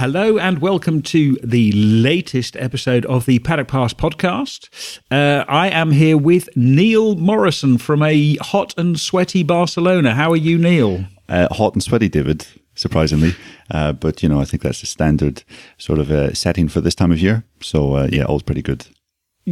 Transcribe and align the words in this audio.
Hello 0.00 0.38
and 0.38 0.60
welcome 0.60 1.02
to 1.02 1.36
the 1.44 1.72
latest 1.72 2.56
episode 2.56 3.04
of 3.04 3.26
the 3.26 3.38
Paddock 3.40 3.68
Pass 3.68 3.92
podcast. 3.92 4.98
Uh, 5.10 5.44
I 5.46 5.68
am 5.68 5.90
here 5.90 6.16
with 6.16 6.48
Neil 6.56 7.16
Morrison 7.16 7.76
from 7.76 8.02
a 8.02 8.36
hot 8.36 8.72
and 8.78 8.98
sweaty 8.98 9.42
Barcelona. 9.42 10.14
How 10.14 10.32
are 10.32 10.38
you, 10.38 10.56
Neil? 10.56 11.04
Uh, 11.28 11.48
hot 11.54 11.74
and 11.74 11.82
sweaty, 11.82 12.08
David, 12.08 12.46
surprisingly. 12.74 13.34
Uh, 13.70 13.92
but, 13.92 14.22
you 14.22 14.30
know, 14.30 14.40
I 14.40 14.46
think 14.46 14.62
that's 14.62 14.82
a 14.82 14.86
standard 14.86 15.44
sort 15.76 15.98
of 15.98 16.10
uh, 16.10 16.32
setting 16.32 16.68
for 16.68 16.80
this 16.80 16.94
time 16.94 17.12
of 17.12 17.18
year. 17.18 17.44
So, 17.60 17.96
uh, 17.96 18.08
yeah, 18.10 18.24
all's 18.24 18.42
pretty 18.42 18.62
good. 18.62 18.86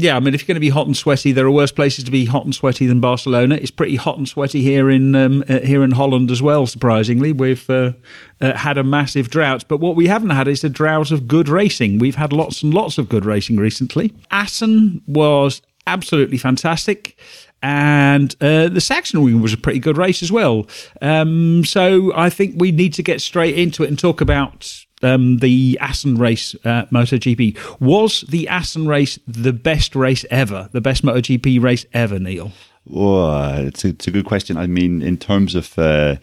Yeah, 0.00 0.16
I 0.16 0.20
mean, 0.20 0.32
if 0.32 0.42
you're 0.42 0.46
going 0.46 0.56
to 0.56 0.60
be 0.60 0.68
hot 0.68 0.86
and 0.86 0.96
sweaty, 0.96 1.32
there 1.32 1.44
are 1.44 1.50
worse 1.50 1.72
places 1.72 2.04
to 2.04 2.10
be 2.12 2.24
hot 2.24 2.44
and 2.44 2.54
sweaty 2.54 2.86
than 2.86 3.00
Barcelona. 3.00 3.56
It's 3.56 3.72
pretty 3.72 3.96
hot 3.96 4.16
and 4.16 4.28
sweaty 4.28 4.62
here 4.62 4.88
in 4.88 5.16
um, 5.16 5.42
uh, 5.48 5.58
here 5.60 5.82
in 5.82 5.90
Holland 5.90 6.30
as 6.30 6.40
well. 6.40 6.66
Surprisingly, 6.66 7.32
we've 7.32 7.68
uh, 7.68 7.92
uh, 8.40 8.54
had 8.54 8.78
a 8.78 8.84
massive 8.84 9.28
drought, 9.28 9.64
but 9.66 9.78
what 9.78 9.96
we 9.96 10.06
haven't 10.06 10.30
had 10.30 10.46
is 10.46 10.62
a 10.62 10.68
drought 10.68 11.10
of 11.10 11.26
good 11.26 11.48
racing. 11.48 11.98
We've 11.98 12.14
had 12.14 12.32
lots 12.32 12.62
and 12.62 12.72
lots 12.72 12.96
of 12.98 13.08
good 13.08 13.24
racing 13.24 13.56
recently. 13.56 14.14
Assen 14.30 15.02
was 15.06 15.62
absolutely 15.86 16.38
fantastic. 16.38 17.18
And 17.60 18.36
uh, 18.40 18.68
the 18.68 18.78
Sachsenring 18.78 19.42
was 19.42 19.52
a 19.52 19.56
pretty 19.56 19.80
good 19.80 19.96
race 19.96 20.22
as 20.22 20.30
well. 20.30 20.68
Um, 21.02 21.64
so 21.64 22.12
I 22.14 22.30
think 22.30 22.54
we 22.56 22.70
need 22.70 22.94
to 22.94 23.02
get 23.02 23.20
straight 23.20 23.58
into 23.58 23.82
it 23.82 23.88
and 23.88 23.98
talk 23.98 24.20
about 24.20 24.84
um, 25.02 25.38
the 25.38 25.78
Assen 25.80 26.16
race, 26.16 26.54
uh, 26.64 26.84
MotoGP. 26.86 27.80
Was 27.80 28.22
the 28.22 28.48
Assen 28.48 28.86
race 28.86 29.18
the 29.26 29.52
best 29.52 29.94
race 29.94 30.24
ever? 30.30 30.68
The 30.72 30.80
best 30.80 31.04
MotoGP 31.04 31.62
race 31.62 31.86
ever, 31.92 32.18
Neil? 32.18 32.52
Oh, 32.92 33.52
it's 33.58 33.84
a, 33.84 33.88
it's 33.88 34.06
a 34.06 34.10
good 34.10 34.24
question. 34.24 34.56
I 34.56 34.66
mean, 34.66 35.02
in 35.02 35.18
terms 35.18 35.54
of 35.54 35.78
uh, 35.78 36.16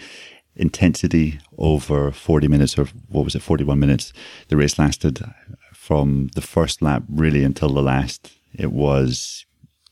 intensity 0.56 1.40
over 1.58 2.12
40 2.12 2.48
minutes, 2.48 2.78
or 2.78 2.86
what 3.10 3.26
was 3.26 3.36
it, 3.36 3.42
41 3.42 3.80
minutes, 3.80 4.14
the 4.48 4.58
race 4.58 4.80
lasted 4.80 5.24
from 5.74 6.30
the 6.36 6.42
first 6.42 6.82
lap 6.82 7.04
really 7.10 7.44
until 7.44 7.70
the 7.70 7.84
last. 7.84 8.32
It 8.54 8.72
was, 8.72 9.46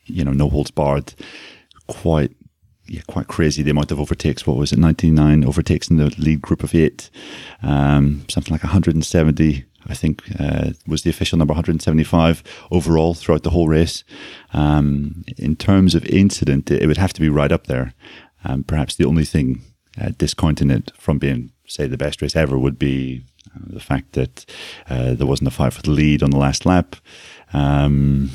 you 0.06 0.24
know, 0.24 0.32
no 0.32 0.50
holds 0.50 0.72
barred, 0.72 1.14
quite 1.88 2.32
yeah, 2.86 3.02
quite 3.08 3.28
crazy 3.28 3.64
the 3.64 3.72
amount 3.72 3.92
of 3.92 4.00
overtakes. 4.00 4.46
What 4.46 4.58
was 4.58 4.74
it, 4.74 4.80
99 4.80 5.46
overtakes 5.46 5.90
in 5.90 5.98
the 5.98 6.14
lead 6.18 6.42
group 6.42 6.64
of 6.64 6.76
eight? 6.76 7.10
Um, 7.62 8.26
something 8.30 8.52
like 8.52 8.64
170, 8.64 9.66
I 9.88 9.94
think, 9.94 10.24
uh, 10.40 10.72
was 10.86 11.04
the 11.04 11.10
official 11.10 11.38
number 11.38 11.54
175 11.54 12.44
overall 12.72 13.14
throughout 13.14 13.44
the 13.44 13.52
whole 13.52 13.68
race. 13.68 14.04
Um, 14.52 15.24
in 15.38 15.56
terms 15.56 15.96
of 15.96 16.06
incident, 16.06 16.70
it, 16.72 16.86
would 16.86 16.98
have 16.98 17.14
to 17.14 17.22
be 17.22 17.30
right 17.30 17.52
up 17.52 17.68
there. 17.68 17.94
Um, 18.44 18.64
perhaps 18.64 18.96
the 18.96 19.06
only 19.06 19.26
thing 19.26 19.62
uh, 20.00 20.10
discounting 20.18 20.70
it 20.70 20.92
from 20.98 21.20
being, 21.20 21.52
say, 21.68 21.88
the 21.88 21.98
best 21.98 22.22
race 22.22 22.36
ever 22.36 22.58
would 22.58 22.78
be 22.78 23.24
uh, 23.56 23.60
the 23.68 23.80
fact 23.80 24.14
that 24.14 24.46
uh, 24.90 25.14
there 25.14 25.28
wasn't 25.28 25.48
a 25.48 25.52
fight 25.52 25.74
for 25.74 25.82
the 25.82 25.92
lead 25.92 26.22
on 26.22 26.32
the 26.32 26.38
last 26.38 26.66
lap. 26.66 26.98
Um, 27.54 28.30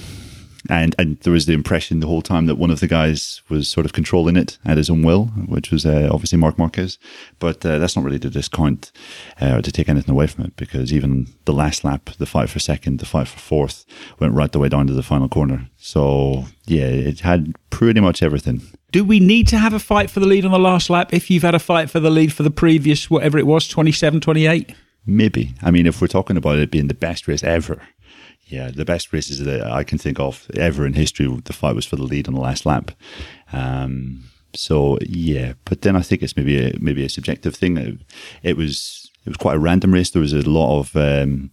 and 0.69 0.94
and 0.98 1.19
there 1.20 1.33
was 1.33 1.47
the 1.47 1.52
impression 1.52 2.00
the 2.00 2.06
whole 2.06 2.22
time 2.22 2.47
that 2.47 2.56
one 2.56 2.70
of 2.70 2.80
the 2.80 2.86
guys 2.86 3.42
was 3.48 3.69
sort 3.69 3.86
of 3.86 3.92
controlling 3.92 4.36
it 4.36 4.58
at 4.64 4.77
his 4.77 4.91
own 4.91 5.02
will, 5.02 5.27
which 5.47 5.70
was 5.70 5.86
uh, 5.86 6.08
obviously 6.12 6.38
Marc 6.38 6.58
Marquez. 6.58 6.98
But 7.38 7.64
uh, 7.64 7.78
that's 7.78 7.97
not 7.97 8.05
really 8.05 8.19
to 8.20 8.30
discount 8.30 8.92
uh, 9.41 9.56
or 9.56 9.62
to 9.62 9.72
take 9.72 9.88
anything 9.88 10.12
away 10.12 10.27
from 10.27 10.44
it, 10.44 10.56
because 10.56 10.92
even 10.92 11.28
the 11.44 11.52
last 11.52 11.84
lap, 11.84 12.10
the 12.19 12.27
fight 12.27 12.50
for 12.50 12.58
second, 12.58 12.98
the 12.98 13.06
fight 13.06 13.28
for 13.28 13.38
fourth, 13.38 13.84
went 14.19 14.34
right 14.34 14.50
the 14.52 14.58
way 14.58 14.69
down 14.69 14.86
to 14.86 14.94
the 14.94 15.02
final 15.02 15.28
corner. 15.28 15.69
So 15.77 16.47
yeah, 16.66 16.86
it 16.86 17.20
had 17.20 17.55
pretty 17.70 18.00
much 18.00 18.22
everything. 18.22 18.62
Do 18.91 19.05
we 19.05 19.20
need 19.20 19.48
to 19.48 19.58
have 19.58 19.75
a 19.75 19.78
fight 19.78 20.10
for 20.10 20.20
the 20.20 20.27
lead 20.27 20.44
on 20.44 20.50
the 20.50 20.58
last 20.58 20.88
lap 20.88 21.12
if 21.12 21.30
you've 21.30 21.42
had 21.42 21.55
a 21.55 21.58
fight 21.58 21.91
for 21.91 22.00
the 22.00 22.10
lead 22.10 22.32
for 22.32 22.42
the 22.42 22.50
previous 22.50 23.10
whatever 23.10 23.38
it 23.38 23.47
was, 23.47 23.69
27, 23.69 24.20
28? 24.20 24.75
Maybe. 25.06 25.55
I 25.62 25.70
mean, 25.70 25.86
if 25.86 26.00
we're 26.00 26.06
talking 26.06 26.36
about 26.36 26.58
it 26.58 26.70
being 26.70 26.88
the 26.88 26.94
best 26.94 27.27
race 27.27 27.42
ever, 27.42 27.80
yeah, 28.48 28.70
the 28.70 28.84
best 28.84 29.12
races 29.12 29.44
that 29.44 29.62
I 29.62 29.84
can 29.84 29.98
think 29.98 30.18
of 30.18 30.50
ever 30.54 30.86
in 30.86 30.94
history, 30.94 31.27
the 31.44 31.52
fight 31.52 31.74
was 31.74 31.86
for 31.86 31.96
the 31.96 32.02
lead 32.02 32.28
on 32.28 32.34
the 32.34 32.41
last 32.41 32.64
lap. 32.64 32.91
Um, 33.52 34.25
so 34.54 34.98
yeah, 35.03 35.53
but 35.64 35.82
then 35.82 35.97
I 35.97 36.00
think 36.00 36.22
it's 36.22 36.36
maybe 36.36 36.58
a, 36.58 36.78
maybe 36.81 37.04
a 37.04 37.10
subjective 37.10 37.54
thing. 37.54 37.76
It, 37.76 37.98
it, 38.42 38.56
was 38.56 39.10
it 39.25 39.31
was 39.31 39.37
quite 39.37 39.56
a 39.56 39.60
random 39.60 39.92
race. 39.92 40.10
There 40.10 40.22
was 40.22 40.32
a 40.32 40.48
lot 40.48 40.78
of 40.81 40.97
um, 40.97 41.50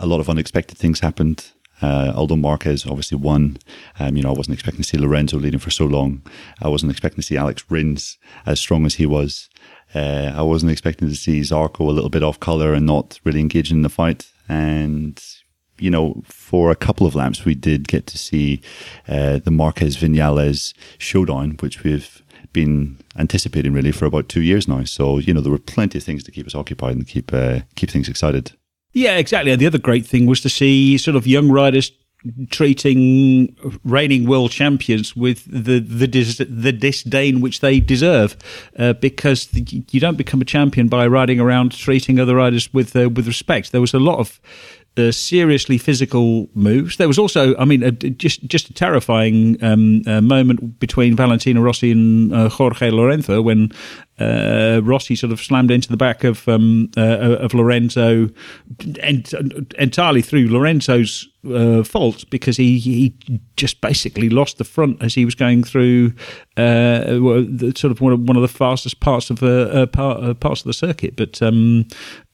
a 0.00 0.06
lot 0.06 0.20
of 0.20 0.28
unexpected 0.28 0.76
things 0.76 1.00
happened. 1.00 1.50
Uh, 1.80 2.12
although 2.14 2.36
Marquez 2.36 2.86
obviously 2.86 3.18
won, 3.18 3.58
um, 3.98 4.16
you 4.16 4.22
know, 4.22 4.28
I 4.28 4.36
wasn't 4.36 4.54
expecting 4.54 4.82
to 4.82 4.88
see 4.88 4.98
Lorenzo 4.98 5.36
leading 5.36 5.58
for 5.58 5.70
so 5.70 5.84
long. 5.84 6.22
I 6.60 6.68
wasn't 6.68 6.92
expecting 6.92 7.16
to 7.16 7.26
see 7.26 7.36
Alex 7.36 7.64
Rins 7.68 8.18
as 8.46 8.60
strong 8.60 8.86
as 8.86 8.94
he 8.94 9.06
was. 9.06 9.48
Uh, 9.92 10.32
I 10.34 10.42
wasn't 10.42 10.70
expecting 10.70 11.08
to 11.08 11.16
see 11.16 11.40
Zarco 11.40 11.80
a 11.80 11.90
little 11.90 12.08
bit 12.08 12.22
off 12.22 12.38
color 12.38 12.72
and 12.72 12.86
not 12.86 13.18
really 13.24 13.40
engaging 13.40 13.78
in 13.78 13.82
the 13.82 13.88
fight. 13.88 14.30
And 14.48 15.20
you 15.82 15.90
know, 15.90 16.22
for 16.24 16.70
a 16.70 16.76
couple 16.76 17.06
of 17.06 17.14
laps, 17.14 17.44
we 17.44 17.54
did 17.54 17.88
get 17.88 18.06
to 18.06 18.18
see 18.18 18.60
uh, 19.08 19.38
the 19.38 19.50
Marquez 19.50 19.96
Vinales 19.96 20.74
showdown, 20.98 21.56
which 21.60 21.82
we've 21.82 22.22
been 22.52 22.98
anticipating 23.16 23.72
really 23.72 23.92
for 23.92 24.06
about 24.06 24.28
two 24.28 24.42
years 24.42 24.68
now. 24.68 24.84
So, 24.84 25.18
you 25.18 25.34
know, 25.34 25.40
there 25.40 25.52
were 25.52 25.58
plenty 25.58 25.98
of 25.98 26.04
things 26.04 26.22
to 26.24 26.30
keep 26.30 26.46
us 26.46 26.54
occupied 26.54 26.96
and 26.96 27.06
keep 27.06 27.32
uh, 27.32 27.60
keep 27.74 27.90
things 27.90 28.08
excited. 28.08 28.52
Yeah, 28.92 29.16
exactly. 29.16 29.52
And 29.52 29.60
the 29.60 29.66
other 29.66 29.78
great 29.78 30.06
thing 30.06 30.26
was 30.26 30.40
to 30.42 30.48
see 30.48 30.98
sort 30.98 31.16
of 31.16 31.26
young 31.26 31.50
riders 31.50 31.92
treating 32.50 33.56
reigning 33.84 34.26
world 34.26 34.50
champions 34.50 35.16
with 35.16 35.44
the 35.46 35.80
the, 35.80 36.06
dis, 36.06 36.38
the 36.38 36.72
disdain 36.72 37.40
which 37.40 37.60
they 37.60 37.80
deserve, 37.80 38.36
uh, 38.78 38.92
because 38.94 39.46
the, 39.46 39.84
you 39.90 40.00
don't 40.00 40.16
become 40.16 40.40
a 40.40 40.44
champion 40.44 40.88
by 40.88 41.06
riding 41.06 41.40
around 41.40 41.72
treating 41.72 42.20
other 42.20 42.36
riders 42.36 42.72
with 42.72 42.94
uh, 42.94 43.08
with 43.08 43.26
respect. 43.26 43.72
There 43.72 43.80
was 43.80 43.94
a 43.94 43.98
lot 43.98 44.18
of 44.18 44.40
uh, 44.96 45.10
seriously 45.10 45.78
physical 45.78 46.48
moves. 46.54 46.96
There 46.96 47.08
was 47.08 47.18
also, 47.18 47.56
I 47.56 47.64
mean, 47.64 47.98
just 48.18 48.44
just 48.46 48.68
a 48.68 48.74
terrifying 48.74 49.62
um, 49.62 50.02
uh, 50.06 50.20
moment 50.20 50.78
between 50.78 51.16
Valentino 51.16 51.60
Rossi 51.60 51.92
and 51.92 52.32
uh, 52.34 52.48
Jorge 52.48 52.90
Lorenzo 52.90 53.40
when 53.40 53.72
uh, 54.22 54.80
Rossi 54.82 55.16
sort 55.16 55.32
of 55.32 55.40
slammed 55.40 55.70
into 55.70 55.88
the 55.88 55.96
back 55.96 56.24
of 56.24 56.48
um, 56.48 56.90
uh, 56.96 57.36
of 57.40 57.54
Lorenzo, 57.54 58.28
ent- 59.00 59.34
entirely 59.78 60.22
through 60.22 60.48
Lorenzo's 60.48 61.28
uh, 61.52 61.82
fault 61.82 62.24
because 62.30 62.56
he 62.56 62.78
he 62.78 63.14
just 63.56 63.80
basically 63.80 64.28
lost 64.28 64.58
the 64.58 64.64
front 64.64 65.02
as 65.02 65.14
he 65.14 65.24
was 65.24 65.34
going 65.34 65.64
through 65.64 66.12
uh, 66.56 67.04
sort 67.74 67.90
of 67.90 68.00
one 68.00 68.12
of, 68.12 68.20
one 68.20 68.36
of 68.36 68.42
the 68.42 68.48
fastest 68.48 69.00
parts 69.00 69.30
of 69.30 69.42
uh, 69.42 69.86
part, 69.86 70.22
uh, 70.22 70.34
parts 70.34 70.60
of 70.60 70.66
the 70.66 70.72
circuit. 70.72 71.16
But 71.16 71.42
um, 71.42 71.86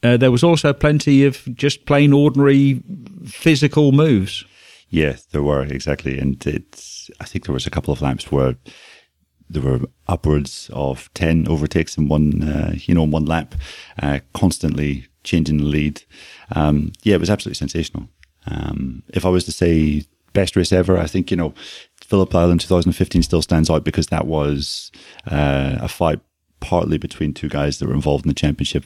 there 0.02 0.30
was 0.30 0.44
also 0.44 0.72
plenty 0.72 1.24
of 1.24 1.44
just 1.54 1.86
plain 1.86 2.12
ordinary 2.12 2.82
physical 3.26 3.92
moves. 3.92 4.44
Yeah, 4.90 5.16
there 5.32 5.42
were 5.42 5.62
exactly, 5.62 6.18
and 6.18 6.44
it's. 6.46 7.10
I 7.20 7.24
think 7.24 7.44
there 7.44 7.52
was 7.52 7.66
a 7.66 7.70
couple 7.70 7.92
of 7.92 8.00
laps 8.00 8.32
where 8.32 8.56
there 9.50 9.62
were 9.62 9.80
upwards 10.06 10.70
of 10.72 11.12
10 11.14 11.48
overtakes 11.48 11.96
in 11.96 12.08
one, 12.08 12.42
uh, 12.42 12.74
you 12.74 12.94
know, 12.94 13.04
in 13.04 13.10
one 13.10 13.24
lap, 13.24 13.54
uh, 14.02 14.20
constantly 14.34 15.06
changing 15.24 15.58
the 15.58 15.64
lead. 15.64 16.02
Um, 16.54 16.92
yeah, 17.02 17.14
it 17.14 17.20
was 17.20 17.30
absolutely 17.30 17.56
sensational. 17.56 18.08
Um, 18.46 19.02
if 19.08 19.24
I 19.24 19.28
was 19.28 19.44
to 19.44 19.52
say 19.52 20.04
best 20.32 20.56
race 20.56 20.72
ever, 20.72 20.98
I 20.98 21.06
think, 21.06 21.30
you 21.30 21.36
know, 21.36 21.54
Phillip 22.04 22.34
Island 22.34 22.60
2015 22.60 23.22
still 23.22 23.42
stands 23.42 23.68
out 23.68 23.84
because 23.84 24.06
that 24.08 24.26
was 24.26 24.90
uh, 25.30 25.76
a 25.80 25.88
fight 25.88 26.20
partly 26.60 26.98
between 26.98 27.34
two 27.34 27.48
guys 27.48 27.78
that 27.78 27.86
were 27.86 27.94
involved 27.94 28.24
in 28.24 28.28
the 28.28 28.34
championship. 28.34 28.84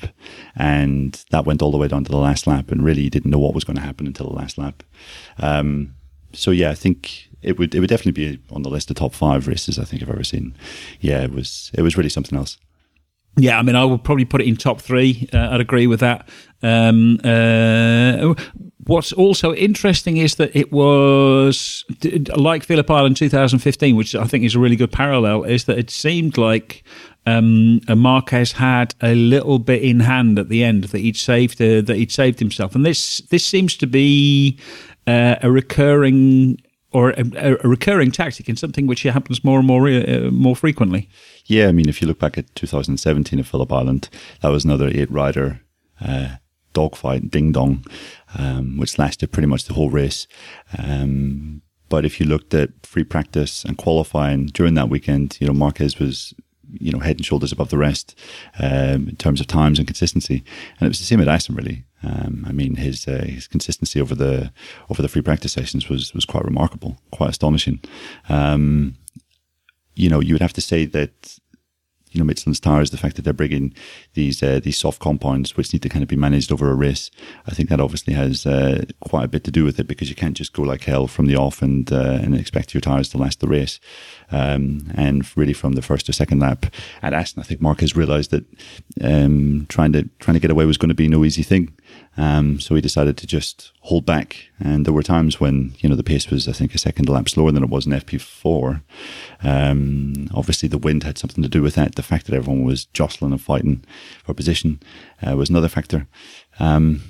And 0.56 1.25
that 1.31 1.47
went 1.47 1.62
all 1.62 1.71
the 1.71 1.78
way 1.78 1.89
down 1.89 2.05
to 2.05 2.11
the 2.11 2.19
last 2.19 2.47
lap. 2.47 2.71
And 2.71 2.84
really, 2.84 3.09
didn't 3.09 3.31
know 3.31 3.39
what 3.39 3.55
was 3.55 3.65
going 3.65 3.77
to 3.77 3.83
happen 3.83 4.06
until 4.06 4.28
the 4.28 4.34
last 4.37 4.59
lap. 4.59 4.83
Um, 5.39 5.95
so, 6.33 6.51
yeah, 6.51 6.71
I 6.71 6.75
think 6.75 7.28
it 7.42 7.58
would 7.58 7.75
it 7.75 7.80
would 7.80 7.88
definitely 7.88 8.12
be 8.12 8.41
on 8.50 8.62
the 8.62 8.70
list 8.70 8.91
of 8.91 8.97
top 8.97 9.14
five 9.14 9.48
races 9.48 9.78
I 9.78 9.84
think 9.84 10.03
I've 10.03 10.10
ever 10.10 10.25
seen. 10.25 10.54
Yeah, 11.00 11.22
it 11.22 11.32
was 11.32 11.70
it 11.75 11.82
was 11.82 11.97
really 11.97 12.08
something 12.08 12.38
else. 12.38 12.58
Yeah, 13.36 13.58
I 13.58 13.62
mean, 13.62 13.76
I 13.76 13.84
would 13.84 14.04
probably 14.04 14.26
put 14.26 14.42
it 14.42 14.47
in 14.47 14.56
top 14.56 14.80
three. 14.80 15.28
Uh, 15.32 15.48
I'd 15.53 15.60
agree 15.60 15.86
with 15.86 16.00
that. 16.00 16.28
Um, 16.62 17.19
uh, 17.25 18.34
what's 18.84 19.12
also 19.12 19.54
interesting 19.54 20.18
is 20.18 20.34
that 20.34 20.54
it 20.54 20.71
was 20.71 21.84
like 22.36 22.62
Phillip 22.62 22.91
Island 22.91 23.16
2015, 23.16 23.97
which 23.97 24.15
I 24.15 24.24
think 24.24 24.45
is 24.45 24.54
a 24.54 24.59
really 24.59 24.77
good 24.77 24.92
parallel. 24.92 25.45
Is 25.45 25.65
that 25.65 25.78
it 25.78 25.91
seemed 25.91 26.36
like 26.36 26.84
um, 27.24 27.80
Marquez 27.88 28.53
had 28.53 28.95
a 29.00 29.15
little 29.15 29.59
bit 29.59 29.83
in 29.83 30.00
hand 30.00 30.38
at 30.38 30.50
the 30.50 30.62
end 30.62 30.84
that 30.84 30.98
he'd 30.98 31.16
saved 31.16 31.60
uh, 31.62 31.80
that 31.80 31.97
he'd 31.97 32.12
saved 32.12 32.38
himself, 32.38 32.74
and 32.74 32.84
this 32.84 33.18
this 33.30 33.47
seems 33.47 33.78
to 33.78 33.86
be 33.86 34.59
uh, 35.06 35.36
a 35.42 35.50
recurring 35.50 36.59
or 36.92 37.10
a, 37.10 37.24
a, 37.36 37.68
recurring 37.68 38.10
tactic 38.10 38.48
in 38.48 38.56
something 38.56 38.86
which 38.86 39.03
happens 39.03 39.42
more 39.42 39.59
and 39.59 39.66
more 39.66 39.89
uh, 39.89 40.30
more 40.30 40.56
frequently. 40.56 41.09
Yeah, 41.47 41.68
I 41.68 41.72
mean, 41.72 41.89
if 41.89 42.00
you 42.00 42.09
look 42.09 42.18
back 42.18 42.39
at 42.39 42.54
2017 42.54 43.39
at 43.39 43.47
Phillip 43.47 43.72
Island, 43.72 44.09
that 44.41 44.48
was 44.48 44.65
another 44.65 44.89
eight 44.89 45.10
rider 45.10 45.60
uh, 46.00 46.36
dogfight, 46.72 47.30
ding 47.30 47.53
dong, 47.53 47.84
um, 48.39 48.77
which 48.77 48.98
lasted 48.98 49.33
pretty 49.33 49.48
much 49.48 49.65
the 49.65 49.74
whole 49.74 49.91
race. 49.91 50.27
Um, 50.78 51.62
but 51.89 52.04
if 52.04 52.21
you 52.21 52.27
looked 52.27 52.54
at 52.54 52.71
free 52.84 53.04
practice 53.04 53.65
and 53.65 53.77
qualifying 53.77 54.47
during 54.47 54.74
that 54.74 54.88
weekend, 54.88 55.36
you 55.41 55.47
know, 55.47 55.53
Marquez 55.53 55.98
was 55.98 56.34
you 56.80 56.91
know 56.91 57.00
head 57.00 57.16
and 57.16 57.27
shoulders 57.27 57.53
above 57.53 57.68
the 57.68 57.77
rest 57.77 58.18
um, 58.59 59.09
in 59.09 59.16
terms 59.16 59.41
of 59.41 59.47
times 59.47 59.78
and 59.78 59.86
consistency, 59.86 60.45
and 60.78 60.86
it 60.86 60.88
was 60.88 60.98
the 60.98 61.04
same 61.04 61.21
at 61.21 61.28
Assen 61.28 61.54
really. 61.54 61.84
Um, 62.03 62.45
I 62.47 62.53
mean, 62.53 62.77
his 62.77 63.07
uh, 63.07 63.25
his 63.27 63.47
consistency 63.47 64.01
over 64.01 64.15
the 64.15 64.53
over 64.91 65.03
the 65.03 65.09
free 65.09 65.22
practice 65.22 65.53
sessions 65.53 65.89
was 65.89 66.15
was 66.15 66.25
quite 66.25 66.45
remarkable, 66.45 66.99
quite 67.10 67.31
astonishing. 67.31 67.81
Um, 68.28 68.97
you 69.95 70.09
know, 70.09 70.21
you 70.21 70.34
would 70.34 70.43
have 70.43 70.54
to 70.54 70.60
say 70.60 70.87
that 70.87 71.39
you 72.13 72.19
know, 72.19 72.25
Michelin's 72.25 72.60
tires, 72.60 72.91
the 72.91 72.99
fact 72.99 73.16
that 73.16 73.22
they're 73.22 73.33
bringing 73.33 73.75
these 74.15 74.43
uh, 74.43 74.60
these 74.63 74.78
soft 74.78 75.01
compounds 75.01 75.57
which 75.57 75.72
need 75.72 75.83
to 75.83 75.89
kind 75.89 76.03
of 76.03 76.09
be 76.09 76.16
managed 76.16 76.53
over 76.53 76.71
a 76.71 76.75
race, 76.75 77.10
I 77.47 77.53
think 77.53 77.71
that 77.71 77.81
obviously 77.81 78.13
has 78.15 78.47
uh, 78.47 78.84
quite 79.01 79.25
a 79.25 79.28
bit 79.28 79.45
to 79.45 79.51
do 79.51 79.65
with 79.65 79.81
it 79.81 79.87
because 79.87 80.10
you 80.10 80.15
can't 80.15 80.37
just 80.37 80.53
go 80.53 80.63
like 80.63 80.84
hell 80.84 81.07
from 81.07 81.27
the 81.27 81.37
off 81.37 81.63
and 81.63 81.91
uh, 81.91 82.19
and 82.22 82.34
expect 82.34 82.75
your 82.75 82.83
tires 82.83 83.09
to 83.10 83.19
last 83.19 83.41
the 83.41 83.48
race. 83.48 83.81
Um, 84.31 84.93
and 84.95 85.27
really, 85.37 85.55
from 85.55 85.72
the 85.72 85.83
first 85.83 86.09
or 86.09 86.13
second 86.13 86.41
lap 86.41 86.66
at 87.03 87.15
Assen, 87.15 87.41
I 87.41 87.45
think 87.45 87.60
Marquez 87.60 87.97
realised 87.97 88.31
that 88.31 88.45
um, 89.03 89.66
trying 89.69 89.93
to 89.93 90.09
trying 90.19 90.34
to 90.34 90.41
get 90.41 90.51
away 90.51 90.66
was 90.66 90.78
going 90.78 90.91
to 90.91 90.95
be 90.95 91.09
no 91.09 91.25
easy 91.25 91.43
thing. 91.43 91.72
Um, 92.16 92.60
so 92.60 92.74
we 92.74 92.80
decided 92.80 93.16
to 93.18 93.26
just 93.26 93.72
hold 93.80 94.04
back. 94.04 94.50
And 94.60 94.84
there 94.84 94.92
were 94.92 95.03
times 95.03 95.41
when, 95.41 95.74
you 95.78 95.88
know, 95.88 95.97
the 95.97 96.03
pace 96.03 96.30
was, 96.30 96.47
I 96.47 96.53
think, 96.53 96.74
a 96.74 96.78
second 96.78 97.09
lap 97.09 97.28
slower 97.28 97.53
than 97.53 97.62
it 97.62 97.70
was 97.70 97.86
in 97.86 97.92
FP4. 97.92 98.82
Um, 99.42 100.28
obviously, 100.34 100.68
the 100.68 100.78
wind 100.78 101.04
had 101.04 101.18
something 101.18 101.42
to 101.42 101.48
do 101.48 101.62
with 101.62 101.74
that. 101.76 101.94
The 101.94 102.03
fact 102.03 102.26
that 102.26 102.34
everyone 102.34 102.64
was 102.64 102.84
jostling 102.86 103.32
and 103.32 103.41
fighting 103.41 103.84
for 104.24 104.34
position 104.34 104.80
uh, 105.26 105.36
was 105.36 105.48
another 105.48 105.68
factor. 105.68 106.06
Um, 106.59 107.03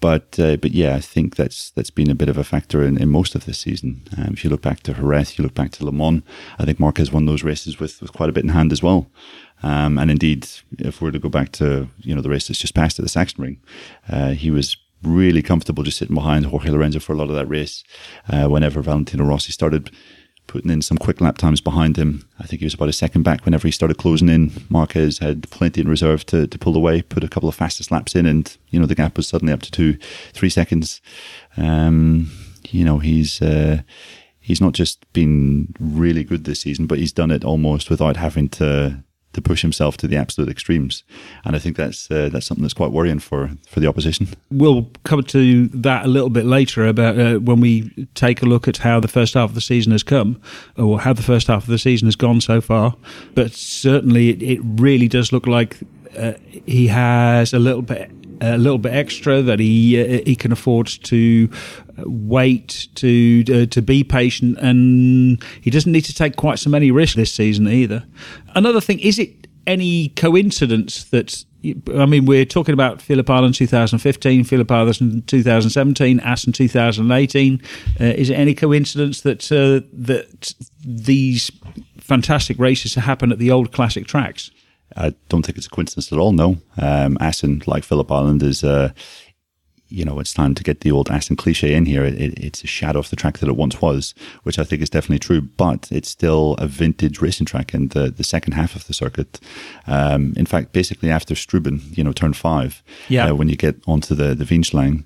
but 0.00 0.38
uh, 0.38 0.56
but 0.56 0.72
yeah, 0.72 0.94
I 0.94 1.00
think 1.00 1.36
that's 1.36 1.70
that's 1.70 1.90
been 1.90 2.10
a 2.10 2.14
bit 2.14 2.28
of 2.28 2.36
a 2.36 2.44
factor 2.44 2.84
in, 2.84 2.98
in 2.98 3.08
most 3.08 3.34
of 3.34 3.46
this 3.46 3.58
season. 3.58 4.02
Um, 4.16 4.32
if 4.34 4.44
you 4.44 4.50
look 4.50 4.62
back 4.62 4.80
to 4.80 4.94
Jerez, 4.94 5.38
you 5.38 5.42
look 5.44 5.54
back 5.54 5.70
to 5.72 5.84
Le 5.84 5.92
Mans, 5.92 6.22
I 6.58 6.64
think 6.64 6.78
Marquez 6.78 7.12
won 7.12 7.26
those 7.26 7.42
races 7.42 7.80
with, 7.80 8.00
with 8.00 8.12
quite 8.12 8.28
a 8.28 8.32
bit 8.32 8.44
in 8.44 8.50
hand 8.50 8.72
as 8.72 8.82
well. 8.82 9.10
Um, 9.62 9.98
and 9.98 10.10
indeed, 10.10 10.46
if 10.78 11.00
we 11.00 11.06
were 11.06 11.12
to 11.12 11.18
go 11.18 11.28
back 11.28 11.52
to 11.52 11.88
you 11.98 12.14
know 12.14 12.20
the 12.20 12.30
race 12.30 12.48
that's 12.48 12.60
just 12.60 12.74
passed 12.74 12.98
at 12.98 13.04
the 13.04 13.08
Sachsenring, 13.10 13.58
uh, 14.08 14.30
he 14.30 14.50
was 14.50 14.76
really 15.02 15.42
comfortable 15.42 15.82
just 15.82 15.98
sitting 15.98 16.14
behind 16.14 16.46
Jorge 16.46 16.70
Lorenzo 16.70 17.00
for 17.00 17.12
a 17.12 17.16
lot 17.16 17.30
of 17.30 17.36
that 17.36 17.46
race. 17.46 17.84
Uh, 18.28 18.48
whenever 18.48 18.82
Valentino 18.82 19.24
Rossi 19.24 19.52
started 19.52 19.90
putting 20.46 20.70
in 20.70 20.82
some 20.82 20.98
quick 20.98 21.20
lap 21.20 21.38
times 21.38 21.60
behind 21.60 21.96
him, 21.96 22.28
I 22.38 22.46
think 22.46 22.60
he 22.60 22.66
was 22.66 22.74
about 22.74 22.88
a 22.88 22.92
second 22.92 23.22
back. 23.22 23.44
Whenever 23.44 23.66
he 23.66 23.72
started 23.72 23.98
closing 23.98 24.28
in, 24.28 24.52
Marquez 24.68 25.18
had 25.18 25.48
plenty 25.50 25.80
in 25.80 25.88
reserve 25.88 26.24
to, 26.26 26.46
to 26.46 26.58
pull 26.58 26.76
away, 26.76 27.02
put 27.02 27.24
a 27.24 27.28
couple 27.28 27.48
of 27.48 27.54
fastest 27.54 27.90
laps 27.90 28.14
in, 28.14 28.26
and 28.26 28.56
you 28.70 28.78
know 28.78 28.86
the 28.86 28.94
gap 28.94 29.16
was 29.16 29.28
suddenly 29.28 29.52
up 29.52 29.62
to 29.62 29.70
two, 29.70 29.98
three 30.32 30.50
seconds. 30.50 31.00
Um, 31.56 32.30
you 32.70 32.84
know 32.84 32.98
he's. 32.98 33.40
Uh, 33.40 33.82
he's 34.38 34.60
not 34.60 34.74
just 34.74 35.12
been 35.12 35.74
really 35.80 36.22
good 36.22 36.44
this 36.44 36.60
season, 36.60 36.86
but 36.86 36.98
he's 36.98 37.12
done 37.12 37.32
it 37.32 37.44
almost 37.44 37.90
without 37.90 38.16
having 38.16 38.48
to 38.48 39.02
to 39.36 39.42
push 39.42 39.62
himself 39.62 39.96
to 39.98 40.08
the 40.08 40.16
absolute 40.16 40.50
extremes, 40.50 41.04
and 41.44 41.54
I 41.54 41.58
think 41.60 41.76
that's 41.76 42.10
uh, 42.10 42.28
that's 42.32 42.46
something 42.46 42.62
that's 42.62 42.74
quite 42.74 42.90
worrying 42.90 43.20
for 43.20 43.50
for 43.68 43.80
the 43.80 43.86
opposition. 43.86 44.28
We'll 44.50 44.90
come 45.04 45.22
to 45.22 45.68
that 45.68 46.04
a 46.04 46.08
little 46.08 46.30
bit 46.30 46.44
later 46.44 46.86
about 46.86 47.18
uh, 47.18 47.36
when 47.36 47.60
we 47.60 48.08
take 48.14 48.42
a 48.42 48.46
look 48.46 48.66
at 48.66 48.78
how 48.78 48.98
the 48.98 49.08
first 49.08 49.34
half 49.34 49.50
of 49.50 49.54
the 49.54 49.60
season 49.60 49.92
has 49.92 50.02
come, 50.02 50.40
or 50.76 51.00
how 51.00 51.12
the 51.12 51.22
first 51.22 51.46
half 51.46 51.62
of 51.62 51.68
the 51.68 51.78
season 51.78 52.06
has 52.06 52.16
gone 52.16 52.40
so 52.40 52.60
far. 52.60 52.96
But 53.34 53.52
certainly, 53.52 54.30
it, 54.30 54.42
it 54.42 54.60
really 54.62 55.08
does 55.08 55.32
look 55.32 55.46
like 55.46 55.78
uh, 56.16 56.32
he 56.64 56.88
has 56.88 57.52
a 57.52 57.58
little 57.58 57.82
bit 57.82 58.10
a 58.40 58.58
little 58.58 58.78
bit 58.78 58.92
extra 58.92 59.42
that 59.42 59.58
he 59.58 60.00
uh, 60.00 60.22
he 60.24 60.36
can 60.36 60.52
afford 60.52 60.86
to 60.86 61.48
wait 61.98 62.88
to 62.94 63.44
uh, 63.52 63.66
to 63.66 63.82
be 63.82 64.04
patient 64.04 64.58
and 64.58 65.42
he 65.60 65.70
doesn't 65.70 65.92
need 65.92 66.04
to 66.04 66.14
take 66.14 66.36
quite 66.36 66.58
so 66.58 66.70
many 66.70 66.90
risks 66.90 67.16
this 67.16 67.32
season 67.32 67.68
either 67.68 68.04
another 68.54 68.80
thing 68.80 68.98
is 69.00 69.18
it 69.18 69.46
any 69.66 70.10
coincidence 70.10 71.04
that 71.04 71.44
I 71.94 72.06
mean, 72.06 72.26
we're 72.26 72.44
talking 72.44 72.74
about 72.74 73.02
Phillip 73.02 73.28
Island 73.28 73.54
2015, 73.54 74.44
Phillip 74.44 74.70
Island 74.70 75.26
2017, 75.26 76.20
Assen 76.20 76.52
2018. 76.52 77.62
Uh, 78.00 78.04
is 78.04 78.30
it 78.30 78.34
any 78.34 78.54
coincidence 78.54 79.22
that 79.22 79.50
uh, 79.50 79.84
that 79.92 80.54
these 80.84 81.50
fantastic 81.98 82.58
races 82.58 82.94
happen 82.94 83.32
at 83.32 83.38
the 83.38 83.50
old 83.50 83.72
classic 83.72 84.06
tracks? 84.06 84.50
I 84.96 85.14
don't 85.28 85.44
think 85.44 85.58
it's 85.58 85.66
a 85.66 85.70
coincidence 85.70 86.12
at 86.12 86.18
all. 86.18 86.32
No, 86.32 86.58
um, 86.78 87.18
Assen, 87.20 87.62
like 87.66 87.84
Phillip 87.84 88.10
Island, 88.10 88.42
is 88.42 88.64
uh, 88.64 88.92
you 89.88 90.04
know 90.04 90.18
it's 90.18 90.32
time 90.32 90.54
to 90.54 90.64
get 90.64 90.80
the 90.80 90.90
old 90.90 91.10
Assen 91.10 91.36
cliche 91.36 91.74
in 91.74 91.86
here. 91.86 92.04
It, 92.04 92.14
it, 92.14 92.38
it's 92.38 92.64
a 92.64 92.66
shadow 92.66 92.98
of 92.98 93.10
the 93.10 93.16
track 93.16 93.38
that 93.38 93.48
it 93.48 93.56
once 93.56 93.80
was, 93.80 94.14
which 94.42 94.58
I 94.58 94.64
think 94.64 94.82
is 94.82 94.90
definitely 94.90 95.18
true. 95.18 95.42
But 95.42 95.88
it's 95.90 96.08
still 96.08 96.54
a 96.54 96.66
vintage 96.66 97.20
racing 97.20 97.46
track, 97.46 97.74
and 97.74 97.90
the 97.90 98.10
the 98.10 98.24
second 98.24 98.52
half 98.52 98.74
of 98.74 98.86
the 98.86 98.94
circuit, 98.94 99.38
um, 99.86 100.32
in 100.36 100.46
fact, 100.46 100.72
basically 100.72 101.10
after 101.10 101.34
Strubben, 101.34 101.96
you 101.96 102.02
know, 102.02 102.12
turn 102.12 102.32
five, 102.32 102.82
yeah, 103.08 103.30
uh, 103.30 103.34
when 103.34 103.48
you 103.48 103.56
get 103.56 103.76
onto 103.86 104.14
the 104.14 104.34
the 104.34 104.44
Veenslang, 104.44 105.04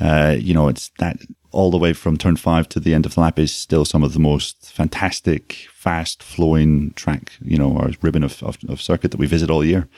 uh, 0.00 0.36
you 0.38 0.54
know, 0.54 0.68
it's 0.68 0.90
that 0.98 1.16
all 1.52 1.70
the 1.70 1.78
way 1.78 1.92
from 1.92 2.16
turn 2.16 2.36
five 2.36 2.68
to 2.70 2.80
the 2.80 2.94
end 2.94 3.06
of 3.06 3.14
the 3.14 3.20
lap 3.20 3.38
is 3.38 3.54
still 3.54 3.84
some 3.84 4.02
of 4.02 4.14
the 4.14 4.18
most 4.18 4.72
fantastic, 4.72 5.68
fast 5.72 6.22
flowing 6.22 6.92
track, 6.94 7.32
you 7.42 7.56
know, 7.56 7.70
or 7.70 7.90
ribbon 8.00 8.24
of, 8.24 8.42
of, 8.42 8.58
of 8.68 8.80
circuit 8.80 9.10
that 9.10 9.20
we 9.20 9.26
visit 9.26 9.50
all 9.50 9.64
year. 9.64 9.88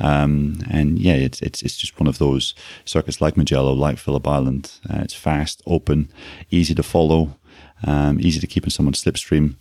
Um, 0.00 0.58
and 0.70 0.98
yeah, 0.98 1.14
it's, 1.14 1.40
it's, 1.40 1.62
it's 1.62 1.76
just 1.76 1.98
one 1.98 2.08
of 2.08 2.18
those 2.18 2.54
circuits 2.84 3.20
like 3.20 3.36
Mugello, 3.36 3.72
like 3.72 3.98
Phillip 3.98 4.26
Island. 4.26 4.72
Uh, 4.90 5.00
it's 5.02 5.14
fast, 5.14 5.62
open, 5.66 6.10
easy 6.50 6.74
to 6.74 6.82
follow, 6.82 7.36
um, 7.84 8.20
easy 8.20 8.40
to 8.40 8.46
keep 8.46 8.64
in 8.64 8.70
someone's 8.70 9.02
slipstream. 9.02 9.54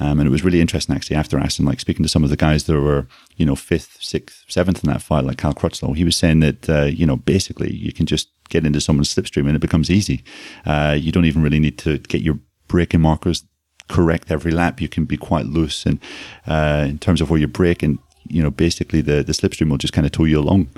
Um, 0.00 0.18
and 0.18 0.26
it 0.26 0.30
was 0.30 0.44
really 0.44 0.60
interesting 0.60 0.94
actually 0.94 1.16
after 1.16 1.38
Assen, 1.38 1.64
like 1.64 1.80
speaking 1.80 2.02
to 2.02 2.08
some 2.08 2.24
of 2.24 2.30
the 2.30 2.36
guys 2.36 2.64
that 2.64 2.80
were, 2.80 3.06
you 3.36 3.46
know, 3.46 3.54
fifth, 3.54 3.98
sixth, 4.00 4.44
seventh 4.48 4.82
in 4.82 4.90
that 4.90 5.02
fight, 5.02 5.24
like 5.24 5.38
Cal 5.38 5.54
Crutchlow. 5.54 5.96
He 5.96 6.04
was 6.04 6.16
saying 6.16 6.40
that, 6.40 6.68
uh, 6.68 6.84
you 6.84 7.06
know, 7.06 7.16
basically 7.16 7.72
you 7.72 7.92
can 7.92 8.06
just 8.06 8.28
get 8.48 8.66
into 8.66 8.80
someone's 8.80 9.14
slipstream 9.14 9.46
and 9.46 9.56
it 9.56 9.60
becomes 9.60 9.90
easy. 9.90 10.24
Uh, 10.66 10.96
you 10.98 11.12
don't 11.12 11.24
even 11.24 11.42
really 11.42 11.60
need 11.60 11.78
to 11.78 11.98
get 11.98 12.22
your 12.22 12.38
braking 12.68 13.00
markers 13.00 13.44
correct 13.88 14.30
every 14.30 14.50
lap. 14.50 14.80
You 14.80 14.88
can 14.88 15.04
be 15.04 15.16
quite 15.16 15.46
loose 15.46 15.86
and 15.86 16.00
uh, 16.46 16.86
in 16.88 16.98
terms 16.98 17.20
of 17.20 17.30
where 17.30 17.40
you 17.40 17.46
brake 17.46 17.82
and 17.82 17.98
you 18.28 18.42
know, 18.42 18.50
basically 18.50 19.00
the, 19.00 19.22
the 19.22 19.32
slipstream 19.32 19.70
will 19.70 19.78
just 19.78 19.92
kind 19.92 20.06
of 20.06 20.12
tow 20.12 20.24
you 20.24 20.40
along. 20.40 20.68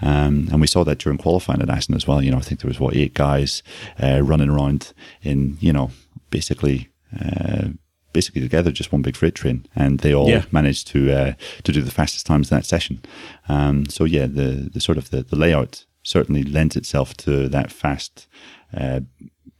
Um, 0.00 0.48
and 0.50 0.60
we 0.60 0.66
saw 0.66 0.84
that 0.84 0.98
during 0.98 1.18
qualifying 1.18 1.60
at 1.60 1.70
Assen 1.70 1.94
as 1.94 2.06
well. 2.06 2.22
You 2.22 2.30
know, 2.30 2.38
I 2.38 2.40
think 2.40 2.60
there 2.60 2.68
was 2.68 2.80
what 2.80 2.96
eight 2.96 3.14
guys 3.14 3.62
uh, 4.02 4.22
running 4.22 4.48
around 4.48 4.92
in, 5.22 5.58
you 5.60 5.72
know, 5.72 5.90
basically 6.30 6.88
uh, 7.20 7.68
basically 8.16 8.40
together 8.40 8.72
just 8.72 8.92
one 8.92 9.02
big 9.02 9.14
freight 9.14 9.34
train, 9.34 9.66
and 9.76 10.00
they 10.00 10.14
all 10.14 10.30
yeah. 10.30 10.44
managed 10.50 10.86
to 10.86 11.12
uh, 11.12 11.32
to 11.64 11.70
do 11.72 11.82
the 11.82 11.90
fastest 11.90 12.24
times 12.24 12.50
in 12.50 12.56
that 12.56 12.64
session. 12.64 12.96
Um, 13.46 13.86
so 13.96 14.04
yeah, 14.04 14.26
the 14.38 14.70
the 14.72 14.80
sort 14.80 14.96
of 14.96 15.10
the, 15.10 15.22
the 15.22 15.36
layout 15.36 15.84
certainly 16.02 16.42
lends 16.42 16.76
itself 16.76 17.14
to 17.18 17.48
that 17.48 17.70
fast. 17.70 18.26
Uh, 18.74 19.00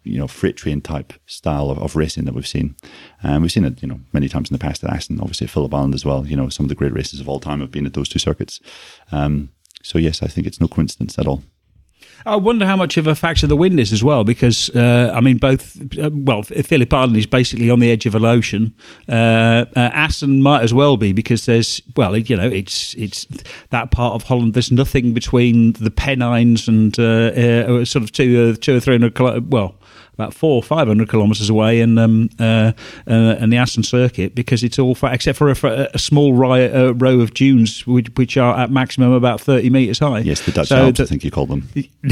you 0.05 0.19
know, 0.19 0.29
freight 0.29 0.57
train 0.57 0.81
type 0.81 1.13
style 1.27 1.69
of, 1.69 1.79
of 1.79 1.97
racing 1.97 2.25
that 2.27 2.35
we've 2.35 2.47
seen. 2.47 2.77
Um, 3.25 3.43
we've 3.43 3.51
seen 3.51 3.65
it, 3.65 3.83
you 3.83 3.89
know, 3.89 3.99
many 4.13 4.29
times 4.29 4.49
in 4.49 4.55
the 4.55 4.67
past 4.67 4.85
at 4.85 4.91
Assen, 4.91 5.19
obviously 5.21 5.47
at 5.47 5.51
Phillip 5.51 5.75
Island 5.75 5.95
as 5.95 6.05
well. 6.05 6.25
You 6.25 6.37
know, 6.37 6.49
some 6.49 6.65
of 6.65 6.69
the 6.69 6.77
great 6.77 6.93
races 6.93 7.19
of 7.19 7.29
all 7.29 7.41
time 7.41 7.61
have 7.61 7.73
been 7.73 7.87
at 7.87 7.95
those 7.95 8.09
two 8.09 8.21
circuits. 8.21 8.61
Um, 9.11 9.51
so 9.83 9.99
yes, 9.99 10.23
I 10.23 10.29
think 10.29 10.47
it's 10.47 10.61
no 10.61 10.69
coincidence 10.69 11.19
at 11.19 11.27
all. 11.27 11.43
I 12.27 12.35
wonder 12.35 12.67
how 12.67 12.75
much 12.75 12.97
of 12.97 13.07
a 13.07 13.15
factor 13.15 13.47
the 13.47 13.57
wind 13.57 13.79
is 13.79 13.93
as 13.93 14.03
well, 14.03 14.25
because 14.25 14.69
uh, 14.71 15.13
I 15.15 15.21
mean, 15.21 15.39
both 15.39 15.81
uh, 15.97 16.11
well, 16.13 16.43
Phillip 16.43 16.93
Island 16.93 17.17
is 17.17 17.27
basically 17.27 17.71
on 17.71 17.79
the 17.79 17.91
edge 17.91 18.05
of 18.05 18.17
an 18.17 18.25
ocean. 18.25 18.75
Uh, 19.09 19.65
uh, 19.77 20.09
might 20.27 20.63
as 20.63 20.75
well 20.75 20.97
be 20.97 21.13
because 21.13 21.47
there's 21.47 21.81
well, 21.97 22.17
you 22.17 22.37
know, 22.37 22.49
it's 22.49 22.95
it's 22.95 23.27
that 23.71 23.93
part 23.93 24.15
of 24.15 24.25
Holland. 24.25 24.55
There's 24.55 24.73
nothing 24.73 25.15
between 25.15 25.73
the 25.75 25.91
Pennines 25.91 26.67
and 26.67 26.99
uh, 26.99 27.03
uh, 27.03 27.85
sort 27.85 28.03
of 28.03 28.11
two 28.11 28.57
two 28.57 28.77
or 28.77 28.81
three 28.81 28.99
hundred 28.99 29.49
well 29.53 29.77
about 30.19 30.33
four 30.33 30.57
or 30.57 30.63
five 30.63 30.89
hundred 30.89 31.11
kilometres 31.11 31.51
away, 31.51 31.81
and 31.81 31.99
um, 31.99 32.31
uh, 32.39 32.73
uh, 33.07 33.37
and 33.39 33.53
the 33.53 33.57
Assen 33.57 33.83
circuit 33.83 34.35
because 34.35 34.65
it's 34.65 34.79
all 34.79 34.95
flat 34.95 35.15
except 35.15 35.39
for 35.39 35.51
a, 35.51 35.89
a 35.93 35.99
small 35.99 36.33
ry- 36.35 36.69
uh, 36.69 36.93
row 36.93 37.21
of 37.21 37.35
dunes 37.35 37.87
which, 37.87 38.09
which, 38.17 38.37
are 38.37 38.59
at 38.59 38.71
maximum 38.71 39.13
about 39.13 39.41
thirty 39.41 39.71
metres 39.71 39.99
high. 39.99 40.21
Yes, 40.21 40.45
the 40.45 40.53
Dutch 40.53 40.69
so 40.69 40.87
Alps, 40.87 40.99
the, 40.99 41.05
I 41.05 41.07
think 41.07 41.25
you 41.25 41.31
call 41.31 41.47
them. 41.47 41.69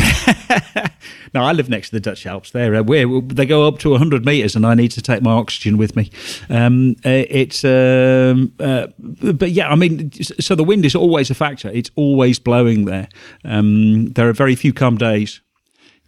no, 1.34 1.42
I 1.42 1.52
live 1.52 1.68
next 1.68 1.90
to 1.90 1.96
the 1.96 2.00
Dutch 2.00 2.26
Alps. 2.26 2.50
There, 2.50 2.74
uh, 2.74 2.82
where 2.82 3.20
they 3.20 3.46
go 3.46 3.66
up 3.66 3.78
to 3.80 3.96
hundred 3.96 4.24
metres, 4.24 4.54
and 4.54 4.66
I 4.66 4.74
need 4.74 4.90
to 4.92 5.02
take 5.02 5.22
my 5.22 5.32
oxygen 5.32 5.78
with 5.78 5.96
me. 5.96 6.10
Um, 6.50 6.96
uh, 7.04 7.24
it's, 7.28 7.64
um, 7.64 8.52
uh, 8.60 8.88
but 8.98 9.50
yeah, 9.50 9.70
I 9.70 9.76
mean, 9.76 10.12
so 10.12 10.54
the 10.54 10.64
wind 10.64 10.84
is 10.84 10.94
always 10.94 11.30
a 11.30 11.34
factor. 11.34 11.70
It's 11.70 11.90
always 11.96 12.38
blowing 12.38 12.84
there. 12.84 13.08
Um, 13.44 14.08
there 14.12 14.28
are 14.28 14.32
very 14.32 14.54
few 14.54 14.72
calm 14.72 14.98
days 14.98 15.40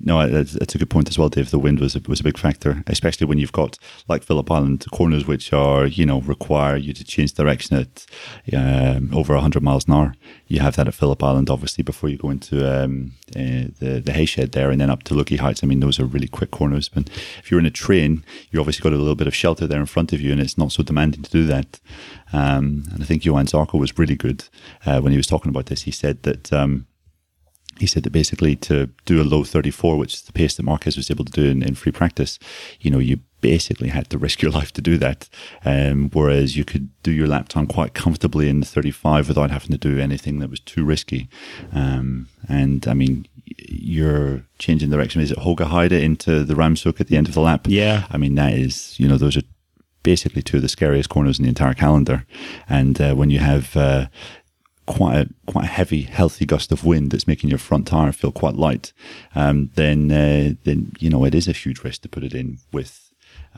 no, 0.01 0.29
that's, 0.29 0.75
a 0.75 0.79
good 0.79 0.91
point 0.91 1.09
as 1.09 1.19
well, 1.19 1.31
Dave. 1.31 1.51
The 1.51 1.59
wind 1.59 1.81
was 1.81 1.97
a, 1.97 2.01
was 2.07 2.21
a 2.21 2.25
big 2.25 2.37
factor, 2.37 2.83
especially 2.87 3.27
when 3.27 3.39
you've 3.39 3.53
got 3.53 3.79
like 4.09 4.23
Phillip 4.23 4.51
Island 4.51 4.85
corners, 4.93 5.27
which 5.27 5.55
are 5.55 5.87
you 5.87 6.05
know 6.05 6.21
require 6.21 6.77
you 6.77 6.93
to 6.93 7.03
change 7.03 7.33
direction 7.33 7.79
at 7.79 8.07
um, 8.53 9.11
over 9.15 9.35
hundred 9.37 9.63
miles 9.63 9.87
an 9.87 9.95
hour. 9.95 10.15
You 10.49 10.61
have 10.61 10.77
that 10.77 10.87
at 10.87 10.95
Phillip 10.95 11.23
Island, 11.23 11.49
obviously, 11.49 11.83
before 11.83 12.11
you 12.11 12.19
go 12.19 12.29
into 12.29 12.59
um, 12.71 13.13
uh, 13.35 13.73
the 13.81 14.03
the 14.05 14.13
Hayshed 14.13 14.53
there, 14.53 14.71
and 14.71 14.79
then 14.81 14.91
up 14.91 15.03
to 15.05 15.15
Lukey 15.15 15.39
Heights. 15.39 15.65
I 15.65 15.67
mean, 15.67 15.81
those 15.81 15.99
are 15.99 16.05
really 16.05 16.29
quick 16.29 16.51
corners. 16.51 16.91
But 16.91 17.09
if 17.39 17.51
you're 17.51 17.61
in 17.61 17.67
a 17.67 17.71
train, 17.71 18.23
you've 18.51 18.61
obviously 18.61 18.83
got 18.83 18.95
a 18.95 19.01
little 19.01 19.15
bit 19.15 19.29
of 19.29 19.35
shelter 19.35 19.67
there 19.67 19.81
in 19.81 19.87
front 19.87 20.13
of 20.13 20.21
you, 20.21 20.31
and 20.31 20.43
it's 20.43 20.59
not 20.59 20.73
so 20.73 20.83
demanding 20.83 21.23
to 21.23 21.31
do 21.31 21.47
that. 21.47 21.81
Um, 22.35 22.85
and 22.93 23.03
I 23.03 23.07
think 23.07 23.25
Johann 23.25 23.47
Zarco 23.47 23.81
was 23.81 23.99
really 23.99 24.17
good 24.17 24.45
uh, 24.85 25.01
when 25.01 25.13
he 25.13 25.17
was 25.17 25.27
talking 25.27 25.49
about 25.49 25.67
this. 25.67 25.83
He 25.83 25.91
said 25.91 26.23
that. 26.25 26.53
Um, 26.53 26.87
he 27.79 27.87
said 27.87 28.03
that 28.05 28.11
basically 28.11 28.57
to 28.57 28.89
do 29.05 29.21
a 29.21 29.25
low 29.25 29.45
34, 29.45 29.97
which 29.97 30.15
is 30.15 30.23
the 30.23 30.33
pace 30.33 30.57
that 30.57 30.63
Marquez 30.63 30.97
was 30.97 31.11
able 31.11 31.25
to 31.25 31.33
do 31.33 31.45
in, 31.45 31.63
in 31.63 31.75
free 31.75 31.93
practice, 31.93 32.39
you 32.81 32.91
know, 32.91 32.99
you 32.99 33.21
basically 33.41 33.89
had 33.89 34.09
to 34.11 34.19
risk 34.27 34.43
your 34.43 34.51
life 34.51 34.73
to 34.73 34.83
do 34.83 34.99
that. 34.99 35.29
Um, 35.65 36.11
whereas 36.13 36.57
you 36.57 36.65
could 36.65 36.89
do 37.03 37.13
your 37.13 37.29
lap 37.29 37.49
time 37.49 37.67
quite 37.67 37.95
comfortably 37.95 38.49
in 38.49 38.61
the 38.61 38.67
35 38.67 39.29
without 39.29 39.51
having 39.51 39.71
to 39.71 39.79
do 39.79 39.99
anything 39.99 40.39
that 40.39 40.51
was 40.51 40.61
too 40.61 40.85
risky. 40.85 41.29
Um, 41.73 42.29
and 42.49 42.87
I 42.89 42.95
mean, 42.95 43.27
you're 43.45 44.43
changing 44.59 44.91
direction. 44.91 45.21
Is 45.21 45.31
it 45.31 45.39
Hoge 45.39 45.61
Heide 45.61 45.93
into 45.93 46.45
the 46.45 46.55
Ramshoek 46.55 47.01
at 47.01 47.09
the 47.09 47.17
end 47.17 47.29
of 47.29 47.35
the 47.35 47.41
lap? 47.41 47.67
Yeah. 47.69 48.07
I 48.11 48.17
mean, 48.17 48.35
that 48.37 48.55
is, 48.55 48.99
you 48.99 49.09
know, 49.09 49.17
those 49.17 49.37
are 49.37 49.43
basically 50.03 50.43
two 50.43 50.59
of 50.59 50.63
the 50.63 50.69
scariest 50.69 51.09
corners 51.09 51.39
in 51.39 51.45
the 51.45 51.49
entire 51.49 51.75
calendar. 51.75 52.25
And 52.69 53.01
uh, 53.01 53.15
when 53.15 53.31
you 53.31 53.41
have 53.41 53.77
uh, 53.77 54.07
quite 54.87 55.17
a 55.17 55.29
quite 55.47 55.65
a 55.65 55.69
heavy, 55.69 56.03
healthy 56.03 56.47
gust 56.47 56.73
of 56.73 56.85
wind 56.85 57.11
that's 57.11 57.27
making 57.27 57.51
your 57.51 57.59
front 57.59 57.87
tire 57.87 58.13
feel 58.13 58.33
quite 58.33 58.55
light, 58.55 58.93
um, 59.35 59.71
then 59.75 60.11
uh, 60.11 60.55
then 60.65 60.93
you 60.99 61.11
know 61.11 61.25
it 61.25 61.35
is 61.35 61.49
a 61.49 61.53
huge 61.53 61.83
risk 61.83 62.03
to 62.03 62.09
put 62.09 62.25
it 62.25 62.35
in 62.35 62.59
with. 62.73 63.03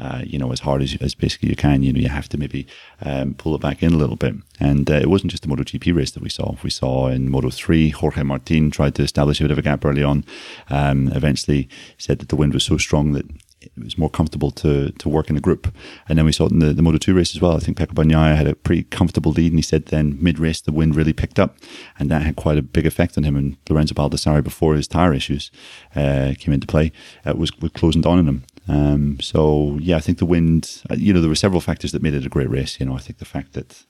Uh, 0.01 0.23
you 0.25 0.39
know, 0.39 0.53
as 0.53 0.61
hard 0.61 0.81
as, 0.81 0.97
as 1.01 1.17
basically 1.17 1.49
you 1.49 1.57
can, 1.57 1.83
you 1.83 1.93
know, 1.93 1.99
you 1.99 2.09
have 2.09 2.29
to 2.29 2.39
maybe 2.39 2.69
um, 3.03 3.35
pull 3.35 3.57
it 3.57 3.61
back 3.61 3.83
in 3.83 3.93
a 3.93 3.97
little 3.97 4.15
bit. 4.15 4.33
And 4.61 4.89
uh, 4.89 4.95
it 4.95 5.11
wasn't 5.11 5.33
just 5.33 5.43
the 5.43 5.49
MotoGP 5.49 5.93
race 5.93 6.13
that 6.13 6.23
we 6.23 6.29
saw. 6.29 6.55
We 6.63 6.71
saw 6.71 7.09
in 7.09 7.29
Moto 7.29 7.51
3, 7.51 7.91
Jorge 7.91 8.23
Martin 8.23 8.71
tried 8.71 8.95
to 8.95 9.03
establish 9.03 9.41
a 9.41 9.45
bit 9.45 9.51
of 9.51 9.59
a 9.59 9.63
gap 9.63 9.85
early 9.85 10.05
on. 10.05 10.25
Um, 10.71 11.09
eventually 11.09 11.69
said 11.97 12.21
that 12.21 12.29
the 12.29 12.37
wind 12.37 12.55
was 12.55 12.63
so 12.63 12.77
strong 12.77 13.11
that 13.15 13.27
it 13.61 13.73
was 13.77 13.99
more 13.99 14.11
comfortable 14.11 14.51
to 14.53 14.91
to 14.93 15.09
work 15.09 15.31
in 15.31 15.37
a 15.37 15.41
group. 15.41 15.75
And 16.09 16.19
then 16.19 16.25
we 16.25 16.33
saw 16.33 16.47
it 16.47 16.53
in 16.53 16.59
the, 16.61 16.73
the 16.73 16.83
Moto 16.83 16.99
2 16.99 17.15
race 17.15 17.35
as 17.35 17.41
well. 17.41 17.57
I 17.57 17.61
think 17.61 17.77
Pecco 17.77 17.95
Bagnaia 17.95 18.37
had 18.37 18.47
a 18.47 18.55
pretty 18.55 18.85
comfortable 18.85 19.33
lead, 19.33 19.53
and 19.53 19.59
he 19.59 19.63
said 19.63 19.87
then 19.87 20.19
mid 20.21 20.39
race 20.39 20.61
the 20.61 20.73
wind 20.73 20.95
really 20.95 21.13
picked 21.13 21.39
up, 21.39 21.57
and 21.99 22.11
that 22.11 22.23
had 22.23 22.37
quite 22.37 22.59
a 22.59 22.63
big 22.63 22.87
effect 22.87 23.17
on 23.17 23.25
him. 23.25 23.37
And 23.37 23.57
Lorenzo 23.69 23.95
Baldassarri, 23.95 24.45
before 24.45 24.75
his 24.75 24.89
tyre 24.89 25.13
issues 25.13 25.51
uh, 25.95 26.35
came 26.39 26.55
into 26.55 26.67
play, 26.67 26.93
uh, 27.25 27.35
was, 27.35 27.57
was 27.59 27.73
closing 27.73 28.03
down 28.03 28.19
on 28.19 28.29
him. 28.29 28.45
Um, 28.69 29.21
so 29.21 29.79
yeah, 29.81 29.97
I 29.97 30.01
think 30.01 30.19
the 30.19 30.27
wind. 30.27 30.83
Uh, 30.91 30.95
you 30.97 31.13
know, 31.13 31.21
there 31.21 31.31
were 31.31 31.35
several 31.35 31.61
factors 31.61 31.93
that 31.93 32.03
made 32.03 32.15
it 32.15 32.27
a 32.27 32.31
great 32.31 32.51
race. 32.51 32.79
You 32.79 32.87
know, 32.87 32.95
I 32.95 33.01
think 33.01 33.19
the 33.19 33.25
fact 33.25 33.55
that 33.55 33.85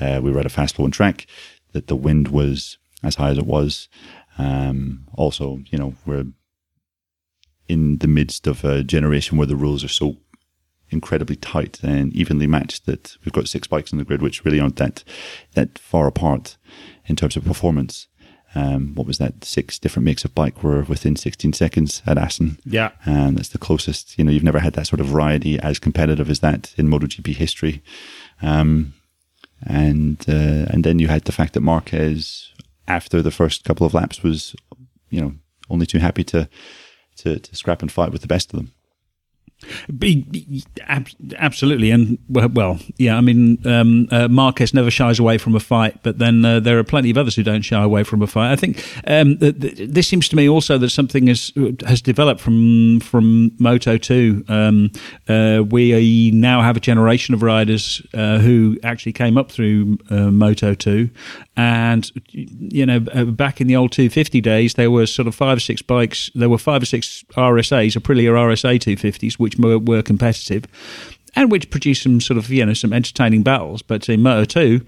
uh, 0.00 0.20
we 0.22 0.30
were 0.30 0.40
at 0.40 0.46
a 0.46 0.50
fast 0.50 0.76
flowing 0.76 0.92
track, 0.92 1.26
that 1.72 1.86
the 1.86 1.96
wind 1.96 2.28
was 2.28 2.78
as 3.02 3.16
high 3.16 3.30
as 3.30 3.38
it 3.38 3.46
was. 3.46 3.88
Um, 4.38 5.06
also, 5.14 5.60
you 5.70 5.78
know, 5.78 5.94
we're 6.04 6.26
in 7.68 7.98
the 7.98 8.06
midst 8.06 8.46
of 8.46 8.64
a 8.64 8.82
generation 8.82 9.38
where 9.38 9.46
the 9.46 9.56
rules 9.56 9.84
are 9.84 9.88
so 9.88 10.16
incredibly 10.90 11.36
tight 11.36 11.80
and 11.82 12.14
evenly 12.14 12.46
matched 12.46 12.86
that 12.86 13.16
we've 13.24 13.32
got 13.32 13.48
six 13.48 13.66
bikes 13.66 13.92
on 13.92 13.98
the 13.98 14.04
grid 14.04 14.22
which 14.22 14.44
really 14.44 14.60
aren't 14.60 14.76
that 14.76 15.02
that 15.54 15.78
far 15.78 16.06
apart 16.06 16.56
in 17.06 17.16
terms 17.16 17.36
of 17.36 17.44
performance. 17.44 18.06
Um, 18.54 18.94
what 18.94 19.06
was 19.06 19.18
that? 19.18 19.44
Six 19.44 19.78
different 19.78 20.04
makes 20.04 20.24
of 20.24 20.34
bike 20.34 20.62
were 20.62 20.82
within 20.82 21.14
16 21.14 21.52
seconds 21.52 22.02
at 22.06 22.16
Assen. 22.16 22.58
Yeah. 22.64 22.92
And 23.04 23.36
that's 23.36 23.50
the 23.50 23.58
closest. 23.58 24.16
You 24.16 24.24
know, 24.24 24.30
you've 24.30 24.42
never 24.42 24.60
had 24.60 24.72
that 24.74 24.86
sort 24.86 25.00
of 25.00 25.06
variety 25.06 25.58
as 25.60 25.78
competitive 25.78 26.30
as 26.30 26.40
that 26.40 26.72
in 26.78 26.88
MotoGP 26.88 27.34
history. 27.34 27.82
Um, 28.40 28.94
and 29.62 30.24
uh, 30.26 30.66
and 30.70 30.84
then 30.84 30.98
you 30.98 31.08
had 31.08 31.24
the 31.24 31.32
fact 31.32 31.52
that 31.52 31.60
Marquez, 31.60 32.52
after 32.88 33.20
the 33.20 33.30
first 33.30 33.64
couple 33.64 33.86
of 33.86 33.92
laps, 33.92 34.22
was, 34.22 34.54
you 35.10 35.20
know, 35.20 35.34
only 35.68 35.86
too 35.86 35.98
happy 35.98 36.24
to 36.24 36.48
to, 37.16 37.38
to 37.38 37.56
scrap 37.56 37.82
and 37.82 37.90
fight 37.90 38.12
with 38.12 38.22
the 38.22 38.28
best 38.28 38.52
of 38.52 38.58
them. 38.58 38.72
Absolutely, 41.38 41.90
and 41.90 42.18
well, 42.28 42.78
yeah. 42.98 43.16
I 43.16 43.20
mean, 43.20 43.58
um, 43.66 44.06
uh, 44.10 44.28
Marquez 44.28 44.74
never 44.74 44.90
shies 44.90 45.18
away 45.18 45.38
from 45.38 45.54
a 45.54 45.60
fight, 45.60 46.02
but 46.02 46.18
then 46.18 46.44
uh, 46.44 46.60
there 46.60 46.78
are 46.78 46.84
plenty 46.84 47.10
of 47.10 47.16
others 47.16 47.36
who 47.36 47.42
don't 47.42 47.62
shy 47.62 47.82
away 47.82 48.04
from 48.04 48.20
a 48.20 48.26
fight. 48.26 48.52
I 48.52 48.56
think 48.56 48.84
um, 49.06 49.38
th- 49.38 49.58
th- 49.58 49.88
this 49.88 50.06
seems 50.08 50.28
to 50.28 50.36
me 50.36 50.48
also 50.48 50.76
that 50.78 50.90
something 50.90 51.28
has 51.28 51.52
has 51.86 52.02
developed 52.02 52.40
from 52.40 53.00
from 53.00 53.52
Moto 53.58 53.96
Two. 53.96 54.44
Um, 54.48 54.90
uh, 55.26 55.62
we 55.66 56.30
now 56.32 56.60
have 56.60 56.76
a 56.76 56.80
generation 56.80 57.34
of 57.34 57.42
riders 57.42 58.02
uh, 58.12 58.38
who 58.38 58.78
actually 58.82 59.14
came 59.14 59.38
up 59.38 59.50
through 59.50 59.98
uh, 60.10 60.30
Moto 60.30 60.74
Two, 60.74 61.08
and 61.56 62.10
you 62.32 62.84
know, 62.84 63.04
uh, 63.14 63.24
back 63.24 63.60
in 63.60 63.66
the 63.66 63.76
old 63.76 63.92
250 63.92 64.40
days, 64.42 64.74
there 64.74 64.90
were 64.90 65.06
sort 65.06 65.26
of 65.26 65.34
five 65.34 65.56
or 65.56 65.60
six 65.60 65.80
bikes. 65.80 66.30
There 66.34 66.50
were 66.50 66.58
five 66.58 66.82
or 66.82 66.86
six 66.86 67.24
RSAs, 67.34 67.96
Aprilia 67.96 68.32
RSA 68.32 68.78
250s, 68.78 69.38
which 69.46 69.56
were, 69.58 70.02
competitive, 70.02 70.64
and 71.36 71.50
which 71.52 71.70
produced 71.70 72.02
some 72.02 72.20
sort 72.20 72.38
of 72.38 72.50
you 72.50 72.66
know 72.66 72.74
some 72.74 72.92
entertaining 72.92 73.42
battles. 73.42 73.82
But 73.82 74.08
in 74.08 74.22
Moto 74.22 74.44
2, 74.44 74.84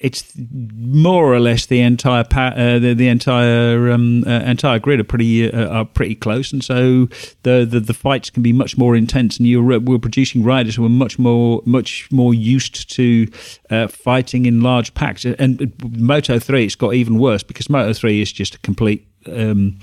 it's 0.00 0.32
more 0.76 1.32
or 1.32 1.38
less 1.38 1.66
the 1.66 1.80
entire 1.80 2.24
pa- 2.24 2.54
uh, 2.56 2.78
the, 2.78 2.94
the 2.94 3.06
entire 3.08 3.92
um, 3.92 4.24
uh, 4.26 4.40
entire 4.40 4.78
grid 4.78 4.98
are 4.98 5.04
pretty 5.04 5.52
uh, 5.52 5.68
are 5.68 5.84
pretty 5.84 6.14
close, 6.14 6.52
and 6.52 6.64
so 6.64 7.06
the, 7.42 7.66
the, 7.68 7.80
the 7.80 7.94
fights 7.94 8.30
can 8.30 8.42
be 8.42 8.52
much 8.52 8.78
more 8.78 8.96
intense. 8.96 9.36
And 9.36 9.46
you're 9.46 9.78
we're 9.78 9.98
producing 9.98 10.42
riders 10.42 10.76
who 10.76 10.86
are 10.86 10.88
much 10.88 11.18
more 11.18 11.62
much 11.66 12.10
more 12.10 12.32
used 12.32 12.90
to 12.94 13.28
uh, 13.68 13.88
fighting 13.88 14.46
in 14.46 14.62
large 14.62 14.94
packs. 14.94 15.26
And 15.26 15.72
Moto 15.98 16.38
three, 16.38 16.64
it's 16.64 16.74
got 16.74 16.94
even 16.94 17.18
worse 17.18 17.42
because 17.42 17.68
Moto 17.68 17.92
three 17.92 18.22
is 18.22 18.32
just 18.32 18.54
a 18.54 18.58
complete. 18.60 19.06
Um, 19.26 19.78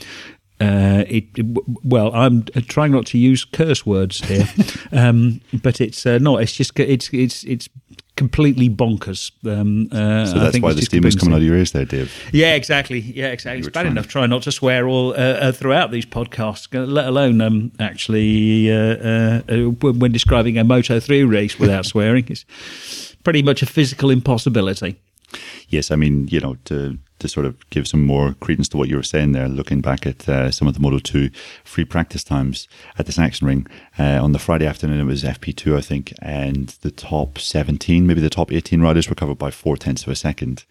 uh, 0.59 1.03
it, 1.07 1.25
well, 1.83 2.13
I'm 2.13 2.43
trying 2.67 2.91
not 2.91 3.05
to 3.07 3.17
use 3.17 3.45
curse 3.45 3.85
words 3.85 4.25
here, 4.27 4.47
um, 4.91 5.41
but 5.61 5.79
it's 5.79 6.05
uh, 6.05 6.17
not. 6.17 6.41
It's 6.41 6.53
just 6.53 6.79
it's 6.79 7.09
it's 7.13 7.43
it's 7.43 7.69
completely 8.17 8.69
bonkers. 8.69 9.31
Um, 9.45 9.87
uh, 9.91 10.25
so 10.25 10.39
that's 10.39 10.59
why 10.59 10.73
the 10.73 10.81
steam 10.81 11.05
is 11.05 11.15
coming 11.15 11.33
out 11.35 11.37
of 11.37 11.43
your 11.43 11.55
ears 11.55 11.71
there, 11.71 11.85
Dave. 11.85 12.11
Yeah, 12.33 12.55
exactly. 12.55 12.99
Yeah, 12.99 13.27
exactly. 13.27 13.59
It's 13.59 13.69
bad 13.69 13.85
enough 13.85 14.07
trying 14.07 14.31
not 14.31 14.43
to 14.43 14.51
swear 14.51 14.87
all 14.87 15.11
uh, 15.11 15.15
uh, 15.15 15.51
throughout 15.51 15.91
these 15.91 16.05
podcasts, 16.05 16.75
uh, 16.75 16.85
let 16.85 17.07
alone 17.07 17.39
um, 17.39 17.71
actually 17.79 18.71
uh, 18.71 19.41
uh, 19.47 19.69
when 19.69 20.11
describing 20.11 20.57
a 20.57 20.63
Moto 20.63 20.99
3 20.99 21.23
race 21.23 21.57
without 21.57 21.85
swearing. 21.93 22.25
It's 22.27 23.15
pretty 23.23 23.43
much 23.43 23.61
a 23.61 23.65
physical 23.65 24.09
impossibility. 24.09 24.99
Yes, 25.69 25.91
I 25.91 25.95
mean, 25.95 26.27
you 26.29 26.39
know, 26.39 26.55
to 26.65 26.97
to 27.19 27.27
sort 27.27 27.45
of 27.45 27.69
give 27.69 27.87
some 27.87 28.05
more 28.05 28.35
credence 28.35 28.69
to 28.69 28.77
what 28.77 28.89
you 28.89 28.95
were 28.95 29.03
saying 29.03 29.31
there, 29.31 29.47
looking 29.47 29.81
back 29.81 30.05
at 30.05 30.29
uh, 30.29 30.51
some 30.51 30.67
of 30.67 30.73
the 30.75 30.79
Moto 30.79 30.99
2 30.99 31.29
free 31.63 31.85
practice 31.85 32.23
times 32.23 32.67
at 32.97 33.05
the 33.05 33.11
Sachsenring. 33.11 33.67
Uh, 33.97 34.23
on 34.23 34.33
the 34.33 34.39
Friday 34.39 34.67
afternoon, 34.67 34.99
it 34.99 35.05
was 35.05 35.23
FP2, 35.23 35.75
I 35.75 35.81
think, 35.81 36.13
and 36.21 36.69
the 36.81 36.91
top 36.91 37.39
17, 37.39 38.05
maybe 38.05 38.21
the 38.21 38.29
top 38.29 38.51
18 38.51 38.81
riders 38.81 39.09
were 39.09 39.15
covered 39.15 39.37
by 39.37 39.51
four 39.51 39.77
tenths 39.77 40.03
of 40.03 40.09
a 40.09 40.15
second. 40.15 40.65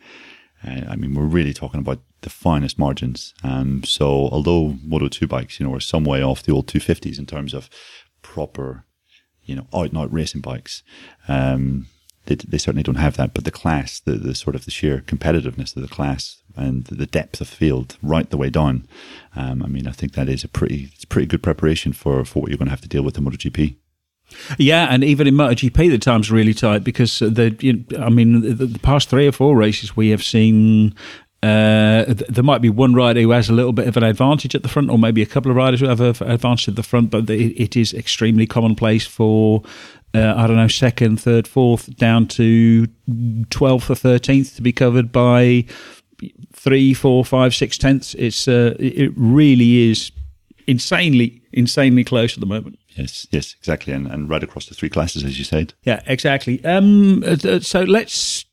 Uh, 0.65 0.83
I 0.89 0.97
mean, 0.97 1.15
we're 1.15 1.25
really 1.25 1.53
talking 1.53 1.81
about 1.81 2.01
the 2.23 2.31
finest 2.31 2.79
margins. 2.79 3.35
Um, 3.43 3.83
so, 3.85 4.07
although 4.07 4.77
Moto 4.83 5.09
2 5.09 5.27
bikes, 5.27 5.59
you 5.59 5.67
know, 5.67 5.75
are 5.75 5.81
some 5.81 6.05
way 6.05 6.23
off 6.23 6.43
the 6.43 6.53
old 6.53 6.69
250s 6.69 7.19
in 7.19 7.27
terms 7.27 7.55
of 7.55 7.69
proper, 8.23 8.85
you 9.43 9.55
know, 9.57 9.67
out 9.75 9.89
and 9.89 9.99
out 9.99 10.13
racing 10.13 10.41
bikes, 10.41 10.83
um, 11.29 11.87
they, 12.27 12.35
they 12.35 12.59
certainly 12.59 12.83
don't 12.83 12.97
have 12.97 13.17
that. 13.17 13.35
But 13.35 13.45
the 13.45 13.51
class, 13.51 14.01
the, 14.01 14.13
the 14.13 14.35
sort 14.35 14.55
of 14.55 14.65
the 14.65 14.71
sheer 14.71 14.99
competitiveness 15.01 15.77
of 15.77 15.83
the 15.83 15.89
class 15.89 16.43
and 16.57 16.85
the 16.85 17.07
depth 17.07 17.41
of 17.41 17.49
field 17.49 17.97
right 18.03 18.29
the 18.29 18.37
way 18.37 18.51
down. 18.51 18.87
Um, 19.35 19.63
I 19.63 19.67
mean, 19.67 19.87
I 19.87 19.93
think 19.93 20.13
that 20.13 20.29
is 20.29 20.45
a 20.45 20.49
pretty, 20.49 20.91
it's 20.95 21.05
pretty 21.05 21.27
good 21.27 21.43
preparation 21.43 21.93
for, 21.93 22.25
for 22.25 22.41
what 22.41 22.51
you're 22.51 22.59
going 22.59 22.67
to 22.67 22.73
have 22.73 22.81
to 22.83 22.89
deal 22.89 23.03
with 23.03 23.19
in 23.19 23.25
MotoGP. 23.25 23.77
Yeah, 24.59 24.89
and 24.91 25.05
even 25.05 25.27
in 25.27 25.35
MotoGP, 25.35 25.91
the 25.91 25.99
time's 25.99 26.33
really 26.33 26.55
tight 26.55 26.83
because 26.83 27.21
the, 27.21 27.57
you 27.61 27.73
know, 27.91 28.05
I 28.05 28.09
mean, 28.09 28.41
the, 28.41 28.67
the 28.67 28.79
past 28.81 29.09
three 29.09 29.29
or 29.29 29.33
four 29.33 29.57
races 29.57 29.97
we 29.97 30.09
have 30.11 30.25
seen 30.25 30.95
uh, 31.43 32.05
there 32.29 32.43
might 32.43 32.63
be 32.63 32.71
one 32.71 32.95
rider 32.95 33.21
who 33.21 33.31
has 33.31 33.49
a 33.49 33.53
little 33.53 33.73
bit 33.73 33.87
of 33.87 33.97
an 33.97 34.03
advantage 34.03 34.55
at 34.55 34.63
the 34.63 34.69
front, 34.69 34.91
or 34.91 34.99
maybe 34.99 35.23
a 35.23 35.27
couple 35.27 35.51
of 35.51 35.57
riders 35.57 35.81
who 35.81 35.87
have 35.87 36.01
an 36.01 36.31
advantage 36.31 36.69
at 36.69 36.77
the 36.77 36.83
front, 36.83 37.11
but 37.11 37.29
it 37.29 37.77
is 37.77 37.93
extremely 37.93 38.47
commonplace 38.47 39.07
for 39.07 39.63
uh, 40.15 40.35
I 40.37 40.47
don't 40.47 40.57
know, 40.57 40.69
second, 40.69 41.21
third, 41.21 41.47
fourth, 41.47 41.95
down 41.97 42.27
to 42.29 42.87
12th 43.09 43.91
or 43.91 43.95
13th 43.95 44.57
to 44.57 44.63
be 44.63 44.73
covered 44.73 45.13
by 45.13 45.67
three, 46.53 46.95
four, 46.95 47.25
five, 47.25 47.55
six 47.55 47.77
tenths. 47.79 48.15
It's 48.15 48.49
uh, 48.49 48.75
it 48.79 49.13
really 49.17 49.91
is 49.91 50.11
insanely, 50.67 51.43
insanely 51.53 52.05
close 52.05 52.35
at 52.35 52.41
the 52.41 52.47
moment. 52.47 52.79
Yes, 52.97 53.27
yes, 53.31 53.55
exactly, 53.59 53.93
and 53.93 54.07
and 54.07 54.29
right 54.29 54.43
across 54.43 54.67
the 54.67 54.75
three 54.75 54.89
classes, 54.89 55.23
as 55.25 55.39
you 55.39 55.45
said. 55.45 55.75
Yeah, 55.83 56.03
exactly. 56.07 56.65
Um, 56.65 57.23
uh, 57.25 57.61
so 57.61 57.83
let's 57.83 58.47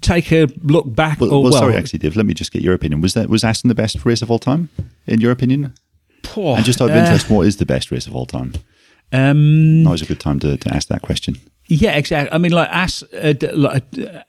take 0.00 0.30
a 0.32 0.46
look 0.62 0.94
back. 0.94 1.20
Well, 1.20 1.30
or, 1.30 1.42
well, 1.42 1.50
well, 1.50 1.60
sorry, 1.60 1.74
actually, 1.74 1.98
Dave. 1.98 2.16
Let 2.16 2.26
me 2.26 2.34
just 2.34 2.52
get 2.52 2.62
your 2.62 2.74
opinion. 2.74 3.00
Was 3.00 3.14
that 3.14 3.28
was 3.28 3.42
Assen 3.42 3.68
the 3.68 3.74
best 3.74 4.04
race 4.04 4.22
of 4.22 4.30
all 4.30 4.38
time, 4.38 4.68
in 5.06 5.20
your 5.20 5.32
opinion? 5.32 5.74
Poor, 6.22 6.56
and 6.56 6.64
just 6.64 6.80
out 6.80 6.90
of 6.90 6.96
uh, 6.96 7.00
interest, 7.00 7.28
what 7.28 7.46
is 7.46 7.56
the 7.56 7.66
best 7.66 7.90
race 7.90 8.06
of 8.06 8.14
all 8.14 8.26
time? 8.26 8.54
Um, 9.12 9.86
Always 9.86 10.02
a 10.02 10.06
good 10.06 10.20
time 10.20 10.38
to, 10.40 10.56
to 10.56 10.74
ask 10.74 10.88
that 10.88 11.02
question. 11.02 11.36
Yeah, 11.66 11.96
exactly. 11.96 12.32
I 12.32 12.38
mean, 12.38 12.52
like, 12.52 12.68
as, 12.70 13.04
uh, 13.14 13.34
like 13.54 13.84
uh, 13.98 14.22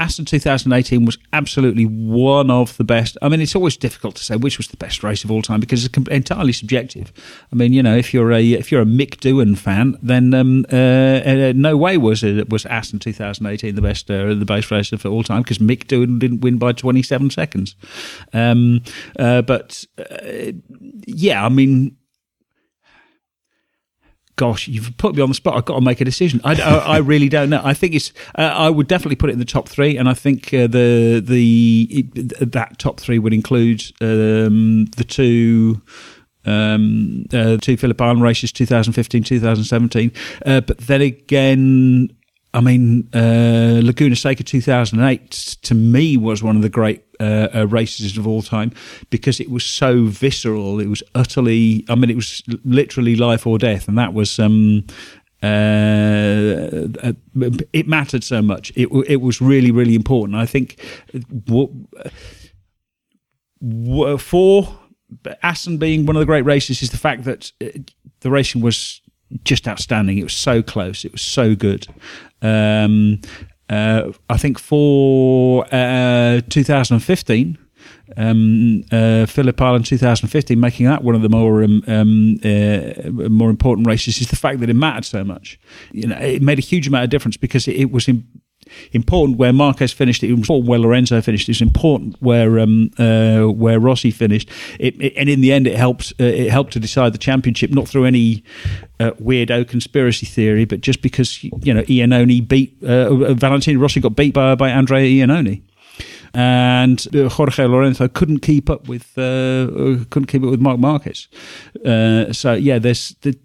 Assen 0.00 0.24
2018 0.24 1.04
was 1.04 1.18
absolutely 1.34 1.84
one 1.84 2.50
of 2.50 2.74
the 2.78 2.84
best. 2.84 3.18
I 3.20 3.28
mean, 3.28 3.42
it's 3.42 3.54
always 3.54 3.76
difficult 3.76 4.14
to 4.16 4.24
say 4.24 4.34
which 4.36 4.56
was 4.56 4.68
the 4.68 4.78
best 4.78 5.02
race 5.04 5.24
of 5.24 5.30
all 5.30 5.42
time 5.42 5.60
because 5.60 5.84
it's 5.84 5.94
entirely 6.08 6.54
subjective. 6.54 7.12
I 7.52 7.56
mean, 7.56 7.74
you 7.74 7.82
know, 7.82 7.94
if 7.94 8.14
you're 8.14 8.32
a 8.32 8.42
if 8.42 8.72
you're 8.72 8.80
a 8.80 8.86
Mick 8.86 9.16
Doohan 9.16 9.58
fan, 9.58 9.98
then 10.02 10.32
um, 10.32 10.64
uh, 10.72 10.76
uh, 10.76 11.52
no 11.54 11.76
way 11.76 11.98
was 11.98 12.24
it 12.24 12.48
was 12.48 12.64
Assen 12.64 12.98
2018 12.98 13.74
the 13.74 13.82
best 13.82 14.10
uh, 14.10 14.32
the 14.32 14.46
best 14.46 14.70
race 14.70 14.90
of 14.90 15.04
all 15.04 15.22
time 15.22 15.42
because 15.42 15.58
Mick 15.58 15.84
Doohan 15.84 16.18
didn't 16.18 16.40
win 16.40 16.56
by 16.56 16.72
27 16.72 17.28
seconds. 17.28 17.76
Um, 18.32 18.82
uh, 19.18 19.42
but 19.42 19.84
uh, 19.98 20.52
yeah, 21.06 21.44
I 21.44 21.50
mean 21.50 21.94
gosh, 24.40 24.68
you've 24.68 24.96
put 24.96 25.14
me 25.14 25.20
on 25.20 25.28
the 25.28 25.34
spot. 25.34 25.54
I've 25.54 25.66
got 25.66 25.74
to 25.74 25.82
make 25.82 26.00
a 26.00 26.04
decision. 26.04 26.40
I, 26.44 26.58
I, 26.62 26.76
I 26.78 26.96
really 26.96 27.28
don't 27.28 27.50
know. 27.50 27.60
I 27.62 27.74
think 27.74 27.94
it's. 27.94 28.10
Uh, 28.34 28.40
I 28.40 28.70
would 28.70 28.88
definitely 28.88 29.16
put 29.16 29.28
it 29.28 29.34
in 29.34 29.38
the 29.38 29.44
top 29.44 29.68
three, 29.68 29.98
and 29.98 30.08
I 30.08 30.14
think 30.14 30.54
uh, 30.54 30.66
the 30.66 31.20
the 31.22 32.04
that 32.40 32.78
top 32.78 33.00
three 33.00 33.18
would 33.18 33.34
include 33.34 33.82
um, 34.00 34.86
the 34.96 35.04
two. 35.06 35.82
Um, 36.46 37.26
uh, 37.34 37.58
two 37.58 37.76
Phillip 37.76 38.00
Island 38.00 38.22
races, 38.22 38.50
2015, 38.50 39.24
2017. 39.24 40.10
Uh, 40.46 40.62
but 40.62 40.78
then 40.78 41.02
again, 41.02 42.16
I 42.52 42.60
mean, 42.60 43.08
uh, 43.14 43.80
Laguna 43.82 44.16
Seca 44.16 44.42
2008 44.42 45.30
to 45.62 45.74
me 45.74 46.16
was 46.16 46.42
one 46.42 46.56
of 46.56 46.62
the 46.62 46.68
great 46.68 47.04
uh, 47.20 47.48
uh, 47.54 47.66
races 47.68 48.18
of 48.18 48.26
all 48.26 48.42
time 48.42 48.72
because 49.10 49.38
it 49.38 49.50
was 49.50 49.64
so 49.64 50.06
visceral. 50.06 50.80
It 50.80 50.88
was 50.88 51.02
utterly, 51.14 51.84
I 51.88 51.94
mean, 51.94 52.10
it 52.10 52.16
was 52.16 52.42
literally 52.64 53.14
life 53.14 53.46
or 53.46 53.58
death, 53.58 53.88
and 53.88 53.98
that 53.98 54.14
was. 54.14 54.38
Um, 54.38 54.86
uh, 55.42 56.86
uh 57.02 57.12
it 57.72 57.88
mattered 57.88 58.22
so 58.22 58.42
much. 58.42 58.72
It 58.76 58.88
it 59.06 59.22
was 59.22 59.40
really 59.40 59.70
really 59.70 59.94
important. 59.94 60.36
I 60.36 60.44
think 60.44 60.78
what, 61.46 61.70
for 64.20 64.78
Assen 65.42 65.78
being 65.78 66.04
one 66.04 66.16
of 66.16 66.20
the 66.20 66.26
great 66.26 66.44
races 66.44 66.82
is 66.82 66.90
the 66.90 66.98
fact 66.98 67.24
that 67.24 67.52
uh, 67.62 67.68
the 68.20 68.30
racing 68.30 68.60
was 68.60 69.00
just 69.44 69.68
outstanding. 69.68 70.18
It 70.18 70.24
was 70.24 70.34
so 70.34 70.62
close. 70.62 71.04
It 71.04 71.12
was 71.12 71.22
so 71.22 71.54
good. 71.54 71.86
Um, 72.42 73.20
uh, 73.68 74.12
I 74.28 74.36
think 74.36 74.58
for 74.58 75.64
uh, 75.72 76.40
2015, 76.48 77.58
um, 78.16 78.84
uh, 78.90 79.26
Phillip 79.26 79.60
Island 79.60 79.86
2015, 79.86 80.58
making 80.58 80.86
that 80.86 81.04
one 81.04 81.14
of 81.14 81.22
the 81.22 81.28
more 81.28 81.62
um, 81.62 81.82
um, 81.86 82.36
uh, 82.44 83.28
more 83.28 83.50
important 83.50 83.86
races 83.86 84.20
is 84.20 84.28
the 84.28 84.36
fact 84.36 84.60
that 84.60 84.68
it 84.68 84.74
mattered 84.74 85.04
so 85.04 85.22
much. 85.22 85.58
You 85.92 86.08
know, 86.08 86.16
it 86.16 86.42
made 86.42 86.58
a 86.58 86.62
huge 86.62 86.88
amount 86.88 87.04
of 87.04 87.10
difference 87.10 87.36
because 87.36 87.68
it, 87.68 87.76
it 87.76 87.92
was 87.92 88.08
in, 88.08 88.26
important 88.92 89.38
where 89.38 89.52
Marquez 89.52 89.92
finished. 89.92 90.22
It 90.22 90.30
was 90.32 90.40
important 90.40 90.68
where 90.68 90.78
Lorenzo 90.78 91.20
finished. 91.20 91.48
It 91.48 91.52
was 91.52 91.62
important 91.62 92.16
where 92.20 92.58
um, 92.58 92.90
uh, 92.98 93.46
where 93.46 93.78
Rossi 93.78 94.10
finished. 94.10 94.50
It, 94.78 95.00
it, 95.00 95.14
and 95.16 95.28
in 95.28 95.40
the 95.40 95.52
end, 95.52 95.66
it 95.66 95.76
helped. 95.76 96.12
Uh, 96.20 96.24
it 96.24 96.50
helped 96.50 96.72
to 96.74 96.80
decide 96.80 97.12
the 97.12 97.18
championship, 97.18 97.70
not 97.70 97.88
through 97.88 98.04
any 98.04 98.44
uh, 98.98 99.12
weirdo 99.12 99.68
conspiracy 99.68 100.26
theory, 100.26 100.64
but 100.64 100.80
just 100.80 101.02
because 101.02 101.42
you 101.42 101.74
know 101.74 101.82
Iannone 101.82 102.46
beat 102.46 102.82
uh, 102.82 103.34
Valentino 103.34 103.80
Rossi 103.80 104.00
got 104.00 104.16
beat 104.16 104.34
by 104.34 104.54
by 104.54 104.70
Andrea 104.70 105.26
Iannone 105.26 105.62
and 106.34 107.06
uh, 107.14 107.28
Jorge 107.28 107.64
Lorenzo 107.66 108.08
couldn't 108.08 108.40
keep 108.40 108.70
up 108.70 108.88
with 108.88 109.18
uh, 109.18 110.04
couldn't 110.10 110.26
keep 110.26 110.42
up 110.42 110.50
with 110.50 110.60
Marc 110.60 110.78
Marquez. 110.78 111.28
Uh, 111.84 112.32
so 112.32 112.52
yeah, 112.52 112.78
there's 112.78 113.16
the, 113.22 113.36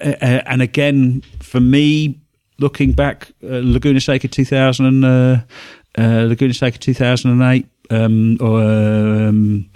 uh, 0.00 0.42
and 0.46 0.62
again 0.62 1.22
for 1.40 1.60
me, 1.60 2.20
looking 2.58 2.92
back, 2.92 3.28
uh, 3.42 3.60
Laguna 3.62 4.00
Seca 4.00 4.28
2000, 4.28 5.04
uh, 5.04 5.40
uh, 5.96 6.02
Laguna 6.28 6.54
Seca 6.54 6.78
2008, 6.78 7.66
um, 7.90 8.36
or, 8.40 8.62
um, 8.62 9.70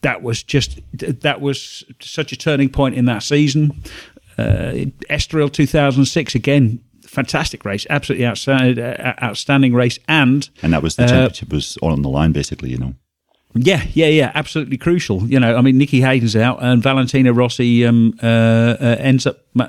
that 0.00 0.22
was 0.22 0.42
just 0.42 0.80
that 0.92 1.40
was 1.40 1.84
such 2.00 2.32
a 2.32 2.36
turning 2.36 2.68
point 2.68 2.94
in 2.94 3.04
that 3.04 3.22
season. 3.22 3.70
Uh, 4.36 4.86
Estoril 5.10 5.52
2006 5.52 6.34
again, 6.34 6.80
fantastic 7.06 7.64
race, 7.64 7.86
absolutely 7.90 8.26
outstanding, 8.26 8.84
uh, 8.84 9.14
outstanding 9.22 9.74
race, 9.74 9.98
and 10.08 10.48
and 10.62 10.72
that 10.72 10.82
was 10.82 10.96
the 10.96 11.06
championship 11.06 11.52
was 11.52 11.76
all 11.78 11.92
on 11.92 12.02
the 12.02 12.08
line 12.08 12.32
basically, 12.32 12.70
you 12.70 12.78
know. 12.78 12.94
Yeah, 13.56 13.84
yeah, 13.92 14.08
yeah, 14.08 14.32
absolutely 14.34 14.76
crucial. 14.76 15.22
You 15.28 15.38
know, 15.38 15.56
I 15.56 15.60
mean, 15.60 15.78
Nicky 15.78 16.00
Hayden's 16.00 16.34
out, 16.34 16.60
and 16.60 16.82
Valentino 16.82 17.32
Rossi 17.32 17.86
um, 17.86 18.18
uh, 18.20 18.26
uh, 18.26 18.96
ends 18.98 19.28
up 19.28 19.44
ma- 19.54 19.68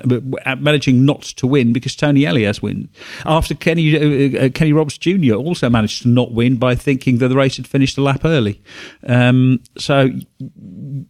managing 0.58 1.04
not 1.04 1.22
to 1.22 1.46
win 1.46 1.72
because 1.72 1.94
Toni 1.94 2.24
Elias 2.24 2.60
wins. 2.60 2.88
After 3.24 3.54
Kenny 3.54 3.96
uh, 3.96 4.46
uh, 4.46 4.48
Kenny 4.48 4.72
Roberts 4.72 4.98
Jr. 4.98 5.34
also 5.34 5.70
managed 5.70 6.02
to 6.02 6.08
not 6.08 6.32
win 6.32 6.56
by 6.56 6.74
thinking 6.74 7.18
that 7.18 7.28
the 7.28 7.36
race 7.36 7.58
had 7.58 7.68
finished 7.68 7.96
a 7.96 8.02
lap 8.02 8.24
early. 8.24 8.60
Um, 9.06 9.60
so, 9.78 10.08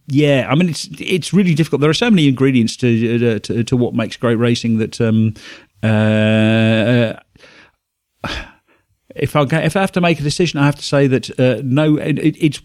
yeah, 0.05 0.47
I 0.47 0.53
mean, 0.53 0.69
it's 0.69 0.87
it's 0.99 1.33
really 1.33 1.55
difficult. 1.55 1.81
There 1.81 1.89
are 1.89 1.95
so 1.95 2.11
many 2.11 2.27
ingredients 2.27 2.77
to 2.77 3.37
uh, 3.37 3.39
to, 3.39 3.63
to, 3.63 3.77
what 3.77 3.95
makes 3.95 4.17
great 4.17 4.35
racing 4.35 4.77
that. 4.77 5.01
Um, 5.01 5.33
uh, 5.83 7.13
if 9.19 9.35
I 9.35 9.41
if 9.41 9.75
I 9.75 9.81
have 9.81 9.91
to 9.93 10.01
make 10.01 10.19
a 10.19 10.23
decision, 10.23 10.59
I 10.59 10.65
have 10.65 10.75
to 10.75 10.83
say 10.83 11.07
that 11.07 11.39
uh, 11.39 11.61
no, 11.63 11.97
it, 11.97 12.17
it's 12.19 12.61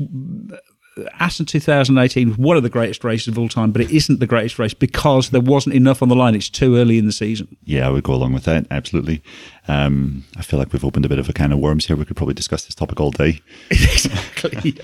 Assen 1.18 1.46
2018 1.46 2.28
was 2.28 2.38
one 2.38 2.56
of 2.56 2.62
the 2.62 2.68
greatest 2.68 3.02
races 3.02 3.28
of 3.28 3.38
all 3.38 3.48
time, 3.48 3.72
but 3.72 3.80
it 3.80 3.90
isn't 3.90 4.20
the 4.20 4.26
greatest 4.26 4.58
race 4.58 4.74
because 4.74 5.30
there 5.30 5.40
wasn't 5.40 5.74
enough 5.74 6.02
on 6.02 6.08
the 6.08 6.14
line. 6.14 6.34
It's 6.34 6.50
too 6.50 6.76
early 6.76 6.98
in 6.98 7.06
the 7.06 7.12
season. 7.12 7.56
Yeah, 7.64 7.86
I 7.86 7.90
would 7.90 8.04
go 8.04 8.12
along 8.12 8.34
with 8.34 8.44
that. 8.44 8.66
Absolutely. 8.70 9.22
Um, 9.68 10.24
I 10.36 10.42
feel 10.42 10.58
like 10.58 10.72
we've 10.72 10.84
opened 10.84 11.06
a 11.06 11.08
bit 11.08 11.18
of 11.18 11.28
a 11.28 11.32
can 11.32 11.52
of 11.52 11.60
worms 11.60 11.86
here. 11.86 11.96
We 11.96 12.04
could 12.04 12.16
probably 12.16 12.34
discuss 12.34 12.66
this 12.66 12.74
topic 12.74 13.00
all 13.00 13.10
day. 13.10 13.40
exactly. 13.70 14.76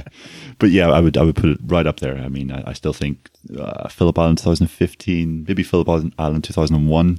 but 0.58 0.70
yeah, 0.70 0.90
I 0.90 1.00
would 1.00 1.16
I 1.16 1.22
would 1.22 1.36
put 1.36 1.50
it 1.50 1.58
right 1.64 1.86
up 1.86 2.00
there. 2.00 2.18
I 2.18 2.28
mean, 2.28 2.50
I, 2.50 2.70
I 2.70 2.72
still 2.74 2.92
think 2.92 3.30
uh, 3.58 3.88
Phillip 3.88 4.18
Island 4.18 4.38
2015, 4.38 5.46
maybe 5.48 5.62
Phillip 5.62 5.88
Island 6.18 6.44
2001. 6.44 7.18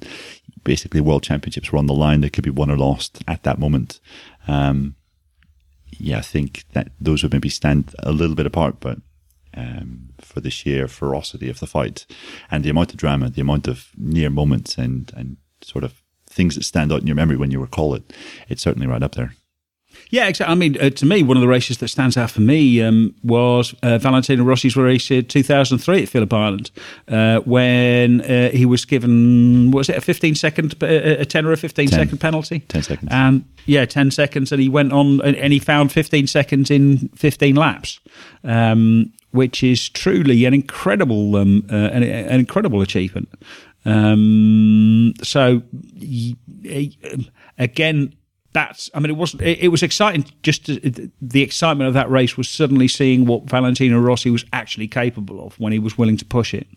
Basically, 0.68 1.00
world 1.00 1.24
championships 1.24 1.72
were 1.72 1.80
on 1.80 1.86
the 1.86 1.94
line. 1.94 2.20
They 2.20 2.30
could 2.30 2.44
be 2.44 2.50
won 2.50 2.70
or 2.70 2.76
lost 2.76 3.24
at 3.26 3.44
that 3.44 3.58
moment. 3.58 4.02
Um, 4.50 4.98
yeah, 5.92 6.18
I 6.18 6.22
think 6.22 6.66
that 6.74 6.92
those 7.00 7.24
would 7.24 7.32
maybe 7.32 7.48
stand 7.48 7.96
a 8.00 8.12
little 8.12 8.36
bit 8.36 8.46
apart, 8.46 8.82
but 8.82 8.98
um, 9.54 10.10
for 10.20 10.42
the 10.42 10.50
sheer 10.50 10.90
ferocity 10.90 11.50
of 11.50 11.62
the 11.62 11.68
fight 11.68 12.06
and 12.52 12.66
the 12.66 12.70
amount 12.70 12.92
of 12.92 12.98
drama, 12.98 13.30
the 13.30 13.40
amount 13.40 13.70
of 13.70 13.92
near 13.96 14.30
moments 14.30 14.78
and, 14.78 15.14
and 15.16 15.38
sort 15.62 15.86
of 15.86 16.04
things 16.30 16.56
that 16.56 16.66
stand 16.66 16.92
out 16.92 17.00
in 17.00 17.08
your 17.08 17.16
memory 17.16 17.38
when 17.38 17.50
you 17.50 17.62
recall 17.62 17.96
it, 17.96 18.12
it's 18.50 18.62
certainly 18.62 18.88
right 18.88 19.02
up 19.02 19.16
there. 19.16 19.37
Yeah, 20.10 20.28
exactly. 20.28 20.52
I 20.52 20.56
mean, 20.56 20.82
uh, 20.82 20.90
to 20.92 21.06
me, 21.06 21.24
one 21.24 21.38
of 21.38 21.42
the 21.42 21.48
races 21.48 21.80
that 21.80 21.90
stands 21.90 22.18
out 22.18 22.32
for 22.32 22.42
me 22.42 22.82
um, 22.82 23.14
was 23.24 23.76
uh, 23.84 23.98
Valentino 23.98 24.44
Rossi's 24.44 24.78
race 24.78 25.12
in 25.12 25.26
2003 25.26 26.04
at 26.04 26.10
Phillip 26.10 26.34
Island, 26.34 26.72
uh, 27.08 27.40
when 27.40 28.22
uh, 28.22 28.50
he 28.50 28.66
was 28.66 28.86
given, 28.86 29.72
was 29.72 29.90
it 29.90 29.98
a 29.98 30.02
15 30.02 30.36
second, 30.36 30.76
uh, 30.82 30.88
a 30.88 31.26
10 31.26 31.46
or 31.46 31.52
a 31.52 31.58
15 31.58 31.90
10. 31.90 32.00
second 32.00 32.18
penalty? 32.20 32.60
10 32.60 32.84
seconds. 32.84 33.10
And 33.12 33.46
yeah, 33.66 33.86
10 33.86 34.12
seconds. 34.12 34.52
And 34.52 34.62
he 34.62 34.70
went 34.70 34.94
on 34.94 35.22
and, 35.22 35.36
and 35.36 35.52
he 35.52 35.60
found 35.60 35.92
15 35.92 36.28
seconds 36.28 36.72
in 36.72 37.10
15 37.10 37.56
laps. 37.56 38.00
Um, 38.44 39.12
which 39.32 39.62
is 39.62 39.90
truly 39.90 40.46
an 40.46 40.54
incredible, 40.54 41.36
um, 41.36 41.64
uh, 41.70 41.76
an, 41.76 42.02
an, 42.02 42.40
incredible 42.40 42.82
achievement. 42.82 43.30
Um, 43.86 45.14
so, 45.22 45.62
again, 47.60 48.14
that's 48.58 48.90
I 48.96 49.00
mean 49.00 49.12
it 49.12 49.18
wasn't 49.18 49.44
it, 49.44 49.60
it 49.60 49.68
was 49.68 49.84
exciting 49.84 50.26
just 50.42 50.66
to, 50.66 51.12
the 51.22 51.44
excitement 51.44 51.88
of 51.88 51.94
that 51.94 52.10
race 52.10 52.36
was 52.38 52.50
suddenly 52.50 52.88
seeing 52.88 53.28
what 53.28 53.44
Valentino 53.44 54.00
Rossi 54.00 54.32
was 54.32 54.44
actually 54.52 54.88
capable 54.88 55.46
of 55.46 55.60
when 55.60 55.72
he 55.74 55.80
was 55.80 55.98
willing 55.98 56.18
to 56.18 56.26
push 56.26 56.56
it. 56.56 56.68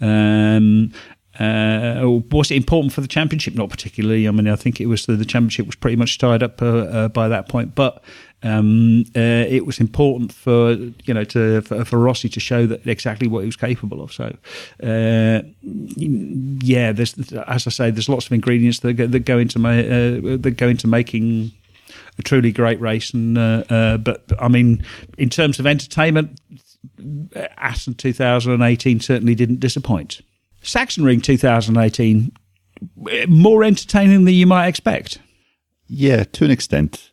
Um, 0.00 0.92
uh, 1.38 2.20
was 2.32 2.50
it 2.50 2.56
important 2.56 2.92
for 2.92 3.02
the 3.02 3.06
championship? 3.06 3.54
Not 3.54 3.68
particularly. 3.68 4.26
I 4.26 4.30
mean, 4.30 4.48
I 4.48 4.56
think 4.56 4.80
it 4.80 4.86
was 4.86 5.06
the, 5.06 5.16
the 5.16 5.24
championship 5.24 5.66
was 5.66 5.76
pretty 5.76 5.96
much 5.96 6.18
tied 6.18 6.42
up 6.42 6.60
uh, 6.62 6.66
uh, 6.66 7.08
by 7.08 7.28
that 7.28 7.48
point. 7.48 7.74
But 7.74 8.02
um, 8.42 9.04
uh, 9.16 9.46
it 9.48 9.66
was 9.66 9.80
important 9.80 10.32
for 10.32 10.72
you 10.72 11.14
know 11.14 11.24
to 11.24 11.60
for, 11.62 11.84
for, 11.84 11.98
Rossi 11.98 12.28
to 12.28 12.40
show 12.40 12.66
that 12.66 12.86
exactly 12.86 13.26
what 13.26 13.40
he 13.40 13.46
was 13.46 13.56
capable 13.56 14.00
of. 14.00 14.12
So, 14.12 14.36
uh, 14.82 15.42
yeah, 15.62 16.92
there's 16.92 17.14
as 17.32 17.66
I 17.66 17.70
say, 17.70 17.90
there's 17.90 18.08
lots 18.08 18.26
of 18.26 18.32
ingredients 18.32 18.80
that 18.80 18.94
go, 18.94 19.06
that 19.08 19.20
go 19.20 19.38
into 19.38 19.58
my 19.58 19.80
uh, 19.80 20.36
that 20.38 20.54
go 20.56 20.68
into 20.68 20.86
making 20.86 21.50
a 22.18 22.22
truly 22.22 22.52
great 22.52 22.80
race. 22.80 23.12
And 23.12 23.34
but 24.04 24.30
I 24.38 24.46
mean, 24.46 24.84
in 25.16 25.30
terms 25.30 25.58
of 25.58 25.66
entertainment, 25.66 26.40
Assen 27.56 27.94
2018 27.94 29.00
certainly 29.00 29.34
didn't 29.34 29.58
disappoint. 29.58 30.20
Sachsenring 30.62 31.22
2018 31.22 32.32
more 33.28 33.64
entertaining 33.64 34.24
than 34.24 34.34
you 34.34 34.46
might 34.46 34.68
expect. 34.68 35.18
Yeah, 35.88 36.24
to 36.24 36.44
an 36.44 36.50
extent. 36.50 37.07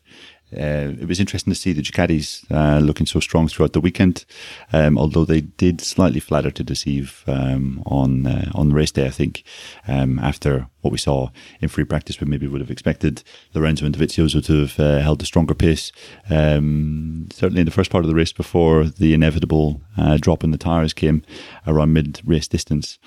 Uh, 0.57 0.93
it 0.99 1.07
was 1.07 1.19
interesting 1.19 1.51
to 1.51 1.59
see 1.59 1.73
the 1.73 1.81
Ducatis 1.81 2.45
uh, 2.51 2.79
looking 2.79 3.05
so 3.05 3.19
strong 3.19 3.47
throughout 3.47 3.73
the 3.73 3.81
weekend. 3.81 4.25
Um, 4.71 4.97
although 4.97 5.25
they 5.25 5.41
did 5.41 5.81
slightly 5.81 6.19
flatter 6.19 6.51
to 6.51 6.63
deceive 6.63 7.23
um, 7.27 7.83
on 7.85 8.25
uh, 8.25 8.51
on 8.53 8.71
race 8.71 8.91
day, 8.91 9.05
I 9.05 9.11
think 9.11 9.43
um, 9.87 10.19
after 10.19 10.67
what 10.81 10.91
we 10.91 10.97
saw 10.97 11.29
in 11.59 11.67
free 11.67 11.83
practice, 11.83 12.19
we 12.19 12.27
maybe 12.27 12.47
would 12.47 12.61
have 12.61 12.71
expected 12.71 13.23
Lorenzo 13.53 13.85
and 13.85 13.95
Dovizioso 13.97 14.43
to 14.45 14.61
have 14.61 14.79
uh, 14.79 14.99
held 14.99 15.21
a 15.21 15.25
stronger 15.25 15.53
pace. 15.53 15.91
Um, 16.29 17.27
certainly 17.33 17.61
in 17.61 17.65
the 17.65 17.71
first 17.71 17.91
part 17.91 18.03
of 18.03 18.09
the 18.09 18.15
race, 18.15 18.31
before 18.31 18.85
the 18.85 19.13
inevitable 19.13 19.81
uh, 19.97 20.17
drop 20.17 20.43
in 20.43 20.51
the 20.51 20.57
tyres 20.57 20.93
came 20.93 21.23
around 21.67 21.93
mid 21.93 22.21
race 22.25 22.47
distance. 22.47 22.97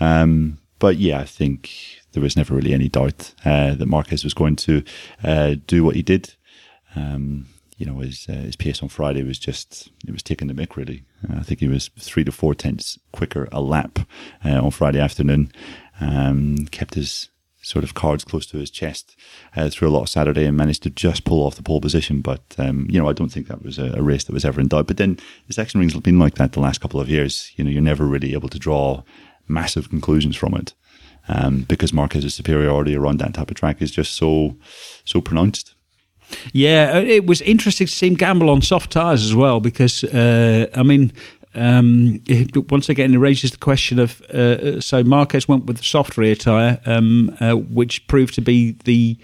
Um, 0.00 0.58
but 0.78 0.96
yeah, 0.96 1.20
I 1.20 1.24
think 1.24 1.70
there 2.12 2.22
was 2.22 2.36
never 2.36 2.54
really 2.54 2.74
any 2.74 2.88
doubt 2.88 3.34
uh, 3.44 3.74
that 3.74 3.86
Marquez 3.86 4.22
was 4.22 4.34
going 4.34 4.56
to 4.56 4.82
do 5.66 5.82
what 5.84 5.96
he 5.96 6.02
did. 6.02 6.34
Um, 6.96 7.46
you 7.76 7.86
know, 7.86 7.98
his, 7.98 8.26
uh, 8.28 8.32
his 8.32 8.56
pace 8.56 8.82
on 8.82 8.88
Friday 8.88 9.22
was 9.22 9.38
just, 9.38 9.90
it 10.06 10.12
was 10.12 10.22
taking 10.22 10.48
the 10.48 10.54
mick 10.54 10.76
really. 10.76 11.04
Uh, 11.28 11.38
I 11.38 11.42
think 11.42 11.60
he 11.60 11.68
was 11.68 11.90
three 11.98 12.24
to 12.24 12.32
four 12.32 12.54
tenths 12.54 12.98
quicker 13.12 13.48
a 13.50 13.60
lap 13.60 13.98
uh, 14.44 14.62
on 14.64 14.70
Friday 14.70 15.00
afternoon. 15.00 15.50
Um, 16.00 16.66
kept 16.70 16.94
his 16.94 17.28
sort 17.62 17.82
of 17.82 17.94
cards 17.94 18.24
close 18.24 18.46
to 18.46 18.58
his 18.58 18.70
chest 18.70 19.16
uh, 19.56 19.70
through 19.70 19.88
a 19.88 19.90
lot 19.90 20.02
of 20.02 20.08
Saturday 20.08 20.44
and 20.44 20.56
managed 20.56 20.82
to 20.82 20.90
just 20.90 21.24
pull 21.24 21.44
off 21.44 21.56
the 21.56 21.62
pole 21.62 21.80
position. 21.80 22.20
But, 22.20 22.42
um, 22.58 22.86
you 22.90 23.00
know, 23.00 23.08
I 23.08 23.12
don't 23.12 23.30
think 23.30 23.48
that 23.48 23.62
was 23.62 23.78
a, 23.78 23.94
a, 23.96 24.02
race 24.02 24.24
that 24.24 24.34
was 24.34 24.44
ever 24.44 24.60
in 24.60 24.68
doubt. 24.68 24.86
But 24.86 24.98
then 24.98 25.18
the 25.48 25.54
Sachsenring's 25.54 25.94
have 25.94 26.02
been 26.02 26.18
like 26.18 26.34
that 26.34 26.52
the 26.52 26.60
last 26.60 26.80
couple 26.80 27.00
of 27.00 27.08
years. 27.08 27.50
You 27.56 27.64
know, 27.64 27.70
you're 27.70 27.82
never 27.82 28.04
really 28.04 28.34
able 28.34 28.50
to 28.50 28.58
draw 28.58 29.02
massive 29.48 29.88
conclusions 29.88 30.36
from 30.36 30.54
it 30.54 30.74
um, 31.28 31.62
because 31.62 31.92
Marquez's 31.92 32.34
superiority 32.34 32.94
around 32.94 33.18
that 33.18 33.34
type 33.34 33.50
of 33.50 33.56
track 33.56 33.80
is 33.80 33.90
just 33.90 34.14
so, 34.14 34.56
so 35.04 35.20
pronounced. 35.20 35.73
Yeah, 36.52 36.92
uh, 36.94 37.00
it 37.00 37.26
was 37.26 37.40
interesting 37.42 37.86
to 37.86 37.92
see 37.92 38.08
him 38.08 38.14
gamble 38.14 38.50
on 38.50 38.62
soft 38.62 38.92
tyres 38.92 39.24
as 39.24 39.34
well 39.34 39.60
because, 39.60 40.04
uh, 40.04 40.66
I 40.74 40.82
mean, 40.82 41.12
um, 41.54 42.20
once 42.68 42.88
again, 42.88 43.14
it 43.14 43.18
raises 43.18 43.52
the 43.52 43.58
question 43.58 43.98
of 43.98 44.20
uh, 44.22 44.80
so 44.80 45.04
Marquez 45.04 45.46
went 45.48 45.66
with 45.66 45.78
the 45.78 45.84
soft 45.84 46.16
rear 46.16 46.34
tyre, 46.34 46.80
um, 46.84 47.36
uh, 47.40 47.52
which 47.52 48.06
proved 48.08 48.34
to 48.34 48.40
be 48.40 48.72
the 48.84 49.16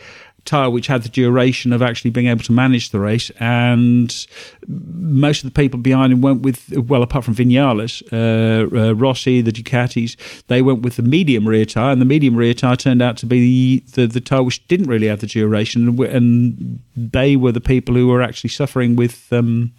tyre 0.45 0.71
which 0.71 0.87
had 0.87 1.03
the 1.03 1.09
duration 1.09 1.73
of 1.73 1.83
actually 1.83 2.11
being 2.11 2.27
able 2.27 2.43
to 2.43 2.53
manage 2.53 2.91
the 2.91 3.01
race. 3.01 3.31
And 3.41 4.27
most 4.67 5.45
of 5.45 5.53
the 5.53 5.55
people 5.55 5.81
behind 5.81 6.13
him 6.13 6.21
went 6.21 6.43
with, 6.43 6.71
well, 6.77 7.03
apart 7.03 7.25
from 7.25 7.35
Vinales, 7.35 8.03
uh, 8.13 8.77
uh, 8.77 8.95
Rossi, 8.95 9.41
the 9.41 9.53
Ducatis, 9.53 10.17
they 10.49 10.63
went 10.63 10.83
with 10.83 10.97
the 10.97 11.03
medium 11.03 11.47
rear 11.47 11.65
tyre. 11.65 11.93
And 11.93 12.01
the 12.01 12.07
medium 12.07 12.37
rear 12.37 12.55
tyre 12.55 12.77
turned 12.77 13.03
out 13.03 13.17
to 13.19 13.27
be 13.27 13.85
the, 13.95 14.03
the, 14.03 14.07
the 14.07 14.21
tyre 14.21 14.43
which 14.43 14.67
didn't 14.69 14.89
really 14.89 15.07
have 15.07 15.21
the 15.21 15.27
duration. 15.27 15.89
And, 15.89 16.01
and, 16.01 16.81
they 16.97 17.35
were 17.35 17.53
the 17.53 17.63
people 17.63 17.95
who 17.95 18.09
were 18.09 18.23
actually 18.23 18.51
suffering 18.51 18.95
with. 18.97 19.33
Um, 19.33 19.73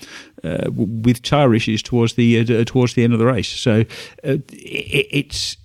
uh, 0.44 0.72
with 0.72 1.22
tyre 1.22 1.54
issues 1.54 1.84
towards 1.84 2.16
the 2.16 2.40
uh, 2.40 2.64
towards 2.66 2.96
the 2.96 3.04
end 3.04 3.14
of 3.14 3.20
the 3.20 3.28
race, 3.28 3.48
so 3.48 3.82
uh, 4.24 4.38
it, 4.50 5.08
it's 5.12 5.56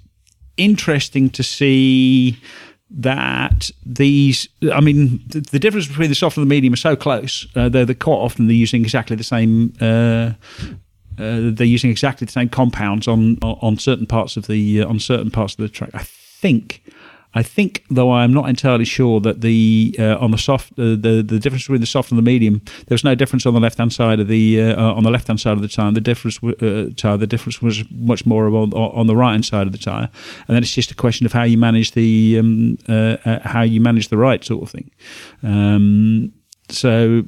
interesting 0.56 1.30
to 1.30 1.42
see 1.42 2.38
that 2.90 3.70
these, 3.84 4.48
I 4.72 4.80
mean, 4.80 5.22
the, 5.28 5.40
the, 5.40 5.58
difference 5.58 5.88
between 5.88 6.08
the 6.08 6.14
soft 6.14 6.36
and 6.36 6.46
the 6.46 6.48
medium 6.48 6.72
are 6.72 6.76
so 6.76 6.94
close. 6.94 7.46
Uh, 7.56 7.68
they're, 7.68 7.86
quite 7.94 8.14
often 8.14 8.46
they're 8.46 8.54
using 8.54 8.82
exactly 8.82 9.16
the 9.16 9.24
same. 9.24 9.72
Uh, 9.80 10.32
uh, 11.18 11.50
they're 11.50 11.66
using 11.66 11.90
exactly 11.90 12.26
the 12.26 12.32
same 12.32 12.48
compounds 12.48 13.08
on 13.08 13.38
on 13.42 13.78
certain 13.78 14.06
parts 14.06 14.36
of 14.36 14.46
the 14.46 14.82
uh, 14.82 14.88
on 14.88 15.00
certain 15.00 15.30
parts 15.30 15.54
of 15.54 15.58
the 15.58 15.68
track. 15.68 15.90
I 15.94 16.02
think 16.04 16.82
I 17.36 17.42
think, 17.42 17.84
though 17.90 18.12
I'm 18.12 18.32
not 18.32 18.48
entirely 18.48 18.86
sure 18.86 19.20
that 19.20 19.42
the 19.42 19.94
uh, 19.98 20.16
on 20.16 20.30
the 20.30 20.38
soft 20.38 20.72
uh, 20.72 20.96
the 20.96 21.22
the 21.22 21.38
difference 21.38 21.64
between 21.64 21.82
the 21.82 21.86
soft 21.86 22.10
and 22.10 22.16
the 22.16 22.22
medium 22.22 22.62
there 22.86 22.94
was 22.94 23.04
no 23.04 23.14
difference 23.14 23.44
on 23.44 23.52
the 23.52 23.60
left 23.60 23.76
hand 23.76 23.92
side 23.92 24.20
of 24.20 24.28
the 24.28 24.62
uh, 24.62 24.82
uh 24.82 24.94
on 24.94 25.02
the 25.02 25.10
left 25.10 25.26
hand 25.26 25.38
side 25.38 25.52
of 25.52 25.60
the 25.60 25.68
tire. 25.68 25.92
The 25.92 26.00
difference 26.00 26.42
uh, 26.42 26.88
tire 26.96 27.18
the 27.18 27.26
difference 27.26 27.60
was 27.60 27.84
much 27.90 28.24
more 28.24 28.46
on, 28.46 28.72
on 28.72 29.06
the 29.06 29.14
right 29.14 29.32
hand 29.32 29.44
side 29.44 29.66
of 29.66 29.72
the 29.72 29.78
tire, 29.78 30.08
and 30.48 30.56
then 30.56 30.62
it's 30.62 30.72
just 30.72 30.90
a 30.90 30.94
question 30.94 31.26
of 31.26 31.34
how 31.34 31.42
you 31.42 31.58
manage 31.58 31.92
the 31.92 32.38
um, 32.38 32.78
uh, 32.88 33.38
how 33.44 33.60
you 33.60 33.82
manage 33.82 34.08
the 34.08 34.16
right 34.16 34.42
sort 34.42 34.62
of 34.62 34.70
thing. 34.70 34.90
Um, 35.42 36.32
so 36.70 37.22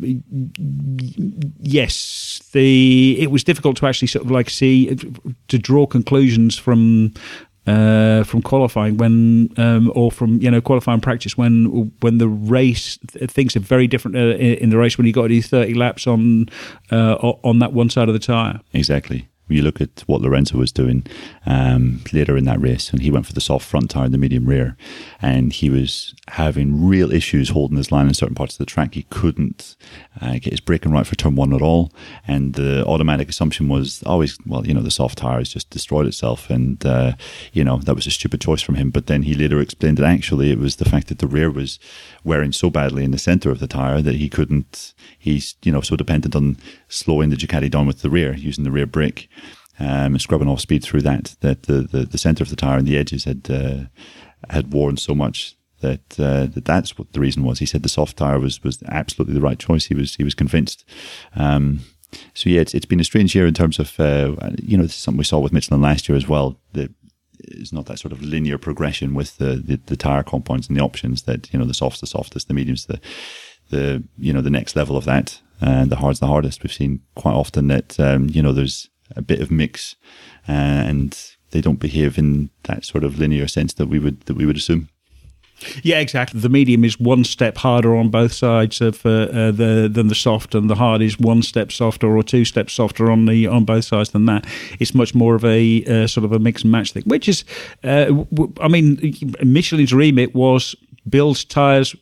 yes, 1.61 2.41
the 2.53 3.21
it 3.21 3.31
was 3.31 3.45
difficult 3.45 3.77
to 3.77 3.87
actually 3.87 4.09
sort 4.09 4.25
of 4.25 4.31
like 4.31 4.49
see 4.49 4.97
to 5.49 5.59
draw 5.59 5.87
conclusions 5.87 6.57
from 6.57 7.13
uh, 7.69 8.25
from 8.25 8.41
qualifying 8.41 8.97
when 8.97 9.53
um, 9.59 9.93
or 9.95 10.11
from 10.11 10.41
you 10.41 10.51
know 10.51 10.61
qualifying 10.61 11.01
practice 11.01 11.37
when 11.37 11.93
when 12.01 12.19
the 12.19 12.29
race 12.29 12.99
things 13.03 13.55
are 13.55 13.61
very 13.61 13.87
different 13.87 14.17
uh, 14.17 14.37
in 14.37 14.71
the 14.71 14.79
race 14.79 14.97
when 14.97 15.07
you 15.07 15.13
got 15.13 15.23
to 15.23 15.29
do 15.29 15.43
30 15.43 15.75
laps 15.75 16.07
on 16.07 16.49
uh, 16.91 17.15
on 17.45 17.59
that 17.59 17.73
one 17.73 17.91
side 17.91 18.09
of 18.09 18.15
the 18.15 18.19
tire 18.19 18.61
exactly 18.73 19.29
you 19.51 19.63
look 19.63 19.81
at 19.81 20.05
what 20.07 20.21
Lorenzo 20.21 20.59
was 20.59 20.73
doing 20.73 21.05
um, 21.47 22.03
later 22.13 22.37
in 22.37 22.45
that 22.45 22.61
race, 22.61 22.91
and 22.91 23.03
he 23.03 23.11
went 23.11 23.27
for 23.27 23.33
the 23.33 23.41
soft 23.41 23.67
front 23.67 23.91
tire 23.91 24.05
and 24.05 24.15
the 24.15 24.19
medium 24.19 24.47
rear, 24.47 24.77
and 25.21 25.53
he 25.53 25.71
was 25.71 26.15
having 26.29 26.87
real 26.87 27.13
issues 27.13 27.51
holding 27.51 27.77
his 27.77 27.91
line 27.91 28.09
in 28.09 28.15
certain 28.15 28.35
parts 28.35 28.55
of 28.55 28.59
the 28.59 28.67
track. 28.67 28.95
He 28.95 29.05
couldn't 29.05 29.77
uh, 30.21 30.35
get 30.35 30.53
his 30.53 30.61
braking 30.61 30.93
right 30.93 31.07
for 31.07 31.15
turn 31.15 31.37
one 31.37 31.55
at 31.55 31.63
all, 31.63 31.93
and 32.27 32.55
the 32.55 32.85
automatic 32.87 33.29
assumption 33.29 33.69
was 33.69 34.03
always, 34.05 34.39
well, 34.47 34.67
you 34.67 34.75
know, 34.75 34.83
the 34.83 34.91
soft 34.91 35.19
tire 35.19 35.39
has 35.39 35.51
just 35.51 35.71
destroyed 35.71 36.07
itself, 36.07 36.51
and 36.51 36.85
uh, 36.85 37.13
you 37.53 37.65
know 37.65 37.79
that 37.79 37.95
was 37.95 38.07
a 38.07 38.11
stupid 38.11 38.41
choice 38.41 38.63
from 38.63 38.75
him. 38.75 38.91
But 38.91 39.07
then 39.07 39.23
he 39.23 39.35
later 39.35 39.61
explained 39.61 39.99
that 39.99 40.05
actually 40.05 40.51
it 40.51 40.59
was 40.59 40.77
the 40.77 40.89
fact 40.89 41.09
that 41.09 41.19
the 41.19 41.27
rear 41.27 41.51
was 41.51 41.79
wearing 42.25 42.53
so 42.53 42.71
badly 42.71 43.05
in 43.05 43.11
the 43.11 43.19
center 43.19 43.51
of 43.51 43.61
the 43.61 43.67
tire 43.67 44.03
that 44.03 44.17
he 44.17 44.29
couldn't. 44.29 44.95
He's 45.19 45.57
you 45.63 45.73
know 45.73 45.81
so 45.81 45.97
dependent 45.97 46.37
on 46.37 46.57
slowing 46.89 47.31
the 47.31 47.37
Ducati 47.37 47.71
down 47.71 47.87
with 47.87 48.03
the 48.03 48.11
rear 48.11 48.35
using 48.35 48.65
the 48.65 48.71
rear 48.71 48.87
brake 48.87 49.29
um, 49.81 50.19
scrubbing 50.19 50.49
off 50.49 50.61
speed 50.61 50.83
through 50.83 51.03
that, 51.03 51.37
that 51.41 51.65
the, 51.65 51.83
the, 51.83 52.05
the 52.05 52.19
center 52.19 52.43
of 52.43 52.51
the 52.51 52.57
tire 52.57 52.79
and 52.79 52.87
the 52.87 52.99
edges 52.99 53.25
had 53.25 53.49
uh, 53.51 53.85
had 54.51 54.73
worn 54.73 54.97
so 54.97 55.15
much 55.15 55.57
that, 55.81 56.19
uh, 56.19 56.47
that 56.47 56.65
that's 56.65 56.99
what 56.99 57.13
the 57.13 57.21
reason 57.21 57.45
was. 57.45 57.61
He 57.61 57.67
said 57.67 57.83
the 57.83 57.89
soft 57.89 58.17
tire 58.17 58.41
was 58.41 58.63
was 58.65 58.83
absolutely 58.89 59.35
the 59.35 59.41
right 59.41 59.59
choice. 59.59 59.87
He 59.87 59.95
was 59.95 60.17
he 60.17 60.25
was 60.25 60.35
convinced. 60.35 60.85
Um, 61.37 61.81
so 62.35 62.51
yeah, 62.51 62.63
it's, 62.63 62.75
it's 62.75 62.87
been 62.87 63.01
a 63.01 63.05
strange 63.05 63.35
year 63.35 63.47
in 63.47 63.55
terms 63.55 63.79
of 63.79 63.99
uh, 64.01 64.35
you 64.61 64.77
know 64.77 64.85
this 64.85 64.95
is 64.95 65.03
something 65.03 65.19
we 65.19 65.25
saw 65.25 65.39
with 65.39 65.53
Michelin 65.53 65.81
last 65.81 66.09
year 66.09 66.17
as 66.17 66.29
well. 66.29 66.59
The, 66.73 66.93
it's 67.41 67.73
not 67.73 67.87
that 67.87 68.01
sort 68.01 68.13
of 68.13 68.21
linear 68.21 68.59
progression 68.59 69.15
with 69.15 69.39
the, 69.39 69.63
the, 69.65 69.81
the 69.87 69.97
tire 69.97 70.25
compounds 70.25 70.69
and 70.69 70.77
the 70.77 70.83
options 70.83 71.23
that 71.23 71.53
you 71.53 71.59
know 71.59 71.65
the 71.65 71.75
soft's 71.75 72.01
the 72.01 72.07
softest, 72.07 72.49
the 72.49 72.55
medium's 72.55 72.87
the 72.87 73.01
the 73.71 74.03
you 74.17 74.33
know 74.33 74.41
the 74.41 74.51
next 74.51 74.75
level 74.75 74.97
of 74.97 75.05
that, 75.05 75.41
and 75.61 75.91
the 75.91 75.97
hard's 75.97 76.21
the 76.21 76.27
hardest. 76.27 76.63
We've 76.63 76.73
seen 76.73 77.01
quite 77.15 77.35
often 77.35 77.69
that 77.69 77.99
um, 77.99 78.29
you 78.31 78.43
know 78.43 78.53
there's 78.53 78.89
a 79.17 79.23
bit 79.23 79.41
of 79.41 79.51
mix, 79.51 79.97
uh, 80.49 80.53
and 80.53 81.19
they 81.51 81.61
don't 81.61 81.81
behave 81.81 82.19
in 82.19 82.51
that 82.65 82.85
sort 82.85 83.05
of 83.05 83.19
linear 83.19 83.49
sense 83.49 83.75
that 83.75 83.87
we 83.87 83.99
would 83.99 84.21
that 84.23 84.35
we 84.35 84.47
would 84.47 84.57
assume. 84.57 84.89
Yeah, 85.83 85.99
exactly. 85.99 86.41
The 86.41 86.49
medium 86.49 86.85
is 86.85 87.01
one 87.01 87.25
step 87.25 87.57
harder 87.57 87.97
on 87.97 88.11
both 88.11 88.33
sides 88.33 88.81
of 88.81 89.05
uh, 89.05 89.09
uh, 89.09 89.51
the 89.51 89.91
than 89.93 90.09
the 90.09 90.15
soft, 90.15 90.55
and 90.55 90.71
the 90.71 90.77
hard 90.77 91.03
is 91.03 91.19
one 91.19 91.43
step 91.43 91.73
softer 91.73 92.17
or 92.17 92.23
two 92.23 92.45
steps 92.45 92.75
softer 92.75 93.11
on 93.11 93.27
the 93.27 93.47
on 93.47 93.65
both 93.65 93.85
sides 93.85 94.11
than 94.11 94.27
that. 94.27 94.47
It's 94.79 94.95
much 94.95 95.15
more 95.15 95.35
of 95.35 95.45
a 95.45 95.85
uh, 95.85 96.07
sort 96.07 96.25
of 96.25 96.33
a 96.33 96.39
mix 96.39 96.63
and 96.63 96.71
match 96.71 96.93
thing, 96.93 97.03
which 97.07 97.29
is, 97.29 97.45
uh, 97.83 98.05
w- 98.07 98.53
I 98.61 98.69
mean, 98.69 99.15
Michelin's 99.43 99.93
remit 99.93 100.35
was 100.35 100.77
build 101.09 101.49
tires 101.49 101.97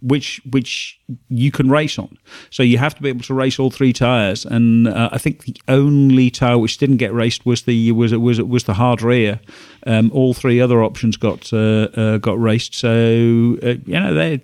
which 0.00 0.40
which 0.50 0.98
you 1.28 1.50
can 1.50 1.70
race 1.70 1.98
on. 1.98 2.16
So 2.50 2.62
you 2.62 2.78
have 2.78 2.94
to 2.94 3.02
be 3.02 3.08
able 3.08 3.24
to 3.24 3.34
race 3.34 3.58
all 3.58 3.70
three 3.70 3.92
tires. 3.92 4.44
And 4.44 4.88
uh, 4.88 5.10
I 5.12 5.18
think 5.18 5.44
the 5.44 5.56
only 5.68 6.30
tire 6.30 6.58
which 6.58 6.78
didn't 6.78 6.96
get 6.96 7.12
raced 7.12 7.44
was 7.46 7.62
the 7.62 7.92
was 7.92 8.14
was 8.14 8.40
was 8.40 8.64
the 8.64 8.74
hard 8.74 9.02
rear. 9.02 9.40
Um, 9.86 10.10
all 10.12 10.34
three 10.34 10.60
other 10.60 10.82
options 10.82 11.16
got 11.16 11.52
uh, 11.52 11.88
uh, 11.94 12.18
got 12.18 12.40
raced. 12.40 12.74
So 12.74 13.58
uh, 13.62 13.76
you 13.84 14.00
know 14.00 14.14
they 14.14 14.42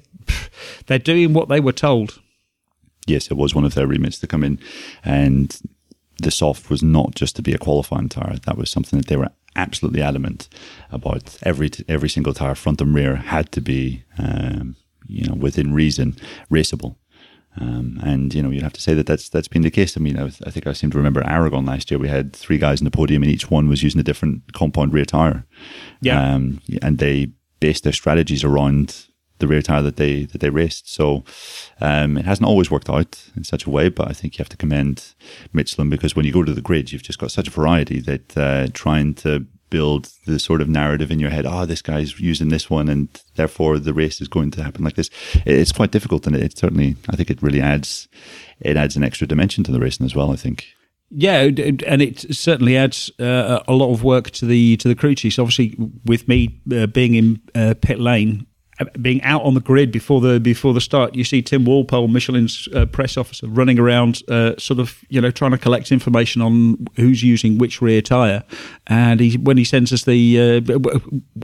they're 0.87 0.99
doing 0.99 1.33
what 1.33 1.49
they 1.49 1.61
were 1.61 1.73
told. 1.73 2.21
Yes, 3.07 3.31
it 3.31 3.37
was 3.37 3.55
one 3.55 3.65
of 3.65 3.75
their 3.75 3.87
remits 3.87 4.19
to 4.21 4.27
come 4.27 4.45
in, 4.45 4.61
and 5.05 5.61
the 6.23 6.31
soft 6.31 6.71
was 6.71 6.83
not 6.83 7.15
just 7.15 7.35
to 7.37 7.43
be 7.43 7.53
a 7.53 7.59
qualifying 7.59 8.09
tire. 8.09 8.37
That 8.47 8.57
was 8.57 8.71
something 8.71 8.99
that 8.99 9.09
they 9.09 9.17
were 9.17 9.31
absolutely 9.57 10.03
adamant 10.03 10.49
about. 10.91 11.37
Every 11.43 11.71
every 11.89 12.09
single 12.09 12.35
tire, 12.35 12.55
front 12.55 12.81
and 12.81 12.95
rear, 12.95 13.17
had 13.17 13.51
to 13.53 13.61
be. 13.61 14.05
Um, 14.19 14.77
you 15.07 15.27
know, 15.27 15.35
within 15.35 15.75
reason, 15.75 16.17
raceable. 16.51 16.97
Um, 17.61 18.01
and 18.03 18.33
you 18.33 18.43
know, 18.43 18.51
you'd 18.51 18.63
have 18.63 18.73
to 18.73 18.81
say 18.81 18.95
that 18.95 19.07
that's 19.07 19.29
that's 19.29 19.49
been 19.49 19.63
the 19.63 19.71
case. 19.71 19.97
I 19.97 20.01
mean, 20.01 20.19
I, 20.19 20.27
I, 20.47 20.51
think 20.51 20.67
I 20.67 20.73
seem 20.73 20.91
to 20.91 20.97
remember 20.97 21.23
Aragon 21.27 21.67
last 21.67 21.91
year. 21.91 21.99
We 21.99 22.09
had 22.09 22.33
three 22.33 22.57
guys 22.57 22.81
in 22.81 22.87
the 22.87 22.91
podium, 22.91 23.23
and 23.23 23.31
each 23.31 23.51
one 23.51 23.69
was 23.69 23.83
using 23.83 24.01
a 24.01 24.05
different 24.05 24.53
compound 24.55 24.95
rear 24.95 25.05
tire. 25.05 25.45
Yeah, 26.01 26.35
um, 26.35 26.63
and 26.81 26.99
they 26.99 27.33
based 27.61 27.85
their 27.85 27.93
strategies 27.93 28.43
around 28.43 29.07
the 29.39 29.47
rear 29.47 29.61
tire 29.61 29.83
that 29.83 29.97
they 29.97 30.25
that 30.27 30.41
they 30.41 30.49
raced. 30.49 30.91
So 30.91 31.25
um, 31.81 32.17
it 32.17 32.25
hasn't 32.25 32.49
always 32.49 32.71
worked 32.71 32.89
out 32.89 33.23
in 33.37 33.45
such 33.45 33.67
a 33.67 33.71
way, 33.71 33.91
but 33.91 34.09
I 34.09 34.15
think 34.15 34.35
you 34.35 34.39
have 34.39 34.49
to 34.49 34.57
commend 34.57 35.15
Michelin 35.53 35.91
because 35.91 36.17
when 36.17 36.25
you 36.25 36.33
go 36.33 36.45
to 36.45 36.55
the 36.55 36.63
grid, 36.63 36.91
you've 36.91 37.03
just 37.03 37.19
got 37.19 37.33
such 37.33 37.49
a 37.49 37.51
variety 37.51 38.01
that 38.01 38.37
uh, 38.39 38.69
trying 38.73 39.13
to 39.17 39.47
build 39.73 40.11
the 40.27 40.39
sort 40.39 40.61
of 40.61 40.69
narrative 40.69 41.11
in 41.11 41.19
your 41.19 41.31
head. 41.31 41.47
Oh, 41.47 41.65
this 41.65 41.81
guy's 41.81 42.21
using 42.21 42.51
this 42.51 42.69
one, 42.69 42.91
and 42.91 43.09
therefore 43.37 43.79
the 43.79 43.95
race 43.95 44.21
is 44.21 44.29
going 44.29 44.51
to 44.53 44.63
happen 44.63 44.85
like 44.85 44.97
this. 44.97 45.09
It's 45.47 45.73
quite 45.73 45.91
difficult, 45.91 46.27
and 46.27 46.37
it 46.37 46.59
certainly, 46.59 46.95
I 47.09 47.17
think, 47.17 47.31
it 47.31 47.43
really 47.43 47.63
adds 47.63 48.07
it 48.61 48.77
adds 48.77 48.97
an 48.97 49.03
extra 49.03 49.27
dimension 49.27 49.65
to 49.65 49.73
the 49.73 49.81
racing 49.81 50.05
as 50.05 50.15
well. 50.15 50.31
I 50.31 50.37
think. 50.37 50.67
Yeah, 51.15 51.41
and 51.43 52.03
it 52.03 52.35
certainly 52.35 52.77
adds 52.77 53.11
uh, 53.19 53.61
a 53.67 53.75
lot 53.75 53.93
of 53.93 54.05
work 54.05 54.31
to 54.33 54.47
the 54.47 54.77
to 54.77 54.89
the 54.89 54.95
crew 54.95 55.15
chiefs. 55.15 55.39
Obviously, 55.39 55.75
with 56.05 56.29
me 56.29 56.61
uh, 56.75 56.87
being 56.87 57.15
in 57.15 57.41
uh, 57.55 57.75
pit 57.81 57.99
lane, 57.99 58.47
being 59.01 59.23
out 59.23 59.43
on 59.43 59.55
the 59.55 59.61
grid 59.61 59.91
before 59.93 60.21
the 60.21 60.41
before 60.41 60.75
the 60.75 60.81
start, 60.81 61.15
you 61.15 61.25
see 61.25 61.43
Tim 61.43 61.65
Walpole, 61.65 62.09
Michelin's 62.09 62.69
uh, 62.75 62.87
press 62.87 63.17
officer, 63.17 63.47
running 63.49 63.79
around, 63.79 64.23
uh, 64.29 64.57
sort 64.59 64.81
of 64.81 65.05
you 65.09 65.21
know 65.21 65.31
trying 65.31 65.53
to 65.53 65.59
collect 65.59 65.93
information 65.93 66.43
on 66.43 66.87
who's 66.97 67.23
using 67.23 67.59
which 67.59 67.81
rear 67.81 68.03
tire. 68.03 68.45
And 68.87 69.21
he, 69.21 69.37
when 69.39 69.57
he 69.57 69.65
sends 69.65 69.93
us 69.93 70.05
the, 70.05 70.41
uh, 70.41 70.99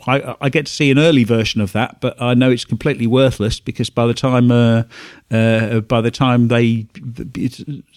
I, 0.07 0.37
I, 0.41 0.49
get 0.49 0.67
to 0.67 0.73
see 0.73 0.91
an 0.91 0.99
early 0.99 1.25
version 1.25 1.61
of 1.61 1.73
that, 1.73 2.01
but 2.01 2.21
I 2.21 2.35
know 2.35 2.51
it's 2.51 2.65
completely 2.65 3.07
worthless 3.07 3.61
because 3.61 3.91
by 3.91 4.07
the 4.07 4.15
time 4.15 4.51
uh, 5.31 5.37
uh, 5.37 5.81
by 5.81 6.01
the 6.01 6.11
time 6.11 6.49
they 6.49 6.87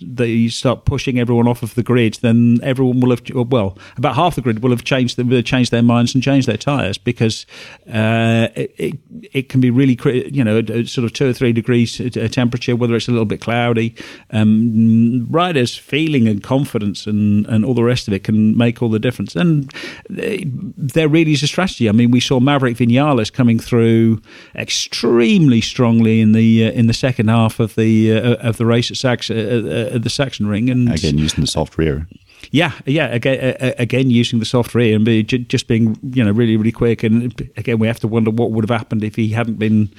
they 0.01 0.47
start 0.49 0.83
pushing 0.83 1.17
everyone 1.17 1.47
off 1.47 1.63
of 1.63 1.73
the 1.75 1.83
grid, 1.83 2.15
then 2.15 2.59
everyone 2.61 2.99
will 2.99 3.09
have 3.09 3.21
well 3.49 3.77
about 3.95 4.15
half 4.15 4.35
the 4.35 4.41
grid 4.41 4.61
will 4.61 4.71
have 4.71 4.83
changed 4.83 5.15
them, 5.15 5.43
changed 5.43 5.71
their 5.71 5.81
minds 5.81 6.13
and 6.13 6.21
changed 6.21 6.47
their 6.47 6.57
tires 6.57 6.97
because 6.97 7.45
uh, 7.87 8.49
it, 8.55 8.75
it, 8.77 8.99
it 9.31 9.49
can 9.49 9.61
be 9.61 9.69
really 9.69 9.97
you 10.29 10.43
know 10.43 10.61
sort 10.83 11.05
of 11.05 11.13
two 11.13 11.29
or 11.29 11.33
three 11.33 11.53
degrees 11.53 12.01
temperature, 12.31 12.75
whether 12.75 12.95
it's 12.95 13.07
a 13.07 13.11
little 13.11 13.25
bit 13.25 13.39
cloudy. 13.39 13.95
Um, 14.31 15.25
riders' 15.29 15.75
feeling 15.75 16.27
and 16.27 16.43
confidence 16.43 17.07
and 17.07 17.45
and 17.47 17.63
all 17.63 17.73
the 17.73 17.83
rest 17.83 18.07
of 18.09 18.13
it 18.13 18.25
can 18.25 18.57
make 18.57 18.81
all 18.81 18.89
the 18.89 18.99
difference. 18.99 19.37
And 19.37 19.71
there 20.09 21.07
really 21.07 21.31
is 21.31 21.43
a 21.43 21.47
strategy. 21.47 21.87
I 21.87 21.93
mean, 21.93 22.11
we 22.11 22.19
saw 22.19 22.41
Maverick 22.41 22.75
Vinales 22.75 23.31
coming 23.31 23.57
through 23.57 24.21
extremely 24.55 25.61
strongly 25.61 26.19
in 26.19 26.33
the 26.33 26.67
uh, 26.67 26.71
in 26.71 26.87
the 26.87 26.93
second 26.93 27.20
second 27.21 27.29
half 27.29 27.59
of 27.59 27.75
the 27.75 28.11
uh, 28.11 28.49
of 28.49 28.57
the 28.57 28.65
race 28.65 28.91
at, 28.91 29.05
uh, 29.05 29.33
uh, 29.33 29.97
the 29.97 30.09
Sachsenring, 30.09 30.71
and 30.71 30.91
again 30.91 31.17
using 31.17 31.41
the 31.41 31.47
soft 31.47 31.77
rear. 31.77 32.07
Yeah, 32.49 32.71
yeah. 32.85 33.07
Again, 33.07 33.55
again 33.77 34.09
using 34.09 34.39
the 34.39 34.45
soft 34.45 34.73
rear 34.73 34.95
and 34.95 35.05
be, 35.05 35.23
just 35.23 35.67
being 35.67 35.97
you 36.01 36.23
know 36.23 36.31
really 36.31 36.57
really 36.57 36.71
quick. 36.71 37.03
And 37.03 37.33
again, 37.57 37.79
we 37.79 37.87
have 37.87 37.99
to 37.99 38.07
wonder 38.07 38.31
what 38.31 38.51
would 38.51 38.67
have 38.67 38.77
happened 38.77 39.03
if 39.03 39.15
he 39.15 39.29
hadn't 39.29 39.59
been 39.59 39.89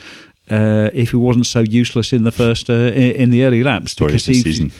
uh, 0.50 0.90
if 0.92 1.10
he 1.10 1.16
wasn't 1.16 1.46
so 1.46 1.60
useless 1.60 2.12
in 2.12 2.24
the 2.24 2.32
first 2.32 2.68
uh, 2.68 2.92
in 2.92 3.30
the 3.30 3.44
early 3.44 3.62
laps. 3.62 3.92
Story 3.92 4.14
of 4.14 4.24
the 4.24 4.34
season. 4.34 4.72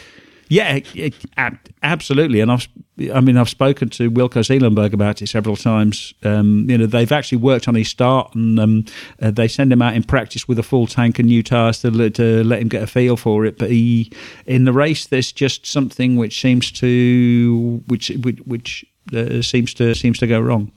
Yeah, 0.53 0.81
absolutely. 1.83 2.41
And 2.41 2.53
I've, 2.53 2.69
I 3.15 3.23
mean, 3.23 3.39
I've 3.39 3.49
spoken 3.49 3.89
to 3.89 4.11
Wilco 4.11 4.43
Zeelenberg 4.45 4.93
about 4.93 5.23
it 5.23 5.29
several 5.29 5.57
times. 5.57 6.13
Um, 6.25 6.69
you 6.69 6.77
know, 6.77 6.85
they've 6.85 7.11
actually 7.11 7.39
worked 7.39 7.69
on 7.69 7.75
his 7.75 7.89
start, 7.89 8.35
and 8.35 8.61
um, 8.61 8.85
uh, 9.23 9.31
they 9.31 9.49
send 9.49 9.73
him 9.73 9.81
out 9.81 9.95
in 9.95 10.03
practice 10.03 10.47
with 10.47 10.59
a 10.59 10.63
full 10.63 10.87
tank 10.87 11.19
and 11.19 11.27
new 11.27 11.43
tires 11.43 11.81
to, 11.81 12.11
to 12.11 12.45
let 12.45 12.61
him 12.61 12.69
get 12.69 12.83
a 12.83 12.87
feel 12.87 13.17
for 13.17 13.47
it. 13.47 13.57
But 13.57 13.71
he, 13.71 14.13
in 14.45 14.67
the 14.67 14.75
race, 14.75 15.07
there's 15.07 15.33
just 15.33 15.65
something 15.65 16.17
which 16.17 16.39
seems 16.39 16.71
to, 16.73 17.83
which 17.87 18.11
which, 18.23 18.41
which 18.41 18.85
uh, 19.15 19.41
seems 19.41 19.73
to 19.75 19.95
seems 19.95 20.19
to 20.19 20.27
go 20.27 20.39
wrong. 20.39 20.71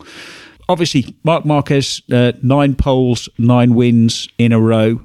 Obviously, 0.69 1.17
Marc 1.25 1.43
Marquez, 1.43 2.01
uh, 2.13 2.31
nine 2.41 2.75
poles, 2.75 3.27
nine 3.37 3.75
wins 3.75 4.29
in 4.37 4.53
a 4.53 4.59
row, 4.61 5.01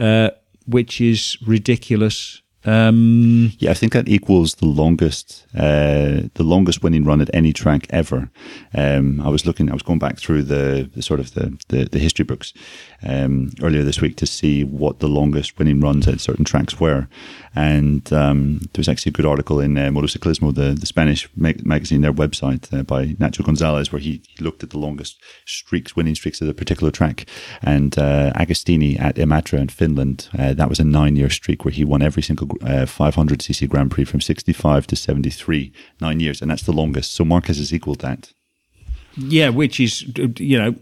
uh, 0.00 0.30
which 0.66 1.00
is 1.00 1.38
ridiculous. 1.46 2.42
Um, 2.64 3.52
yeah, 3.58 3.70
I 3.70 3.74
think 3.74 3.94
that 3.94 4.08
equals 4.08 4.56
the 4.56 4.66
longest, 4.66 5.46
uh, 5.54 6.28
the 6.34 6.42
longest 6.42 6.82
winning 6.82 7.04
run 7.04 7.22
at 7.22 7.30
any 7.32 7.54
track 7.54 7.86
ever. 7.88 8.30
Um, 8.74 9.20
I 9.22 9.30
was 9.30 9.46
looking, 9.46 9.70
I 9.70 9.72
was 9.72 9.82
going 9.82 9.98
back 9.98 10.18
through 10.18 10.42
the, 10.42 10.90
the 10.94 11.00
sort 11.00 11.20
of 11.20 11.32
the, 11.32 11.56
the, 11.68 11.84
the 11.84 11.98
history 11.98 12.24
books 12.24 12.52
um, 13.02 13.50
earlier 13.62 13.82
this 13.82 14.02
week 14.02 14.16
to 14.16 14.26
see 14.26 14.62
what 14.62 15.00
the 15.00 15.08
longest 15.08 15.58
winning 15.58 15.80
runs 15.80 16.06
at 16.06 16.20
certain 16.20 16.44
tracks 16.44 16.78
were, 16.78 17.08
and 17.54 18.12
um, 18.12 18.58
there 18.58 18.80
was 18.80 18.88
actually 18.88 19.10
a 19.10 19.14
good 19.14 19.26
article 19.26 19.58
in 19.58 19.78
uh, 19.78 19.88
Motociclismo, 19.88 20.54
the, 20.54 20.74
the 20.78 20.86
Spanish 20.86 21.28
mag- 21.36 21.64
magazine, 21.64 22.02
their 22.02 22.12
website 22.12 22.72
uh, 22.78 22.82
by 22.82 23.06
Nacho 23.06 23.42
Gonzalez, 23.42 23.90
where 23.90 24.00
he, 24.00 24.22
he, 24.28 24.44
looked 24.44 24.62
at 24.62 24.70
the 24.70 24.78
longest 24.78 25.18
streaks, 25.46 25.96
winning 25.96 26.14
streaks 26.14 26.42
at 26.42 26.48
a 26.48 26.54
particular 26.54 26.90
track, 26.90 27.26
and 27.62 27.98
uh, 27.98 28.32
Agostini 28.34 29.00
at 29.00 29.16
Imatra 29.16 29.58
in 29.58 29.68
Finland, 29.68 30.28
uh, 30.38 30.52
that 30.52 30.68
was 30.68 30.78
a 30.78 30.84
nine-year 30.84 31.30
streak 31.30 31.64
where 31.64 31.72
he 31.72 31.84
won 31.84 32.02
every 32.02 32.22
single 32.22 32.49
500cc 32.60 33.64
uh, 33.64 33.66
Grand 33.66 33.90
Prix 33.90 34.04
from 34.04 34.20
65 34.20 34.86
to 34.88 34.96
73, 34.96 35.72
nine 36.00 36.20
years, 36.20 36.42
and 36.42 36.50
that's 36.50 36.62
the 36.62 36.72
longest. 36.72 37.12
So 37.12 37.24
Marquez 37.24 37.58
has 37.58 37.72
equaled 37.72 38.00
that. 38.00 38.32
Yeah, 39.16 39.48
which 39.48 39.80
is 39.80 40.06
you 40.38 40.58
know 40.58 40.74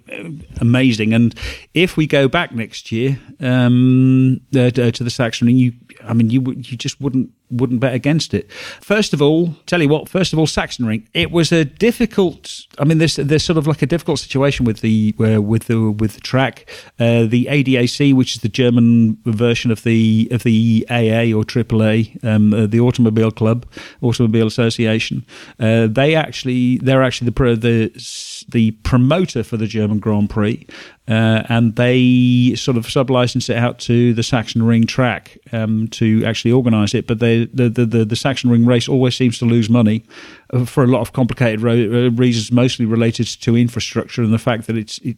amazing. 0.61 1.15
And 1.15 1.35
if 1.73 1.97
we 1.97 2.07
go 2.07 2.29
back 2.29 2.53
next 2.53 2.93
year 2.93 3.19
um, 3.41 4.41
uh, 4.55 4.71
to 4.71 4.91
the 4.91 5.11
Saxon, 5.11 5.49
you 5.49 5.73
I 6.05 6.13
mean 6.13 6.31
you 6.31 6.43
you 6.43 6.77
just 6.77 7.01
wouldn't 7.01 7.31
wouldn't 7.51 7.81
bet 7.81 7.95
against 7.95 8.35
it. 8.35 8.51
First 8.53 9.13
of 9.13 9.23
all, 9.23 9.55
tell 9.67 9.83
you 9.83 9.89
what. 9.89 10.09
First 10.09 10.33
of 10.33 10.39
all, 10.39 10.47
Sachsenring. 10.47 11.07
It 11.15 11.31
was 11.31 11.53
a 11.53 11.65
difficult. 11.65 12.67
I 12.79 12.85
mean, 12.85 12.99
there's 12.99 13.17
there's 13.17 13.45
sort 13.45 13.57
of 13.57 13.67
like 13.67 13.83
a 13.83 13.87
difficult 13.87 14.19
situation 14.19 14.65
with 14.65 14.81
the 14.81 15.15
uh, 15.21 15.41
with 15.41 15.65
the 15.65 15.91
with 15.91 16.15
the 16.15 16.21
track. 16.21 16.69
Uh, 16.99 17.25
the 17.25 17.47
ADAC, 17.51 18.15
which 18.15 18.37
is 18.37 18.43
the 18.43 18.49
German 18.49 19.19
version 19.25 19.71
of 19.71 19.83
the 19.83 20.29
of 20.31 20.43
the 20.43 20.87
AA 20.91 21.37
or 21.37 21.45
AAA, 21.45 22.25
um, 22.25 22.53
uh, 22.53 22.67
the 22.67 22.81
Automobile 22.81 23.31
Club, 23.31 23.67
Automobile 24.03 24.47
Association. 24.47 25.25
Uh, 25.59 25.87
they 25.87 26.15
actually 26.15 26.79
they're 26.79 27.03
actually 27.03 27.31
the 27.31 27.57
the 27.57 28.45
the 28.49 28.71
promoter 28.83 29.43
for 29.43 29.57
the 29.57 29.67
German 29.67 29.99
Grand 29.99 30.31
Prix, 30.31 30.67
uh, 31.09 31.43
and 31.49 31.75
they 31.77 32.55
sort 32.55 32.77
of 32.77 32.87
sublicense 32.87 33.49
it 33.49 33.57
out 33.57 33.79
to 33.79 34.13
the 34.13 34.21
Sachsenring 34.23 34.87
track 34.87 35.39
um, 35.53 35.89
to 35.89 36.23
actually 36.27 36.53
organise 36.53 36.95
it. 36.95 37.07
But 37.07 37.19
they, 37.19 37.47
the, 37.47 37.71
the, 37.71 37.87
the, 37.87 38.05
the 38.05 38.15
Sachsenring 38.15 38.67
race 38.67 38.89
always 38.89 39.17
seems 39.17 39.39
to 39.39 39.47
lose 39.47 39.71
money 39.71 40.05
uh, 40.53 40.67
for 40.67 40.85
a 40.85 40.87
lot 40.87 41.01
of 41.01 41.15
complicated 41.15 41.63
ro- 41.63 41.73
uh, 41.73 42.11
reasons, 42.11 42.53
mostly 42.53 42.85
related 42.85 43.27
to 43.27 43.57
infrastructure 43.57 44.23
and 44.23 44.35
the 44.35 44.39
fact 44.39 44.67
that 44.67 44.77
it's 44.77 44.99
it, 44.99 45.17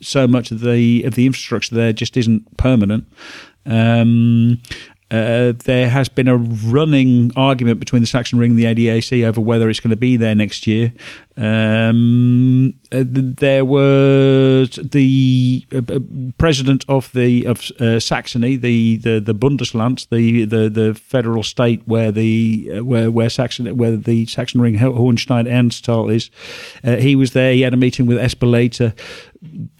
so 0.00 0.28
much 0.28 0.52
of 0.52 0.60
the 0.60 1.02
of 1.02 1.16
the 1.16 1.26
infrastructure 1.26 1.74
there 1.74 1.92
just 1.92 2.16
isn't 2.16 2.56
permanent. 2.56 3.04
Um, 3.66 4.62
uh, 5.10 5.52
there 5.64 5.88
has 5.90 6.08
been 6.08 6.28
a 6.28 6.36
running 6.36 7.30
argument 7.36 7.78
between 7.78 8.02
the 8.02 8.08
Sachsenring 8.08 8.50
and 8.50 8.58
the 8.58 8.64
ADAC 8.64 9.24
over 9.24 9.40
whether 9.40 9.68
it's 9.68 9.80
going 9.80 9.90
to 9.90 9.96
be 9.96 10.16
there 10.16 10.34
next 10.34 10.66
year. 10.66 10.92
Um, 11.36 12.74
uh, 12.92 13.02
there 13.06 13.64
was 13.64 14.76
the 14.76 15.66
uh, 15.74 15.78
uh, 15.78 15.98
president 16.38 16.84
of 16.88 17.10
the 17.12 17.44
of 17.46 17.72
uh, 17.80 17.98
Saxony, 17.98 18.54
the, 18.54 18.98
the 18.98 19.18
the 19.18 19.34
Bundesland, 19.34 20.08
the, 20.10 20.44
the 20.44 20.68
the 20.68 20.94
federal 20.94 21.42
state 21.42 21.82
where 21.86 22.12
the 22.12 22.80
where 22.82 23.10
where 23.10 23.28
Saxon 23.28 23.76
where 23.76 23.96
the 23.96 24.26
Sachsenring 24.26 24.78
Hohenstein 24.78 25.48
Ernstthal 25.48 26.14
is. 26.14 26.30
he 27.02 27.16
was 27.16 27.32
there. 27.32 27.52
He 27.52 27.62
had 27.62 27.74
a 27.74 27.78
meeting 27.78 28.06
with 28.06 28.18
Ezpeleta. 28.18 28.96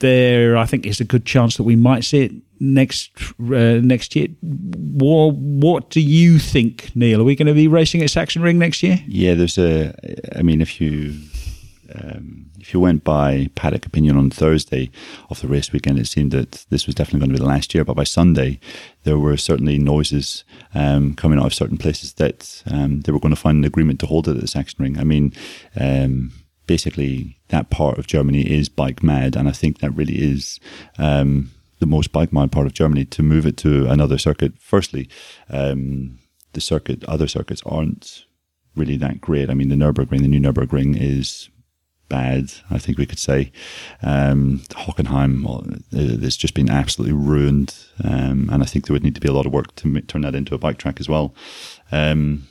There, 0.01 0.57
I 0.57 0.67
think, 0.67 0.87
is 0.87 1.01
a 1.01 1.05
good 1.05 1.25
chance 1.25 1.57
that 1.57 1.63
we 1.63 1.77
might 1.77 2.05
see 2.05 2.23
it 2.23 2.33
next 2.59 3.11
uh, 3.41 3.81
next 3.81 4.17
year. 4.17 4.29
What, 4.43 5.35
what 5.37 5.91
do 5.91 6.01
you 6.01 6.41
think, 6.41 6.95
Neil? 6.97 7.21
Are 7.21 7.25
we 7.25 7.37
going 7.37 7.47
to 7.47 7.55
be 7.55 7.69
racing 7.69 8.03
at 8.03 8.09
Sachsenring 8.09 8.57
next 8.57 8.83
year? 8.83 8.99
Yeah, 9.07 9.35
there's 9.35 9.57
a. 9.57 9.95
I 10.37 10.43
mean, 10.43 10.61
if 10.61 10.81
you 10.81 11.15
um, 11.95 12.51
if 12.59 12.75
you 12.75 12.81
went 12.81 13.05
by 13.05 13.49
paddock 13.55 13.87
opinion 13.87 14.17
on 14.17 14.31
Thursday 14.31 14.91
of 15.31 15.41
the 15.41 15.49
race 15.49 15.73
weekend, 15.73 15.99
it 15.99 16.07
seemed 16.07 16.33
that 16.33 16.67
this 16.71 16.87
was 16.87 16.95
definitely 16.95 17.21
going 17.21 17.31
to 17.31 17.41
be 17.41 17.45
the 17.45 17.49
last 17.49 17.75
year. 17.75 17.85
But 17.85 17.97
by 17.97 18.05
Sunday, 18.05 18.59
there 19.05 19.19
were 19.19 19.37
certainly 19.37 19.79
noises 19.79 20.45
um, 20.75 21.15
coming 21.15 21.39
out 21.39 21.47
of 21.47 21.55
certain 21.55 21.79
places 21.79 22.15
that 22.15 22.63
um, 22.71 23.03
they 23.03 23.13
were 23.13 23.21
going 23.21 23.35
to 23.35 23.41
find 23.41 23.59
an 23.59 23.65
agreement 23.65 24.01
to 24.01 24.07
hold 24.07 24.29
it 24.29 24.37
at 24.37 24.41
the 24.41 24.47
Sachsenring. 24.47 24.99
I 24.99 25.05
mean 25.05 25.33
um, 25.79 26.33
basically 26.67 27.39
that 27.49 27.71
part 27.71 27.99
of 27.99 28.07
Germany 28.07 28.43
is 28.43 28.69
bike 28.69 29.03
mad, 29.03 29.37
and 29.37 29.49
I 29.49 29.53
think 29.53 29.79
that 29.79 29.95
really 29.95 30.17
is 30.17 30.59
um, 30.99 31.51
the 31.79 31.87
most 31.87 32.13
bike 32.13 32.33
mad 32.33 32.53
part 32.53 32.67
of 32.67 32.73
Germany 32.73 33.05
to 33.07 33.23
move 33.23 33.47
it 33.47 33.57
to 33.59 33.87
another 33.87 34.19
circuit. 34.19 34.55
Firstly, 34.59 35.09
um, 35.51 36.19
the 36.53 36.61
circuit, 36.61 37.05
other 37.05 37.29
circuits 37.29 37.63
aren't 37.67 38.25
really 38.75 38.97
that 38.97 39.21
great. 39.21 39.51
I 39.51 39.55
mean, 39.55 39.69
the 39.69 39.77
Nurburgring, 39.77 40.21
the 40.21 40.29
new 40.29 40.41
Nurburgring 40.41 41.01
is 41.01 41.49
bad, 42.15 42.53
I 42.71 42.79
think 42.79 42.97
we 42.97 43.07
could 43.07 43.19
say. 43.19 43.51
Um, 44.03 44.63
Hockenheim, 44.71 45.83
it's 45.91 46.37
just 46.37 46.55
been 46.55 46.71
absolutely 46.71 47.17
ruined. 47.17 47.75
Um, 48.05 48.49
and 48.53 48.63
I 48.63 48.67
think 48.67 48.87
there 48.87 48.95
would 48.95 49.03
need 49.03 49.17
to 49.17 49.21
be 49.21 49.33
a 49.33 49.33
lot 49.33 49.47
of 49.47 49.53
work 49.53 49.75
to 49.77 50.01
turn 50.03 50.23
that 50.23 50.37
into 50.37 50.55
a 50.55 50.59
bike 50.59 50.79
track 50.79 51.01
as 51.01 51.09
well. 51.09 51.35
Um, 51.91 52.47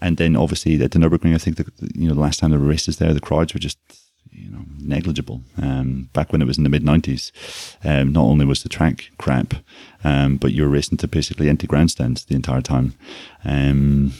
and 0.00 0.16
then 0.18 0.36
obviously 0.36 0.80
at 0.80 0.92
the 0.92 1.00
Nurburgring, 1.00 1.34
I 1.34 1.38
think 1.38 1.56
the, 1.56 1.66
you 1.94 2.08
know, 2.08 2.14
the 2.14 2.20
last 2.20 2.38
time 2.38 2.50
there 2.50 2.60
were 2.60 2.74
races 2.76 2.98
there, 2.98 3.12
the 3.12 3.20
crowds 3.28 3.54
were 3.54 3.60
just 3.60 3.78
you 4.30 4.50
know, 4.50 4.64
negligible. 4.78 5.42
Um, 5.60 6.08
back 6.12 6.30
when 6.30 6.40
it 6.40 6.46
was 6.46 6.56
in 6.56 6.64
the 6.64 6.70
mid 6.70 6.84
'90s, 6.84 7.32
um, 7.84 8.12
not 8.12 8.22
only 8.22 8.46
was 8.46 8.62
the 8.62 8.68
track 8.68 9.10
crap, 9.18 9.54
um, 10.04 10.36
but 10.36 10.52
you 10.52 10.62
were 10.62 10.68
racing 10.68 10.98
to 10.98 11.08
basically 11.08 11.48
empty 11.48 11.66
grandstands 11.66 12.24
the 12.24 12.36
entire 12.36 12.62
time. 12.62 12.94
Um, 13.44 14.12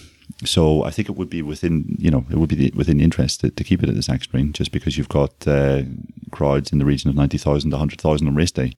so 0.44 0.84
I 0.84 0.90
think 0.90 1.08
it 1.08 1.16
would 1.16 1.30
be 1.30 1.42
within, 1.42 1.96
you 1.98 2.10
know, 2.10 2.24
it 2.30 2.36
would 2.36 2.48
be 2.48 2.56
the, 2.56 2.72
within 2.74 3.00
interest 3.00 3.40
to, 3.40 3.50
to, 3.50 3.64
keep 3.64 3.82
it 3.82 3.88
at 3.88 3.94
the 3.94 4.00
Sachsenring, 4.00 4.52
just 4.52 4.72
because 4.72 4.96
you've 4.96 5.08
got 5.08 5.32
uh, 5.46 5.82
crowds 6.30 6.72
in 6.72 6.78
the 6.78 6.84
region 6.84 7.10
of 7.10 7.16
90,000 7.16 7.70
to 7.70 7.76
100,000 7.76 8.26
on 8.26 8.34
race 8.34 8.52
day. 8.52 8.72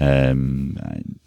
Um, 0.00 0.78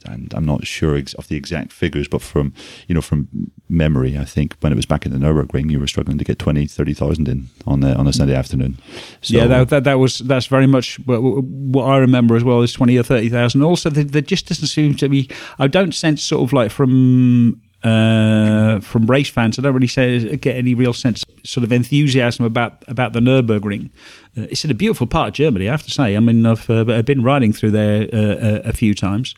and, 0.05 0.33
I'm 0.33 0.45
not 0.45 0.65
sure 0.65 0.95
ex- 0.97 1.13
of 1.13 1.27
the 1.27 1.35
exact 1.35 1.71
figures, 1.71 2.07
but 2.07 2.21
from 2.21 2.53
you 2.87 2.95
know 2.95 3.01
from 3.01 3.51
memory, 3.69 4.17
I 4.17 4.25
think 4.25 4.55
when 4.59 4.71
it 4.71 4.75
was 4.75 4.87
back 4.87 5.05
in 5.05 5.11
the 5.11 5.19
Nurburgring, 5.19 5.69
you 5.69 5.79
were 5.79 5.87
struggling 5.87 6.17
to 6.17 6.23
get 6.23 6.39
20, 6.39 6.65
30,000 6.65 7.27
in 7.27 7.49
on 7.67 7.83
a, 7.83 7.93
on 7.93 8.07
a 8.07 8.13
Sunday 8.13 8.35
afternoon. 8.35 8.77
So, 9.21 9.37
yeah, 9.37 9.45
that, 9.45 9.69
that, 9.69 9.83
that 9.83 9.99
was 9.99 10.19
that's 10.19 10.47
very 10.47 10.67
much 10.67 10.97
what, 11.05 11.21
what, 11.21 11.83
I 11.83 11.97
remember 11.97 12.35
as 12.35 12.43
well 12.43 12.61
is 12.63 12.73
twenty 12.73 12.97
or 12.97 13.03
thirty 13.03 13.29
thousand. 13.29 13.61
Also, 13.61 13.89
there, 13.89 14.03
there 14.03 14.21
just 14.21 14.47
doesn't 14.47 14.67
seem 14.67 14.95
to 14.95 15.09
be. 15.09 15.29
I 15.59 15.67
don't 15.67 15.93
sense 15.93 16.23
sort 16.23 16.43
of 16.43 16.51
like 16.51 16.71
from 16.71 17.61
uh, 17.85 18.79
from 18.79 19.05
race 19.05 19.29
fans. 19.29 19.59
I 19.59 19.61
don't 19.61 19.73
really 19.73 19.87
say, 19.87 20.35
get 20.37 20.55
any 20.55 20.73
real 20.73 20.93
sense, 20.93 21.23
sort 21.43 21.63
of 21.63 21.71
enthusiasm 21.71 22.43
about 22.43 22.83
about 22.87 23.13
the 23.13 23.19
Nurburgring. 23.19 23.91
Uh, 24.35 24.47
it's 24.49 24.65
in 24.65 24.71
a 24.71 24.73
beautiful 24.73 25.05
part 25.05 25.27
of 25.29 25.33
Germany, 25.35 25.67
I 25.67 25.71
have 25.71 25.83
to 25.83 25.91
say. 25.91 26.17
I 26.17 26.19
mean, 26.19 26.45
I've, 26.45 26.67
uh, 26.69 26.85
I've 26.87 27.05
been 27.05 27.21
riding 27.21 27.53
through 27.53 27.71
there 27.71 28.03
uh, 28.11 28.61
a, 28.65 28.69
a, 28.69 28.73
few 28.73 28.95
times, 28.95 29.35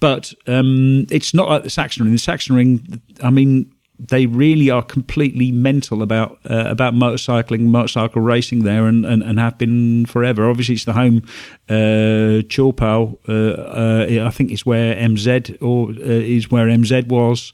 but 0.00 0.32
um, 0.46 1.06
it's 1.10 1.34
not 1.34 1.48
like 1.48 1.62
the 1.62 1.68
Sachsenring. 1.68 2.10
The 2.10 2.16
Sachsenring, 2.16 3.00
I 3.22 3.28
mean, 3.28 3.70
they 4.08 4.26
really 4.26 4.70
are 4.70 4.82
completely 4.82 5.52
mental 5.52 6.02
about 6.02 6.38
uh, 6.48 6.64
about 6.66 6.94
motorcycling, 6.94 7.60
motorcycle 7.66 8.22
racing 8.22 8.64
there, 8.64 8.86
and, 8.86 9.04
and, 9.04 9.22
and 9.22 9.38
have 9.38 9.58
been 9.58 10.06
forever. 10.06 10.48
Obviously, 10.48 10.76
it's 10.76 10.84
the 10.84 10.94
home 10.94 11.22
uh. 11.68 13.18
Uh, 13.28 13.32
uh, 13.32 14.26
I 14.26 14.30
think 14.30 14.50
it's 14.50 14.64
where 14.64 14.94
MZ 14.94 15.60
or 15.60 15.90
uh, 15.90 15.94
is 16.02 16.50
where 16.50 16.66
MZ 16.66 17.08
was. 17.08 17.52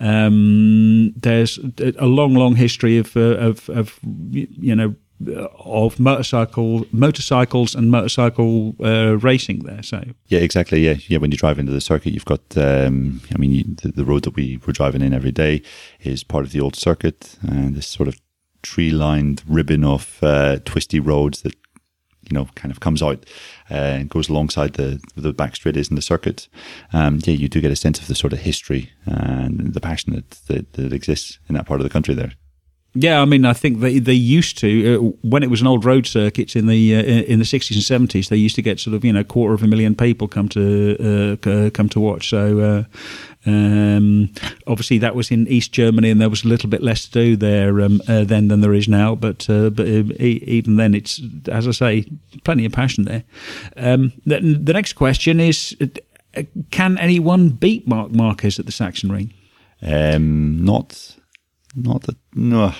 Um, 0.00 1.12
there's 1.16 1.58
a 1.98 2.06
long, 2.06 2.34
long 2.34 2.54
history 2.54 2.98
of, 2.98 3.16
uh, 3.16 3.36
of, 3.36 3.68
of 3.68 3.98
you 4.30 4.76
know 4.76 4.94
of 5.26 5.98
motorcycle 5.98 6.86
motorcycles 6.92 7.74
and 7.74 7.90
motorcycle 7.90 8.76
uh, 8.80 9.16
racing 9.18 9.60
there. 9.60 9.82
So 9.82 10.04
yeah, 10.26 10.40
exactly. 10.40 10.84
Yeah, 10.84 10.96
yeah. 11.08 11.18
When 11.18 11.32
you 11.32 11.36
drive 11.36 11.58
into 11.58 11.72
the 11.72 11.80
circuit, 11.80 12.12
you've 12.12 12.24
got. 12.24 12.42
Um, 12.56 13.20
I 13.34 13.38
mean, 13.38 13.52
you, 13.52 13.64
the, 13.64 13.88
the, 13.88 14.04
road 14.04 14.24
that 14.24 14.36
we 14.36 14.60
were 14.66 14.72
driving 14.72 15.02
in 15.02 15.12
every 15.12 15.32
day 15.32 15.62
is 16.00 16.24
part 16.24 16.44
of 16.44 16.52
the 16.52 16.60
old 16.60 16.76
circuit, 16.76 17.36
and 17.42 17.74
this 17.74 17.88
sort 17.88 18.08
of 18.08 18.20
tree-lined 18.62 19.42
ribbon 19.46 19.84
of 19.84 20.18
uh, 20.22 20.58
twisty 20.64 21.00
roads 21.00 21.42
that 21.42 21.54
you 22.28 22.34
know 22.34 22.46
kind 22.54 22.70
of 22.70 22.80
comes 22.80 23.02
out 23.02 23.24
uh, 23.70 23.74
and 23.74 24.10
goes 24.10 24.28
alongside 24.28 24.74
the 24.74 25.00
the 25.16 25.32
back 25.32 25.56
straight 25.56 25.76
is 25.76 25.88
in 25.88 25.96
the 25.96 26.02
circuit. 26.02 26.48
Um, 26.92 27.20
yeah, 27.24 27.34
you 27.34 27.48
do 27.48 27.60
get 27.60 27.72
a 27.72 27.76
sense 27.76 28.00
of 28.00 28.06
the 28.06 28.14
sort 28.14 28.32
of 28.32 28.40
history 28.40 28.92
and 29.04 29.74
the 29.74 29.80
passion 29.80 30.14
that, 30.14 30.30
that, 30.46 30.72
that 30.74 30.92
exists 30.92 31.38
in 31.48 31.54
that 31.54 31.66
part 31.66 31.80
of 31.80 31.84
the 31.84 31.90
country 31.90 32.14
there. 32.14 32.32
Yeah, 32.94 33.20
I 33.20 33.26
mean, 33.26 33.44
I 33.44 33.52
think 33.52 33.80
they 33.80 33.98
they 33.98 34.14
used 34.14 34.58
to 34.58 34.96
uh, 34.96 34.98
when 35.22 35.42
it 35.42 35.50
was 35.50 35.60
an 35.60 35.66
old 35.66 35.84
road 35.84 36.06
circuit 36.06 36.56
in 36.56 36.66
the 36.66 36.96
uh, 36.96 37.02
in 37.02 37.38
the 37.38 37.44
sixties 37.44 37.76
and 37.76 37.84
seventies. 37.84 38.28
They 38.28 38.36
used 38.36 38.56
to 38.56 38.62
get 38.62 38.80
sort 38.80 38.94
of 38.94 39.04
you 39.04 39.12
know 39.12 39.22
quarter 39.22 39.54
of 39.54 39.62
a 39.62 39.66
million 39.66 39.94
people 39.94 40.26
come 40.26 40.48
to 40.48 41.38
uh, 41.42 41.70
come 41.70 41.88
to 41.90 42.00
watch. 42.00 42.30
So 42.30 42.58
uh, 42.60 42.84
um, 43.46 44.30
obviously 44.66 44.98
that 44.98 45.14
was 45.14 45.30
in 45.30 45.46
East 45.48 45.70
Germany, 45.72 46.10
and 46.10 46.20
there 46.20 46.30
was 46.30 46.44
a 46.44 46.48
little 46.48 46.70
bit 46.70 46.82
less 46.82 47.04
to 47.04 47.10
do 47.10 47.36
there 47.36 47.82
um, 47.82 48.00
uh, 48.08 48.24
then 48.24 48.48
than 48.48 48.62
there 48.62 48.74
is 48.74 48.88
now. 48.88 49.14
But 49.14 49.48
uh, 49.50 49.68
but 49.68 49.86
even 49.86 50.76
then, 50.76 50.94
it's 50.94 51.20
as 51.52 51.68
I 51.68 51.72
say, 51.72 52.06
plenty 52.44 52.64
of 52.64 52.72
passion 52.72 53.04
there. 53.04 53.24
Um, 53.76 54.12
the, 54.24 54.40
the 54.40 54.72
next 54.72 54.94
question 54.94 55.40
is: 55.40 55.76
Can 56.70 56.96
anyone 56.96 57.50
beat 57.50 57.86
Marc 57.86 58.12
Marquez 58.12 58.58
at 58.58 58.64
the 58.64 58.72
Sachsenring? 58.72 59.34
Um, 59.82 60.64
not 60.64 61.17
not 61.82 62.02
that 62.02 62.16
no. 62.34 62.72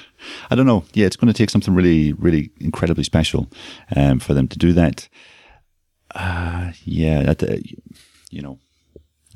I 0.51 0.55
don't 0.55 0.67
know. 0.67 0.85
Yeah 0.93 1.07
it's 1.07 1.17
going 1.17 1.33
to 1.33 1.37
take 1.37 1.51
something 1.51 1.75
really 1.75 2.13
really 2.13 2.51
incredibly 2.61 3.05
special 3.05 3.49
um, 3.97 4.19
for 4.19 4.35
them 4.35 4.49
to 4.49 4.59
do 4.59 4.73
that. 4.73 5.09
Uh, 6.15 6.73
yeah 6.85 7.23
that, 7.23 7.43
uh, 7.43 7.57
you 8.31 8.43
know 8.43 8.59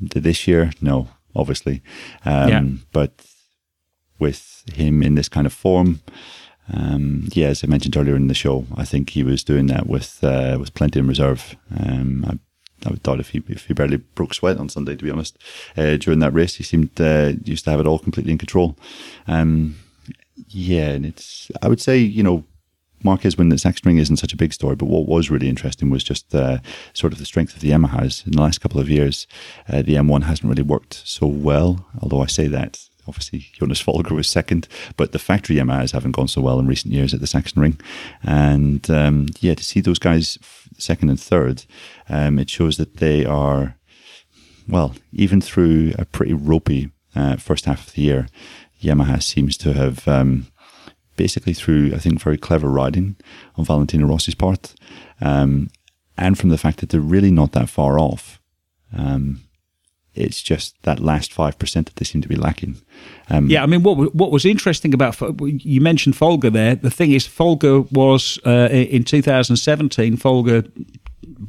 this 0.01 0.47
year 0.47 0.71
no 0.81 1.09
obviously. 1.35 1.83
Um, 2.25 2.49
yeah. 2.49 2.63
but 2.93 3.27
with 4.19 4.65
him 4.75 5.03
in 5.03 5.15
this 5.17 5.29
kind 5.29 5.47
of 5.47 5.53
form 5.53 6.01
um, 6.73 7.29
yeah 7.33 7.49
as 7.49 7.65
i 7.65 7.67
mentioned 7.67 7.97
earlier 7.97 8.15
in 8.15 8.29
the 8.29 8.35
show 8.35 8.65
i 8.77 8.85
think 8.85 9.11
he 9.11 9.25
was 9.25 9.43
doing 9.43 9.67
that 9.67 9.89
with 9.89 10.23
uh, 10.23 10.57
with 10.61 10.73
plenty 10.75 11.01
in 11.01 11.09
reserve. 11.09 11.57
Um, 11.77 12.25
I, 12.29 12.39
I 12.87 12.91
would 12.91 13.03
thought 13.03 13.21
if 13.21 13.31
he 13.31 13.43
if 13.49 13.67
he 13.67 13.75
barely 13.75 13.99
broke 13.99 14.35
sweat 14.35 14.59
on 14.59 14.69
Sunday, 14.69 14.97
to 14.97 15.05
be 15.05 15.11
honest, 15.11 15.39
uh, 15.77 15.97
during 15.97 16.21
that 16.21 16.35
race, 16.35 16.57
he 16.57 16.65
seemed 16.65 17.01
uh, 17.01 17.33
used 17.45 17.65
to 17.65 17.71
have 17.71 17.81
it 17.81 17.87
all 17.87 17.99
completely 17.99 18.33
in 18.33 18.39
control. 18.39 18.77
Um, 19.27 19.77
yeah, 20.49 20.89
and 20.89 21.07
it's 21.07 21.51
I 21.61 21.69
would 21.69 21.81
say 21.81 21.99
you 21.99 22.23
know 22.23 22.45
Marquez 23.05 23.37
winning 23.37 23.51
the 23.51 23.57
Sachsenring 23.57 23.99
isn't 23.99 24.19
such 24.19 24.33
a 24.33 24.37
big 24.37 24.53
story, 24.53 24.77
but 24.77 24.87
what 24.87 25.07
was 25.07 25.31
really 25.31 25.49
interesting 25.49 25.91
was 25.91 26.05
just 26.05 26.35
uh, 26.35 26.59
sort 26.93 27.13
of 27.13 27.19
the 27.19 27.25
strength 27.25 27.55
of 27.55 27.61
the 27.61 27.71
Yamahas 27.71 28.25
in 28.27 28.33
the 28.33 28.41
last 28.41 28.61
couple 28.61 28.81
of 28.81 28.89
years. 28.89 29.27
Uh, 29.69 29.83
the 29.83 29.95
M1 29.95 30.25
hasn't 30.25 30.49
really 30.49 30.63
worked 30.63 31.03
so 31.05 31.27
well, 31.27 31.87
although 32.01 32.23
I 32.23 32.27
say 32.27 32.47
that 32.49 32.89
obviously 33.09 33.47
Jonas 33.53 33.81
Folger 33.81 34.15
was 34.15 34.29
second, 34.29 34.69
but 34.97 35.13
the 35.13 35.19
factory 35.19 35.57
Yamahas 35.57 35.93
haven't 35.93 36.13
gone 36.13 36.29
so 36.29 36.41
well 36.41 36.59
in 36.59 36.67
recent 36.67 36.95
years 36.95 37.13
at 37.13 37.21
the 37.21 37.27
Sachsenring. 37.27 37.81
And 38.23 38.89
um, 38.91 39.27
yeah, 39.41 39.55
to 39.55 39.65
see 39.65 39.81
those 39.81 39.99
guys 39.99 40.39
second 40.79 41.11
and 41.11 41.21
third, 41.21 41.65
um, 42.09 42.39
it 42.39 42.51
shows 42.51 42.77
that 42.77 42.97
they 42.99 43.25
are, 43.25 43.77
well, 44.69 44.95
even 45.13 45.41
through 45.41 45.93
a 45.99 46.05
pretty 46.05 46.35
ropey 46.35 46.91
uh, 47.15 47.37
first 47.37 47.65
half 47.65 47.87
of 47.87 47.95
the 47.95 48.03
year, 48.03 48.29
Yamaha 48.81 49.23
seems 49.23 49.57
to 49.59 49.73
have 49.73 50.07
um, 50.09 50.47
basically 51.17 51.55
through, 51.55 51.93
I 51.95 51.99
think, 51.99 52.21
very 52.21 52.39
clever 52.39 52.69
riding 52.69 53.17
on 53.57 53.65
Valentino 53.65 54.07
Rossi's 54.07 54.35
part, 54.35 54.75
um, 55.21 55.71
and 56.17 56.39
from 56.39 56.51
the 56.51 56.59
fact 56.59 56.79
that 56.79 56.91
they're 56.91 57.01
really 57.01 57.31
not 57.31 57.53
that 57.53 57.69
far 57.69 57.99
off. 57.99 58.41
Um, 58.97 59.43
it's 60.15 60.43
just 60.43 60.81
that 60.83 61.01
last 61.01 61.33
five 61.33 61.59
percent 61.59 61.87
that 61.87 61.97
they 61.97 62.05
seem 62.05 62.21
to 62.23 62.29
be 62.29 62.37
lacking. 62.37 62.77
Um, 63.31 63.49
yeah, 63.49 63.63
I 63.63 63.67
mean, 63.67 63.83
what 63.83 64.15
what 64.15 64.31
was 64.31 64.45
interesting 64.45 64.95
about 64.95 65.17
you 65.41 65.81
mentioned 65.81 66.17
Folger 66.17 66.51
there. 66.51 66.75
The 66.75 66.91
thing 66.91 67.13
is, 67.13 67.27
Folger 67.27 67.81
was 67.81 68.39
uh, 68.47 68.69
in 68.71 69.05
2017. 69.05 70.17
Folger 70.17 70.65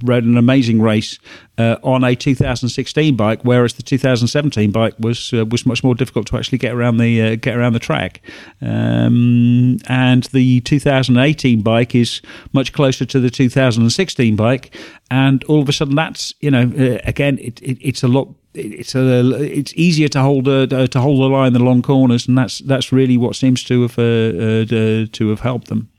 rode 0.04 0.24
an 0.24 0.38
amazing 0.38 0.82
race 0.82 1.20
uh, 1.58 1.78
on 1.84 2.04
a 2.04 2.16
2016 2.16 3.16
bike, 3.16 3.40
whereas 3.44 3.74
the 3.74 3.84
2017 3.84 4.72
bike 4.72 4.94
was 5.00 5.34
uh, 5.34 5.46
was 5.46 5.66
much 5.66 5.84
more 5.84 5.96
difficult 5.96 6.28
to 6.28 6.38
actually 6.38 6.58
get 6.58 6.74
around 6.74 6.98
the 6.98 7.22
uh, 7.22 7.36
get 7.36 7.56
around 7.56 7.74
the 7.74 7.80
track. 7.80 8.22
Um, 8.62 9.78
and 9.88 10.24
the 10.26 10.62
2018 10.62 11.62
bike 11.62 11.96
is 11.96 12.22
much 12.54 12.74
closer 12.74 13.06
to 13.06 13.20
the 13.20 13.30
2016 13.30 14.36
bike, 14.36 14.76
and 15.12 15.44
all 15.46 15.62
of 15.62 15.70
a 15.70 15.74
sudden, 15.74 15.96
that's 15.96 16.34
you 16.40 16.52
know, 16.52 16.72
uh, 16.78 17.00
again, 17.04 17.38
it, 17.40 17.62
it, 17.62 17.78
it's 17.82 18.04
a 18.04 18.08
lot 18.08 18.34
it's 18.54 18.96
a 18.96 19.42
it's 19.42 19.74
easier 19.76 20.08
to 20.10 20.22
hold 20.22 20.48
a, 20.48 20.88
to 20.88 21.00
hold 21.00 21.20
the 21.20 21.28
line 21.28 21.48
in 21.48 21.54
the 21.54 21.60
long 21.64 21.82
corners, 21.82 22.28
and 22.28 22.38
that's 22.38 22.60
that's 22.60 22.92
really 22.92 23.18
what 23.18 23.36
seems 23.36 23.64
to 23.64 23.82
have 23.82 23.98
uh, 23.98 24.76
uh, 24.76 25.06
to 25.12 25.30
have 25.30 25.42
helped 25.42 25.68
them. 25.68 25.90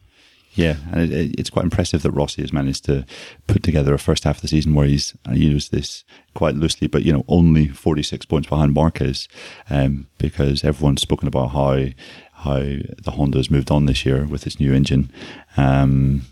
Yeah, 0.55 0.77
and 0.93 1.13
it, 1.13 1.35
it's 1.39 1.51
quite 1.51 1.65
impressive 1.65 2.03
that 2.03 2.13
Rossi 2.13 2.43
has 2.43 2.53
managed 2.53 2.85
to 2.85 3.05
put 3.49 3.65
together 3.65 3.93
a 3.93 3.99
first 3.99 4.23
half 4.23 4.37
of 4.37 4.43
the 4.43 4.49
season 4.49 4.75
where 4.75 4.87
he's 4.87 5.15
I 5.27 5.35
use 5.35 5.71
this 5.71 6.05
quite 6.35 6.55
loosely, 6.55 6.87
but 6.87 7.03
you 7.03 7.13
know 7.13 7.25
only 7.29 7.69
forty 7.69 8.03
six 8.03 8.25
points 8.25 8.49
behind 8.49 8.73
Marquez, 8.73 9.29
um, 9.69 10.07
because 10.19 10.65
everyone's 10.65 11.03
spoken 11.03 11.29
about 11.29 11.49
how 11.49 11.87
how 12.33 12.61
the 12.61 13.13
Honda 13.17 13.39
has 13.39 13.51
moved 13.51 13.71
on 13.71 13.87
this 13.87 14.05
year 14.07 14.27
with 14.27 14.47
its 14.47 14.61
new 14.61 14.73
engine. 14.73 15.11
Um, 15.57 16.23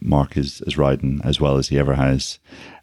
Marc 0.00 0.36
is, 0.36 0.62
is 0.62 0.78
riding 0.78 1.20
as 1.24 1.40
well 1.40 1.56
as 1.56 1.68
he 1.68 1.78
ever 1.78 1.94
has. 1.94 2.38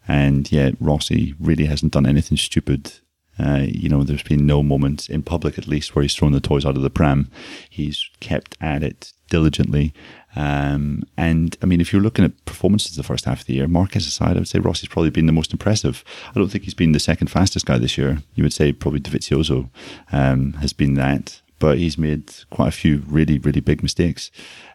And 0.08 0.50
yet 0.50 0.74
Rossi 0.80 1.34
really 1.38 1.66
hasn't 1.66 1.92
done 1.92 2.06
anything 2.06 2.38
stupid. 2.38 2.92
Uh, 3.38 3.66
you 3.68 3.88
know, 3.88 4.02
there's 4.02 4.22
been 4.22 4.46
no 4.46 4.62
moment 4.62 5.08
in 5.08 5.22
public, 5.22 5.58
at 5.58 5.68
least, 5.68 5.94
where 5.94 6.02
he's 6.02 6.14
thrown 6.14 6.32
the 6.32 6.40
toys 6.40 6.64
out 6.64 6.76
of 6.76 6.82
the 6.82 6.90
pram. 6.90 7.30
He's 7.70 8.10
kept 8.18 8.56
at 8.60 8.82
it 8.82 9.12
diligently. 9.30 9.92
Um, 10.34 11.04
and 11.16 11.56
I 11.62 11.66
mean, 11.66 11.80
if 11.80 11.92
you're 11.92 12.02
looking 12.02 12.24
at 12.24 12.44
performances 12.44 12.96
the 12.96 13.02
first 13.02 13.26
half 13.26 13.40
of 13.40 13.46
the 13.46 13.54
year, 13.54 13.68
Marquez 13.68 14.06
aside, 14.06 14.36
I 14.36 14.40
would 14.40 14.48
say 14.48 14.58
Rossi's 14.58 14.88
probably 14.88 15.10
been 15.10 15.26
the 15.26 15.32
most 15.32 15.52
impressive. 15.52 16.02
I 16.30 16.38
don't 16.38 16.48
think 16.48 16.64
he's 16.64 16.74
been 16.74 16.92
the 16.92 17.00
second 17.00 17.28
fastest 17.28 17.66
guy 17.66 17.78
this 17.78 17.98
year. 17.98 18.18
You 18.34 18.42
would 18.42 18.52
say 18.52 18.72
probably 18.72 19.00
Dovizioso 19.00 19.70
um, 20.10 20.54
has 20.54 20.72
been 20.72 20.94
that, 20.94 21.40
but 21.58 21.78
he's 21.78 21.98
made 21.98 22.32
quite 22.50 22.68
a 22.68 22.72
few 22.72 23.04
really, 23.08 23.38
really 23.38 23.60
big 23.60 23.82
mistakes. 23.82 24.30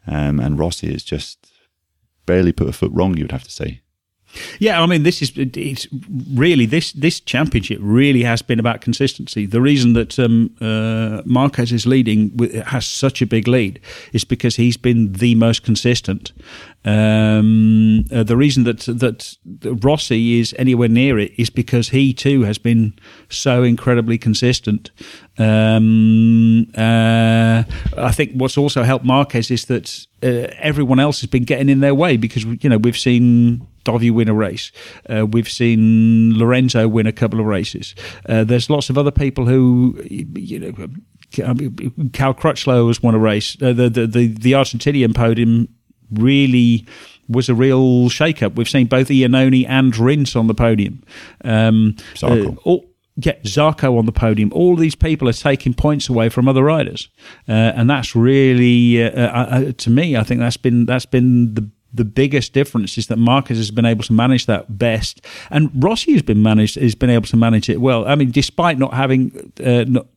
Um, 0.08 0.40
and 0.40 0.60
Rossi 0.60 0.92
has 0.92 1.04
just 1.04 1.52
barely 2.26 2.52
put 2.52 2.70
a 2.70 2.74
foot 2.74 2.92
wrong, 2.94 3.18
you 3.18 3.24
would 3.24 3.32
have 3.32 3.44
to 3.44 3.52
say 3.52 3.82
Yeah, 4.60 4.82
I 4.82 4.86
mean, 4.86 5.04
this 5.04 5.22
is 5.22 5.32
it's 5.36 5.88
really 6.34 6.66
this 6.66 6.92
this 6.94 7.20
championship 7.20 7.80
really 7.82 8.24
has 8.24 8.42
been 8.42 8.60
about 8.60 8.82
consistency. 8.82 9.46
The 9.46 9.62
reason 9.62 9.94
that 9.94 10.18
um, 10.20 10.56
uh, 10.62 11.22
Marquez 11.26 11.72
is 11.72 11.86
leading 11.86 12.38
has 12.66 12.88
such 12.88 13.22
a 13.22 13.26
big 13.26 13.48
lead 13.48 13.80
is 14.12 14.24
because 14.24 14.56
he's 14.56 14.78
been 14.78 15.14
the 15.14 15.36
most 15.36 15.64
consistent. 15.64 16.32
Um, 16.86 18.06
uh, 18.12 18.24
the 18.24 18.36
reason 18.36 18.64
that 18.64 18.80
that 18.80 19.38
Rossi 19.84 20.40
is 20.40 20.54
anywhere 20.58 20.90
near 20.90 21.20
it 21.20 21.34
is 21.38 21.50
because 21.50 21.90
he 21.90 22.14
too 22.14 22.44
has 22.44 22.58
been 22.58 22.94
so 23.30 23.64
incredibly 23.64 24.18
consistent. 24.18 24.92
Um, 25.38 26.68
uh, 26.76 27.64
I 27.98 28.12
think 28.12 28.34
what's 28.34 28.58
also 28.58 28.84
helped 28.84 29.06
Marquez 29.06 29.50
is 29.50 29.66
that 29.66 30.06
uh, 30.22 30.54
everyone 30.60 31.00
else 31.00 31.22
has 31.22 31.30
been 31.30 31.44
getting 31.44 31.70
in 31.70 31.80
their 31.80 31.96
way 31.96 32.18
because 32.18 32.44
you 32.44 32.70
know 32.70 32.78
we've 32.78 32.98
seen 32.98 33.66
Dovi 33.84 34.12
win 34.12 34.30
a 34.30 34.34
race. 34.34 34.72
Uh, 35.10 35.26
we've 35.26 35.50
seen 35.50 36.38
Lorenzo 36.38 36.88
win 36.88 37.08
a 37.08 37.12
couple 37.12 37.40
of 37.40 37.46
races. 37.46 37.96
Uh, 38.28 38.44
there's 38.44 38.70
lots 38.70 38.90
of 38.90 38.98
other 38.98 39.12
people 39.12 39.46
who, 39.46 40.02
you 40.08 40.60
know, 40.60 40.88
Cal 42.12 42.34
Crutchlow 42.34 42.88
has 42.88 43.02
won 43.02 43.16
a 43.16 43.20
race. 43.20 43.58
Uh, 43.62 43.74
the, 43.74 43.90
the, 43.90 44.08
the, 44.08 44.28
the 44.28 44.52
Argentinian 44.54 45.16
podium 45.16 45.68
really 46.12 46.86
was 47.28 47.50
a 47.50 47.56
real 47.56 48.10
shake-up. 48.10 48.56
We've 48.56 48.70
seen 48.70 48.88
both 48.88 49.08
Iannone 49.08 49.66
and 49.68 49.98
Rins 49.98 50.36
on 50.36 50.48
the 50.48 50.54
podium. 50.54 51.04
Um, 51.44 51.96
uh, 52.22 52.50
all, 52.64 52.86
yeah, 53.16 53.34
Zarco 53.44 53.98
on 53.98 54.06
the 54.06 54.12
podium. 54.12 54.52
All 54.54 54.76
these 54.76 54.96
people 54.96 55.30
are 55.30 55.34
taking 55.34 55.74
points 55.74 56.10
away 56.10 56.30
from 56.30 56.48
other 56.48 56.64
riders, 56.64 57.10
uh, 57.48 57.52
and 57.52 57.90
that's 57.90 58.16
really, 58.16 59.04
uh 59.04 59.72
to 59.72 59.90
me, 59.90 60.18
I 60.18 60.24
think 60.24 60.40
that's 60.40 60.58
been 60.58 60.86
that's 60.88 61.06
been 61.06 61.54
the 61.54 61.70
the 61.94 62.06
biggest 62.06 62.54
difference 62.54 62.98
is 62.98 63.08
that 63.08 63.18
Marquez 63.18 63.58
has 63.58 63.72
been 63.72 63.86
able 63.86 64.04
to 64.04 64.14
manage 64.14 64.46
that 64.48 64.78
best, 64.78 65.26
and 65.50 65.72
Rossi 65.76 66.14
has 66.14 66.22
been 66.22 66.42
managed 66.42 66.76
has 66.76 66.96
been 66.96 67.10
able 67.10 67.28
to 67.28 67.38
manage 67.38 67.70
it 67.70 67.80
well. 67.80 68.08
I 68.08 68.16
mean, 68.16 68.32
despite 68.32 68.80
not 68.80 68.94
having 68.94 69.54
uh, 69.64 69.86
not, 69.88 70.08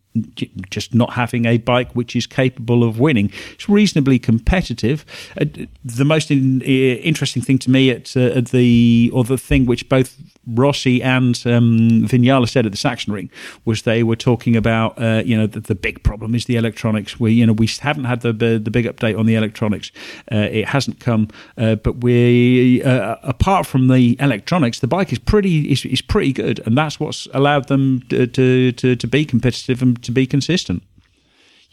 just 0.70 0.94
not 0.94 1.12
having 1.14 1.46
a 1.46 1.58
bike 1.58 1.92
which 1.92 2.16
is 2.16 2.26
capable 2.26 2.84
of 2.84 2.98
winning. 2.98 3.30
It's 3.54 3.68
reasonably 3.68 4.18
competitive. 4.18 5.04
Uh, 5.40 5.44
the 5.84 6.04
most 6.04 6.30
in, 6.30 6.62
uh, 6.62 6.64
interesting 6.64 7.42
thing 7.42 7.58
to 7.58 7.70
me 7.70 7.90
at, 7.90 8.16
uh, 8.16 8.38
at, 8.38 8.46
the 8.46 9.10
or 9.12 9.24
the 9.24 9.38
thing 9.38 9.66
which 9.66 9.88
both 9.88 10.16
Rossi 10.46 11.02
and 11.02 11.34
um, 11.46 12.06
Vinales 12.06 12.50
said 12.50 12.66
at 12.66 12.72
the 12.72 12.78
Sachsenring 12.78 13.30
was 13.64 13.82
they 13.82 14.02
were 14.02 14.16
talking 14.16 14.56
about 14.56 15.00
uh, 15.00 15.22
you 15.24 15.36
know 15.36 15.46
the, 15.46 15.60
the, 15.60 15.74
big 15.74 16.02
problem 16.02 16.34
is 16.34 16.46
the 16.46 16.56
electronics. 16.56 17.18
We 17.18 17.32
you 17.32 17.46
know 17.46 17.52
we 17.52 17.68
haven't 17.80 18.04
had 18.04 18.20
the 18.20 18.32
the 18.32 18.70
big 18.70 18.86
update 18.86 19.18
on 19.18 19.26
the 19.26 19.34
electronics. 19.34 19.90
Uh, 20.30 20.36
it 20.36 20.68
hasn't 20.68 21.00
come, 21.00 21.28
but 21.56 22.02
we 22.02 22.82
apart 22.82 23.66
from 23.66 23.88
the 23.88 24.16
electronics, 24.20 24.80
the 24.80 24.86
bike 24.86 25.12
is 25.12 25.18
pretty 25.18 25.70
is, 25.70 25.84
is 25.84 26.00
pretty 26.00 26.32
good, 26.32 26.60
and 26.66 26.76
that's 26.76 26.98
what's 27.00 27.26
allowed 27.34 27.68
them 27.68 28.02
to 28.08 28.26
to, 28.26 28.72
to, 28.72 28.96
to 28.96 29.06
be 29.06 29.24
competitive 29.24 29.82
and 29.82 30.00
to 30.06 30.12
be 30.12 30.26
consistent 30.26 30.82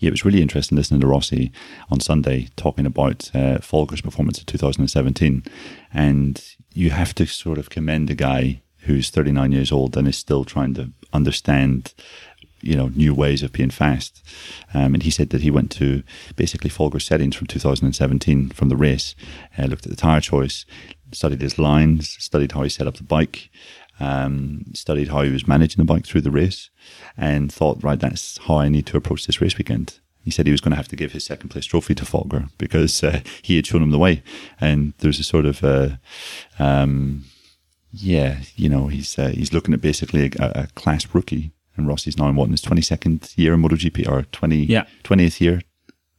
yeah, 0.03 0.09
it 0.09 0.11
was 0.11 0.25
really 0.25 0.41
interesting 0.41 0.75
listening 0.75 0.99
to 0.99 1.07
Rossi 1.07 1.49
on 1.89 2.01
Sunday 2.01 2.49
talking 2.57 2.85
about 2.85 3.31
uh, 3.33 3.59
Folger's 3.59 4.01
performance 4.01 4.37
in 4.37 4.45
2017. 4.45 5.43
And 5.93 6.43
you 6.73 6.89
have 6.89 7.15
to 7.15 7.25
sort 7.25 7.57
of 7.57 7.69
commend 7.69 8.09
a 8.09 8.15
guy 8.15 8.61
who's 8.79 9.09
39 9.09 9.53
years 9.53 9.71
old 9.71 9.95
and 9.95 10.05
is 10.07 10.17
still 10.17 10.43
trying 10.43 10.73
to 10.73 10.91
understand 11.13 11.93
you 12.59 12.75
know 12.75 12.87
new 12.95 13.13
ways 13.13 13.43
of 13.43 13.51
being 13.51 13.69
fast. 13.69 14.25
Um, 14.73 14.93
and 14.93 15.03
he 15.03 15.09
said 15.09 15.29
that 15.29 15.41
he 15.41 15.51
went 15.51 15.71
to 15.71 16.03
basically 16.35 16.69
Folger's 16.69 17.05
settings 17.05 17.35
from 17.35 17.47
2017 17.47 18.49
from 18.49 18.69
the 18.69 18.75
race, 18.75 19.15
uh, 19.57 19.65
looked 19.65 19.85
at 19.85 19.89
the 19.89 19.97
tire 19.97 20.21
choice, 20.21 20.65
studied 21.11 21.41
his 21.41 21.59
lines, 21.59 22.09
studied 22.19 22.53
how 22.53 22.63
he 22.63 22.69
set 22.69 22.87
up 22.87 22.95
the 22.95 23.03
bike, 23.03 23.49
um, 24.03 24.65
studied 24.73 25.09
how 25.09 25.21
he 25.21 25.31
was 25.31 25.47
managing 25.47 25.77
the 25.77 25.93
bike 25.93 26.05
through 26.05 26.21
the 26.21 26.31
race, 26.31 26.69
and 27.17 27.51
thought, 27.51 27.83
right, 27.83 27.99
that's 27.99 28.37
how 28.39 28.57
I 28.57 28.69
need 28.69 28.85
to 28.87 28.97
approach 28.97 29.25
this 29.25 29.41
race 29.41 29.57
weekend. 29.57 29.99
He 30.23 30.31
said 30.31 30.45
he 30.45 30.51
was 30.51 30.61
going 30.61 30.71
to 30.71 30.77
have 30.77 30.87
to 30.87 30.95
give 30.95 31.11
his 31.11 31.25
second 31.25 31.49
place 31.49 31.65
trophy 31.65 31.95
to 31.95 32.05
Folger 32.05 32.45
because 32.57 33.03
uh, 33.03 33.21
he 33.41 33.57
had 33.57 33.67
shown 33.67 33.83
him 33.83 33.91
the 33.91 33.99
way. 33.99 34.23
And 34.59 34.93
there's 34.99 35.19
a 35.19 35.23
sort 35.23 35.45
of 35.45 35.63
uh, 35.63 35.89
um, 36.59 37.25
yeah, 37.91 38.39
you 38.55 38.69
know, 38.69 38.87
he's 38.87 39.17
uh, 39.19 39.29
he's 39.29 39.53
looking 39.53 39.73
at 39.73 39.81
basically 39.81 40.31
a, 40.39 40.51
a, 40.55 40.67
class 40.75 41.05
rookie, 41.13 41.51
and 41.77 41.87
Rossi's 41.87 42.17
now 42.17 42.27
in 42.27 42.35
what 42.35 42.45
in 42.45 42.51
his 42.51 42.61
twenty 42.61 42.81
second 42.81 43.31
year 43.35 43.53
in 43.53 43.61
MotoGP 43.61 44.07
or 44.07 44.23
20, 44.23 44.55
yeah. 44.65 44.85
20th 45.03 45.39
year, 45.39 45.61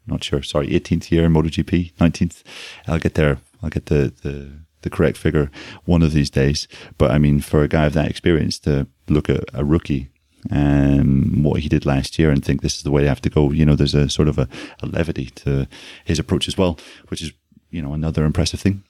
not 0.06 0.22
sure. 0.22 0.42
Sorry, 0.42 0.72
eighteenth 0.74 1.10
year 1.10 1.24
in 1.24 1.32
MotoGP, 1.32 1.92
nineteenth. 2.00 2.44
I'll 2.86 3.00
get 3.00 3.14
there. 3.14 3.38
I'll 3.62 3.70
get 3.70 3.86
the, 3.86 4.12
the 4.22 4.52
the 4.84 4.90
correct 4.90 5.18
figure 5.18 5.50
one 5.84 6.02
of 6.02 6.12
these 6.12 6.30
days. 6.30 6.68
But 6.96 7.10
I 7.10 7.18
mean, 7.18 7.40
for 7.40 7.62
a 7.62 7.68
guy 7.68 7.86
of 7.86 7.94
that 7.94 8.08
experience 8.08 8.58
to 8.60 8.86
look 9.08 9.28
at 9.28 9.44
a 9.52 9.64
rookie 9.64 10.08
and 10.50 11.44
what 11.44 11.60
he 11.60 11.68
did 11.68 11.86
last 11.86 12.18
year 12.18 12.30
and 12.30 12.44
think 12.44 12.60
this 12.60 12.76
is 12.76 12.82
the 12.82 12.90
way 12.90 13.04
I 13.04 13.08
have 13.08 13.22
to 13.22 13.30
go, 13.30 13.50
you 13.50 13.64
know, 13.64 13.74
there's 13.74 13.94
a 13.94 14.08
sort 14.08 14.28
of 14.28 14.38
a, 14.38 14.48
a 14.82 14.86
levity 14.86 15.26
to 15.36 15.66
his 16.04 16.18
approach 16.18 16.48
as 16.48 16.56
well, 16.56 16.78
which 17.08 17.22
is 17.22 17.32
you 17.70 17.82
know 17.82 17.92
another 17.92 18.24
impressive 18.24 18.60
thing. 18.60 18.84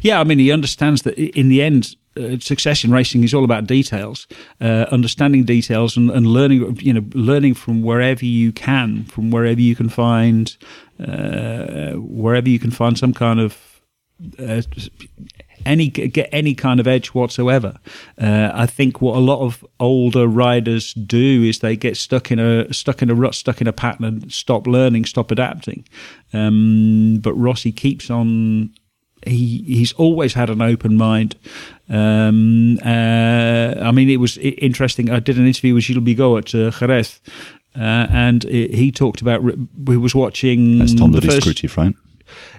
Yeah, 0.00 0.20
I 0.20 0.24
mean, 0.24 0.38
he 0.38 0.50
understands 0.50 1.02
that 1.02 1.18
in 1.18 1.48
the 1.48 1.62
end, 1.62 1.96
uh, 2.16 2.38
success 2.38 2.82
in 2.82 2.90
racing 2.90 3.24
is 3.24 3.34
all 3.34 3.44
about 3.44 3.66
details, 3.66 4.26
uh, 4.60 4.86
understanding 4.90 5.44
details, 5.44 5.96
and, 5.96 6.10
and, 6.10 6.26
learning. 6.26 6.78
You 6.80 6.94
know, 6.94 7.04
learning 7.12 7.54
from 7.54 7.82
wherever 7.82 8.24
you 8.24 8.52
can, 8.52 9.04
from 9.04 9.30
wherever 9.30 9.60
you 9.60 9.76
can 9.76 9.90
find, 9.90 10.56
uh, 10.98 11.92
wherever 11.92 12.48
you 12.48 12.58
can 12.58 12.70
find 12.70 12.96
some 12.98 13.12
kind 13.12 13.40
of. 13.40 13.75
Uh, 14.38 14.62
any 15.66 15.88
get 15.88 16.28
any 16.32 16.54
kind 16.54 16.80
of 16.80 16.86
edge 16.86 17.08
whatsoever. 17.08 17.78
Uh, 18.20 18.50
I 18.54 18.66
think 18.66 19.00
what 19.00 19.16
a 19.16 19.20
lot 19.20 19.40
of 19.40 19.64
older 19.80 20.26
riders 20.26 20.94
do 20.94 21.42
is 21.42 21.58
they 21.58 21.76
get 21.76 21.96
stuck 21.96 22.30
in 22.30 22.38
a 22.38 22.72
stuck 22.72 23.02
in 23.02 23.10
a 23.10 23.14
rut, 23.14 23.34
stuck 23.34 23.60
in 23.60 23.66
a 23.66 23.72
pattern, 23.72 24.04
and 24.04 24.32
stop 24.32 24.66
learning, 24.66 25.04
stop 25.04 25.30
adapting. 25.30 25.86
Um, 26.32 27.18
but 27.20 27.34
Rossi 27.34 27.72
keeps 27.72 28.10
on 28.10 28.70
he 29.26 29.62
he's 29.66 29.92
always 29.94 30.34
had 30.34 30.50
an 30.50 30.62
open 30.62 30.96
mind. 30.96 31.36
Um, 31.88 32.78
uh, 32.84 33.74
I 33.80 33.90
mean, 33.92 34.08
it 34.08 34.20
was 34.20 34.38
interesting. 34.38 35.10
I 35.10 35.20
did 35.20 35.38
an 35.38 35.46
interview 35.46 35.74
with 35.74 35.84
Gilles 35.84 36.00
Bigot 36.00 36.54
at 36.54 36.54
uh, 36.54 36.70
Jerez, 36.70 37.20
uh, 37.76 38.06
and 38.10 38.44
it, 38.44 38.74
he 38.74 38.92
talked 38.92 39.20
about. 39.20 39.42
We 39.42 39.96
was 39.96 40.14
watching. 40.14 40.78
That's 40.78 40.94
Tom 40.94 41.12
the 41.12 41.20
first, 41.20 41.56
chief, 41.56 41.76
right? 41.76 41.94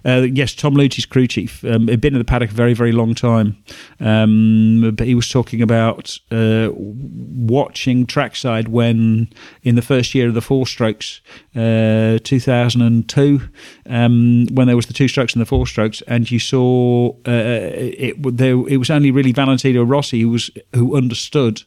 Uh, 0.05 0.27
yes, 0.31 0.53
Tom 0.53 0.73
Luthi's 0.73 1.05
crew 1.05 1.27
chief. 1.27 1.63
Um, 1.63 1.87
had 1.87 2.01
been 2.01 2.13
in 2.13 2.19
the 2.19 2.25
paddock 2.25 2.51
a 2.51 2.53
very, 2.53 2.73
very 2.73 2.91
long 2.91 3.13
time. 3.13 3.61
Um, 3.99 4.93
but 4.95 5.07
he 5.07 5.15
was 5.15 5.29
talking 5.29 5.61
about 5.61 6.17
uh, 6.31 6.69
watching 6.73 8.05
trackside 8.05 8.67
when, 8.67 9.29
in 9.63 9.75
the 9.75 9.81
first 9.81 10.13
year 10.15 10.27
of 10.27 10.33
the 10.33 10.41
four 10.41 10.67
strokes, 10.67 11.21
uh, 11.55 12.19
2002, 12.23 13.41
um, 13.87 14.47
when 14.51 14.67
there 14.67 14.75
was 14.75 14.87
the 14.87 14.93
two 14.93 15.07
strokes 15.07 15.33
and 15.33 15.41
the 15.41 15.45
four 15.45 15.67
strokes, 15.67 16.01
and 16.07 16.29
you 16.29 16.39
saw 16.39 17.09
uh, 17.27 17.71
it, 17.73 18.37
there, 18.37 18.67
it 18.67 18.77
was 18.77 18.89
only 18.89 19.11
really 19.11 19.31
Valentino 19.31 19.83
Rossi 19.83 20.21
who 20.21 20.29
was 20.29 20.49
who 20.73 20.95
understood 20.95 21.63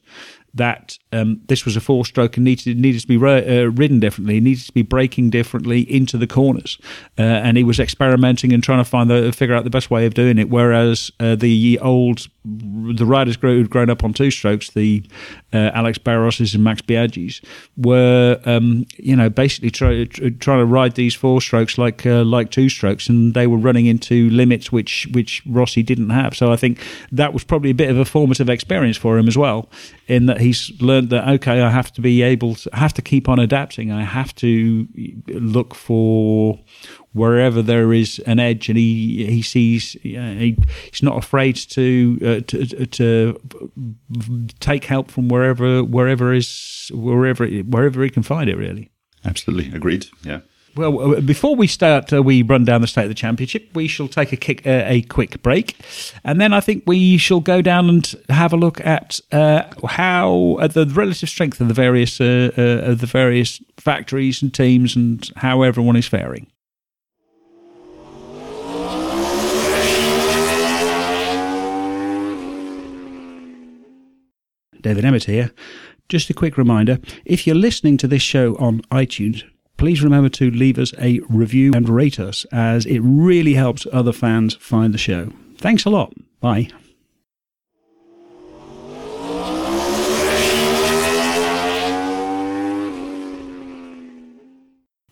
that 0.55 0.99
um, 1.13 1.41
this 1.49 1.65
was 1.65 1.77
a 1.77 1.81
four 1.81 2.05
stroke 2.05 2.37
and 2.37 2.45
needed 2.45 2.79
needed 2.79 3.01
to 3.01 3.07
be 3.07 3.17
uh, 3.17 3.65
ridden 3.71 3.99
differently, 3.99 4.41
needed 4.41 4.67
to 4.67 4.73
be 4.73 4.83
braking 4.83 5.31
differently 5.31 5.81
into 5.93 6.17
the 6.17 6.27
corners, 6.27 6.79
uh, 7.19 7.23
and 7.23 7.57
he 7.57 7.65
was 7.65 7.81
experimenting 7.81 8.53
and 8.53 8.63
trying 8.63 8.79
to 8.79 8.85
find 8.85 9.11
the 9.11 9.33
figure 9.33 9.55
out 9.55 9.65
the 9.65 9.71
best 9.71 9.91
way 9.91 10.07
of 10.07 10.15
doing 10.15 10.39
it. 10.39 10.49
Whereas 10.49 11.11
uh, 11.19 11.35
the 11.35 11.79
old 11.81 12.29
the 12.45 13.05
riders 13.05 13.37
who'd 13.41 13.69
grown 13.71 13.91
up 13.91 14.03
on 14.03 14.15
two 14.15 14.31
strokes, 14.31 14.71
the 14.71 15.05
uh, 15.53 15.71
Alex 15.75 15.99
Barroses 15.99 16.55
and 16.55 16.65
Max 16.65 16.81
Biaggis, 16.81 17.43
were 17.77 18.41
um, 18.45 18.87
you 18.97 19.17
know 19.17 19.29
basically 19.29 19.71
try, 19.71 20.05
trying 20.05 20.61
to 20.61 20.65
ride 20.65 20.95
these 20.95 21.15
four 21.15 21.41
strokes 21.41 21.77
like 21.77 22.07
uh, 22.07 22.23
like 22.23 22.51
two 22.51 22.69
strokes, 22.69 23.09
and 23.09 23.35
they 23.35 23.47
were 23.47 23.59
running 23.59 23.87
into 23.87 24.31
limits 24.31 24.71
which 24.71 25.09
which 25.13 25.43
Rossi 25.45 25.83
didn't 25.83 26.11
have. 26.11 26.37
So 26.37 26.53
I 26.53 26.57
think 26.57 26.79
that 27.11 27.33
was 27.33 27.43
probably 27.43 27.71
a 27.71 27.75
bit 27.75 27.91
of 27.91 27.99
a 27.99 28.05
formative 28.05 28.49
experience 28.49 28.97
for 28.97 29.19
him 29.19 29.27
as 29.27 29.37
well, 29.37 29.69
in 30.07 30.27
that 30.27 30.41
he's 30.41 30.71
learned 30.81 31.00
that 31.01 31.29
okay, 31.29 31.61
I 31.61 31.71
have 31.71 31.93
to 31.95 32.01
be 32.01 32.23
able 32.23 32.55
to 32.57 32.71
have 32.73 32.93
to 32.95 33.03
keep 33.03 33.29
on 33.29 33.39
adapting. 33.39 33.91
I 33.91 34.05
have 34.05 34.35
to 34.37 34.87
look 35.29 35.75
for 35.75 36.61
wherever 37.13 37.63
there 37.63 37.93
is 37.93 38.19
an 38.21 38.39
edge, 38.39 38.69
and 38.69 38.79
he 38.79 39.27
he 39.27 39.43
sees 39.43 39.93
he, 40.03 40.57
he's 40.91 41.03
not 41.03 41.19
afraid 41.19 41.57
to, 41.57 42.19
uh, 42.23 42.41
to 42.47 42.87
to 42.87 43.41
take 44.61 44.85
help 44.85 45.11
from 45.11 45.29
wherever 45.29 45.83
wherever 45.83 46.33
is 46.33 46.91
wherever 46.95 47.47
wherever 47.47 48.03
he 48.03 48.11
can 48.11 48.23
find 48.23 48.49
it. 48.51 48.57
Really, 48.57 48.91
absolutely 49.25 49.75
agreed. 49.75 50.07
Yeah. 50.23 50.41
Well, 50.77 51.17
uh, 51.17 51.21
before 51.21 51.57
we 51.57 51.67
start, 51.67 52.13
uh, 52.13 52.23
we 52.23 52.43
run 52.43 52.65
down 52.65 52.81
the 52.81 52.87
state 52.87 53.03
of 53.03 53.09
the 53.09 53.15
championship. 53.15 53.69
We 53.75 53.89
shall 53.89 54.07
take 54.07 54.33
a 54.33 54.37
kick, 54.37 54.67
uh, 54.67 54.85
a 54.87 55.03
quick 55.03 55.43
break, 55.43 55.77
and 56.23 56.41
then 56.41 56.53
I 56.53 56.61
think 56.61 56.85
we 56.87 57.19
shall 57.19 57.41
go 57.41 57.61
down 57.61 57.89
and 57.89 58.15
have 58.29 58.53
a 58.53 58.57
look 58.57 58.81
at 58.87 59.21
uh, 59.33 59.65
how 59.87 60.59
uh, 60.61 60.69
the 60.69 60.87
relative 60.87 61.29
strength 61.29 61.61
of 61.61 61.69
the 61.69 61.75
various 61.75 62.21
uh, 62.21 62.53
of 62.57 63.01
the 63.01 63.07
various 63.07 63.61
factories 63.79 64.43
and 64.43 64.55
teams, 64.55 64.95
and 64.95 65.29
how 65.37 65.63
everyone 65.63 65.97
is 65.97 66.07
faring. 66.07 66.47
David 74.81 75.05
Emmett 75.05 75.25
here. 75.25 75.51
Just 76.09 76.31
a 76.31 76.35
quick 76.35 76.59
reminder 76.59 76.99
if 77.25 77.47
you're 77.47 77.55
listening 77.55 77.97
to 77.99 78.09
this 78.09 78.23
show 78.23 78.57
on 78.57 78.81
iTunes, 78.91 79.45
please 79.81 80.03
remember 80.03 80.29
to 80.29 80.51
leave 80.51 80.79
us 80.79 80.93
a 80.99 81.21
review 81.31 81.73
and 81.75 81.89
rate 81.89 82.21
us, 82.21 82.45
as 82.53 82.85
it 82.85 82.99
really 82.99 83.55
helps 83.55 83.87
other 83.91 84.13
fans 84.13 84.55
find 84.57 84.93
the 84.93 84.99
show. 84.99 85.33
Thanks 85.57 85.87
a 85.87 85.89
lot. 85.89 86.13
Bye. 86.39 86.69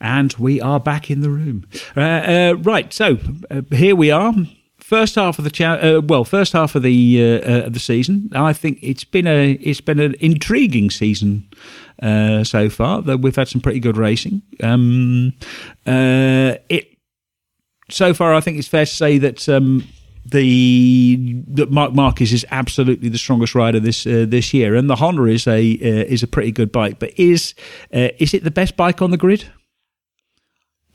And 0.03 0.35
we 0.39 0.61
are 0.61 0.79
back 0.79 1.11
in 1.11 1.23
the 1.23 1.31
room. 1.31 1.67
Uh, 1.97 2.01
uh, 2.01 2.57
right, 2.61 2.93
so 2.93 3.17
uh, 3.51 3.63
here 3.71 3.97
we 3.97 4.11
are. 4.11 4.35
First 4.77 5.15
half 5.15 5.39
of 5.39 5.45
the 5.45 5.51
cha- 5.51 5.77
uh, 5.77 6.03
well, 6.05 6.25
first 6.25 6.53
half 6.53 6.75
of 6.75 6.83
the 6.83 7.23
uh, 7.23 7.51
uh, 7.51 7.69
the 7.71 7.81
season. 7.81 8.31
I 8.35 8.53
think 8.53 8.79
it's 8.83 9.05
been 9.05 9.27
a 9.27 9.53
it's 9.53 9.81
been 9.81 9.99
an 9.99 10.15
intriguing 10.21 10.91
season 10.91 11.49
so 12.01 12.69
far. 12.71 13.03
That 13.03 13.19
we've 13.19 13.37
had 13.37 13.49
some 13.49 13.61
pretty 13.61 13.81
good 13.81 13.97
racing. 13.97 14.43
Um, 14.63 15.35
it 15.87 16.99
so 17.91 18.13
far, 18.15 18.35
I 18.35 18.41
think 18.41 18.59
it's 18.59 18.69
fair 18.69 18.85
to 18.85 18.93
say 18.93 19.19
that 19.19 19.49
um, 19.49 19.87
the 20.25 21.43
that 21.49 21.71
Marc 21.71 21.95
Marquez 21.95 22.33
is 22.33 22.45
absolutely 22.51 23.09
the 23.09 23.19
strongest 23.19 23.55
rider 23.55 23.81
this 23.81 24.07
uh, 24.07 24.27
this 24.29 24.53
year, 24.53 24.75
and 24.75 24.89
the 24.89 24.97
Honda 24.97 25.25
is 25.25 25.47
a 25.47 25.75
uh, 25.75 26.05
is 26.05 26.23
a 26.23 26.27
pretty 26.27 26.53
good 26.53 26.71
bike. 26.71 26.99
But 26.99 27.19
is 27.19 27.55
uh, 27.95 28.09
is 28.19 28.35
it 28.35 28.45
the 28.45 28.51
best 28.51 28.77
bike 28.77 29.01
on 29.01 29.11
the 29.11 29.17
grid? 29.17 29.51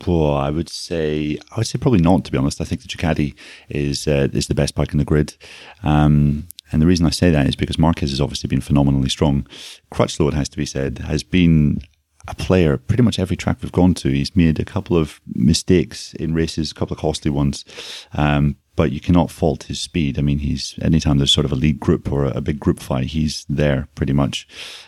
Well, 0.05 0.33
I 0.33 0.49
would 0.49 0.69
say 0.69 1.37
I 1.51 1.57
would 1.57 1.67
say 1.67 1.79
probably 1.79 2.01
not. 2.01 2.25
To 2.25 2.31
be 2.31 2.37
honest, 2.37 2.61
I 2.61 2.65
think 2.65 2.81
the 2.81 2.87
Ducati 2.87 3.35
is 3.69 4.07
uh, 4.07 4.27
is 4.33 4.47
the 4.47 4.55
best 4.55 4.75
bike 4.75 4.91
in 4.91 4.99
the 4.99 5.05
grid. 5.05 5.35
Um, 5.81 6.47
and 6.73 6.81
the 6.81 6.87
reason 6.87 7.05
I 7.05 7.11
say 7.11 7.29
that 7.29 7.47
is 7.47 7.55
because 7.55 7.77
Marquez 7.77 8.09
has 8.09 8.19
obviously 8.19 8.47
been 8.47 8.61
phenomenally 8.61 9.09
strong. 9.09 9.47
Crutchlow, 9.91 10.27
it 10.27 10.33
has 10.33 10.49
to 10.49 10.57
be 10.57 10.65
said, 10.65 10.99
has 10.99 11.23
been 11.23 11.81
a 12.27 12.35
player 12.35 12.77
pretty 12.77 13.03
much 13.03 13.19
every 13.19 13.35
track 13.35 13.57
we've 13.61 13.71
gone 13.71 13.93
to. 13.95 14.09
He's 14.09 14.35
made 14.35 14.59
a 14.59 14.65
couple 14.65 14.97
of 14.97 15.19
mistakes 15.27 16.13
in 16.15 16.33
races, 16.33 16.71
a 16.71 16.73
couple 16.73 16.95
of 16.95 17.01
costly 17.01 17.31
ones, 17.31 17.65
um, 18.13 18.55
but 18.75 18.91
you 18.91 18.99
cannot 18.99 19.29
fault 19.29 19.63
his 19.63 19.79
speed. 19.79 20.17
I 20.17 20.21
mean, 20.21 20.39
he's 20.39 20.79
anytime 20.81 21.17
there's 21.17 21.31
sort 21.31 21.45
of 21.45 21.51
a 21.51 21.55
lead 21.55 21.79
group 21.79 22.11
or 22.11 22.25
a, 22.25 22.41
big 22.41 22.59
group 22.59 22.79
fight, 22.79 23.07
he's 23.07 23.45
there 23.49 23.87
pretty 23.93 24.13
much. 24.13 24.47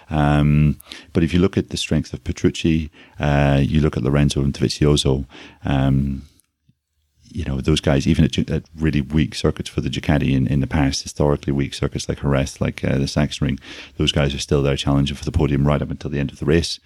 Um, 0.09 0.79
but 1.13 1.23
if 1.23 1.33
you 1.33 1.39
look 1.39 1.57
at 1.57 1.69
the 1.69 1.77
strength 1.77 2.13
of 2.13 2.23
Petrucci, 2.23 2.89
uh, 3.19 3.59
you 3.61 3.81
look 3.81 3.97
at 3.97 4.03
Lorenzo 4.03 4.41
and 4.41 4.53
Dovizioso, 4.53 5.25
um, 5.63 6.23
you 7.35 7.43
know, 7.43 7.59
those 7.59 7.81
guys, 7.81 8.07
even 8.07 8.23
at, 8.23 8.37
at, 8.49 8.63
really 8.77 9.01
weak 9.01 9.35
circuits 9.35 9.69
for 9.69 9.81
the 9.81 9.89
Ducati 9.89 10.31
in, 10.31 10.47
in 10.47 10.61
the 10.61 10.67
past, 10.67 11.03
historically 11.03 11.51
weak 11.51 11.73
circuits 11.73 12.07
like 12.07 12.21
Jerez, 12.21 12.61
like 12.61 12.81
uh, 12.83 12.97
the 12.97 13.05
Sachsenring, 13.05 13.59
those 13.97 14.13
guys 14.13 14.33
are 14.33 14.39
still 14.39 14.63
there 14.63 14.77
challenging 14.77 15.17
for 15.17 15.25
the 15.25 15.33
podium 15.33 15.67
right 15.67 15.81
up 15.81 15.91
until 15.91 16.09
the 16.09 16.19
end 16.19 16.31
of 16.31 16.39
the 16.39 16.45
race. 16.45 16.79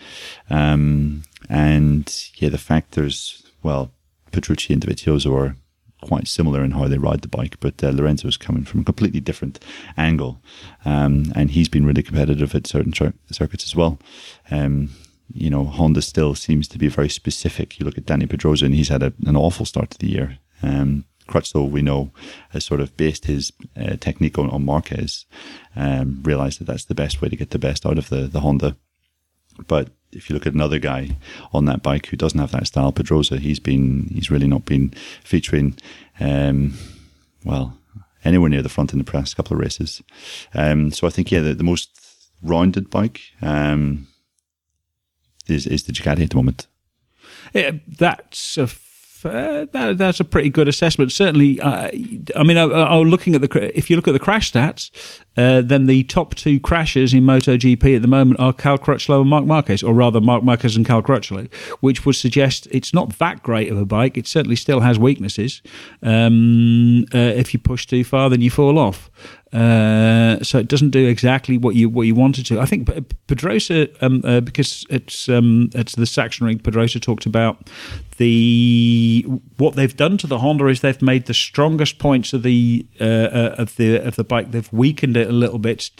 Um, 0.49 1.21
and 1.47 2.11
yeah, 2.37 2.49
the 2.49 2.57
fact 2.57 2.93
there's, 2.93 3.43
well, 3.61 3.91
Petrucci 4.31 4.73
and 4.73 4.81
Dovizioso 4.81 5.35
are 5.35 5.55
quite 6.01 6.27
similar 6.27 6.63
in 6.63 6.71
how 6.71 6.87
they 6.87 6.97
ride 6.97 7.21
the 7.21 7.27
bike, 7.27 7.59
but 7.59 7.83
uh, 7.83 7.91
Lorenzo's 7.91 8.37
coming 8.37 8.63
from 8.63 8.79
a 8.79 8.85
completely 8.85 9.19
different 9.19 9.63
angle, 9.97 10.41
um, 10.83 11.31
and 11.35 11.51
he's 11.51 11.69
been 11.69 11.85
really 11.85 12.01
competitive 12.01 12.55
at 12.55 12.65
certain 12.65 12.93
circuits 12.93 13.63
as 13.63 13.75
well. 13.75 13.99
Um, 14.49 14.89
you 15.33 15.49
know, 15.49 15.65
Honda 15.65 16.01
still 16.01 16.35
seems 16.35 16.67
to 16.69 16.77
be 16.77 16.87
very 16.87 17.09
specific. 17.09 17.79
You 17.79 17.85
look 17.85 17.97
at 17.97 18.05
Dani 18.05 18.29
Pedrosa, 18.29 18.65
and 18.65 18.75
he's 18.75 18.89
had 18.89 19.03
a, 19.03 19.13
an 19.25 19.35
awful 19.35 19.65
start 19.65 19.91
to 19.91 19.97
the 19.97 20.09
year. 20.09 20.39
Um, 20.63 21.05
Crutchlow, 21.27 21.69
we 21.69 21.81
know, 21.81 22.11
has 22.49 22.65
sort 22.65 22.81
of 22.81 22.97
based 22.97 23.25
his 23.25 23.53
uh, 23.77 23.95
technique 23.97 24.39
on, 24.39 24.49
on 24.49 24.65
Marquez, 24.65 25.25
um, 25.75 26.21
realized 26.23 26.59
that 26.59 26.65
that's 26.65 26.85
the 26.85 26.95
best 26.95 27.21
way 27.21 27.29
to 27.29 27.35
get 27.35 27.51
the 27.51 27.59
best 27.59 27.85
out 27.85 27.97
of 27.97 28.09
the, 28.09 28.21
the 28.21 28.39
Honda. 28.39 28.75
But 29.67 29.89
if 30.11 30.29
you 30.29 30.33
look 30.33 30.47
at 30.47 30.53
another 30.53 30.79
guy 30.79 31.17
on 31.53 31.65
that 31.65 31.83
bike 31.83 32.07
who 32.07 32.17
doesn't 32.17 32.39
have 32.39 32.51
that 32.51 32.67
style, 32.67 32.91
Pedrosa, 32.91 33.37
he's 33.37 33.59
been 33.59 34.09
he's 34.13 34.31
really 34.31 34.47
not 34.47 34.65
been 34.65 34.89
featuring 35.23 35.77
um, 36.19 36.73
well 37.45 37.77
anywhere 38.23 38.49
near 38.49 38.61
the 38.61 38.69
front 38.69 38.91
in 38.91 38.99
the 38.99 39.05
past 39.05 39.35
couple 39.35 39.55
of 39.55 39.61
races. 39.61 40.01
Um, 40.53 40.91
so 40.91 41.07
I 41.07 41.09
think 41.09 41.31
yeah, 41.31 41.41
the, 41.41 41.53
the 41.53 41.63
most 41.63 41.89
rounded 42.41 42.89
bike 42.89 43.21
um, 43.41 44.07
is 45.49 45.67
is 45.67 45.83
the 45.83 45.93
Ducati 45.93 46.23
at 46.23 46.29
the 46.31 46.35
moment. 46.35 46.67
Yeah, 47.53 47.71
that's 47.87 48.57
a 48.57 48.69
that, 49.23 49.95
that's 49.97 50.19
a 50.19 50.23
pretty 50.23 50.49
good 50.49 50.67
assessment. 50.67 51.11
Certainly, 51.11 51.59
uh, 51.59 51.89
I 52.35 52.43
mean, 52.43 52.57
uh, 52.57 52.67
uh 52.67 52.99
looking 52.99 53.35
at 53.35 53.41
the 53.41 53.77
if 53.77 53.89
you 53.89 53.95
look 53.95 54.07
at 54.07 54.13
the 54.13 54.19
crash 54.19 54.51
stats, 54.51 54.91
uh, 55.39 55.61
then 55.61 55.85
the 55.85 56.03
top 56.03 56.35
two 56.35 56.59
crashes 56.59 57.13
in 57.13 57.23
MotoGP 57.23 57.95
at 57.95 58.01
the 58.01 58.09
moment 58.09 58.41
are 58.41 58.51
Cal 58.51 58.77
Crutchlow 58.77 59.21
and 59.21 59.29
Marc 59.29 59.45
Marquez, 59.45 59.81
or 59.81 59.93
rather 59.93 60.19
Marc 60.19 60.43
Marquez 60.43 60.75
and 60.75 60.85
Cal 60.85 61.01
Crutchlow, 61.01 61.49
which 61.79 62.05
would 62.05 62.15
suggest 62.15 62.67
it's 62.71 62.93
not 62.93 63.17
that 63.19 63.41
great 63.41 63.71
of 63.71 63.77
a 63.77 63.85
bike. 63.85 64.17
It 64.17 64.27
certainly 64.27 64.57
still 64.57 64.81
has 64.81 64.99
weaknesses. 64.99 65.61
Um, 66.03 67.05
uh, 67.13 67.17
if 67.19 67.53
you 67.53 67.59
push 67.59 67.85
too 67.85 68.03
far, 68.03 68.29
then 68.29 68.41
you 68.41 68.49
fall 68.49 68.77
off. 68.77 69.09
Uh, 69.51 70.43
so 70.43 70.59
it 70.59 70.67
doesn't 70.67 70.91
do 70.91 71.07
exactly 71.07 71.57
what 71.57 71.73
you 71.73 71.89
what 71.89 72.03
you 72.03 72.13
wanted 72.13 72.45
to. 72.45 72.59
I 72.59 72.65
think 72.65 72.87
Pedrosa, 73.25 73.87
um, 74.05 74.21
uh, 74.23 74.41
because 74.41 74.85
it's 74.91 75.27
um, 75.27 75.71
it's 75.73 75.95
the 75.95 76.03
Sachsenring. 76.03 76.61
Pedrosa 76.61 76.99
talked 76.99 77.25
about 77.25 77.67
the 78.17 79.25
what 79.57 79.75
they've 79.75 79.95
done 79.95 80.17
to 80.19 80.27
the 80.27 80.37
Honda 80.37 80.67
is 80.67 80.81
they've 80.81 81.01
made 81.01 81.25
the 81.25 81.33
strongest 81.33 81.97
points 81.97 82.31
of 82.31 82.43
the 82.43 82.85
uh, 83.01 83.03
uh 83.03 83.55
of 83.57 83.75
the 83.77 83.95
of 83.95 84.17
the 84.17 84.23
bike. 84.23 84.51
They've 84.51 84.71
weakened 84.71 85.17
it 85.17 85.28
a 85.29 85.31
little 85.31 85.59
bit 85.59 85.91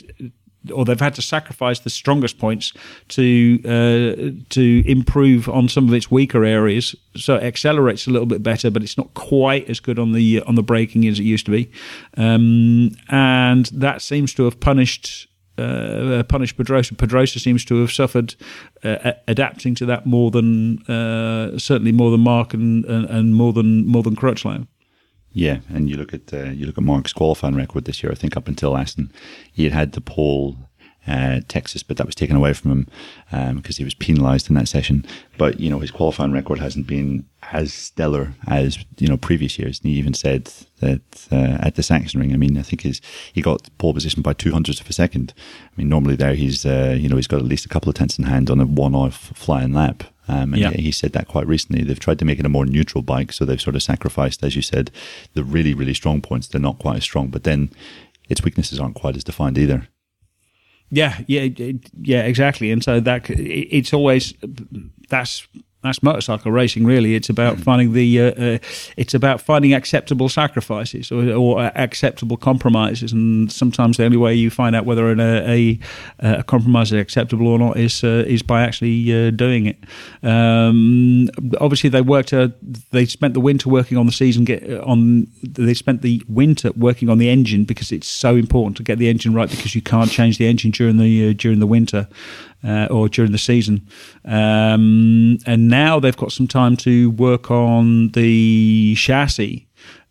or 0.74 0.86
they've 0.86 1.00
had 1.00 1.16
to 1.16 1.22
sacrifice 1.22 1.80
the 1.80 1.90
strongest 1.90 2.38
points 2.38 2.74
to 3.08 3.60
uh, 3.66 4.44
to 4.50 4.84
improve 4.86 5.48
on 5.48 5.70
some 5.70 5.88
of 5.88 5.94
its 5.94 6.12
weaker 6.12 6.44
areas. 6.44 6.96
So 7.16 7.36
it 7.36 7.44
accelerates 7.44 8.08
a 8.08 8.12
little 8.12 8.26
bit 8.26 8.44
better, 8.44 8.70
but 8.70 8.84
it's 8.84 8.98
not 8.98 9.14
quite 9.14 9.70
as 9.70 9.80
good 9.80 9.98
on 9.98 10.12
the 10.12 10.42
on 10.42 10.56
the 10.56 10.64
braking 10.64 11.08
as 11.08 11.20
it 11.20 11.24
used 11.24 11.46
to 11.46 11.52
be, 11.52 11.72
um, 12.18 12.92
and 13.10 13.66
that 13.68 14.02
seems 14.02 14.34
to 14.36 14.44
have 14.44 14.60
punished. 14.60 15.28
Uh, 15.58 16.24
punished 16.24 16.56
Pedrosa. 16.56 16.96
Pedrosa 16.96 17.38
seems 17.38 17.66
to 17.66 17.82
have 17.82 17.92
suffered 17.92 18.34
uh, 18.82 19.12
adapting 19.28 19.76
to 19.76 19.86
that 19.86 20.06
more 20.06 20.32
than 20.32 20.82
uh, 20.84 21.60
certainly 21.60 21.92
more 21.92 22.12
than 22.12 22.22
Marc 22.22 22.54
and, 22.54 22.86
and, 22.86 23.06
and 23.10 23.36
more 23.36 23.52
than 23.52 23.86
more 23.86 24.02
than 24.02 24.16
Crutchlow. 24.16 24.66
Yeah, 25.32 25.60
and 25.70 25.90
you 25.90 25.96
look 25.96 26.14
at 26.14 26.34
uh, 26.34 26.50
you 26.50 26.66
look 26.66 26.78
at 26.78 26.84
Marc's 26.84 27.14
qualifying 27.14 27.56
record 27.56 27.86
this 27.86 28.02
year. 28.02 28.12
I 28.12 28.16
think 28.16 28.36
up 28.36 28.48
until 28.48 28.76
Assen, 28.76 29.12
he 29.52 29.64
had 29.64 29.74
had 29.74 29.92
the 29.92 30.02
pole 30.02 30.58
uh, 31.08 31.42
Texas, 31.48 31.82
but 31.82 31.98
that 31.98 32.06
was 32.06 32.16
taken 32.16 32.36
away 32.36 32.54
from 32.54 32.72
him 32.72 33.56
because 33.56 33.80
um, 33.80 33.82
he 33.82 33.84
was 33.84 33.94
penalised 33.96 34.50
in 34.50 34.56
that 34.56 34.68
session. 34.68 35.06
But 35.38 35.60
you 35.60 35.70
know 35.70 35.80
his 35.80 35.92
qualifying 35.92 36.32
record 36.32 36.60
hasn't 36.60 36.88
been 36.88 37.26
as 37.52 37.74
stellar 37.74 38.34
as 38.48 38.78
you 38.98 39.08
know 39.08 39.18
previous 39.18 39.58
years. 39.58 39.80
And 39.80 39.92
he 39.92 39.98
even 39.98 40.14
said 40.14 40.52
that 40.82 41.28
uh, 41.32 41.58
at 41.62 41.76
the 41.76 41.82
Sachsenring. 41.82 42.34
I 42.34 42.38
mean, 42.38 42.58
I 42.58 42.62
think 42.62 42.82
his 42.82 43.02
he 43.34 43.42
got 43.42 43.70
pole 43.78 43.94
position 43.94 44.22
by 44.22 44.34
two 44.34 44.52
hundredths 44.52 44.82
of 44.82 44.90
a 44.90 44.94
second. 44.94 45.34
I 45.38 45.72
mean, 45.78 45.90
normally 45.90 46.16
there 46.16 46.36
he's 46.36 46.66
uh, 46.66 46.96
you 47.00 47.10
know 47.10 47.16
he's 47.16 47.28
got 47.28 47.40
at 47.40 47.46
least 47.46 47.66
a 47.66 47.70
couple 47.70 47.90
of 47.90 47.96
tenths 47.96 48.20
in 48.20 48.26
hand 48.26 48.50
on 48.50 48.60
a 48.60 48.66
one-off 48.66 49.32
flying 49.36 49.74
lap. 49.74 50.04
Um, 50.30 50.54
and 50.54 50.62
yeah. 50.62 50.72
he 50.72 50.92
said 50.92 51.14
that 51.14 51.28
quite 51.28 51.48
recently. 51.48 51.84
They've 51.84 52.00
tried 52.00 52.20
to 52.20 52.26
make 52.26 52.40
it 52.40 52.46
a 52.46 52.50
more 52.50 52.66
neutral 52.66 53.02
bike, 53.02 53.34
so 53.34 53.46
they've 53.46 53.60
sort 53.60 53.76
of 53.76 53.82
sacrificed, 53.82 54.44
as 54.44 54.56
you 54.56 54.62
said, 54.62 54.92
the 55.34 55.44
really, 55.44 55.74
really 55.74 55.96
strong 55.96 56.22
points. 56.22 56.48
They're 56.48 56.62
not 56.62 56.78
quite 56.78 56.98
as 56.98 57.04
strong, 57.04 57.30
but 57.30 57.44
then 57.44 57.72
its 58.30 58.44
weaknesses 58.44 58.80
aren't 58.80 58.96
quite 58.96 59.16
as 59.16 59.24
defined 59.24 59.58
either. 59.58 59.88
Yeah, 60.92 61.20
yeah, 61.28 61.72
yeah, 62.02 62.24
exactly. 62.24 62.72
And 62.72 62.84
so 62.84 63.00
that 63.00 63.30
it's 63.30 63.94
always 63.94 64.34
that's 65.10 65.48
that's 65.82 66.04
motorcycle 66.04 66.52
racing 66.52 66.86
really. 66.86 67.16
It's 67.16 67.30
about 67.30 67.56
mm. 67.56 67.64
finding 67.64 67.94
the 67.94 68.22
uh, 68.22 68.32
uh, 68.32 68.58
it's 68.98 69.14
about 69.14 69.40
finding 69.40 69.74
acceptable 69.74 70.28
sacrifices 70.28 71.10
or, 71.10 71.32
or, 71.32 71.72
acceptable 71.76 72.36
compromises. 72.36 73.14
And 73.14 73.50
sometimes 73.50 73.96
the 73.96 74.04
only 74.04 74.18
way 74.18 74.34
you 74.36 74.50
find 74.50 74.76
out 74.76 74.86
whether 74.86 75.10
an, 75.10 75.22
a, 75.22 75.80
a 76.20 76.44
compromise 76.44 76.92
is 76.92 77.00
acceptable 77.00 77.48
or 77.48 77.58
not 77.58 77.78
is 77.78 78.04
uh, 78.04 78.26
is 78.28 78.42
by 78.42 78.64
actually 78.64 79.28
uh, 79.28 79.32
doing 79.32 79.68
it. 79.68 79.78
Um, 80.22 81.30
obviously 81.62 81.90
they 81.90 82.02
worked 82.02 82.34
uh, 82.34 82.50
they 82.92 83.06
spent 83.06 83.34
the 83.34 83.40
winter 83.40 83.70
working 83.70 83.98
on 83.98 84.06
the 84.06 84.12
season 84.12 84.44
get 84.44 84.70
on 84.82 85.28
they 85.44 85.74
spent 85.74 86.02
the 86.02 86.22
winter 86.28 86.72
working 86.76 87.10
on 87.10 87.20
the 87.20 87.30
engine 87.30 87.64
because 87.64 87.94
it's 87.94 88.08
so 88.08 88.36
important 88.36 88.76
to 88.78 88.84
get 88.84 89.00
the 89.00 89.08
engine 89.08 89.34
right 89.34 89.50
because 89.50 89.76
you 89.76 89.82
can't 89.82 90.12
change 90.12 90.38
the 90.38 90.48
engine 90.48 90.72
during 90.72 90.98
the 90.98 91.30
uh, 91.30 91.34
during 91.38 91.60
the 91.60 91.68
winter 91.68 92.08
uh, 92.64 92.88
or 92.90 93.10
during 93.10 93.32
the 93.32 93.38
season. 93.38 93.88
Um, 94.26 95.38
and 95.46 95.68
now 95.68 96.00
they've 96.00 96.18
got 96.18 96.32
some 96.32 96.48
time 96.48 96.78
to 96.78 97.12
work 97.12 97.52
on 97.52 98.10
the 98.10 98.96
chassis. 98.96 99.68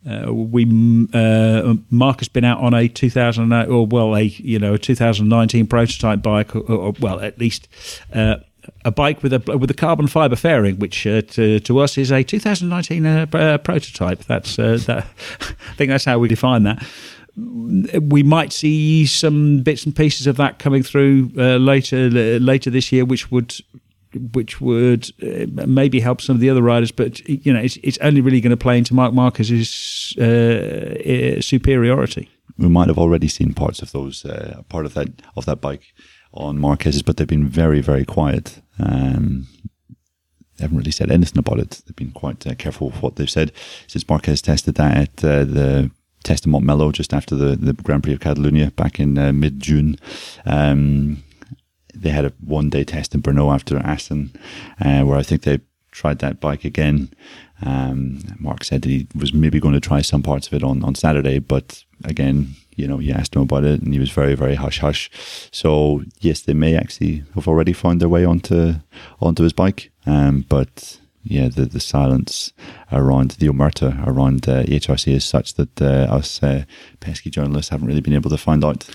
Uh, 0.09 0.33
we 0.33 0.65
uh, 1.13 1.75
Marc 1.91 2.21
has 2.21 2.29
been 2.29 2.45
out 2.45 2.61
on 2.61 2.73
a 2.73 2.89
2008 2.89 3.69
or 3.69 3.87
well 3.87 4.17
a 4.17 4.23
you 4.23 4.59
know 4.59 4.75
a 4.75 4.79
2019 4.79 5.67
prototype 5.67 6.23
bike 6.23 6.55
or, 6.55 6.61
or 6.71 6.95
well 7.01 7.21
at 7.21 7.39
least 7.39 7.69
uh, 8.15 8.37
a 8.85 8.91
bike 8.91 9.23
with 9.23 9.33
a 9.33 9.59
with 9.59 9.71
a 9.71 9.75
carbon 9.75 10.07
fiber 10.07 10.37
fairing, 10.37 10.79
which 10.79 11.07
uh, 11.07 11.23
to, 11.23 11.61
to 11.61 11.79
us 11.79 11.99
is 11.99 12.13
a 12.13 12.23
2019 12.23 13.07
uh, 13.07 13.59
prototype. 13.59 14.21
That's 14.25 14.59
uh, 14.59 14.79
that. 14.87 15.05
I 15.41 15.75
think 15.75 15.91
that's 15.91 16.05
how 16.05 16.19
we 16.19 16.29
define 16.29 16.65
that. 16.65 16.85
We 18.03 18.23
might 18.23 18.53
see 18.53 19.07
some 19.07 19.63
bits 19.63 19.85
and 19.85 19.95
pieces 19.95 20.27
of 20.27 20.37
that 20.37 20.59
coming 20.59 20.83
through 20.83 21.31
uh, 21.37 21.57
later 21.57 22.11
later 22.11 22.71
this 22.71 22.91
year, 22.91 23.05
which 23.05 23.31
would 23.31 23.55
which 24.33 24.61
would 24.61 25.11
uh, 25.23 25.47
maybe 25.67 26.01
help 26.01 26.21
some 26.21 26.37
of 26.37 26.41
the 26.41 26.51
other 26.51 26.63
riders, 26.63 26.91
but 26.91 27.21
you 27.29 27.53
know, 27.53 27.61
it's, 27.61 27.77
it's 27.83 27.99
only 27.99 28.21
really 28.21 28.41
going 28.41 28.51
to 28.51 28.57
play 28.57 28.79
into 28.79 28.95
Marc 28.95 29.13
Marquez's 29.13 30.15
uh, 30.19 30.25
uh, 30.25 31.41
superiority. 31.41 32.31
We 32.57 32.69
might 32.69 32.89
have 32.89 32.99
already 32.99 33.29
seen 33.29 33.55
parts 33.55 33.83
of 33.83 33.93
those, 33.93 34.25
uh, 34.25 34.63
part 34.69 34.87
of 34.87 34.95
that 34.95 35.09
of 35.37 35.45
that 35.45 35.61
bike 35.61 35.93
on 36.33 36.59
Marquez's, 36.59 37.03
but 37.03 37.17
they've 37.17 37.27
been 37.27 37.49
very, 37.49 37.81
very 37.81 38.05
quiet. 38.05 38.61
Um, 38.79 39.47
they 40.57 40.65
haven't 40.65 40.79
really 40.79 40.91
said 40.91 41.11
anything 41.11 41.39
about 41.39 41.61
it. 41.61 41.83
They've 41.87 41.95
been 41.95 42.11
quite 42.11 42.47
uh, 42.47 42.55
careful 42.55 42.89
with 42.89 43.03
what 43.03 43.17
they've 43.17 43.31
said 43.31 43.53
since 43.87 44.09
Marquez 44.09 44.43
tested 44.43 44.75
that 44.75 44.97
at 44.97 45.25
uh, 45.25 45.45
the 45.45 45.91
test 46.29 46.47
in 46.47 46.53
Montmelo 46.53 46.93
just 46.93 47.15
after 47.15 47.35
the, 47.35 47.57
the 47.57 47.73
Grand 47.73 48.03
Prix 48.03 48.13
of 48.13 48.21
Catalonia 48.21 48.71
back 48.71 49.01
in 49.01 49.15
mid 49.41 49.61
June. 49.61 49.97
Um, 50.45 51.23
they 51.95 52.11
had 52.11 52.25
a 52.25 52.33
one 52.41 52.71
day 52.71 52.85
test 52.85 53.15
in 53.15 53.23
Brno 53.23 53.53
after 53.53 53.79
Assen, 53.79 54.33
uh, 54.85 55.03
where 55.03 55.19
I 55.19 55.23
think 55.23 55.43
they 55.43 55.61
tried 55.91 56.19
that 56.21 56.41
bike 56.41 56.65
again. 56.65 57.11
Um, 57.63 58.21
Marc 58.39 58.63
said 58.63 58.83
that 58.83 58.89
he 58.89 59.09
was 59.15 59.33
maybe 59.33 59.59
going 59.59 59.75
to 59.75 59.81
try 59.81 60.01
some 60.03 60.23
parts 60.23 60.47
of 60.47 60.53
it 60.53 60.63
on, 60.63 60.85
on 60.85 60.95
Saturday, 60.95 61.41
but 61.41 61.83
again, 62.05 62.55
you 62.77 62.87
know, 62.87 63.01
you 63.01 63.13
asked 63.13 63.35
him 63.35 63.43
about 63.43 63.65
it 63.65 63.81
and 63.83 63.93
he 63.93 63.99
was 63.99 64.11
very, 64.11 64.35
very 64.37 64.55
hush 64.55 64.79
hush. 64.79 65.11
So 65.51 66.05
yes, 66.21 66.43
they 66.43 66.55
may 66.55 66.77
actually 66.77 67.25
have 67.35 67.49
already 67.49 67.73
found 67.73 68.01
their 68.01 68.09
way 68.09 68.25
onto 68.25 68.75
onto 69.21 69.43
his 69.43 69.53
bike. 69.53 69.91
Um, 70.07 70.45
but 70.49 71.01
yeah, 71.23 71.49
the, 71.49 71.67
the 71.67 71.81
silence 71.81 72.53
around 72.93 73.33
the 73.33 73.49
omerta 73.49 74.07
around 74.07 74.49
uh, 74.49 74.63
HRC 74.65 75.15
is 75.15 75.25
such 75.25 75.55
that 75.55 75.83
uh, 75.83 76.07
us 76.11 76.43
uh, 76.43 76.65
pesky 77.01 77.31
journalists 77.31 77.71
haven't 77.71 77.87
really 77.87 78.01
been 78.01 78.15
able 78.15 78.31
to 78.31 78.39
find 78.39 78.65
out. 78.65 78.89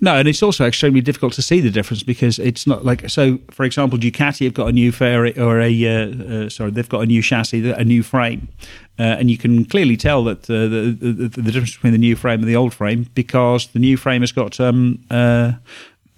No, 0.00 0.16
and 0.16 0.26
it's 0.26 0.42
also 0.42 0.66
extremely 0.66 1.00
difficult 1.00 1.32
to 1.34 1.42
see 1.42 1.60
the 1.60 1.70
difference 1.70 2.02
because 2.02 2.40
it's 2.40 2.66
not 2.66 2.84
like 2.84 3.08
so. 3.08 3.38
For 3.52 3.62
example, 3.62 3.96
Ducati 3.98 4.44
have 4.46 4.54
got 4.54 4.66
a 4.66 4.72
new 4.72 4.90
fairy 4.90 5.38
or 5.38 5.60
a 5.60 5.86
uh, 5.86 6.46
uh, 6.46 6.48
sorry, 6.48 6.72
they've 6.72 6.88
got 6.88 7.02
a 7.02 7.06
new 7.06 7.22
chassis, 7.22 7.70
a 7.70 7.84
new 7.84 8.02
frame, 8.02 8.48
uh, 8.98 9.02
and 9.02 9.30
you 9.30 9.38
can 9.38 9.64
clearly 9.64 9.96
tell 9.96 10.24
that 10.24 10.50
uh, 10.50 10.66
the, 10.66 10.96
the, 10.98 11.28
the 11.28 11.52
difference 11.52 11.74
between 11.74 11.92
the 11.92 12.00
new 12.00 12.16
frame 12.16 12.40
and 12.40 12.48
the 12.48 12.56
old 12.56 12.74
frame 12.74 13.06
because 13.14 13.68
the 13.68 13.78
new 13.78 13.96
frame 13.96 14.22
has 14.22 14.32
got 14.32 14.58
um, 14.58 14.98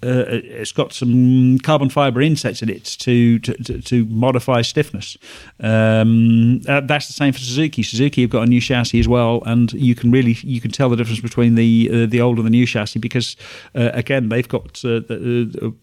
uh, 0.05 0.07
uh, 0.07 0.41
it's 0.43 0.71
got 0.71 0.93
some 0.93 1.57
carbon 1.59 1.89
fiber 1.89 2.21
insets 2.21 2.61
in 2.61 2.69
it 2.69 2.85
to 2.85 3.39
to, 3.39 3.81
to 3.81 4.05
modify 4.05 4.61
stiffness. 4.61 5.17
Um, 5.59 6.61
uh, 6.67 6.81
that's 6.81 7.07
the 7.07 7.13
same 7.13 7.33
for 7.33 7.39
Suzuki. 7.39 7.81
Suzuki 7.81 8.21
have 8.21 8.29
got 8.29 8.43
a 8.43 8.45
new 8.45 8.61
chassis 8.61 8.99
as 8.99 9.07
well, 9.07 9.41
and 9.45 9.73
you 9.73 9.95
can 9.95 10.11
really 10.11 10.33
you 10.43 10.61
can 10.61 10.69
tell 10.69 10.89
the 10.89 10.95
difference 10.95 11.21
between 11.21 11.55
the 11.55 11.89
uh, 11.91 12.05
the 12.05 12.21
old 12.21 12.37
and 12.37 12.45
the 12.45 12.51
new 12.51 12.67
chassis 12.67 12.99
because 12.99 13.35
uh, 13.73 13.89
again 13.93 14.29
they've 14.29 14.47
got 14.47 14.85
uh, 14.85 15.01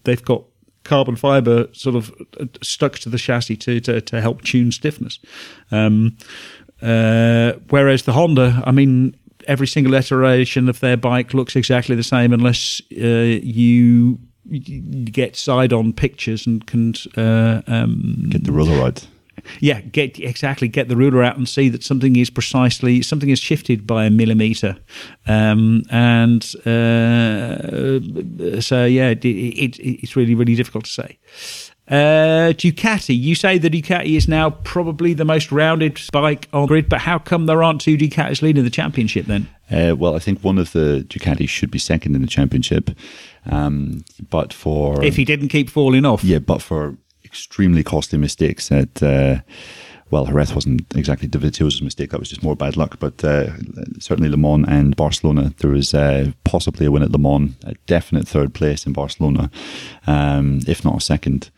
they've 0.03 0.23
got 0.23 0.43
carbon 0.83 1.15
fiber 1.15 1.67
sort 1.73 1.95
of 1.95 2.13
stuck 2.61 2.99
to 2.99 3.09
the 3.09 3.17
chassis 3.17 3.57
to 3.57 3.81
to, 3.81 3.99
to 3.99 4.21
help 4.21 4.41
tune 4.43 4.71
stiffness. 4.71 5.19
Um, 5.69 6.17
whereas 6.79 8.03
the 8.03 8.13
Honda, 8.13 8.61
I 8.65 8.71
mean, 8.71 9.15
every 9.47 9.67
single 9.67 9.93
iteration 9.93 10.69
of 10.69 10.79
their 10.79 10.97
bike 10.97 11.33
looks 11.33 11.55
exactly 11.55 11.95
the 11.95 12.03
same 12.03 12.33
unless 12.33 12.81
uh, 13.01 13.39
you, 13.43 14.19
get 15.05 15.35
side 15.37 15.71
on 15.71 15.93
pictures 15.93 16.45
and 16.45 16.67
can 16.67 16.93
uh, 17.15 17.61
um, 17.67 18.25
get 18.29 18.43
the 18.43 18.51
ruler 18.51 18.77
right. 18.77 19.07
Yeah, 19.59 19.81
get 19.81 20.19
exactly 20.19 20.67
get 20.67 20.89
the 20.89 20.95
ruler 20.95 21.23
out 21.23 21.37
and 21.37 21.47
see 21.47 21.69
that 21.69 21.83
something 21.83 22.15
is 22.15 22.29
precisely 22.29 23.01
something 23.01 23.29
is 23.29 23.39
shifted 23.39 23.85
by 23.85 24.05
a 24.05 24.09
millimeter, 24.09 24.77
um, 25.27 25.83
and 25.89 26.43
uh, 26.65 27.99
so 28.61 28.85
yeah, 28.85 29.09
it, 29.09 29.25
it, 29.25 29.79
it's 29.79 30.15
really 30.15 30.35
really 30.35 30.55
difficult 30.55 30.85
to 30.85 30.91
say. 30.91 31.17
Uh, 31.87 32.53
Ducati, 32.53 33.17
you 33.17 33.35
say 33.35 33.57
the 33.57 33.69
Ducati 33.69 34.15
is 34.15 34.27
now 34.27 34.51
probably 34.51 35.13
the 35.13 35.25
most 35.25 35.51
rounded 35.51 35.99
bike 36.13 36.47
on 36.53 36.65
grid, 36.65 36.87
but 36.87 36.99
how 37.01 37.19
come 37.19 37.45
there 37.45 37.61
aren't 37.61 37.81
two 37.81 37.97
Ducatis 37.97 38.41
leading 38.41 38.63
the 38.63 38.69
championship 38.69 39.25
then? 39.25 39.49
Uh, 39.69 39.93
well, 39.97 40.15
I 40.15 40.19
think 40.19 40.43
one 40.43 40.57
of 40.57 40.71
the 40.71 41.05
Ducatis 41.09 41.49
should 41.49 41.71
be 41.71 41.79
second 41.79 42.15
in 42.15 42.21
the 42.21 42.27
championship, 42.27 42.91
um, 43.47 44.05
but 44.29 44.53
for 44.53 45.03
if 45.03 45.17
he 45.17 45.25
didn't 45.25 45.49
keep 45.49 45.69
falling 45.69 46.05
off, 46.05 46.23
yeah, 46.23 46.39
but 46.39 46.61
for 46.61 46.95
extremely 47.25 47.83
costly 47.83 48.17
mistakes 48.17 48.71
at. 48.71 49.01
Uh, 49.03 49.41
well, 50.11 50.27
Jerez 50.27 50.53
wasn't 50.53 50.95
exactly 50.95 51.27
Dovizioso's 51.27 51.81
mistake. 51.81 52.11
That 52.11 52.19
was 52.19 52.29
just 52.29 52.43
more 52.43 52.55
bad 52.55 52.77
luck. 52.77 52.99
But 52.99 53.23
uh, 53.23 53.49
certainly 53.97 54.29
Le 54.29 54.37
Mans 54.37 54.67
and 54.67 54.95
Barcelona, 54.95 55.55
there 55.57 55.71
was 55.71 55.95
uh, 55.95 56.33
possibly 56.43 56.85
a 56.85 56.91
win 56.91 57.01
at 57.01 57.09
Le 57.09 57.17
Mans, 57.17 57.55
a 57.63 57.73
definite 57.87 58.27
third 58.27 58.53
place 58.53 58.85
in 58.85 58.93
Barcelona, 58.93 59.49
um, 60.05 60.59
if 60.67 60.85
not 60.85 60.97
a 60.97 61.01
second 61.01 61.49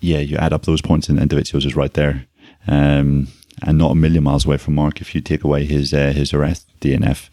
yeah, 0.00 0.18
you 0.18 0.36
add 0.36 0.52
up 0.52 0.64
those 0.64 0.82
points, 0.82 1.08
and, 1.08 1.18
Dovizioso 1.18 1.66
is 1.66 1.76
right 1.76 1.92
there, 1.94 2.26
um, 2.66 3.28
and 3.62 3.78
not 3.78 3.92
a 3.92 3.94
million 3.94 4.24
miles 4.24 4.46
away 4.46 4.56
from 4.56 4.74
Marc 4.74 5.00
if 5.00 5.14
you 5.14 5.20
take 5.20 5.44
away 5.44 5.64
his 5.64 5.92
uh, 5.92 6.12
his 6.12 6.30
Jerez 6.30 6.66
DNF. 6.80 7.28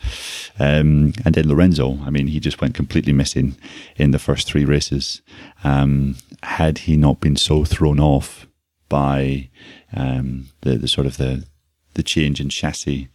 Um, 0.59 1.13
and 1.23 1.35
then 1.35 1.47
Lorenzo, 1.47 1.99
I 2.03 2.09
mean, 2.09 2.27
he 2.27 2.39
just 2.39 2.61
went 2.61 2.75
completely 2.75 3.13
missing 3.13 3.55
in 3.95 4.11
the 4.11 4.19
first 4.19 4.47
three 4.47 4.65
races. 4.65 5.21
Um, 5.63 6.15
had 6.43 6.79
he 6.79 6.97
not 6.97 7.19
been 7.19 7.35
so 7.35 7.63
thrown 7.63 7.99
off 7.99 8.47
by 8.89 9.49
um, 9.93 10.47
the 10.61 10.77
the 10.77 10.87
sort 10.87 11.07
of 11.07 11.17
the 11.17 11.45
the 11.93 12.03
change 12.03 12.39
in 12.39 12.49
chassis. 12.49 13.09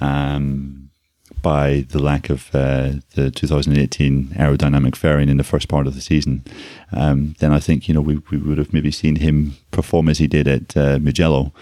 Um, 0.00 0.85
by 1.42 1.86
the 1.90 1.98
lack 1.98 2.30
of 2.30 2.54
uh, 2.54 2.94
the 3.14 3.30
2018 3.30 4.28
aerodynamic 4.36 4.96
fairing 4.96 5.28
in 5.28 5.36
the 5.36 5.44
first 5.44 5.68
part 5.68 5.86
of 5.86 5.94
the 5.94 6.00
season, 6.00 6.44
um, 6.92 7.34
then 7.38 7.52
I 7.52 7.60
think 7.60 7.88
you 7.88 7.94
know 7.94 8.00
we, 8.00 8.16
we 8.30 8.38
would 8.38 8.58
have 8.58 8.72
maybe 8.72 8.90
seen 8.90 9.16
him 9.16 9.56
perform 9.70 10.08
as 10.08 10.18
he 10.18 10.26
did 10.26 10.48
at 10.48 10.76
uh, 10.76 10.98
Mugello 10.98 11.52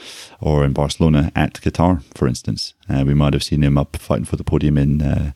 or 0.41 0.65
in 0.65 0.73
Barcelona 0.73 1.31
at 1.37 1.55
Qatar, 1.55 2.03
for 2.15 2.27
instance. 2.29 2.75
Uh, 2.89 3.05
we 3.07 3.15
might 3.15 3.33
have 3.33 3.43
seen 3.43 3.63
him 3.63 3.79
up 3.79 3.97
fighting 3.97 4.25
for 4.25 4.37
the 4.37 4.45
podium 4.45 4.79
in 4.79 5.03
uh, 5.03 5.33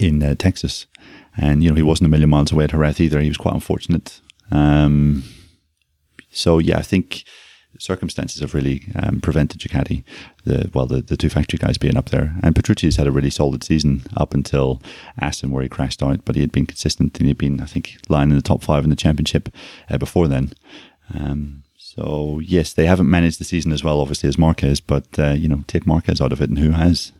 in 0.00 0.22
uh, 0.22 0.34
Texas, 0.34 0.86
and 1.36 1.62
you 1.62 1.70
know 1.70 1.76
he 1.76 1.82
wasn't 1.82 2.06
a 2.06 2.10
million 2.10 2.30
miles 2.30 2.52
away 2.52 2.64
at 2.64 2.70
Jerez 2.70 3.00
either. 3.00 3.20
He 3.20 3.28
was 3.28 3.36
quite 3.36 3.54
unfortunate. 3.54 4.20
Um, 4.50 5.24
so 6.30 6.58
yeah, 6.58 6.78
I 6.78 6.82
think 6.82 7.24
circumstances 7.82 8.40
have 8.40 8.54
really 8.54 8.84
um, 8.96 9.20
prevented 9.20 9.60
Ducati, 9.60 10.04
the 10.44 10.70
well, 10.72 10.86
the, 10.86 11.02
the 11.02 11.16
two 11.16 11.28
factory 11.28 11.58
guys 11.58 11.78
being 11.78 11.96
up 11.96 12.10
there. 12.10 12.34
And 12.42 12.54
Petrucci's 12.54 12.96
had 12.96 13.06
a 13.06 13.12
really 13.12 13.30
solid 13.30 13.64
season 13.64 14.02
up 14.16 14.34
until 14.34 14.80
Assen, 15.20 15.50
where 15.50 15.62
he 15.62 15.68
crashed 15.68 16.02
out, 16.02 16.24
but 16.24 16.36
he 16.36 16.40
had 16.40 16.52
been 16.52 16.66
consistent 16.66 17.18
and 17.18 17.26
he'd 17.26 17.38
been, 17.38 17.60
I 17.60 17.66
think, 17.66 17.96
lying 18.08 18.30
in 18.30 18.36
the 18.36 18.42
top 18.42 18.62
five 18.62 18.84
in 18.84 18.90
the 18.90 18.96
championship 18.96 19.48
uh, 19.90 19.98
before 19.98 20.28
then. 20.28 20.52
Um, 21.12 21.64
so 21.76 22.40
yes, 22.42 22.72
they 22.72 22.86
haven't 22.86 23.10
managed 23.10 23.38
the 23.38 23.44
season 23.44 23.72
as 23.72 23.84
well, 23.84 24.00
obviously, 24.00 24.28
as 24.28 24.38
Marquez, 24.38 24.80
but 24.80 25.06
uh, 25.18 25.32
you 25.32 25.48
know, 25.48 25.64
take 25.66 25.86
Marquez 25.86 26.20
out 26.20 26.32
of 26.32 26.40
it, 26.40 26.48
and 26.48 26.58
who 26.58 26.70
has? 26.70 27.12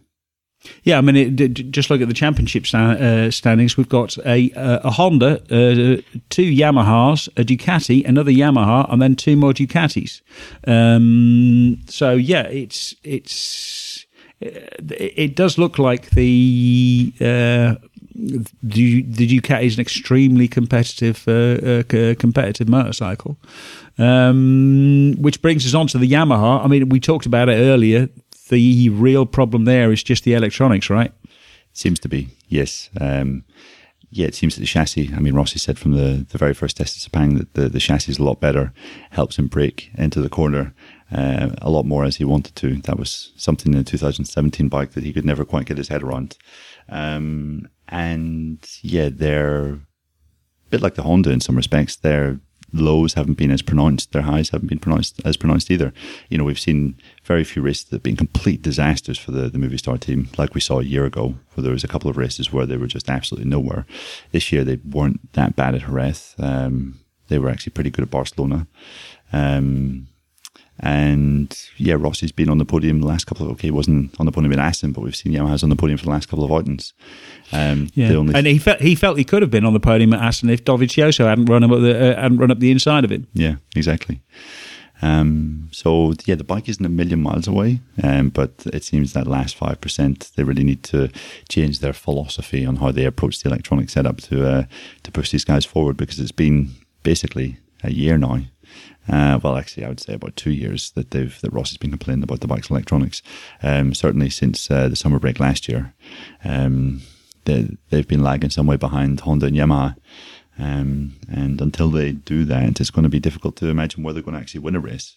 Yeah, 0.85 0.99
I 0.99 1.01
mean, 1.01 1.17
it, 1.17 1.49
just 1.71 1.91
look 1.91 2.01
at 2.01 2.09
the 2.09 2.15
championship 2.15 2.65
uh, 2.75 3.31
standings. 3.31 3.77
We've 3.77 3.89
got 3.89 4.17
a 4.19 4.51
a 4.57 4.91
Honda, 4.91 5.41
uh, 5.43 6.03
two 6.31 6.51
Yamahas, 6.51 7.29
a 7.37 7.45
Ducati, 7.45 8.07
another 8.07 8.31
Yamaha, 8.31 8.93
and 8.93 9.01
then 9.01 9.17
two 9.17 9.37
more 9.37 9.53
Ducatis. 9.53 10.21
Um, 10.67 11.81
so 11.89 12.13
yeah, 12.13 12.43
it's 12.43 12.95
it's 13.03 14.07
uh, 14.45 14.49
it 14.91 15.37
does 15.37 15.59
look 15.59 15.79
like 15.79 16.11
the 16.11 17.13
uh, 17.21 17.75
the, 18.15 19.03
the 19.03 19.41
Ducati 19.41 19.65
is 19.65 19.75
an 19.77 19.81
extremely 19.81 20.49
competitive 20.49 21.27
uh, 21.27 21.83
uh, 21.97 22.15
competitive 22.15 22.69
motorcycle. 22.69 23.37
Um, 23.99 25.15
which 25.19 25.43
brings 25.43 25.67
us 25.67 25.75
on 25.75 25.87
to 25.89 25.99
the 25.99 26.09
Yamaha. 26.11 26.65
I 26.65 26.67
mean, 26.67 26.89
we 26.89 26.99
talked 26.99 27.27
about 27.27 27.51
it 27.51 27.57
earlier 27.57 28.09
the 28.53 28.91
real 28.91 29.27
problem 29.27 29.65
there 29.65 29.91
is 29.91 30.03
just 30.03 30.25
the 30.25 30.35
electronics, 30.35 30.91
right? 30.91 31.13
Seems 31.73 31.99
to 32.01 32.09
be, 32.09 32.29
yes. 32.49 32.91
Um, 33.01 33.45
yeah, 34.11 34.27
it 34.27 34.35
seems 34.35 34.55
that 34.55 34.61
the 34.61 34.67
chassis, 34.67 35.11
I 35.17 35.21
mean, 35.21 35.35
Rossi 35.35 35.59
said 35.59 35.79
from 35.79 35.93
the, 35.93 36.27
the 36.29 36.37
very 36.37 36.53
first 36.53 36.77
test 36.77 36.97
at 36.97 37.11
Sepang 37.11 37.39
that 37.39 37.55
the, 37.55 37.71
the 37.71 37.81
chassis 37.81 38.13
is 38.13 38.19
a 38.19 38.23
lot 38.23 38.41
better, 38.41 38.75
helps 39.11 39.39
him 39.39 39.47
break 39.47 39.91
into 39.97 40.21
the 40.21 40.29
corner 40.29 40.75
uh, 41.11 41.51
a 41.63 41.71
lot 41.71 41.87
more 41.87 42.05
as 42.05 42.17
he 42.17 42.25
wanted 42.25 42.55
to. 42.57 42.77
That 42.83 42.99
was 42.99 43.33
something 43.37 43.73
in 43.73 43.79
the 43.79 43.85
2017 43.85 44.69
bike 44.69 44.93
that 44.93 45.05
he 45.05 45.15
could 45.15 45.25
never 45.25 45.47
quite 45.47 45.65
get 45.65 45.79
his 45.79 45.89
head 45.89 46.03
around. 46.03 46.37
Um, 46.91 47.69
and 47.89 48.59
yeah, 48.83 49.09
they're 49.11 49.67
a 49.67 49.81
bit 50.69 50.83
like 50.83 50.95
the 50.95 51.05
Honda 51.05 51.31
in 51.31 51.41
some 51.41 51.57
respects. 51.57 51.97
They're 51.97 52.39
lows 52.73 53.15
haven't 53.15 53.35
been 53.35 53.51
as 53.51 53.63
pronounced, 53.63 54.13
their 54.13 54.23
highs 54.23 54.51
haven't 54.51 54.69
been 54.69 54.79
pronounced 54.79 55.21
as 55.25 55.37
pronounced 55.37 55.71
either. 55.71 55.93
You 56.29 56.39
know, 56.39 56.45
we've 56.45 56.59
seen 56.59 56.97
very 57.25 57.45
few 57.45 57.63
races 57.63 57.85
that 57.85 57.97
have 57.97 58.03
been 58.03 58.17
complete 58.17 58.63
disasters 58.63 59.19
for 59.19 59.31
the, 59.31 59.49
the 59.49 59.59
Movistar 59.59 59.99
team, 59.99 60.29
like 60.39 60.55
we 60.55 60.61
saw 60.61 60.81
a 60.81 60.85
year 60.85 61.05
ago, 61.05 61.35
where 61.55 61.63
there 61.63 61.73
was 61.73 61.85
a 61.85 61.89
couple 61.89 62.11
of 62.11 62.17
races 62.17 62.53
where 62.53 62.67
they 62.67 62.77
were 62.77 62.87
just 62.87 63.11
absolutely 63.11 63.49
nowhere. 63.49 63.87
This 64.31 64.53
year 64.53 64.65
they 64.65 64.79
weren't 64.89 65.33
that 65.35 65.57
bad 65.57 65.75
at 65.75 65.83
Jerez. 65.83 66.35
Um, 66.39 66.99
they 67.29 67.39
were 67.39 67.51
actually 67.51 67.73
pretty 67.73 67.91
good 67.91 68.03
at 68.03 68.11
Barcelona. 68.11 68.67
Um, 69.33 70.09
And 70.85 71.57
yeah, 71.77 71.95
Rossi's 71.95 72.33
been 72.33 72.49
on 72.49 72.59
the 72.59 72.65
podium 72.65 73.01
the 73.01 73.07
last 73.07 73.27
couple 73.27 73.47
of 73.47 73.53
okay, 73.53 73.69
he 73.69 73.71
wasn't 73.71 74.19
on 74.19 74.27
the 74.27 74.33
podium 74.33 74.53
in 74.53 74.59
Assen, 74.59 74.91
but 74.91 75.03
we've 75.03 75.15
seen 75.15 75.33
Yamaha's 75.33 75.63
on 75.63 75.71
the 75.71 75.77
podium 75.77 75.97
for 75.97 76.07
the 76.07 76.11
last 76.11 76.29
couple 76.29 76.45
of 76.45 76.51
outings. 76.51 76.93
Um, 77.53 77.89
yeah, 77.95 78.11
and 78.11 78.47
he 78.47 78.59
felt 78.59 78.81
he 78.81 78.97
felt 78.97 79.17
he 79.17 79.25
could 79.25 79.43
have 79.43 79.51
been 79.51 79.65
on 79.65 79.75
the 79.75 79.81
podium 79.81 80.13
at 80.13 80.21
Assen 80.21 80.51
if 80.51 80.65
Dovizioso 80.65 81.27
hadn't 81.27 81.45
run 81.47 81.63
up 81.63 81.71
the 81.71 82.17
uh, 82.17 82.21
hadn't 82.21 82.39
run 82.39 82.51
up 82.51 82.59
the 82.59 82.73
inside 82.73 83.05
of 83.05 83.13
him. 83.13 83.29
Yeah, 83.33 83.57
exactly. 83.77 84.23
Um, 85.03 85.69
so 85.73 86.15
yeah, 86.27 86.37
the 86.37 86.45
bike 86.45 86.69
isn't 86.69 86.85
a 86.85 86.89
million 86.89 87.23
miles 87.23 87.47
away, 87.47 87.81
um, 88.03 88.31
but 88.31 88.53
it 88.73 88.83
seems 88.83 89.13
that 89.13 89.29
last 89.29 89.57
five 89.57 89.81
percent 89.81 90.33
they 90.37 90.43
really 90.43 90.65
need 90.65 90.83
to 90.85 91.11
change 91.49 91.79
their 91.79 91.93
philosophy 91.93 92.67
on 92.67 92.77
how 92.77 92.91
they 92.91 93.05
approach 93.05 93.41
the 93.41 93.49
electronic 93.49 93.89
setup 93.89 94.21
to 94.23 94.49
uh, 94.49 94.65
to 95.05 95.13
push 95.13 95.31
these 95.31 95.45
guys 95.45 95.65
forward 95.65 95.97
because 95.97 96.19
it's 96.19 96.33
been 96.33 96.71
basically 97.05 97.59
a 97.85 97.93
year 97.93 98.19
now. 98.19 98.41
Uh, 99.09 99.39
well, 99.43 99.57
actually, 99.57 99.85
I 99.85 99.89
would 99.89 100.01
say 100.01 100.15
about 100.15 100.37
two 100.37 100.53
years 100.53 100.93
that 100.93 101.11
they've 101.11 101.41
that 101.41 101.53
Ross 101.53 101.71
has 101.71 101.77
been 101.77 101.91
complaining 101.91 102.23
about 102.23 102.41
the 102.41 102.47
bike's 102.47 102.71
electronics. 102.71 103.23
Um, 103.63 103.95
certainly 103.95 104.31
since 104.31 104.71
uh, 104.71 104.89
the 104.89 104.97
summer 104.97 105.19
break 105.19 105.41
last 105.41 105.69
year, 105.69 105.95
um, 106.45 107.03
they, 107.45 107.77
they've 107.91 108.07
been 108.07 108.23
lagging 108.23 108.51
some 108.51 108.67
way 108.67 108.77
behind 108.77 109.21
Honda 109.21 109.47
and 109.47 109.57
Yamaha. 109.57 109.97
Um, 110.59 111.15
and 111.29 111.61
until 111.61 111.91
they 111.91 112.13
do 112.13 112.45
that, 112.45 112.81
it's 112.81 112.91
going 112.91 113.05
to 113.05 113.09
be 113.09 113.21
difficult 113.21 113.57
to 113.57 113.69
imagine 113.69 114.03
where 114.03 114.15
they're 114.15 114.23
going 114.23 114.35
to 114.35 114.41
actually 114.41 114.61
win 114.61 114.77
a 114.77 114.81
race. 114.81 115.17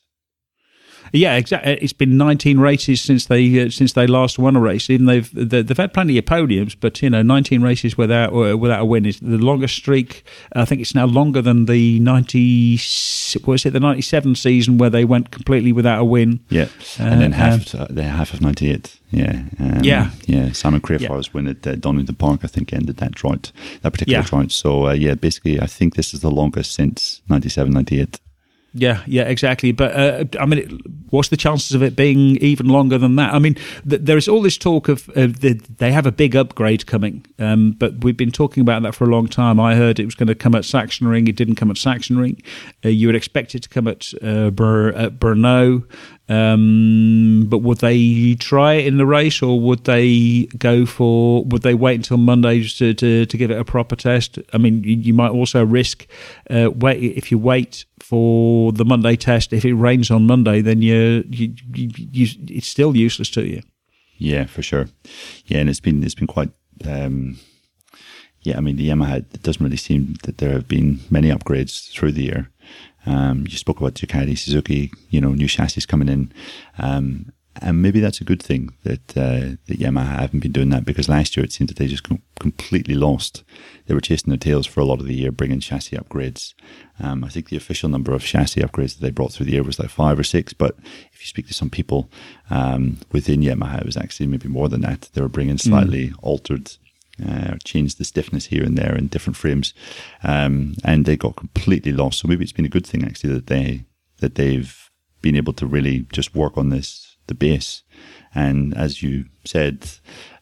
Yeah, 1.13 1.35
exactly. 1.35 1.73
It's 1.81 1.93
been 1.93 2.17
19 2.17 2.59
races 2.59 3.01
since 3.01 3.25
they 3.27 3.65
uh, 3.65 3.69
since 3.69 3.93
they 3.93 4.07
last 4.07 4.39
won 4.39 4.55
a 4.55 4.59
race. 4.59 4.89
Even 4.89 5.05
they've 5.05 5.29
they've 5.33 5.77
had 5.77 5.93
plenty 5.93 6.17
of 6.17 6.25
podiums, 6.25 6.75
but 6.79 7.01
you 7.01 7.09
know, 7.09 7.21
19 7.21 7.61
races 7.61 7.97
without 7.97 8.33
uh, 8.33 8.57
without 8.57 8.81
a 8.81 8.85
win 8.85 9.05
is 9.05 9.19
the 9.19 9.37
longest 9.37 9.75
streak. 9.75 10.23
I 10.53 10.65
think 10.65 10.81
it's 10.81 10.95
now 10.95 11.05
longer 11.05 11.41
than 11.41 11.65
the 11.65 11.99
90. 11.99 12.79
Was 13.45 13.65
it 13.65 13.73
the 13.73 13.79
97 13.79 14.35
season 14.35 14.77
where 14.77 14.89
they 14.89 15.05
went 15.05 15.31
completely 15.31 15.71
without 15.71 15.99
a 15.99 16.05
win? 16.05 16.39
Yeah, 16.49 16.69
uh, 16.99 17.03
and 17.03 17.21
then 17.21 17.31
half 17.33 17.75
um, 17.75 17.87
the 17.89 18.03
half 18.03 18.33
of 18.33 18.41
98. 18.41 18.99
Yeah, 19.11 19.43
um, 19.59 19.83
yeah, 19.83 20.11
yeah. 20.25 20.51
Simon 20.51 20.81
Crafar's 20.81 21.27
yeah. 21.27 21.31
win 21.33 21.47
at 21.47 21.65
uh, 21.65 21.75
Donington 21.75 22.15
Park, 22.15 22.41
I 22.43 22.47
think, 22.47 22.73
ended 22.73 22.97
that 22.97 23.11
drought, 23.11 23.51
that 23.81 23.91
particular 23.91 24.19
yeah. 24.19 24.25
drought. 24.25 24.51
So 24.51 24.87
uh, 24.87 24.93
yeah, 24.93 25.15
basically, 25.15 25.59
I 25.61 25.67
think 25.67 25.95
this 25.95 26.13
is 26.13 26.21
the 26.21 26.31
longest 26.31 26.73
since 26.73 27.21
97, 27.29 27.71
98. 27.71 28.19
Yeah, 28.77 29.03
yeah, 29.07 29.23
exactly. 29.23 29.71
But 29.71 29.95
uh, 29.95 30.25
I 30.39 30.45
mean, 30.45 30.79
what's 31.09 31.29
the 31.29 31.37
chances 31.37 31.73
of 31.73 31.83
it 31.83 31.95
being 31.95 32.37
even 32.37 32.67
longer 32.67 32.97
than 32.97 33.15
that? 33.15 33.33
I 33.33 33.39
mean, 33.39 33.55
th- 33.87 34.01
there 34.01 34.17
is 34.17 34.27
all 34.27 34.41
this 34.41 34.57
talk 34.57 34.89
of 34.89 35.09
uh, 35.09 35.27
the, 35.27 35.59
they 35.77 35.91
have 35.91 36.05
a 36.05 36.11
big 36.11 36.35
upgrade 36.35 36.85
coming, 36.85 37.25
um, 37.39 37.71
but 37.71 38.03
we've 38.03 38.17
been 38.17 38.31
talking 38.31 38.61
about 38.61 38.83
that 38.83 38.95
for 38.95 39.03
a 39.05 39.07
long 39.07 39.27
time. 39.27 39.59
I 39.59 39.75
heard 39.75 39.99
it 39.99 40.05
was 40.05 40.15
going 40.15 40.27
to 40.27 40.35
come 40.35 40.55
at 40.55 40.63
Sachsenring. 40.63 41.27
It 41.27 41.35
didn't 41.35 41.55
come 41.55 41.71
at 41.71 41.77
Sachsenring. 41.77 42.43
Uh, 42.83 42.89
you 42.89 43.07
would 43.07 43.15
expect 43.15 43.55
it 43.55 43.63
to 43.63 43.69
come 43.69 43.87
at, 43.87 44.13
uh, 44.21 44.49
Ber- 44.49 44.93
at 44.93 45.19
Brno. 45.19 45.85
Um, 46.27 47.45
but 47.47 47.59
would 47.59 47.79
they 47.79 48.35
try 48.35 48.73
it 48.73 48.87
in 48.87 48.97
the 48.97 49.05
race, 49.05 49.43
or 49.43 49.59
would 49.59 49.83
they 49.83 50.47
go 50.57 50.85
for? 50.87 51.43
Would 51.45 51.61
they 51.61 51.75
wait 51.75 51.95
until 51.95 52.17
Monday 52.17 52.63
to 52.63 52.93
to, 52.95 53.25
to 53.27 53.37
give 53.37 53.51
it 53.51 53.59
a 53.59 53.63
proper 53.63 53.95
test? 53.95 54.39
I 54.51 54.57
mean, 54.57 54.83
you, 54.83 54.95
you 54.95 55.13
might 55.13 55.29
also 55.29 55.63
risk 55.63 56.07
uh, 56.49 56.71
wait 56.73 57.03
if 57.03 57.31
you 57.31 57.37
wait 57.37 57.85
for 57.99 58.71
the 58.71 58.85
Monday 58.85 59.15
test. 59.15 59.53
If 59.53 59.65
it 59.65 59.73
rains 59.75 60.09
on 60.09 60.25
Monday, 60.25 60.61
then 60.61 60.81
you, 60.81 60.94
you, 60.95 61.53
you, 61.73 61.89
you 61.95 62.27
it's 62.47 62.67
still 62.67 62.95
useless 62.95 63.29
to 63.31 63.45
you. 63.45 63.61
Yeah, 64.17 64.45
for 64.45 64.61
sure. 64.61 64.87
Yeah, 65.45 65.59
and 65.59 65.69
it's 65.69 65.79
been 65.79 66.03
it's 66.03 66.15
been 66.15 66.27
quite. 66.27 66.51
Um, 66.85 67.37
yeah, 68.41 68.57
I 68.57 68.61
mean 68.61 68.75
the 68.75 68.89
Yamaha. 68.89 69.17
It 69.17 69.43
doesn't 69.43 69.63
really 69.63 69.77
seem 69.77 70.15
that 70.23 70.37
there 70.37 70.51
have 70.51 70.67
been 70.67 70.99
many 71.09 71.29
upgrades 71.29 71.91
through 71.91 72.13
the 72.13 72.23
year. 72.23 72.49
Um, 73.05 73.45
you 73.47 73.57
spoke 73.57 73.79
about 73.79 73.93
Ducati, 73.93 74.37
Suzuki, 74.37 74.91
you 75.09 75.21
know, 75.21 75.33
new 75.33 75.47
chassis 75.47 75.81
coming 75.81 76.09
in. 76.09 76.33
Um, 76.79 77.31
and 77.61 77.81
maybe 77.81 77.99
that's 77.99 78.21
a 78.21 78.25
good 78.25 78.41
thing 78.41 78.73
that 78.83 79.17
uh, 79.17 79.55
that 79.67 79.79
Yamaha 79.79 80.19
haven't 80.19 80.41
been 80.41 80.51
doing 80.51 80.69
that 80.69 80.85
because 80.85 81.07
last 81.07 81.35
year 81.35 81.43
it 81.45 81.51
seemed 81.51 81.69
that 81.69 81.77
they 81.77 81.87
just 81.87 82.03
com- 82.03 82.21
completely 82.39 82.95
lost. 82.95 83.43
They 83.85 83.93
were 83.93 84.01
chasing 84.01 84.29
their 84.29 84.37
tails 84.37 84.65
for 84.65 84.81
a 84.81 84.85
lot 84.85 84.99
of 84.99 85.07
the 85.07 85.13
year, 85.13 85.31
bringing 85.31 85.59
chassis 85.59 85.95
upgrades. 85.95 86.53
Um, 86.99 87.23
I 87.23 87.29
think 87.29 87.49
the 87.49 87.57
official 87.57 87.89
number 87.89 88.13
of 88.13 88.23
chassis 88.23 88.61
upgrades 88.61 88.95
that 88.95 89.01
they 89.01 89.11
brought 89.11 89.31
through 89.31 89.45
the 89.45 89.53
year 89.53 89.63
was 89.63 89.79
like 89.79 89.89
five 89.89 90.19
or 90.19 90.23
six, 90.23 90.53
but 90.53 90.75
if 91.13 91.21
you 91.21 91.27
speak 91.27 91.47
to 91.47 91.53
some 91.53 91.69
people 91.69 92.09
um, 92.49 92.97
within 93.11 93.41
Yamaha, 93.41 93.81
it 93.81 93.85
was 93.85 93.97
actually 93.97 94.27
maybe 94.27 94.49
more 94.49 94.69
than 94.69 94.81
that. 94.81 95.09
They 95.13 95.21
were 95.21 95.29
bringing 95.29 95.57
slightly 95.57 96.09
mm. 96.09 96.15
altered 96.21 96.71
uh, 97.25 97.55
changed 97.63 97.97
the 97.97 98.03
stiffness 98.03 98.47
here 98.47 98.63
and 98.63 98.77
there 98.77 98.93
in 98.93 99.07
different 99.07 99.37
frames, 99.37 99.73
um, 100.23 100.75
and 100.83 101.05
they 101.05 101.15
got 101.15 101.37
completely 101.37 101.93
lost. 101.93 102.19
So 102.19 102.27
maybe 102.27 102.43
it's 102.43 102.51
been 102.51 102.65
a 102.65 102.69
good 102.69 102.85
thing 102.85 103.05
actually 103.05 103.33
that 103.33 103.47
they 103.47 103.85
that 104.17 104.35
they've 104.35 104.89
been 105.21 105.35
able 105.35 105.53
to 105.53 105.65
really 105.65 106.05
just 106.11 106.35
work 106.35 106.57
on 106.57 106.69
this 106.69 107.04
the 107.27 107.35
base. 107.35 107.83
And 108.33 108.75
as 108.75 109.01
you 109.01 109.25
said 109.45 109.89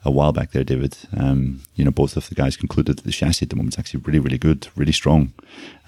a 0.03 0.11
while 0.11 0.31
back 0.33 0.51
there, 0.51 0.63
David, 0.63 0.97
um, 1.15 1.61
you 1.75 1.85
know 1.85 1.91
both 1.91 2.17
of 2.17 2.27
the 2.29 2.35
guys 2.35 2.57
concluded 2.57 2.97
that 2.97 3.03
the 3.03 3.11
chassis 3.11 3.45
at 3.45 3.49
the 3.49 3.55
moment 3.55 3.75
is 3.75 3.79
actually 3.79 4.01
really, 4.01 4.19
really 4.19 4.37
good, 4.37 4.67
really 4.75 4.91
strong. 4.91 5.33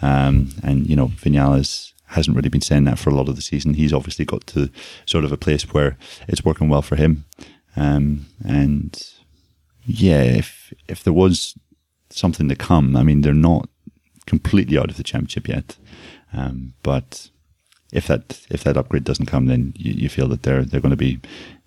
Um, 0.01 0.49
and 0.63 0.87
you 0.87 0.95
know 0.95 1.07
Vinales 1.07 1.93
hasn't 2.07 2.35
really 2.35 2.49
been 2.49 2.61
saying 2.61 2.83
that 2.85 2.99
for 2.99 3.09
a 3.09 3.15
lot 3.15 3.29
of 3.29 3.35
the 3.35 3.41
season. 3.41 3.73
He's 3.73 3.93
obviously 3.93 4.25
got 4.25 4.45
to 4.47 4.69
sort 5.05 5.25
of 5.25 5.31
a 5.31 5.37
place 5.37 5.73
where 5.73 5.97
it's 6.27 6.45
working 6.45 6.69
well 6.69 6.83
for 6.83 6.95
him. 6.95 7.25
Um, 7.75 8.27
and 8.45 9.01
yeah, 9.85 10.21
if 10.21 10.73
if 10.87 11.03
there 11.03 11.13
was 11.13 11.55
something 12.09 12.47
to 12.49 12.55
come, 12.55 12.95
I 12.95 13.03
mean, 13.03 13.21
they're 13.21 13.33
not 13.33 13.69
completely 14.25 14.77
out 14.77 14.89
of 14.89 14.97
the 14.97 15.03
championship 15.03 15.47
yet, 15.47 15.77
um, 16.33 16.73
but 16.83 17.29
if 17.91 18.07
that 18.07 18.41
if 18.49 18.63
that 18.63 18.77
upgrade 18.77 19.03
doesn't 19.03 19.27
come, 19.27 19.47
then 19.47 19.73
you, 19.77 19.93
you, 19.93 20.09
feel 20.09 20.27
that 20.29 20.43
they're 20.43 20.63
they're 20.63 20.81
going 20.81 20.91
to 20.91 20.97
be 20.97 21.19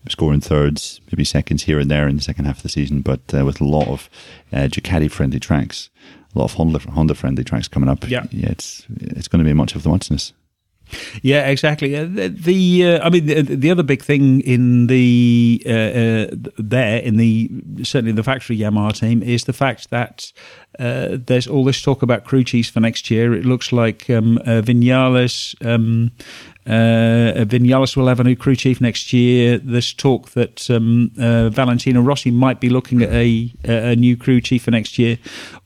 scoring 0.08 0.40
thirds, 0.40 1.00
maybe 1.10 1.24
seconds 1.24 1.64
here 1.64 1.78
and 1.78 1.90
there 1.90 2.08
in 2.08 2.16
the 2.16 2.22
second 2.22 2.44
half 2.44 2.58
of 2.58 2.62
the 2.62 2.68
season, 2.68 3.00
but 3.00 3.20
uh, 3.34 3.44
with 3.44 3.60
a 3.60 3.64
lot 3.64 3.88
of 3.88 4.08
uh, 4.52 4.68
Ducati 4.68 5.10
friendly 5.10 5.40
tracks, 5.40 5.90
a 6.34 6.38
lot 6.38 6.46
of 6.46 6.54
Honda 6.54 6.78
Honda 6.78 7.14
friendly 7.14 7.44
tracks 7.44 7.68
coming 7.68 7.88
up. 7.88 8.08
Yeah, 8.08 8.26
yeah, 8.30 8.50
it's 8.50 8.86
it's 8.88 9.28
going 9.28 9.42
to 9.42 9.48
be 9.48 9.54
much 9.54 9.74
of 9.74 9.82
the 9.82 9.88
muchness. 9.88 10.32
Yeah, 11.22 11.46
exactly. 11.48 11.96
Uh, 11.96 12.06
the, 12.08 12.86
uh, 12.86 13.06
I 13.06 13.10
mean, 13.10 13.26
the, 13.26 13.42
the, 13.42 13.70
other 13.70 13.82
big 13.82 14.02
thing 14.02 14.40
in 14.40 14.86
the 14.86 15.62
uh, 15.66 15.70
uh, 15.70 16.52
there 16.56 16.98
in 17.00 17.16
the 17.16 17.50
certainly 17.82 18.12
the 18.12 18.22
factory 18.22 18.56
Yamaha 18.58 18.98
team 18.98 19.22
is 19.22 19.44
the 19.44 19.52
fact 19.52 19.90
that 19.90 20.32
uh, 20.78 21.16
there's 21.26 21.46
all 21.46 21.64
this 21.64 21.80
talk 21.82 22.02
about 22.02 22.24
crew 22.24 22.44
chiefs 22.44 22.68
for 22.68 22.80
next 22.80 23.10
year. 23.10 23.34
It 23.34 23.44
looks 23.44 23.72
like 23.72 24.08
um, 24.10 24.38
uh, 24.38 24.62
Vinales 24.62 25.54
um, 25.66 26.12
uh, 26.68 27.44
Vinales 27.46 27.96
will 27.96 28.08
have 28.08 28.20
a 28.20 28.24
new 28.24 28.36
crew 28.36 28.54
chief 28.54 28.78
next 28.78 29.10
year. 29.14 29.56
There's 29.56 29.94
talk 29.94 30.30
that 30.32 30.70
um, 30.70 31.10
uh, 31.18 31.48
Valentino 31.48 32.02
Rossi 32.02 32.30
might 32.30 32.60
be 32.60 32.68
looking 32.68 33.02
at 33.02 33.10
a, 33.10 33.50
a 33.64 33.96
new 33.96 34.18
crew 34.18 34.42
chief 34.42 34.64
for 34.64 34.70
next 34.70 34.98
year, 34.98 35.18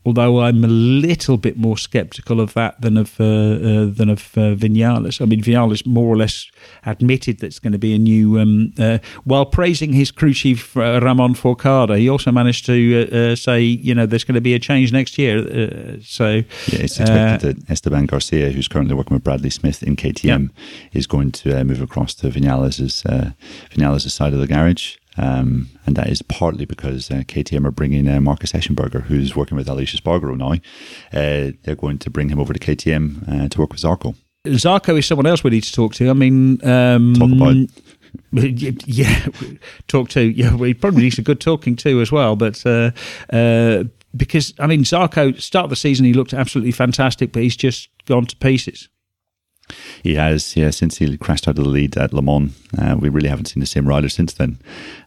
although 0.05 0.39
I'm 0.39 0.63
a 0.63 0.67
little 0.67 1.35
bit 1.35 1.57
more 1.57 1.77
sceptical 1.77 2.39
of 2.39 2.53
that 2.53 2.79
than 2.79 2.95
of 2.95 3.19
uh, 3.19 3.23
uh 3.23 3.85
than 3.91 4.09
of 4.09 4.31
uh, 4.37 4.55
Vinales. 4.55 5.21
I 5.21 5.25
mean, 5.25 5.41
Vinales 5.41 5.85
more 5.85 6.07
or 6.07 6.15
less 6.15 6.49
admitted 6.85 7.39
that 7.39 7.47
it's 7.47 7.59
going 7.59 7.73
to 7.73 7.79
be 7.79 7.93
a 7.93 7.99
new. 7.99 8.39
Um, 8.39 8.73
uh, 8.79 8.99
while 9.25 9.45
praising 9.45 9.91
his 9.91 10.09
crew 10.09 10.33
chief 10.33 10.73
Ramon 10.73 11.33
Forcada, 11.33 11.97
he 11.97 12.07
also 12.07 12.31
managed 12.31 12.65
to 12.67 13.35
say, 13.35 13.61
you 13.61 13.93
know, 13.93 14.05
there's 14.05 14.23
going 14.23 14.35
to 14.35 14.41
be 14.41 14.53
a 14.53 14.59
change 14.59 14.93
next 14.93 15.17
year. 15.17 15.99
so 16.01 16.29
yeah, 16.29 16.43
it's 16.67 16.97
expected 16.97 17.57
that 17.57 17.69
Esteban 17.69 18.05
Garcia, 18.05 18.51
who's 18.51 18.69
currently 18.69 18.95
working 18.95 19.15
with 19.15 19.23
Bradley 19.25 19.49
Smith 19.49 19.83
in 19.83 19.97
KTM. 19.97 20.49
Yeah 20.92 20.92
is 20.93 21.07
going 21.07 21.31
to 21.31 21.59
uh, 21.59 21.63
move 21.63 21.81
across 21.81 22.13
to 22.15 22.29
Vinales' 22.29 23.05
uh, 23.05 23.31
Vinales' 23.71 24.11
side 24.11 24.33
of 24.33 24.39
the 24.39 24.47
garage. 24.47 24.97
Um, 25.17 25.69
and 25.85 25.95
that 25.95 26.09
is 26.09 26.21
partly 26.21 26.65
because 26.65 27.11
uh, 27.11 27.21
KTM 27.27 27.65
are 27.65 27.71
bringing 27.71 28.07
uh, 28.07 28.19
Marcus 28.19 28.51
Eschenbacher, 28.51 29.03
who's 29.03 29.35
working 29.35 29.55
with 29.55 29.67
Aleix 29.67 29.95
Espargaro 29.95 30.35
now. 30.35 30.53
Uh, 31.17 31.51
they're 31.63 31.75
going 31.75 31.99
to 31.99 32.09
bring 32.09 32.29
him 32.29 32.39
over 32.39 32.53
to 32.53 32.59
KTM 32.59 33.45
uh, 33.45 33.49
to 33.49 33.59
work 33.59 33.71
with 33.71 33.81
Zarco. 33.81 34.15
Zarco 34.45 34.97
is 34.97 35.05
someone 35.05 35.25
else 35.25 35.43
we 35.43 35.51
need 35.51 35.63
to 35.63 35.73
talk 35.73 35.93
to. 35.95 36.09
I 36.09 36.13
mean, 36.13 36.65
um, 36.67 37.13
talk 37.13 37.31
about. 37.31 37.55
Yeah, 38.31 39.25
talk 39.87 40.09
to. 40.09 40.21
Yeah, 40.21 40.55
we 40.55 40.75
probably 40.75 41.01
need 41.01 41.13
some 41.13 41.23
good 41.23 41.41
talking 41.41 41.75
to 41.77 41.99
as 41.99 42.11
well. 42.11 42.35
But 42.35 42.63
uh, 42.63 42.91
uh, 43.31 43.85
because 44.15 44.53
I 44.59 44.67
mean, 44.67 44.83
Zarco 44.83 45.39
start 45.41 45.65
of 45.65 45.69
the 45.71 45.75
season 45.75 46.05
he 46.05 46.13
looked 46.13 46.33
absolutely 46.33 46.71
fantastic, 46.71 47.31
but 47.31 47.41
he's 47.41 47.55
just 47.55 47.89
gone 48.05 48.27
to 48.27 48.35
pieces. 48.35 48.87
He 50.01 50.15
has, 50.15 50.55
yeah, 50.55 50.69
since 50.69 50.97
he 50.97 51.17
crashed 51.17 51.47
out 51.47 51.57
of 51.57 51.63
the 51.63 51.69
lead 51.69 51.97
at 51.97 52.13
Le 52.13 52.21
Mans. 52.21 52.51
Uh, 52.77 52.95
we 52.99 53.09
really 53.09 53.29
haven't 53.29 53.45
seen 53.45 53.61
the 53.61 53.65
same 53.65 53.87
rider 53.87 54.09
since 54.09 54.33
then. 54.33 54.59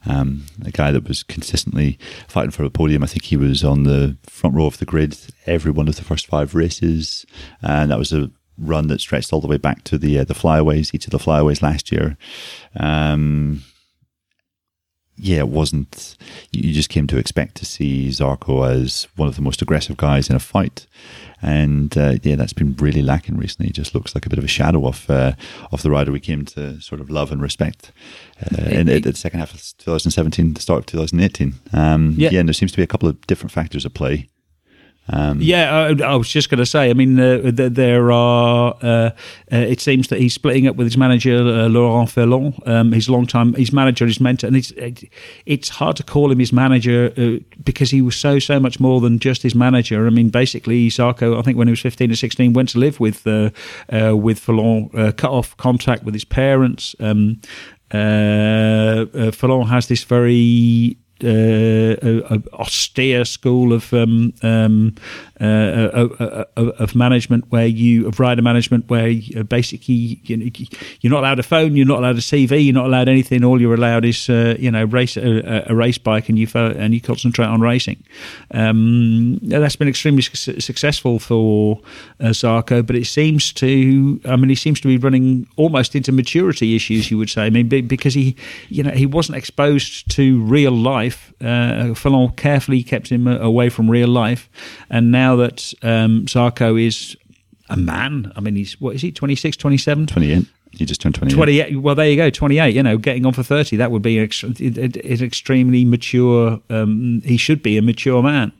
Um, 0.06 0.46
a 0.64 0.70
guy 0.70 0.90
that 0.92 1.06
was 1.06 1.22
consistently 1.22 1.98
fighting 2.28 2.50
for 2.50 2.64
a 2.64 2.70
podium. 2.70 3.02
I 3.02 3.06
think 3.06 3.24
he 3.24 3.36
was 3.36 3.62
on 3.62 3.84
the 3.84 4.16
front 4.24 4.56
row 4.56 4.66
of 4.66 4.78
the 4.78 4.86
grid 4.86 5.16
every 5.46 5.70
one 5.70 5.88
of 5.88 5.96
the 5.96 6.04
first 6.04 6.26
five 6.26 6.54
races, 6.54 7.26
and 7.62 7.90
that 7.90 7.98
was 7.98 8.12
a 8.12 8.30
run 8.58 8.86
that 8.88 9.00
stretched 9.00 9.32
all 9.32 9.40
the 9.40 9.46
way 9.46 9.58
back 9.58 9.84
to 9.84 9.98
the 9.98 10.18
uh, 10.18 10.24
the 10.24 10.34
flyaways, 10.34 10.94
each 10.94 11.06
of 11.06 11.10
the 11.10 11.18
flyaways 11.18 11.62
last 11.62 11.92
year. 11.92 12.16
Um, 12.74 13.62
yeah, 15.18 15.38
it 15.38 15.48
wasn't. 15.48 16.16
you 16.52 16.72
just 16.74 16.90
came 16.90 17.06
to 17.06 17.18
expect 17.18 17.56
to 17.56 17.64
see 17.64 18.08
Zarco 18.08 18.68
as 18.68 19.08
one 19.16 19.28
of 19.28 19.36
the 19.36 19.42
most 19.42 19.62
aggressive 19.62 19.96
guys 19.96 20.28
in 20.28 20.36
a 20.36 20.40
fight. 20.40 20.86
And 21.46 21.96
uh, 21.96 22.14
yeah, 22.24 22.34
that's 22.34 22.52
been 22.52 22.74
really 22.74 23.02
lacking 23.02 23.36
recently. 23.36 23.68
He 23.68 23.72
just 23.72 23.94
looks 23.94 24.16
like 24.16 24.26
a 24.26 24.28
bit 24.28 24.38
of 24.38 24.44
a 24.44 24.48
shadow 24.48 24.84
of 24.86 25.08
uh, 25.08 25.32
of 25.70 25.82
the 25.82 25.90
rider 25.90 26.10
we 26.10 26.18
came 26.18 26.44
to 26.46 26.80
sort 26.80 27.00
of 27.00 27.08
love 27.08 27.30
and 27.30 27.40
respect 27.40 27.92
uh, 28.42 28.64
in, 28.64 28.88
in, 28.88 29.02
the 29.02 29.14
second 29.14 29.38
half 29.38 29.54
of 29.54 29.60
2017, 29.78 30.54
the 30.54 30.60
start 30.60 30.80
of 30.80 30.86
2018. 30.86 31.54
Um, 31.72 32.14
yeah. 32.18 32.30
yeah, 32.32 32.40
and 32.40 32.48
there 32.48 32.52
seems 32.52 32.72
to 32.72 32.76
be 32.76 32.82
a 32.82 32.86
couple 32.88 33.08
of 33.08 33.24
different 33.28 33.52
factors 33.52 33.86
at 33.86 33.94
play. 33.94 34.28
Um, 35.08 35.40
yeah, 35.40 35.72
I, 35.72 36.02
I, 36.02 36.16
was 36.16 36.28
just 36.28 36.50
going 36.50 36.58
to 36.58 36.66
say. 36.66 36.90
I 36.90 36.92
mean, 36.92 37.18
uh, 37.18 37.52
there 37.52 38.10
are. 38.10 38.76
Uh, 38.82 38.86
uh, 38.86 39.10
it 39.50 39.80
seems 39.80 40.08
that 40.08 40.18
he's 40.18 40.34
splitting 40.34 40.66
up 40.66 40.74
with 40.76 40.86
his 40.86 40.96
manager 40.96 41.36
uh, 41.36 41.68
Laurent 41.68 42.08
Fellon, 42.10 42.54
um, 42.66 42.90
his 42.92 43.08
long 43.08 43.26
time, 43.26 43.54
his 43.54 43.72
manager, 43.72 44.06
his 44.06 44.20
mentor, 44.20 44.48
and 44.48 44.56
it's 44.56 44.72
it's 45.44 45.68
hard 45.68 45.96
to 45.96 46.02
call 46.02 46.32
him 46.32 46.40
his 46.40 46.52
manager 46.52 47.12
uh, 47.16 47.38
because 47.62 47.90
he 47.90 48.02
was 48.02 48.16
so 48.16 48.40
so 48.40 48.58
much 48.58 48.80
more 48.80 49.00
than 49.00 49.20
just 49.20 49.42
his 49.42 49.54
manager. 49.54 50.06
I 50.06 50.10
mean, 50.10 50.28
basically, 50.30 50.88
Zarco, 50.88 51.38
I 51.38 51.42
think 51.42 51.56
when 51.56 51.68
he 51.68 51.72
was 51.72 51.80
fifteen 51.80 52.10
or 52.10 52.16
sixteen, 52.16 52.52
went 52.52 52.70
to 52.70 52.78
live 52.78 52.98
with 52.98 53.24
uh, 53.26 53.50
with 53.88 54.40
Fellon, 54.40 55.16
cut 55.16 55.30
off 55.30 55.56
contact 55.56 56.02
with 56.02 56.14
his 56.14 56.24
parents. 56.24 56.96
Um, 56.98 57.40
has 57.92 59.86
this 59.88 60.02
very 60.02 60.96
uh, 61.24 62.38
austere 62.52 63.24
school 63.24 63.72
of 63.72 63.92
um, 63.92 64.32
um, 64.42 64.94
uh, 65.38 65.44
uh, 65.44 66.44
uh, 66.56 66.60
of 66.78 66.94
management 66.94 67.44
where 67.50 67.66
you 67.66 68.08
of 68.08 68.18
rider 68.18 68.40
management 68.40 68.88
where 68.88 69.08
you, 69.08 69.44
basically 69.44 70.18
you, 70.24 70.50
you're 71.02 71.10
not 71.10 71.20
allowed 71.20 71.38
a 71.38 71.42
phone, 71.42 71.76
you're 71.76 71.84
not 71.84 71.98
allowed 71.98 72.16
a 72.16 72.20
CV, 72.20 72.64
you're 72.64 72.72
not 72.72 72.86
allowed 72.86 73.06
anything. 73.06 73.44
All 73.44 73.60
you're 73.60 73.74
allowed 73.74 74.06
is 74.06 74.30
you 74.30 74.70
know 74.70 74.84
race 74.84 75.18
a, 75.18 75.64
a, 75.68 75.74
race 75.74 75.98
bike 75.98 76.30
and 76.30 76.38
you 76.38 76.48
and 76.54 76.94
you 76.94 77.02
concentrate 77.02 77.48
on 77.48 77.60
racing. 77.60 78.02
Um, 78.52 79.38
that's 79.42 79.76
been 79.76 79.88
extremely 79.88 80.22
su- 80.22 80.58
successful 80.58 81.18
for 81.18 81.82
Zarco, 82.18 82.86
but 82.86 82.96
it 82.96 83.06
seems 83.06 83.52
to 83.54 84.18
I 84.24 84.36
mean 84.36 84.48
he 84.48 84.54
seems 84.54 84.80
to 84.80 84.88
be 84.88 84.96
running 84.96 85.46
almost 85.56 85.94
into 85.94 86.12
maturity 86.12 86.74
issues. 86.74 87.10
You 87.10 87.18
would 87.18 87.28
say 87.28 87.42
I 87.42 87.50
mean 87.50 87.68
because 87.68 88.14
he 88.14 88.36
you 88.70 88.82
know 88.82 88.92
he 88.92 89.04
wasn't 89.04 89.36
exposed 89.36 90.10
to 90.12 90.40
real 90.44 90.72
life. 90.72 91.34
Uh, 91.42 91.92
Fellon 91.92 92.34
carefully 92.36 92.82
kept 92.82 93.08
him 93.08 93.26
away 93.26 93.68
from 93.68 93.90
real 93.90 94.08
life, 94.08 94.48
and 94.88 95.12
now 95.12 95.25
now 95.26 95.36
that 95.36 95.74
um, 95.82 96.26
Zarco 96.26 96.80
is 96.80 97.16
a 97.68 97.76
man, 97.76 98.32
I 98.36 98.40
mean, 98.40 98.54
he's 98.54 98.80
what 98.80 98.94
is 98.94 99.02
he, 99.02 99.10
26, 99.10 99.56
27? 99.56 100.06
28. 100.06 100.46
He 100.72 100.84
just 100.84 101.00
turned 101.00 101.14
28. 101.14 101.34
28. 101.34 101.76
Well, 101.78 101.94
there 101.94 102.08
you 102.08 102.16
go, 102.16 102.30
28. 102.30 102.74
You 102.74 102.82
know, 102.82 102.98
getting 102.98 103.26
on 103.26 103.32
for 103.32 103.42
30, 103.42 103.76
that 103.76 103.90
would 103.90 104.02
be 104.02 104.18
an, 104.18 104.28
an 104.60 105.24
extremely 105.24 105.84
mature, 105.84 106.60
um, 106.70 107.22
he 107.24 107.36
should 107.36 107.62
be 107.62 107.76
a 107.76 107.82
mature 107.82 108.22
man. 108.22 108.52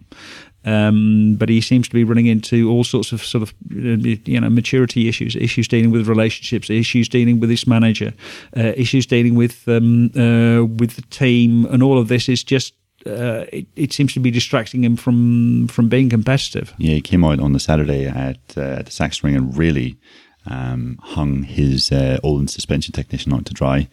Um, 0.64 1.36
but 1.38 1.48
he 1.48 1.60
seems 1.60 1.86
to 1.88 1.94
be 1.94 2.02
running 2.02 2.26
into 2.26 2.68
all 2.68 2.82
sorts 2.82 3.12
of 3.12 3.24
sort 3.24 3.42
of 3.42 3.54
you 3.70 4.40
know 4.40 4.50
maturity 4.50 5.06
issues, 5.08 5.36
issues 5.36 5.68
dealing 5.68 5.92
with 5.92 6.08
relationships, 6.08 6.68
issues 6.68 7.08
dealing 7.08 7.38
with 7.38 7.50
his 7.50 7.68
manager, 7.68 8.12
uh, 8.56 8.72
issues 8.76 9.06
dealing 9.06 9.36
with 9.36 9.68
um, 9.68 10.06
uh, 10.16 10.64
with 10.64 10.96
the 10.96 11.04
team, 11.10 11.66
and 11.66 11.84
all 11.84 11.98
of 11.98 12.08
this 12.08 12.28
is 12.28 12.42
just 12.42 12.74
uh, 13.07 13.46
it, 13.52 13.66
it, 13.76 13.92
seems 13.92 14.12
to 14.14 14.20
be 14.20 14.30
distracting 14.30 14.84
him 14.84 14.96
from 14.96 15.68
from 15.68 15.88
being 15.88 16.11
competitive. 16.11 16.74
Yeah, 16.78 16.94
he 16.94 17.00
came 17.00 17.24
out 17.24 17.40
on 17.40 17.52
the 17.52 17.61
Saturday 17.61 18.07
at, 18.07 18.38
uh, 18.57 18.61
at 18.61 18.86
the 18.86 18.92
Sachsenring 18.92 19.36
and 19.36 19.57
really 19.57 19.98
um, 20.46 20.98
hung 21.02 21.42
his 21.42 21.90
uh, 21.90 22.18
suspension 22.46 22.92
technician 22.92 23.32
out 23.32 23.46
to 23.46 23.54
dry, 23.54 23.88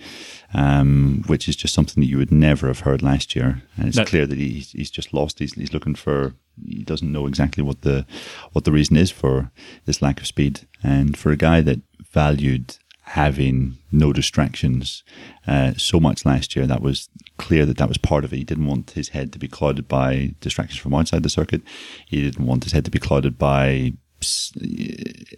um, 0.54 1.24
which 1.28 1.48
is 1.48 1.56
just 1.56 1.74
something 1.74 2.02
that 2.02 2.10
you 2.10 2.18
would 2.18 2.32
never 2.32 2.68
have 2.68 2.82
heard 2.82 3.02
last 3.02 3.36
year. 3.36 3.64
And 3.78 3.88
it's 3.88 3.98
no. 3.98 4.06
clear 4.06 4.26
that 4.26 4.38
he's, 4.38 4.72
he's 4.72 4.92
just 4.92 5.14
lost. 5.14 5.40
He's, 5.40 5.54
he's 5.54 5.74
looking 5.74 5.96
for. 5.96 6.36
He 6.68 6.84
doesn't 6.84 7.12
know 7.12 7.26
exactly 7.26 7.64
what 7.64 7.82
the 7.82 8.06
what 8.52 8.64
the 8.64 8.72
reason 8.72 8.96
is 8.96 9.10
for 9.10 9.52
this 9.86 10.04
lack 10.04 10.20
of 10.20 10.28
speed. 10.28 10.68
And 10.84 11.18
for 11.18 11.32
a 11.32 11.38
guy 11.38 11.62
that 11.62 11.82
valued 12.12 12.78
having 13.04 13.78
no 13.92 14.14
distractions 14.14 15.04
uh, 15.48 15.74
so 15.78 16.00
much 16.00 16.26
last 16.26 16.56
year. 16.56 16.66
That 16.66 16.82
was 16.82 17.10
clear 17.38 17.66
that 17.66 17.78
that 17.78 17.90
was 17.90 17.98
part 17.98 18.24
of 18.24 18.34
it. 18.34 18.38
He 18.38 18.44
didn't 18.44 18.68
want 18.68 18.92
his 18.92 19.10
head 19.10 19.34
to 19.34 19.40
be 19.40 19.48
clouded 19.48 19.88
by 19.88 20.36
distractions 20.40 20.80
from 20.80 20.94
outside 20.94 21.24
the 21.24 21.30
circuit. 21.30 21.62
He 22.08 22.22
didn't 22.22 22.46
want 22.46 22.64
his 22.64 22.74
head 22.74 22.86
to 22.86 22.92
be 22.92 23.00
clouded 23.00 23.38
by 23.38 23.94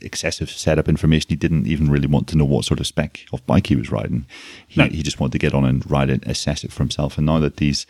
excessive 0.01 0.49
setup 0.49 0.87
information. 0.87 1.29
He 1.29 1.35
didn't 1.35 1.67
even 1.67 1.89
really 1.89 2.07
want 2.07 2.27
to 2.29 2.37
know 2.37 2.45
what 2.45 2.65
sort 2.65 2.79
of 2.79 2.87
spec 2.87 3.25
of 3.33 3.45
bike 3.45 3.67
he 3.67 3.75
was 3.75 3.91
riding. 3.91 4.25
He, 4.67 4.81
no. 4.81 4.87
he 4.87 5.03
just 5.03 5.19
wanted 5.19 5.33
to 5.33 5.39
get 5.39 5.53
on 5.53 5.65
and 5.65 5.89
ride 5.89 6.09
it, 6.09 6.25
assess 6.25 6.63
it 6.63 6.71
for 6.71 6.83
himself. 6.83 7.17
And 7.17 7.25
now 7.25 7.39
that 7.39 7.57
these, 7.57 7.85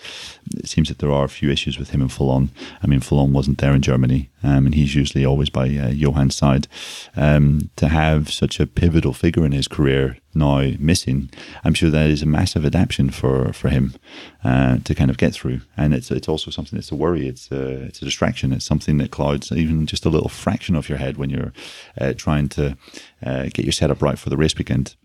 it 0.56 0.68
seems 0.68 0.90
that 0.90 1.00
there 1.00 1.12
are 1.12 1.26
a 1.26 1.30
few 1.30 1.50
issues 1.50 1.78
with 1.78 1.92
him 1.92 2.02
in 2.02 2.10
Fellon. 2.10 2.50
I 2.82 2.88
mean, 2.88 3.00
Fellon 3.00 3.32
wasn't 3.32 3.58
there 3.58 3.74
in 3.74 3.82
Germany, 3.82 4.30
um, 4.44 4.66
and 4.66 4.76
he's 4.76 4.96
usually 4.96 5.26
always 5.26 5.50
by 5.50 5.66
uh, 5.66 5.92
Johann's 5.92 6.36
side. 6.36 6.68
Um, 7.16 7.70
to 7.76 7.88
have 7.88 8.32
such 8.32 8.60
a 8.60 8.68
pivotal 8.68 9.14
figure 9.14 9.46
in 9.46 9.52
his 9.52 9.68
career 9.68 10.18
now 10.36 10.72
missing, 10.80 11.30
I'm 11.64 11.74
sure 11.74 11.90
that 11.90 12.10
is 12.10 12.22
a 12.22 12.26
massive 12.26 12.66
adaptation 12.66 13.10
for 13.10 13.54
for 13.54 13.70
him 13.70 13.94
uh, 14.44 14.78
to 14.84 14.94
kind 14.94 15.10
of 15.10 15.18
get 15.18 15.34
through. 15.34 15.62
And 15.78 15.94
it's 15.94 16.12
it's 16.12 16.30
also 16.30 16.52
something 16.52 16.78
that's 16.78 16.92
a 16.92 16.96
worry. 16.96 17.28
It's 17.28 17.52
a 17.52 17.84
it's 17.86 18.02
a 18.02 18.06
distraction. 18.06 18.54
It's 18.54 18.66
something 18.66 18.98
that 18.98 19.12
clouds 19.12 19.52
even 19.52 19.86
just 19.86 20.06
a 20.06 20.10
little 20.10 20.30
fraction 20.30 20.76
of 20.76 20.90
your 20.90 20.98
head 20.98 21.18
when 21.18 21.30
you're 21.30 21.54
uh, 22.00 22.14
trying 22.14 22.50
to 22.50 22.78
uh, 23.26 23.44
get 23.44 23.66
your 23.66 23.72
setup 23.72 24.02
right 24.02 24.20
for 24.20 24.30
the 24.30 24.38
race 24.38 24.58
weekend. 24.58 24.96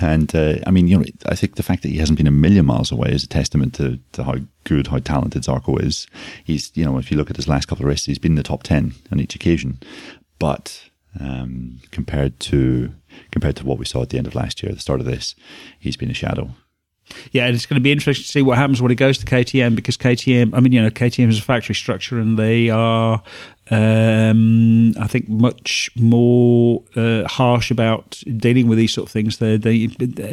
And 0.00 0.34
uh, 0.34 0.56
I 0.66 0.70
mean, 0.70 0.88
you 0.88 0.98
know, 0.98 1.04
I 1.26 1.34
think 1.34 1.56
the 1.56 1.62
fact 1.62 1.82
that 1.82 1.90
he 1.90 1.98
hasn't 1.98 2.16
been 2.16 2.26
a 2.26 2.30
million 2.30 2.66
miles 2.66 2.90
away 2.90 3.10
is 3.10 3.22
a 3.22 3.28
testament 3.28 3.74
to, 3.74 3.98
to 4.12 4.24
how 4.24 4.36
good, 4.64 4.86
how 4.86 4.98
talented 4.98 5.42
Zarco 5.42 5.80
is. 5.80 6.06
He's, 6.42 6.72
you 6.74 6.84
know, 6.84 6.98
if 6.98 7.10
you 7.10 7.18
look 7.18 7.30
at 7.30 7.36
his 7.36 7.48
last 7.48 7.68
couple 7.68 7.84
of 7.84 7.88
races, 7.88 8.06
he's 8.06 8.18
been 8.18 8.32
in 8.32 8.36
the 8.36 8.42
top 8.42 8.62
ten 8.62 8.94
on 9.12 9.20
each 9.20 9.34
occasion. 9.34 9.78
But 10.38 10.90
um, 11.20 11.80
compared 11.90 12.38
to 12.40 12.92
compared 13.30 13.56
to 13.56 13.66
what 13.66 13.78
we 13.78 13.84
saw 13.84 14.02
at 14.02 14.10
the 14.10 14.18
end 14.18 14.26
of 14.26 14.34
last 14.34 14.62
year, 14.62 14.72
the 14.72 14.80
start 14.80 15.00
of 15.00 15.06
this, 15.06 15.34
he's 15.78 15.96
been 15.96 16.10
a 16.10 16.14
shadow. 16.14 16.50
Yeah, 17.32 17.46
and 17.46 17.54
it's 17.54 17.66
going 17.66 17.78
to 17.78 17.82
be 17.82 17.92
interesting 17.92 18.24
to 18.24 18.28
see 18.28 18.42
what 18.42 18.56
happens 18.56 18.80
when 18.80 18.90
he 18.90 18.94
goes 18.94 19.18
to 19.18 19.26
KTM 19.26 19.76
because 19.76 19.96
KTM, 19.96 20.54
I 20.54 20.60
mean, 20.60 20.72
you 20.72 20.80
know, 20.80 20.90
KTM 20.90 21.28
is 21.28 21.38
a 21.38 21.42
factory 21.42 21.74
structure 21.74 22.18
and 22.18 22.38
they 22.38 22.70
are, 22.70 23.22
um, 23.70 24.92
I 24.98 25.06
think, 25.06 25.28
much 25.28 25.90
more 25.96 26.82
uh, 26.96 27.26
harsh 27.26 27.70
about 27.70 28.22
dealing 28.36 28.68
with 28.68 28.78
these 28.78 28.92
sort 28.92 29.08
of 29.08 29.12
things. 29.12 29.38
They, 29.38 29.56
they, 29.56 29.88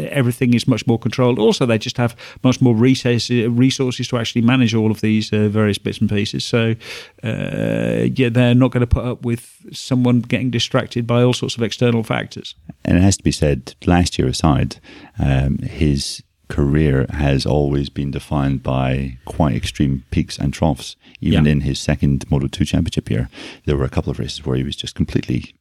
everything 0.10 0.54
is 0.54 0.68
much 0.68 0.86
more 0.86 1.00
controlled. 1.00 1.40
Also, 1.40 1.66
they 1.66 1.78
just 1.78 1.98
have 1.98 2.16
much 2.44 2.62
more 2.62 2.76
resources, 2.76 4.08
to 4.08 4.18
actually 4.18 4.42
manage 4.42 4.76
all 4.76 4.92
of 4.92 5.02
these 5.02 5.32
uh, 5.32 5.48
various 5.48 5.78
bits 5.78 6.00
and 6.00 6.10
pieces. 6.10 6.44
So, 6.44 6.76
uh, 7.24 8.08
yeah, 8.16 8.30
they're 8.30 8.56
not 8.56 8.72
going 8.72 8.82
to 8.82 8.88
put 8.88 9.06
up 9.06 9.24
with 9.24 9.66
someone 9.72 10.20
getting 10.22 10.52
distracted 10.52 11.08
by 11.08 11.24
all 11.24 11.34
sorts 11.34 11.56
of 11.56 11.64
external 11.64 12.04
factors. 12.04 12.56
And 12.84 12.98
it 12.98 13.02
has 13.02 13.18
to 13.18 13.24
be 13.24 13.32
said, 13.32 13.76
last 13.86 14.20
year 14.20 14.28
aside, 14.28 14.78
um, 15.20 15.60
his 15.60 16.24
career 16.52 17.06
has 17.10 17.46
always 17.46 17.88
been 17.88 18.12
defined 18.12 18.62
by 18.62 19.18
quite 19.24 19.56
extreme 19.56 20.04
peaks 20.12 20.38
and 20.38 20.54
troughs. 20.54 20.98
Even 21.22 21.46
yeah. 21.46 21.52
in 21.54 21.62
his 21.62 21.80
second 21.80 22.30
Moto 22.30 22.48
2 22.48 22.66
championship 22.66 23.10
year, 23.10 23.30
there 23.66 23.78
were 23.78 23.86
a 23.86 23.90
couple 23.90 24.12
of 24.12 24.20
races 24.20 24.46
where 24.46 24.58
he 24.58 24.64
was 24.64 24.76
just 24.76 24.94
completely 24.94 25.56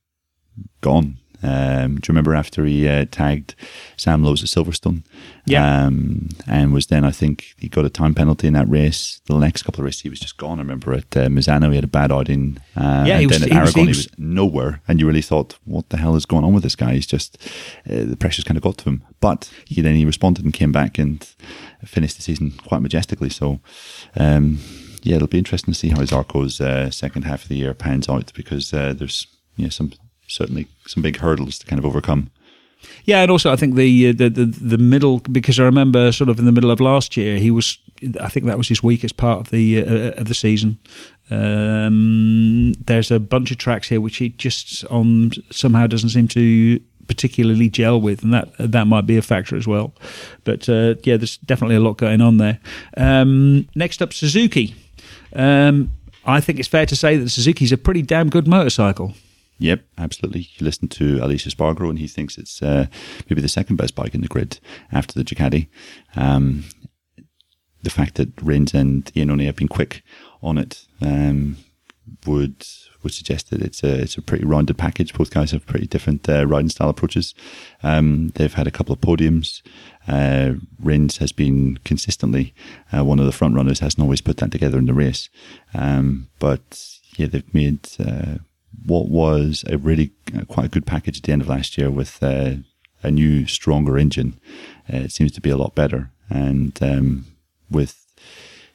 gone. 0.81 1.20
Um, 1.43 1.97
do 1.97 2.09
you 2.09 2.13
remember 2.13 2.35
after 2.35 2.65
he 2.65 2.89
uh, 2.89 3.07
tagged 3.11 3.55
Sam 3.97 4.23
Lowes 4.23 4.43
at 4.43 4.49
Silverstone? 4.49 5.05
Yeah. 5.47 5.85
Um, 5.87 6.29
and 6.47 6.73
was 6.73 6.87
then, 6.87 7.05
I 7.05 7.11
think, 7.11 7.55
he 7.59 7.69
got 7.69 7.85
a 7.85 7.91
time 7.91 8.15
penalty 8.15 8.47
in 8.47 8.55
that 8.55 8.69
race. 8.69 9.21
The 9.27 9.39
next 9.39 9.63
couple 9.63 9.81
of 9.81 9.87
races, 9.87 10.03
he 10.03 10.11
was 10.11 10.21
just 10.21 10.37
gone. 10.37 10.59
I 10.59 10.63
remember 10.63 10.93
at 10.93 11.17
uh, 11.17 11.29
Misano, 11.29 11.71
he 11.71 11.77
had 11.77 11.85
a 11.85 11.89
bad 11.89 12.13
outing. 12.13 12.59
Uh, 12.77 13.05
yeah, 13.07 13.19
and 13.19 13.31
then 13.31 13.41
was, 13.41 13.43
at 13.43 13.53
Aragon, 13.53 13.83
he 13.83 13.89
was, 13.89 14.05
he 14.05 14.11
was, 14.11 14.19
nowhere. 14.19 14.83
And 14.87 15.01
you 15.01 15.07
really 15.07 15.23
thought, 15.23 15.59
what 15.65 15.89
the 15.89 15.97
hell 15.97 16.17
is 16.17 16.27
going 16.27 16.45
on 16.45 16.53
with 16.53 16.63
this 16.63 16.77
guy? 16.77 16.95
He's 16.95 17.07
just, 17.07 17.39
uh, 17.89 18.05
the 18.05 18.17
pressure's 18.17 18.45
kind 18.45 18.57
of 18.57 18.63
got 18.63 18.79
to 18.79 18.85
him. 18.85 19.05
But 19.21 19.51
he 19.67 19.81
then 19.81 19.95
he 19.95 20.05
responded 20.05 20.45
and 20.45 20.53
came 20.53 20.73
back 20.73 20.99
and 20.99 21.27
finished 21.85 22.17
the 22.17 22.23
season 22.23 22.53
quite 22.67 22.83
majestically. 22.83 23.31
So, 23.31 23.61
um, 24.17 24.59
yeah, 25.03 25.17
it'll 25.17 25.29
be 25.29 25.39
interesting 25.39 25.73
to 25.73 25.79
see 25.79 25.89
how 25.89 26.05
Zarco's 26.05 26.61
uh, 26.61 26.91
second 26.91 27.23
half 27.23 27.43
of 27.43 27.49
the 27.49 27.57
year 27.57 27.75
pans 27.75 28.09
out 28.09 28.33
because 28.35 28.73
uh, 28.75 28.93
there's 28.93 29.27
you 29.57 29.65
know, 29.65 29.71
some 29.71 29.93
certainly 30.31 30.67
some 30.87 31.03
big 31.03 31.19
hurdles 31.19 31.59
to 31.59 31.67
kind 31.67 31.79
of 31.79 31.85
overcome. 31.85 32.31
Yeah, 33.05 33.23
and 33.23 33.31
also 33.31 33.53
I 33.53 33.57
think 33.57 33.75
the, 33.75 34.09
uh, 34.09 34.13
the 34.17 34.31
the 34.31 34.45
the 34.47 34.79
middle 34.79 35.19
because 35.19 35.61
I 35.61 35.65
remember 35.65 36.13
sort 36.13 36.31
of 36.31 36.39
in 36.39 36.47
the 36.47 36.53
middle 36.53 36.71
of 36.71 36.81
last 36.81 37.17
year 37.17 37.39
he 37.39 37.51
was 37.51 37.79
I 38.21 38.29
think 38.29 38.47
that 38.47 38.57
was 38.57 38.69
his 38.69 38.83
weakest 38.83 39.17
part 39.17 39.41
of 39.41 39.51
the 39.51 39.85
uh, 39.85 40.21
of 40.21 40.29
the 40.29 40.35
season. 40.35 40.79
Um, 41.31 42.73
there's 42.87 43.11
a 43.11 43.21
bunch 43.21 43.51
of 43.51 43.59
tracks 43.59 43.89
here 43.89 44.01
which 44.01 44.17
he 44.17 44.31
just 44.31 44.85
on 44.87 45.33
somehow 45.51 45.87
doesn't 45.87 46.09
seem 46.11 46.29
to 46.29 46.81
particularly 47.07 47.69
gel 47.69 48.01
with, 48.01 48.23
and 48.23 48.33
that 48.33 48.49
that 48.59 48.87
might 48.87 49.07
be 49.07 49.17
a 49.17 49.23
factor 49.23 49.57
as 49.57 49.67
well. 49.67 49.93
But 50.45 50.69
uh, 50.69 50.95
yeah, 51.03 51.17
there's 51.17 51.37
definitely 51.39 51.77
a 51.77 51.81
lot 51.81 51.99
going 51.99 52.21
on 52.21 52.39
there. 52.39 52.61
Um, 52.97 53.69
next 53.75 54.01
up, 54.01 54.13
Suzuki. 54.13 54.75
Um, 55.35 55.93
I 56.25 56.41
think 56.41 56.59
it's 56.59 56.69
fair 56.69 56.87
to 56.87 56.97
say 56.97 57.17
that 57.17 57.31
Suzuki's 57.31 57.73
a 57.73 57.79
pretty 57.79 58.03
damn 58.03 58.31
good 58.31 58.47
motorcycle. 58.47 59.15
Yep, 59.61 59.85
absolutely. 59.99 60.49
You 60.57 60.65
listen 60.65 60.89
to 60.89 61.19
Aleix 61.19 61.47
Espargaro, 61.47 61.91
and 61.91 61.99
he 61.99 62.09
thinks 62.09 62.39
it's 62.39 62.63
uh, 62.63 62.87
maybe 63.29 63.43
the 63.43 63.49
second 63.49 63.77
best 63.77 63.95
bike 63.95 64.15
in 64.15 64.23
the 64.23 64.27
grid 64.27 64.59
after 64.91 65.13
the 65.13 65.23
Ducati. 65.23 65.69
Um, 66.17 66.65
the 67.83 67.91
fact 67.91 68.15
that 68.15 68.31
Rins 68.41 68.73
and 68.73 69.13
Ian 69.15 69.29
Iannone 69.29 69.45
have 69.45 69.57
been 69.57 69.69
quick 69.69 70.03
on 70.43 70.57
it 70.57 70.87
um, 71.03 71.59
would 72.27 72.67
would 73.03 73.13
suggest 73.13 73.51
that 73.51 73.61
it's 73.61 73.83
a 73.83 74.01
it's 74.01 74.17
a 74.17 74.23
pretty 74.23 74.47
rounded 74.47 74.79
package. 74.79 75.13
Both 75.13 75.31
guys 75.31 75.51
have 75.51 75.67
pretty 75.67 75.87
different 75.87 76.27
uh, 76.27 76.47
riding 76.47 76.71
style 76.71 76.89
approaches. 76.89 77.35
Um, 77.83 78.33
they've 78.37 78.55
had 78.55 78.67
a 78.67 78.71
couple 78.71 78.95
of 78.95 79.03
podiums. 79.03 79.61
Uh, 80.09 80.55
Rins 80.83 81.19
has 81.19 81.33
been 81.33 81.79
consistently 81.85 82.55
uh, 82.95 83.05
one 83.05 83.19
of 83.21 83.27
the 83.27 83.33
front 83.33 83.57
runners. 83.57 83.81
Hasn't 83.81 84.03
always 84.03 84.23
put 84.23 84.39
that 84.39 84.53
together 84.53 84.79
in 84.79 84.87
the 84.87 84.95
race, 84.95 85.29
um, 85.75 86.29
but 86.39 86.83
yeah, 87.19 87.27
they've 87.27 87.55
made 87.55 87.87
uh, 87.99 88.39
what 88.85 89.09
was 89.09 89.65
a 89.69 89.79
really 89.79 90.13
uh, 90.37 90.45
quite 90.47 90.67
a 90.67 90.71
good 90.71 90.87
package 90.87 91.19
at 91.19 91.23
the 91.25 91.33
end 91.33 91.43
of 91.43 91.49
last 91.49 91.77
year 91.79 91.91
with 91.91 92.23
uh, 92.23 92.55
a 93.03 93.11
new, 93.11 93.47
stronger 93.47 93.99
engine. 93.99 94.39
Uh, 94.93 94.99
it 94.99 95.13
seems 95.13 95.33
to 95.33 95.41
be 95.41 95.51
a 95.51 95.57
lot 95.57 95.75
better, 95.75 96.11
and 96.29 96.79
um, 96.83 97.27
with 97.71 98.07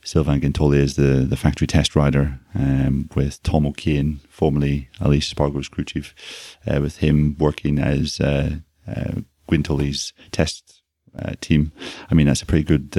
Sylvain 0.03 0.41
Guintoli 0.41 0.81
as 0.81 0.95
the, 0.95 1.25
the 1.27 1.37
factory 1.37 1.67
test 1.67 1.95
rider, 1.95 2.39
um, 2.53 3.09
with 3.15 3.41
Tom 3.43 3.65
O'Kane, 3.65 4.19
formerly 4.29 4.89
Aleix 4.99 5.33
Espargaro's 5.33 5.67
crew 5.67 5.83
chief, 5.83 6.13
uh, 6.67 6.79
with 6.81 6.97
him 6.97 7.35
working 7.39 7.79
as 7.79 8.19
uh, 8.19 8.57
uh, 8.87 9.21
Guintoli's 9.49 10.13
test 10.31 10.81
team. 11.39 11.71
I 12.11 12.13
mean, 12.13 12.27
that's 12.27 12.41
a 12.41 12.45
pretty 12.45 12.65
good, 12.65 12.91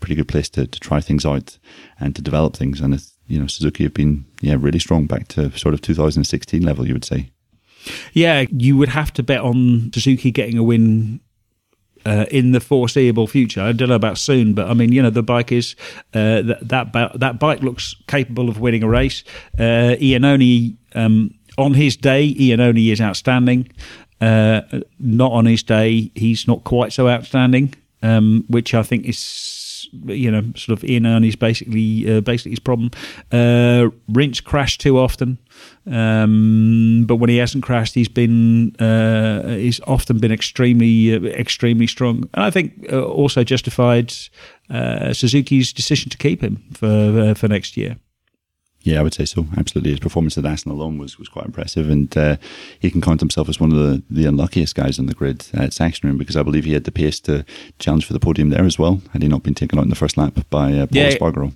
pretty 0.00 0.14
good 0.14 0.28
place 0.28 0.48
to, 0.50 0.66
to 0.66 0.80
try 0.80 1.00
things 1.00 1.24
out 1.24 1.58
and 2.00 2.16
to 2.16 2.22
develop 2.22 2.56
things. 2.56 2.80
And 2.80 2.94
you 3.26 3.40
know, 3.40 3.46
Suzuki 3.46 3.84
have 3.84 3.94
been 3.94 4.24
yeah 4.40 4.56
really 4.58 4.78
strong 4.78 5.06
back 5.06 5.28
to 5.28 5.56
sort 5.58 5.74
of 5.74 5.80
2016 5.80 6.62
level, 6.62 6.86
you 6.86 6.94
would 6.94 7.04
say. 7.04 7.30
Yeah, 8.12 8.46
you 8.50 8.76
would 8.76 8.88
have 8.88 9.12
to 9.14 9.22
bet 9.22 9.40
on 9.40 9.90
Suzuki 9.92 10.30
getting 10.30 10.56
a 10.56 10.62
win 10.62 11.20
uh, 12.06 12.26
in 12.30 12.52
the 12.52 12.60
foreseeable 12.60 13.26
future. 13.26 13.60
I 13.60 13.72
don't 13.72 13.88
know 13.88 13.94
about 13.94 14.18
soon, 14.18 14.54
but 14.54 14.68
I 14.68 14.74
mean, 14.74 14.92
you 14.92 15.02
know, 15.02 15.10
the 15.10 15.22
bike 15.22 15.52
is 15.52 15.74
uh, 16.12 16.42
that 16.62 16.92
that 16.92 17.38
bike 17.38 17.60
looks 17.60 17.94
capable 18.08 18.48
of 18.48 18.60
winning 18.60 18.82
a 18.82 18.88
race. 18.88 19.24
Uh, 19.58 19.96
Iannone 20.00 20.76
um, 20.94 21.34
on 21.58 21.74
his 21.74 21.96
day, 21.96 22.34
Iannone 22.34 22.90
is 22.92 23.00
outstanding. 23.00 23.70
Uh, 24.20 24.62
not 24.98 25.32
on 25.32 25.46
his 25.46 25.62
day, 25.62 26.10
he's 26.14 26.46
not 26.46 26.64
quite 26.64 26.92
so 26.92 27.08
outstanding, 27.08 27.74
um, 28.02 28.44
which 28.48 28.74
I 28.74 28.82
think 28.82 29.06
is 29.06 29.18
you 30.06 30.30
know, 30.30 30.42
sort 30.56 30.78
of 30.78 30.84
Iannone's 30.88 31.36
basically 31.36 32.16
uh, 32.16 32.20
basically 32.20 32.52
his 32.52 32.60
problem. 32.60 32.90
Uh, 33.32 33.88
Rins 34.08 34.40
crashed 34.40 34.80
too 34.80 34.98
often, 34.98 35.38
um, 35.90 37.04
but 37.06 37.16
when 37.16 37.30
he 37.30 37.36
hasn't 37.36 37.64
crashed, 37.64 37.94
he's 37.94 38.08
been 38.08 38.74
uh, 38.76 39.48
he's 39.48 39.80
often 39.86 40.18
been 40.18 40.32
extremely 40.32 41.14
uh, 41.14 41.20
extremely 41.38 41.86
strong, 41.86 42.28
and 42.34 42.44
I 42.44 42.50
think 42.50 42.86
uh, 42.92 43.02
also 43.02 43.44
justified 43.44 44.12
uh, 44.70 45.12
Suzuki's 45.12 45.72
decision 45.72 46.10
to 46.10 46.18
keep 46.18 46.42
him 46.42 46.62
for 46.72 47.20
uh, 47.20 47.34
for 47.34 47.48
next 47.48 47.76
year. 47.76 47.96
Yeah, 48.84 49.00
I 49.00 49.02
would 49.02 49.14
say 49.14 49.24
so. 49.24 49.46
Absolutely, 49.56 49.92
his 49.92 49.98
performance 49.98 50.36
at 50.36 50.44
Assen 50.44 50.70
alone 50.70 50.98
was, 50.98 51.18
was 51.18 51.28
quite 51.28 51.46
impressive, 51.46 51.88
and 51.88 52.14
uh, 52.18 52.36
he 52.78 52.90
can 52.90 53.00
count 53.00 53.20
himself 53.20 53.48
as 53.48 53.58
one 53.58 53.72
of 53.72 53.78
the, 53.78 54.02
the 54.10 54.26
unluckiest 54.26 54.74
guys 54.74 54.98
on 54.98 55.06
the 55.06 55.14
grid 55.14 55.46
at 55.54 55.70
Sachsenring 55.70 56.18
because 56.18 56.36
I 56.36 56.42
believe 56.42 56.66
he 56.66 56.74
had 56.74 56.84
the 56.84 56.92
pace 56.92 57.18
to 57.20 57.46
challenge 57.78 58.04
for 58.04 58.12
the 58.12 58.20
podium 58.20 58.50
there 58.50 58.64
as 58.64 58.78
well. 58.78 59.00
Had 59.14 59.22
he 59.22 59.28
not 59.28 59.42
been 59.42 59.54
taken 59.54 59.78
out 59.78 59.84
in 59.84 59.88
the 59.88 59.96
first 59.96 60.18
lap 60.18 60.34
by 60.50 60.74
uh, 60.74 60.86
Pol 60.86 60.98
yeah. 60.98 61.10
Espargaro. 61.10 61.54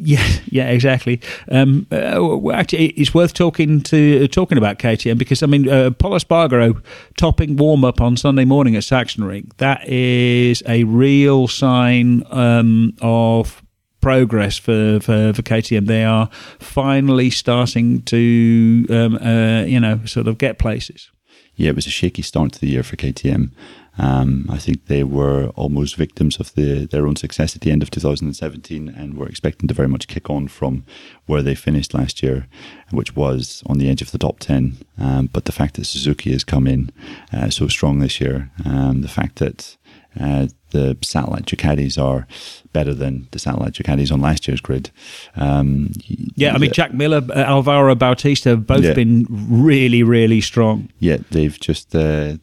Yeah, 0.00 0.26
yeah, 0.46 0.68
exactly. 0.70 1.20
Um, 1.52 1.86
uh, 1.92 2.50
actually, 2.50 2.86
it's 2.88 3.14
worth 3.14 3.32
talking 3.32 3.80
to 3.82 4.24
uh, 4.24 4.26
talking 4.26 4.58
about 4.58 4.80
KTM 4.80 5.16
because 5.16 5.44
I 5.44 5.46
mean, 5.46 5.68
uh, 5.68 5.90
Pol 5.92 6.12
Espargaro 6.12 6.82
topping 7.16 7.54
warm 7.56 7.84
up 7.84 8.00
on 8.00 8.16
Sunday 8.16 8.44
morning 8.44 8.74
at 8.74 8.82
Sachsenring. 8.82 9.56
That 9.58 9.88
is 9.88 10.64
a 10.66 10.82
real 10.82 11.46
sign 11.46 12.24
um, 12.32 12.96
of 13.00 13.62
progress 14.00 14.58
for, 14.58 15.00
for, 15.00 15.32
for 15.32 15.42
KTM. 15.42 15.86
They 15.86 16.04
are 16.04 16.28
finally 16.58 17.30
starting 17.30 18.02
to, 18.02 18.86
um, 18.90 19.16
uh, 19.16 19.64
you 19.64 19.80
know, 19.80 20.04
sort 20.06 20.28
of 20.28 20.38
get 20.38 20.58
places. 20.58 21.10
Yeah, 21.56 21.70
it 21.70 21.76
was 21.76 21.86
a 21.86 21.90
shaky 21.90 22.22
start 22.22 22.52
to 22.52 22.60
the 22.60 22.68
year 22.68 22.84
for 22.84 22.96
KTM. 22.96 23.50
Um, 23.98 24.46
I 24.48 24.58
think 24.58 24.86
they 24.86 25.02
were 25.02 25.48
almost 25.56 25.96
victims 25.96 26.38
of 26.38 26.54
the, 26.54 26.86
their 26.86 27.06
own 27.06 27.16
success 27.16 27.56
at 27.56 27.62
the 27.62 27.72
end 27.72 27.82
of 27.82 27.90
2017 27.90 28.88
and 28.88 29.18
were 29.18 29.26
expecting 29.26 29.66
to 29.66 29.74
very 29.74 29.88
much 29.88 30.06
kick 30.06 30.30
on 30.30 30.46
from 30.46 30.84
where 31.26 31.42
they 31.42 31.56
finished 31.56 31.94
last 31.94 32.22
year, 32.22 32.46
which 32.92 33.16
was 33.16 33.64
on 33.66 33.78
the 33.78 33.90
edge 33.90 34.00
of 34.00 34.12
the 34.12 34.18
top 34.18 34.38
10. 34.38 34.76
Um, 34.98 35.28
but 35.32 35.46
the 35.46 35.52
fact 35.52 35.74
that 35.74 35.86
Suzuki 35.86 36.30
has 36.30 36.44
come 36.44 36.68
in 36.68 36.92
uh, 37.32 37.50
so 37.50 37.66
strong 37.66 37.98
this 37.98 38.20
year, 38.20 38.52
um, 38.64 39.02
the 39.02 39.08
fact 39.08 39.36
that 39.36 39.76
uh, 40.18 40.46
the 40.70 40.96
satellite 41.02 41.46
Ducatis 41.46 42.02
are 42.02 42.26
better 42.72 42.94
than 42.94 43.28
the 43.30 43.38
satellite 43.38 43.72
Ducatis 43.72 44.12
on 44.12 44.20
last 44.20 44.46
year's 44.46 44.60
grid. 44.60 44.90
Um, 45.36 45.92
yeah, 46.06 46.54
I 46.54 46.58
mean, 46.58 46.72
Jack 46.72 46.94
Miller, 46.94 47.22
uh, 47.30 47.38
Alvaro 47.38 47.94
Bautista 47.94 48.50
have 48.50 48.66
both 48.66 48.84
yeah. 48.84 48.94
been 48.94 49.26
really, 49.28 50.02
really 50.02 50.40
strong. 50.40 50.90
Yeah, 50.98 51.18
they've 51.30 51.58
just, 51.58 51.94
uh, 51.94 52.36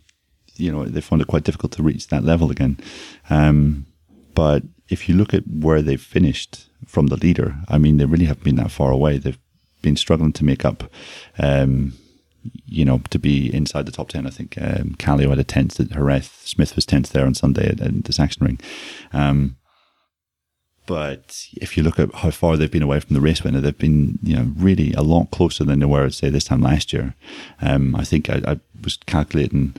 you 0.55 0.71
know, 0.71 0.85
they 0.85 1.01
found 1.01 1.21
it 1.21 1.27
quite 1.27 1.43
difficult 1.43 1.71
to 1.73 1.83
reach 1.83 2.07
that 2.07 2.23
level 2.23 2.51
again. 2.51 2.77
Um, 3.29 3.85
but 4.33 4.63
if 4.89 5.09
you 5.09 5.15
look 5.15 5.33
at 5.33 5.43
where 5.47 5.81
they've 5.81 6.01
finished 6.01 6.69
from 6.85 7.07
the 7.07 7.17
leader, 7.17 7.55
I 7.67 7.77
mean, 7.77 7.97
they 7.97 8.05
really 8.05 8.25
haven't 8.25 8.43
been 8.43 8.55
that 8.57 8.71
far 8.71 8.91
away. 8.91 9.17
They've 9.17 9.39
been 9.81 9.95
struggling 9.95 10.33
to 10.33 10.45
make 10.45 10.65
up. 10.65 10.83
Um, 11.37 11.93
you 12.65 12.85
know, 12.85 13.01
to 13.09 13.19
be 13.19 13.53
inside 13.53 13.85
the 13.85 13.91
top 13.91 14.09
10. 14.09 14.27
I 14.27 14.29
think 14.29 14.57
um, 14.61 14.95
Kallio 14.97 15.29
had 15.29 15.39
a 15.39 15.43
10th 15.43 15.79
at 15.79 15.89
Jerez. 15.89 16.29
Smith 16.43 16.75
was 16.75 16.85
10th 16.85 17.09
there 17.09 17.25
on 17.25 17.33
Sunday 17.33 17.67
at, 17.67 17.81
at 17.81 18.03
the 18.03 18.13
Sachsenring. 18.13 18.61
Um, 19.13 19.57
but 20.85 21.47
if 21.53 21.77
you 21.77 21.83
look 21.83 21.99
at 21.99 22.13
how 22.13 22.29
far 22.31 22.57
they've 22.57 22.71
been 22.71 22.83
away 22.83 22.99
from 22.99 23.15
the 23.15 23.21
race 23.21 23.43
winner, 23.43 23.59
they've 23.59 23.77
been, 23.77 24.19
you 24.21 24.35
know, 24.35 24.51
really 24.55 24.93
a 24.93 25.01
lot 25.01 25.31
closer 25.31 25.63
than 25.63 25.79
they 25.79 25.85
were, 25.85 26.09
say, 26.09 26.29
this 26.29 26.43
time 26.43 26.61
last 26.61 26.93
year. 26.93 27.15
Um, 27.61 27.95
I 27.95 28.03
think 28.03 28.29
I, 28.29 28.41
I 28.45 28.59
was 28.83 28.97
calculating 29.07 29.73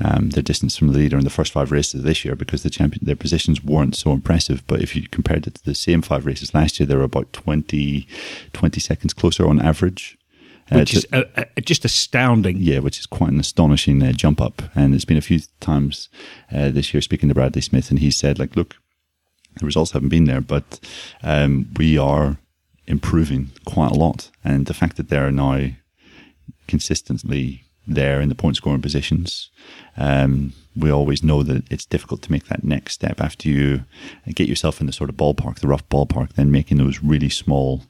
um, 0.00 0.30
their 0.30 0.42
distance 0.42 0.76
from 0.76 0.88
the 0.88 0.98
leader 0.98 1.18
in 1.18 1.24
the 1.24 1.30
first 1.30 1.52
five 1.52 1.70
races 1.70 2.02
this 2.02 2.24
year 2.24 2.34
because 2.34 2.62
the 2.62 2.70
champion 2.70 3.04
their 3.04 3.16
positions 3.16 3.62
weren't 3.62 3.96
so 3.96 4.12
impressive. 4.12 4.66
But 4.66 4.82
if 4.82 4.94
you 4.94 5.08
compared 5.08 5.46
it 5.46 5.56
to 5.56 5.64
the 5.64 5.74
same 5.74 6.00
five 6.00 6.26
races 6.26 6.54
last 6.54 6.78
year, 6.78 6.86
they 6.86 6.96
were 6.96 7.02
about 7.02 7.32
20, 7.32 8.06
20 8.52 8.80
seconds 8.80 9.12
closer 9.12 9.46
on 9.46 9.60
average. 9.60 10.16
Uh, 10.70 10.78
which 10.78 10.94
is 10.94 11.06
uh, 11.12 11.24
uh, 11.36 11.44
just 11.60 11.84
astounding. 11.84 12.56
Yeah, 12.58 12.78
which 12.78 12.98
is 12.98 13.06
quite 13.06 13.30
an 13.30 13.40
astonishing 13.40 14.02
uh, 14.02 14.12
jump 14.12 14.40
up. 14.40 14.62
And 14.74 14.94
it's 14.94 15.04
been 15.04 15.16
a 15.16 15.22
few 15.22 15.40
times 15.60 16.08
uh, 16.52 16.70
this 16.70 16.94
year 16.94 17.00
speaking 17.00 17.28
to 17.28 17.34
Bradley 17.34 17.62
Smith, 17.62 17.90
and 17.90 17.98
he 17.98 18.10
said, 18.10 18.38
like, 18.38 18.56
look, 18.56 18.76
the 19.58 19.66
results 19.66 19.92
haven't 19.92 20.08
been 20.08 20.24
there, 20.24 20.40
but 20.40 20.80
um, 21.22 21.68
we 21.76 21.98
are 21.98 22.38
improving 22.86 23.50
quite 23.64 23.90
a 23.90 23.98
lot. 23.98 24.30
And 24.44 24.66
the 24.66 24.74
fact 24.74 24.96
that 24.96 25.08
they're 25.08 25.30
now 25.30 25.70
consistently 26.68 27.64
there 27.86 28.20
in 28.20 28.28
the 28.28 28.34
point 28.34 28.56
scoring 28.56 28.82
positions, 28.82 29.50
um, 29.96 30.52
we 30.74 30.90
always 30.90 31.22
know 31.22 31.42
that 31.42 31.70
it's 31.70 31.84
difficult 31.84 32.22
to 32.22 32.32
make 32.32 32.46
that 32.46 32.64
next 32.64 32.94
step 32.94 33.20
after 33.20 33.48
you 33.48 33.84
get 34.34 34.48
yourself 34.48 34.80
in 34.80 34.86
the 34.86 34.92
sort 34.92 35.10
of 35.10 35.16
ballpark, 35.16 35.58
the 35.58 35.68
rough 35.68 35.86
ballpark, 35.88 36.32
then 36.32 36.50
making 36.50 36.78
those 36.78 37.02
really 37.02 37.28
small 37.28 37.82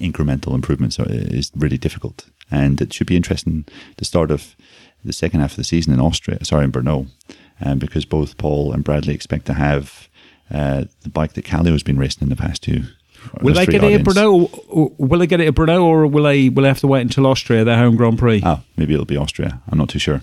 incremental 0.00 0.54
improvements 0.54 0.98
are, 0.98 1.06
is 1.08 1.50
really 1.56 1.78
difficult. 1.78 2.26
And 2.50 2.80
it 2.80 2.92
should 2.92 3.06
be 3.06 3.16
interesting 3.16 3.66
the 3.96 4.04
start 4.04 4.30
of 4.30 4.56
the 5.04 5.12
second 5.12 5.40
half 5.40 5.52
of 5.52 5.56
the 5.56 5.64
season 5.64 5.92
in 5.92 6.00
Austria, 6.00 6.44
sorry, 6.44 6.64
in 6.64 6.72
Brno, 6.72 7.08
um, 7.60 7.78
because 7.78 8.04
both 8.04 8.36
Pol 8.38 8.72
and 8.72 8.84
Bradley 8.84 9.14
expect 9.14 9.46
to 9.46 9.54
have 9.54 10.08
uh, 10.50 10.84
the 11.02 11.10
bike 11.10 11.34
that 11.34 11.44
Kallio 11.44 11.72
has 11.72 11.82
been 11.82 11.98
racing 11.98 12.22
in 12.22 12.28
the 12.28 12.36
past 12.36 12.62
two. 12.62 12.84
Will 13.42 13.54
they 13.54 13.66
get 13.66 13.82
it 13.82 14.00
at 14.00 14.06
Brno? 14.06 14.50
Or, 14.68 14.92
will 14.96 15.18
they 15.18 15.26
get 15.26 15.40
it 15.40 15.48
at 15.48 15.54
Brno, 15.54 15.82
or 15.82 16.06
will 16.06 16.24
they 16.24 16.48
will 16.48 16.62
they 16.62 16.68
have 16.68 16.80
to 16.80 16.86
wait 16.86 17.02
until 17.02 17.26
Austria, 17.26 17.64
their 17.64 17.76
home 17.76 17.96
Grand 17.96 18.18
Prix? 18.18 18.40
Ah, 18.44 18.62
maybe 18.76 18.94
it'll 18.94 19.06
be 19.06 19.16
Austria. 19.16 19.60
I'm 19.68 19.78
not 19.78 19.88
too 19.88 19.98
sure. 19.98 20.22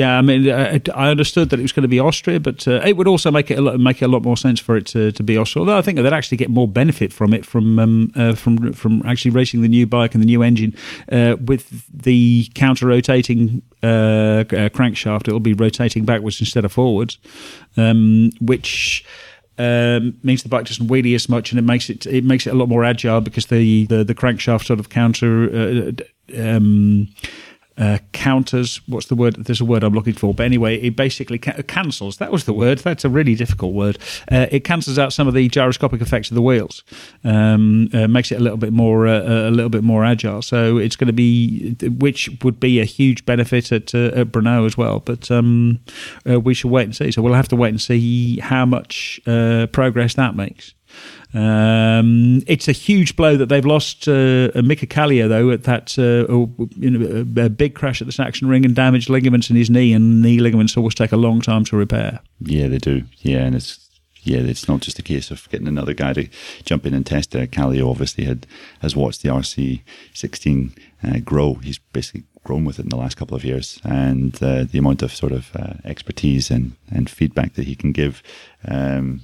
Yeah, 0.00 0.16
I 0.16 0.22
mean, 0.22 0.48
uh, 0.48 0.78
I 0.94 1.10
understood 1.10 1.50
that 1.50 1.58
it 1.58 1.62
was 1.62 1.72
going 1.72 1.82
to 1.82 1.88
be 1.88 2.00
Austria, 2.00 2.40
but 2.40 2.66
uh, 2.66 2.80
it 2.86 2.96
would 2.96 3.06
also 3.06 3.30
make 3.30 3.50
it 3.50 3.58
a 3.58 3.60
lot, 3.60 3.78
make 3.78 4.00
it 4.00 4.06
a 4.06 4.08
lot 4.08 4.22
more 4.22 4.36
sense 4.38 4.58
for 4.58 4.74
it 4.78 4.86
to, 4.86 5.12
to 5.12 5.22
be 5.22 5.36
Austria. 5.36 5.60
Although 5.60 5.76
I 5.76 5.82
think 5.82 5.98
they'd 5.98 6.10
actually 6.10 6.38
get 6.38 6.48
more 6.48 6.66
benefit 6.66 7.12
from 7.12 7.34
it 7.34 7.44
from 7.44 7.78
um, 7.78 8.10
uh, 8.16 8.34
from 8.34 8.72
from 8.72 9.02
actually 9.04 9.32
racing 9.32 9.60
the 9.60 9.68
new 9.68 9.86
bike 9.86 10.14
and 10.14 10.22
the 10.22 10.26
new 10.26 10.42
engine 10.42 10.74
uh, 11.12 11.36
with 11.44 11.84
the 11.92 12.48
counter 12.54 12.86
rotating 12.86 13.60
uh, 13.82 13.86
uh, 13.86 14.70
crankshaft. 14.70 15.28
It'll 15.28 15.38
be 15.38 15.52
rotating 15.52 16.06
backwards 16.06 16.40
instead 16.40 16.64
of 16.64 16.72
forwards, 16.72 17.18
um, 17.76 18.30
which. 18.40 19.04
Um, 19.58 20.16
means 20.22 20.42
the 20.42 20.48
bike 20.48 20.64
doesn't 20.64 20.88
wheelie 20.88 21.14
as 21.14 21.28
much, 21.28 21.52
and 21.52 21.58
it 21.58 21.64
makes 21.64 21.90
it 21.90 22.06
it 22.06 22.24
makes 22.24 22.46
it 22.46 22.54
a 22.54 22.56
lot 22.56 22.70
more 22.70 22.82
agile 22.82 23.20
because 23.20 23.46
the 23.48 23.84
the, 23.84 24.02
the 24.02 24.14
crankshaft 24.14 24.64
sort 24.64 24.80
of 24.80 24.88
counter 24.88 25.92
um, 26.34 27.08
uh, 27.80 27.98
counters. 28.12 28.80
What's 28.86 29.06
the 29.06 29.14
word? 29.14 29.36
There's 29.36 29.60
a 29.60 29.64
word 29.64 29.82
I'm 29.82 29.94
looking 29.94 30.12
for, 30.12 30.34
but 30.34 30.44
anyway, 30.44 30.76
it 30.76 30.96
basically 30.96 31.38
ca- 31.38 31.62
cancels. 31.62 32.18
That 32.18 32.30
was 32.30 32.44
the 32.44 32.52
word. 32.52 32.78
That's 32.78 33.04
a 33.04 33.08
really 33.08 33.34
difficult 33.34 33.72
word. 33.72 33.98
Uh, 34.30 34.46
it 34.50 34.64
cancels 34.64 34.98
out 34.98 35.12
some 35.12 35.26
of 35.26 35.34
the 35.34 35.48
gyroscopic 35.48 36.02
effects 36.02 36.30
of 36.30 36.34
the 36.34 36.42
wheels, 36.42 36.84
um, 37.24 37.88
uh, 37.94 38.06
makes 38.06 38.30
it 38.30 38.36
a 38.36 38.40
little 38.40 38.58
bit 38.58 38.72
more 38.72 39.08
uh, 39.08 39.48
a 39.48 39.50
little 39.50 39.70
bit 39.70 39.82
more 39.82 40.04
agile. 40.04 40.42
So 40.42 40.76
it's 40.76 40.94
going 40.94 41.06
to 41.06 41.14
be, 41.14 41.74
which 41.98 42.28
would 42.42 42.60
be 42.60 42.80
a 42.80 42.84
huge 42.84 43.24
benefit 43.24 43.72
at, 43.72 43.94
uh, 43.94 44.12
at 44.14 44.28
Brno 44.28 44.66
as 44.66 44.76
well. 44.76 45.00
But 45.00 45.30
um, 45.30 45.80
uh, 46.28 46.38
we 46.38 46.52
shall 46.52 46.70
wait 46.70 46.84
and 46.84 46.94
see. 46.94 47.10
So 47.10 47.22
we'll 47.22 47.32
have 47.32 47.48
to 47.48 47.56
wait 47.56 47.70
and 47.70 47.80
see 47.80 48.38
how 48.40 48.66
much 48.66 49.20
progress 49.24 50.14
that 50.14 50.36
makes. 50.36 50.74
Um, 51.32 52.42
it's 52.46 52.66
a 52.66 52.72
huge 52.72 53.14
blow 53.14 53.36
that 53.36 53.46
they've 53.46 53.64
lost 53.64 54.08
uh, 54.08 54.50
Mika 54.62 54.86
Kallio, 54.86 55.28
though, 55.28 55.50
at 55.50 55.64
that 55.64 55.96
uh, 55.98 56.32
you 56.76 56.90
know, 56.90 57.44
a, 57.44 57.48
big 57.48 57.74
crash 57.74 58.00
at 58.00 58.06
the 58.06 58.12
Sachsenring 58.12 58.64
and 58.64 58.74
damaged 58.74 59.08
ligaments 59.08 59.48
in 59.48 59.56
his 59.56 59.70
knee, 59.70 59.92
and 59.92 60.22
knee 60.22 60.40
ligaments 60.40 60.76
always 60.76 60.94
take 60.94 61.12
a 61.12 61.16
long 61.16 61.40
time 61.40 61.64
to 61.64 61.76
repair. 61.76 62.20
Yeah, 62.40 62.66
they 62.68 62.78
do. 62.78 63.04
Yeah, 63.20 63.40
and 63.40 63.54
it's 63.54 63.90
yeah, 64.22 64.38
it's 64.38 64.68
not 64.68 64.80
just 64.80 64.98
a 64.98 65.02
case 65.02 65.30
of 65.30 65.48
getting 65.50 65.68
another 65.68 65.94
guy 65.94 66.12
to 66.12 66.28
jump 66.64 66.84
in 66.84 66.94
and 66.94 67.06
test 67.06 67.34
it. 67.34 67.52
Kallio 67.52 67.88
obviously 67.88 68.24
had 68.24 68.46
has 68.80 68.96
watched 68.96 69.22
the 69.22 69.28
RC16 69.28 70.76
uh, 71.02 71.18
grow. 71.20 71.54
He's 71.54 71.78
basically 71.78 72.24
grown 72.44 72.64
with 72.64 72.78
it 72.78 72.82
in 72.82 72.88
the 72.88 72.96
last 72.96 73.16
couple 73.16 73.36
of 73.36 73.44
years, 73.44 73.80
and 73.84 74.34
uh, 74.42 74.64
the 74.64 74.78
amount 74.78 75.02
of 75.02 75.14
sort 75.14 75.32
of 75.32 75.54
uh, 75.54 75.74
expertise 75.84 76.50
and, 76.50 76.72
and 76.90 77.08
feedback 77.08 77.54
that 77.54 77.66
he 77.66 77.74
can 77.74 77.92
give 77.92 78.22
um, 78.66 79.22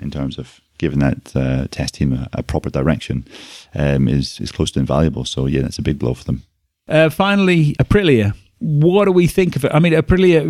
in 0.00 0.10
terms 0.10 0.38
of 0.38 0.60
giving 0.78 1.00
that 1.00 1.36
uh, 1.36 1.66
test 1.70 1.94
team 1.94 2.12
a, 2.12 2.28
a 2.32 2.42
proper 2.42 2.70
direction 2.70 3.26
um, 3.74 4.08
is 4.08 4.40
is 4.40 4.52
close 4.52 4.70
to 4.72 4.80
invaluable. 4.80 5.24
So 5.24 5.46
yeah, 5.46 5.62
that's 5.62 5.78
a 5.78 5.82
big 5.82 5.98
blow 5.98 6.14
for 6.14 6.24
them. 6.24 6.42
Uh, 6.88 7.10
finally, 7.10 7.74
Aprilia. 7.74 8.34
What 8.60 9.04
do 9.04 9.12
we 9.12 9.28
think 9.28 9.54
of 9.56 9.64
it? 9.64 9.72
I 9.74 9.78
mean, 9.78 9.92
Aprilia. 9.92 10.42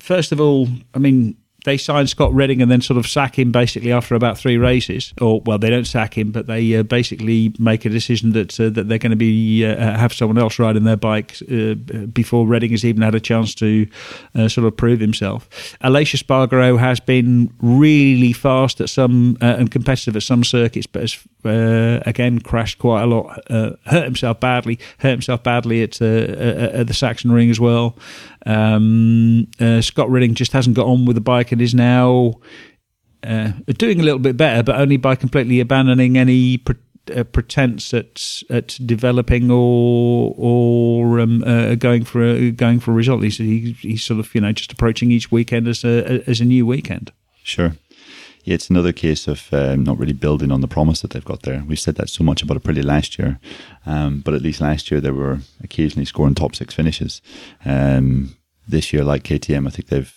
First 0.00 0.32
of 0.32 0.40
all, 0.40 0.68
I 0.94 0.98
mean, 0.98 1.36
they 1.64 1.78
sign 1.78 2.06
Scott 2.06 2.32
Redding 2.32 2.60
and 2.60 2.70
then 2.70 2.82
sort 2.82 2.98
of 2.98 3.06
sack 3.06 3.38
him 3.38 3.50
basically 3.50 3.90
after 3.90 4.14
about 4.14 4.38
three 4.38 4.58
races. 4.58 5.14
Or 5.20 5.40
well, 5.44 5.58
they 5.58 5.70
don't 5.70 5.86
sack 5.86 6.16
him, 6.16 6.30
but 6.30 6.46
they 6.46 6.76
uh, 6.76 6.82
basically 6.82 7.54
make 7.58 7.84
a 7.86 7.88
decision 7.88 8.32
that 8.32 8.58
uh, 8.60 8.68
that 8.70 8.88
they're 8.88 8.98
going 8.98 9.10
to 9.10 9.16
be 9.16 9.64
uh, 9.64 9.96
have 9.96 10.12
someone 10.12 10.38
else 10.38 10.58
riding 10.58 10.84
their 10.84 10.96
bike 10.96 11.36
uh, 11.50 11.74
before 12.12 12.46
Redding 12.46 12.70
has 12.70 12.84
even 12.84 13.02
had 13.02 13.14
a 13.14 13.20
chance 13.20 13.54
to 13.56 13.86
uh, 14.34 14.48
sort 14.48 14.66
of 14.66 14.76
prove 14.76 15.00
himself. 15.00 15.48
Aleix 15.82 16.14
Espargaro 16.14 16.78
has 16.78 17.00
been 17.00 17.52
really 17.60 18.34
fast 18.34 18.80
at 18.80 18.90
some 18.90 19.38
uh, 19.40 19.56
and 19.58 19.70
competitive 19.70 20.16
at 20.16 20.22
some 20.22 20.44
circuits, 20.44 20.86
but 20.86 21.02
has 21.02 21.18
again 22.06 22.40
crashed 22.40 22.78
quite 22.78 23.02
a 23.02 23.06
lot, 23.06 23.38
hurt 23.50 24.04
himself 24.04 24.40
badly, 24.40 24.78
hurt 24.98 25.10
himself 25.10 25.42
badly 25.42 25.82
at 25.82 26.00
at 26.00 26.86
the 26.86 26.94
Ring 27.24 27.50
as 27.50 27.60
well. 27.60 27.96
Um, 28.46 29.48
uh, 29.60 29.80
Scott 29.80 30.10
Redding 30.10 30.34
just 30.34 30.52
hasn't 30.52 30.76
got 30.76 30.86
on 30.86 31.04
with 31.04 31.16
the 31.16 31.20
bike 31.20 31.52
and 31.52 31.60
is 31.60 31.74
now 31.74 32.34
uh, 33.22 33.52
doing 33.78 34.00
a 34.00 34.02
little 34.02 34.18
bit 34.18 34.36
better, 34.36 34.62
but 34.62 34.76
only 34.76 34.96
by 34.96 35.14
completely 35.14 35.60
abandoning 35.60 36.18
any 36.18 36.58
pre- 36.58 36.76
uh, 37.14 37.24
pretense 37.24 37.92
at 37.92 38.42
at 38.50 38.78
developing 38.84 39.50
or 39.50 40.34
or 40.36 41.20
um, 41.20 41.42
uh, 41.44 41.74
going 41.74 42.04
for 42.04 42.22
a, 42.22 42.50
going 42.50 42.80
for 42.80 42.92
a 42.92 42.94
result. 42.94 43.22
He's, 43.22 43.38
he's 43.38 44.04
sort 44.04 44.20
of 44.20 44.34
you 44.34 44.40
know 44.40 44.52
just 44.52 44.72
approaching 44.72 45.10
each 45.10 45.30
weekend 45.30 45.68
as 45.68 45.84
a 45.84 46.22
as 46.28 46.40
a 46.40 46.44
new 46.44 46.66
weekend. 46.66 47.12
Sure 47.42 47.74
yeah, 48.44 48.54
it's 48.54 48.70
another 48.70 48.92
case 48.92 49.26
of 49.26 49.48
um, 49.52 49.84
not 49.84 49.98
really 49.98 50.12
building 50.12 50.52
on 50.52 50.60
the 50.60 50.68
promise 50.68 51.00
that 51.00 51.10
they've 51.10 51.24
got 51.24 51.42
there. 51.42 51.64
We 51.66 51.76
said 51.76 51.96
that 51.96 52.10
so 52.10 52.22
much 52.22 52.42
about 52.42 52.62
Aprilia 52.62 52.84
last 52.84 53.18
year, 53.18 53.38
um, 53.86 54.20
but 54.20 54.34
at 54.34 54.42
least 54.42 54.60
last 54.60 54.90
year 54.90 55.00
they 55.00 55.10
were 55.10 55.38
occasionally 55.62 56.04
scoring 56.04 56.34
top 56.34 56.54
six 56.54 56.74
finishes. 56.74 57.22
Um, 57.64 58.36
this 58.68 58.92
year, 58.92 59.02
like 59.02 59.24
KTM, 59.24 59.66
I 59.66 59.70
think 59.70 59.88
they've 59.88 60.14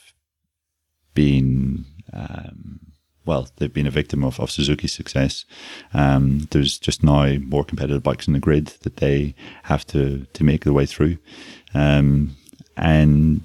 been 1.13 1.85
um, 2.13 2.79
well, 3.27 3.49
they've 3.57 3.73
been 3.73 3.87
a 3.87 3.91
victim 3.91 4.23
of, 4.23 4.39
of 4.39 4.49
Suzuki's 4.49 4.93
success. 4.93 5.45
Um, 5.93 6.47
there's 6.51 6.79
just 6.79 7.03
now 7.03 7.33
more 7.39 7.65
competitive 7.65 8.01
bikes 8.01 8.25
in 8.25 8.33
the 8.33 8.39
grid 8.39 8.67
that 8.83 8.97
they 8.97 9.35
have 9.63 9.85
to 9.87 10.25
to 10.33 10.43
make 10.43 10.63
their 10.63 10.73
way 10.73 10.85
through. 10.85 11.17
Um, 11.73 12.35
and 12.77 13.41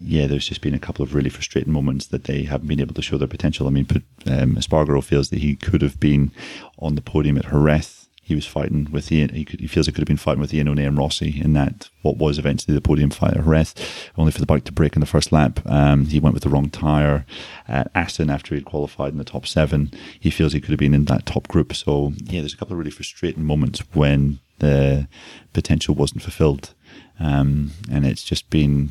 yeah, 0.00 0.26
there's 0.26 0.48
just 0.48 0.60
been 0.60 0.74
a 0.74 0.78
couple 0.78 1.04
of 1.04 1.14
really 1.14 1.30
frustrating 1.30 1.72
moments 1.72 2.06
that 2.06 2.24
they 2.24 2.42
haven't 2.42 2.66
been 2.66 2.80
able 2.80 2.94
to 2.94 3.02
show 3.02 3.16
their 3.16 3.28
potential. 3.28 3.66
I 3.68 3.70
mean, 3.70 3.86
um, 4.26 4.56
Espargaro 4.56 5.02
feels 5.02 5.30
that 5.30 5.38
he 5.38 5.54
could 5.54 5.82
have 5.82 6.00
been 6.00 6.32
on 6.78 6.96
the 6.96 7.02
podium 7.02 7.38
at 7.38 7.46
Jerez. 7.46 8.08
He 8.24 8.34
was 8.34 8.46
fighting 8.46 8.88
with 8.90 9.10
Ian. 9.10 9.30
He, 9.30 9.44
could, 9.44 9.60
he 9.60 9.66
feels 9.66 9.86
he 9.86 9.92
could 9.92 10.00
have 10.00 10.06
been 10.08 10.16
fighting 10.16 10.40
with 10.40 10.52
Iannone 10.52 10.86
and 10.86 10.96
Rossi 10.96 11.40
in 11.40 11.52
that 11.54 11.90
what 12.02 12.18
was 12.18 12.38
eventually 12.38 12.74
the 12.74 12.80
podium 12.80 13.10
fight 13.10 13.36
at 13.36 13.44
Jerez, 13.44 13.74
only 14.16 14.32
for 14.32 14.40
the 14.40 14.46
bike 14.46 14.64
to 14.64 14.72
break 14.72 14.94
in 14.96 15.00
the 15.00 15.06
first 15.06 15.32
lap. 15.32 15.60
Um, 15.66 16.06
he 16.06 16.18
went 16.18 16.34
with 16.34 16.42
the 16.42 16.48
wrong 16.48 16.70
tire 16.70 17.24
at 17.68 17.90
Assen 17.94 18.30
after 18.30 18.54
he'd 18.54 18.64
qualified 18.64 19.12
in 19.12 19.18
the 19.18 19.24
top 19.24 19.46
seven. 19.46 19.92
He 20.18 20.30
feels 20.30 20.52
he 20.52 20.60
could 20.60 20.70
have 20.70 20.78
been 20.78 20.94
in 20.94 21.04
that 21.06 21.26
top 21.26 21.46
group. 21.48 21.74
So 21.74 22.14
yeah, 22.24 22.40
there's 22.40 22.54
a 22.54 22.56
couple 22.56 22.74
of 22.74 22.78
really 22.78 22.90
frustrating 22.90 23.44
moments 23.44 23.80
when 23.92 24.40
the 24.58 25.08
potential 25.52 25.94
wasn't 25.94 26.22
fulfilled. 26.22 26.74
Um, 27.22 27.70
and 27.90 28.04
it's 28.04 28.24
just 28.24 28.50
been, 28.50 28.90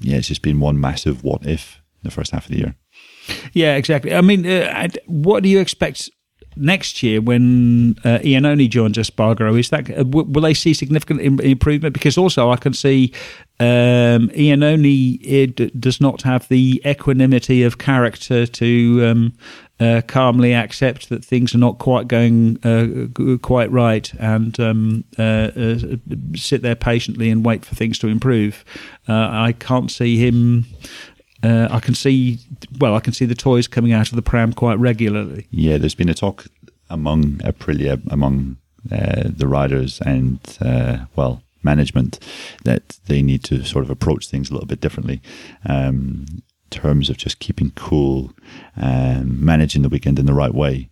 yeah, 0.00 0.16
it's 0.16 0.28
just 0.28 0.42
been 0.42 0.60
one 0.60 0.80
massive 0.80 1.22
what 1.22 1.46
if 1.46 1.80
the 2.02 2.10
first 2.10 2.32
half 2.32 2.46
of 2.46 2.50
the 2.50 2.58
year. 2.58 2.74
Yeah, 3.52 3.76
exactly. 3.76 4.14
I 4.14 4.20
mean, 4.20 4.46
uh, 4.46 4.88
what 5.06 5.42
do 5.42 5.48
you 5.48 5.60
expect 5.60 6.10
next 6.56 7.02
year 7.02 7.20
when 7.20 7.96
uh, 8.04 8.18
Iannone 8.18 8.68
joins 8.68 8.96
Espargaro? 8.96 9.58
Is 9.58 9.70
that 9.70 9.90
uh, 9.90 10.04
will 10.04 10.42
they 10.42 10.54
see 10.54 10.74
significant 10.74 11.20
Im- 11.20 11.40
improvement? 11.40 11.94
Because 11.94 12.18
also 12.18 12.50
I 12.50 12.56
can 12.56 12.74
see 12.74 13.12
um, 13.60 14.28
Iannone 14.30 15.20
it 15.22 15.80
does 15.80 16.00
not 16.00 16.22
have 16.22 16.48
the 16.48 16.82
equanimity 16.84 17.62
of 17.62 17.78
character 17.78 18.46
to 18.46 19.06
um, 19.06 19.32
uh, 19.80 20.02
calmly 20.06 20.54
accept 20.54 21.08
that 21.08 21.24
things 21.24 21.54
are 21.54 21.58
not 21.58 21.78
quite 21.78 22.06
going 22.06 22.58
uh, 22.64 23.36
quite 23.38 23.70
right 23.70 24.12
and 24.14 24.58
um, 24.60 25.04
uh, 25.18 25.50
uh, 25.56 25.76
sit 26.34 26.62
there 26.62 26.76
patiently 26.76 27.30
and 27.30 27.44
wait 27.44 27.64
for 27.64 27.74
things 27.74 27.98
to 27.98 28.08
improve. 28.08 28.64
Uh, 29.08 29.28
I 29.30 29.52
can't 29.52 29.90
see 29.90 30.16
him. 30.16 30.66
I 31.42 31.78
can 31.80 31.94
see, 31.94 32.38
well, 32.78 32.94
I 32.94 33.00
can 33.00 33.12
see 33.12 33.26
the 33.26 33.34
toys 33.34 33.66
coming 33.68 33.92
out 33.92 34.08
of 34.08 34.16
the 34.16 34.22
pram 34.22 34.54
quite 34.54 34.78
regularly. 34.78 35.46
Yeah, 35.50 35.76
there's 35.76 35.94
been 35.94 36.08
a 36.08 36.14
talk 36.14 36.46
among 36.88 37.32
Aprilia, 37.38 38.00
among 38.10 38.56
the 38.84 39.46
riders, 39.46 40.00
and 40.06 40.40
well, 41.16 41.42
management 41.62 42.18
that 42.64 42.98
they 43.08 43.20
need 43.20 43.44
to 43.44 43.62
sort 43.62 43.84
of 43.84 43.90
approach 43.90 44.28
things 44.28 44.48
a 44.48 44.54
little 44.54 44.66
bit 44.66 44.80
differently. 44.80 45.20
Um, 45.66 46.24
terms 46.70 47.10
of 47.10 47.16
just 47.16 47.38
keeping 47.38 47.72
cool 47.72 48.32
and 48.76 49.40
managing 49.40 49.82
the 49.82 49.88
weekend 49.88 50.18
in 50.18 50.26
the 50.26 50.34
right 50.34 50.54
way. 50.54 50.90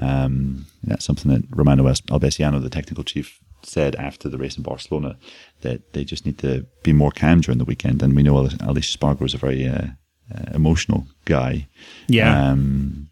Um, 0.00 0.66
that's 0.82 1.04
something 1.04 1.32
that 1.32 1.44
Romano 1.50 1.84
Albesiano, 1.84 2.62
the 2.62 2.70
technical 2.70 3.04
chief, 3.04 3.40
said 3.64 3.96
after 3.96 4.28
the 4.28 4.38
race 4.38 4.56
in 4.56 4.62
Barcelona 4.62 5.16
that 5.62 5.92
they 5.92 6.04
just 6.04 6.24
need 6.24 6.38
to 6.38 6.64
be 6.82 6.92
more 6.92 7.10
calm 7.10 7.40
during 7.40 7.58
the 7.58 7.64
weekend. 7.64 8.02
And 8.02 8.14
we 8.14 8.22
know 8.22 8.34
Aleix 8.34 8.96
Espargaro 8.96 9.26
is 9.26 9.34
a 9.34 9.38
very 9.38 9.66
uh, 9.66 9.88
uh, 10.34 10.44
emotional 10.54 11.06
guy. 11.24 11.66
Yeah. 12.06 12.50
Um, 12.50 13.10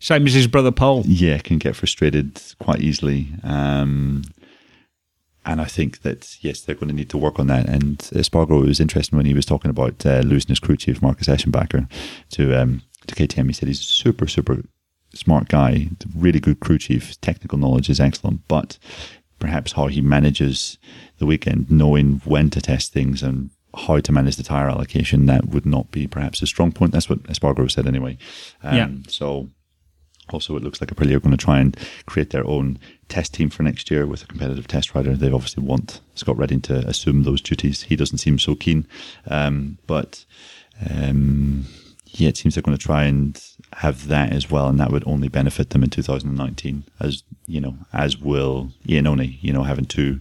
Same 0.00 0.26
as 0.26 0.34
his 0.34 0.46
brother 0.46 0.72
Pol. 0.72 1.04
Yeah, 1.06 1.38
can 1.38 1.58
get 1.58 1.76
frustrated 1.76 2.42
quite 2.58 2.80
easily. 2.80 3.28
Um, 3.42 4.22
and 5.44 5.60
I 5.60 5.64
think 5.64 6.02
that 6.02 6.36
yes, 6.40 6.60
they're 6.60 6.74
going 6.74 6.88
to 6.88 6.94
need 6.94 7.10
to 7.10 7.18
work 7.18 7.38
on 7.38 7.46
that. 7.48 7.68
And 7.68 7.98
Espargaro 7.98 8.66
was 8.66 8.80
interesting 8.80 9.16
when 9.16 9.26
he 9.26 9.34
was 9.34 9.46
talking 9.46 9.70
about 9.70 10.04
uh, 10.06 10.20
losing 10.20 10.48
his 10.48 10.60
crew 10.60 10.76
chief 10.76 11.02
Marcus 11.02 11.28
Eschenbacher 11.28 11.90
to 12.30 12.60
um, 12.60 12.82
to 13.06 13.14
KTM. 13.14 13.46
He 13.46 13.52
said 13.52 13.68
he's 13.68 13.80
a 13.80 13.84
super 13.84 14.26
super 14.26 14.62
smart 15.14 15.48
guy, 15.48 15.88
really 16.16 16.40
good 16.40 16.60
crew 16.60 16.78
chief. 16.78 17.20
Technical 17.20 17.58
knowledge 17.58 17.88
is 17.88 18.00
excellent, 18.00 18.46
but 18.48 18.78
perhaps 19.38 19.72
how 19.72 19.88
he 19.88 20.00
manages 20.00 20.78
the 21.18 21.26
weekend, 21.26 21.70
knowing 21.70 22.20
when 22.24 22.50
to 22.50 22.60
test 22.60 22.92
things 22.92 23.22
and 23.22 23.50
how 23.76 23.98
to 24.00 24.12
manage 24.12 24.36
the 24.36 24.42
tire 24.42 24.68
allocation, 24.68 25.26
that 25.26 25.46
would 25.46 25.66
not 25.66 25.90
be 25.90 26.06
perhaps 26.06 26.42
a 26.42 26.46
strong 26.46 26.72
point. 26.72 26.92
That's 26.92 27.08
what 27.08 27.22
Espargaro 27.24 27.70
said 27.70 27.86
anyway. 27.86 28.16
Um, 28.62 28.76
yeah. 28.76 28.88
So 29.08 29.50
also, 30.30 30.56
it 30.56 30.62
looks 30.62 30.80
like 30.80 30.90
Aprilia 30.90 31.16
are 31.16 31.20
going 31.20 31.36
to 31.36 31.44
try 31.44 31.58
and 31.58 31.76
create 32.06 32.30
their 32.30 32.46
own 32.46 32.78
test 33.08 33.34
team 33.34 33.50
for 33.50 33.62
next 33.62 33.90
year 33.90 34.06
with 34.06 34.22
a 34.22 34.26
competitive 34.26 34.66
test 34.66 34.94
rider. 34.94 35.14
They 35.14 35.30
obviously 35.30 35.62
want 35.62 36.00
Scott 36.14 36.38
Redding 36.38 36.62
to 36.62 36.78
assume 36.88 37.24
those 37.24 37.40
duties. 37.40 37.82
He 37.82 37.96
doesn't 37.96 38.18
seem 38.18 38.38
so 38.38 38.54
keen, 38.54 38.86
um, 39.28 39.78
but 39.86 40.24
um, 40.90 41.66
yeah, 42.06 42.28
it 42.28 42.36
seems 42.36 42.54
they're 42.54 42.62
going 42.62 42.76
to 42.76 42.82
try 42.82 43.04
and 43.04 43.40
have 43.74 44.08
that 44.08 44.32
as 44.32 44.50
well, 44.50 44.68
and 44.68 44.80
that 44.80 44.90
would 44.90 45.06
only 45.06 45.28
benefit 45.28 45.70
them 45.70 45.82
in 45.82 45.90
2019, 45.90 46.84
as 47.00 47.22
you 47.46 47.60
know, 47.60 47.76
as 47.92 48.16
will 48.16 48.70
Iannone. 48.86 49.38
You 49.42 49.52
know, 49.52 49.64
having 49.64 49.84
two 49.84 50.20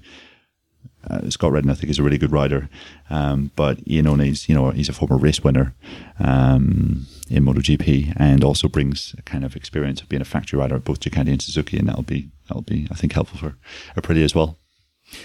uh, 1.09 1.29
Scott 1.29 1.51
Redding, 1.51 1.71
I 1.71 1.75
think, 1.75 1.89
is 1.89 1.99
a 1.99 2.03
really 2.03 2.17
good 2.17 2.31
rider. 2.31 2.69
Um, 3.09 3.51
but 3.55 3.83
Iannone's, 3.85 4.47
you 4.47 4.55
know, 4.55 4.71
he's 4.71 4.89
a 4.89 4.93
former 4.93 5.17
race 5.17 5.43
winner 5.43 5.75
um, 6.19 7.07
in 7.33 7.43
MotoGP, 7.43 8.13
and 8.17 8.43
also 8.43 8.67
brings 8.67 9.15
a 9.17 9.21
kind 9.23 9.43
of 9.43 9.55
experience 9.55 10.01
of 10.01 10.09
being 10.09 10.21
a 10.21 10.25
factory 10.25 10.59
rider 10.59 10.75
at 10.75 10.83
both 10.83 10.99
Ducati 10.99 11.29
and 11.29 11.41
Suzuki, 11.41 11.77
and 11.77 11.87
that'll 11.89 12.03
be 12.03 12.29
that'll 12.47 12.61
be, 12.61 12.87
I 12.91 12.95
think, 12.95 13.13
helpful 13.13 13.39
for 13.39 13.57
Aprilia 13.99 14.23
as 14.23 14.35
well. 14.35 14.57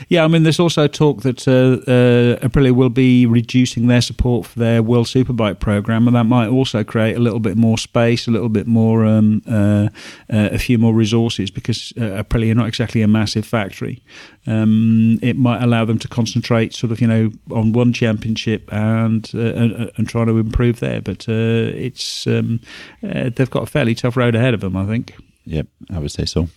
Yeah, 0.09 0.25
I 0.25 0.29
mean, 0.29 0.43
there's 0.43 0.61
also 0.61 0.87
talk 0.87 1.23
that 1.23 1.47
uh, 1.47 1.91
uh, 1.91 2.47
Aprilia 2.47 2.73
will 2.73 2.91
be 2.91 3.27
reducing 3.27 3.87
their 3.87 4.01
support 4.01 4.47
for 4.47 4.59
their 4.59 4.83
World 4.83 5.07
Superbike 5.07 5.61
program, 5.61 6.07
and 6.07 6.17
that 6.17 6.25
might 6.25 6.49
also 6.49 6.85
create 6.85 7.17
a 7.17 7.21
little 7.21 7.41
bit 7.41 7.57
more 7.57 7.79
space, 7.79 8.27
a 8.27 8.31
little 8.31 8.49
bit 8.49 8.67
more, 8.67 9.05
um, 9.05 9.43
uh, 9.49 9.89
uh 10.33 10.49
a 10.53 10.59
few 10.59 10.79
more 10.79 10.95
resources, 10.95 11.51
because 11.51 11.93
uh, 11.97 12.23
Aprilia 12.23 12.53
are 12.53 12.55
not 12.55 12.69
exactly 12.69 13.03
a 13.03 13.09
massive 13.09 13.47
factory. 13.47 14.03
Um, 14.47 15.19
it 15.23 15.37
might 15.37 15.63
allow 15.63 15.85
them 15.85 15.99
to 15.99 16.09
concentrate, 16.09 16.75
sort 16.75 16.93
of, 16.93 17.01
you 17.01 17.07
know, 17.07 17.31
on 17.51 17.73
one 17.73 17.93
championship 17.93 18.73
and 18.73 19.31
uh, 19.35 19.39
and, 19.39 19.91
and 19.97 20.09
try 20.09 20.25
to 20.25 20.39
improve 20.39 20.81
there. 20.81 21.01
But 21.01 21.29
it's 21.29 22.27
um, 22.27 22.61
they've 23.03 23.51
got 23.51 23.63
a 23.63 23.67
fairly 23.67 23.95
tough 23.95 24.17
road 24.17 24.35
ahead 24.35 24.55
of 24.55 24.61
them, 24.61 24.77
I 24.77 24.87
think. 24.87 25.15
Yep, 25.45 25.67
I 25.91 25.99
would 25.99 26.11
say 26.11 26.25
so. 26.25 26.49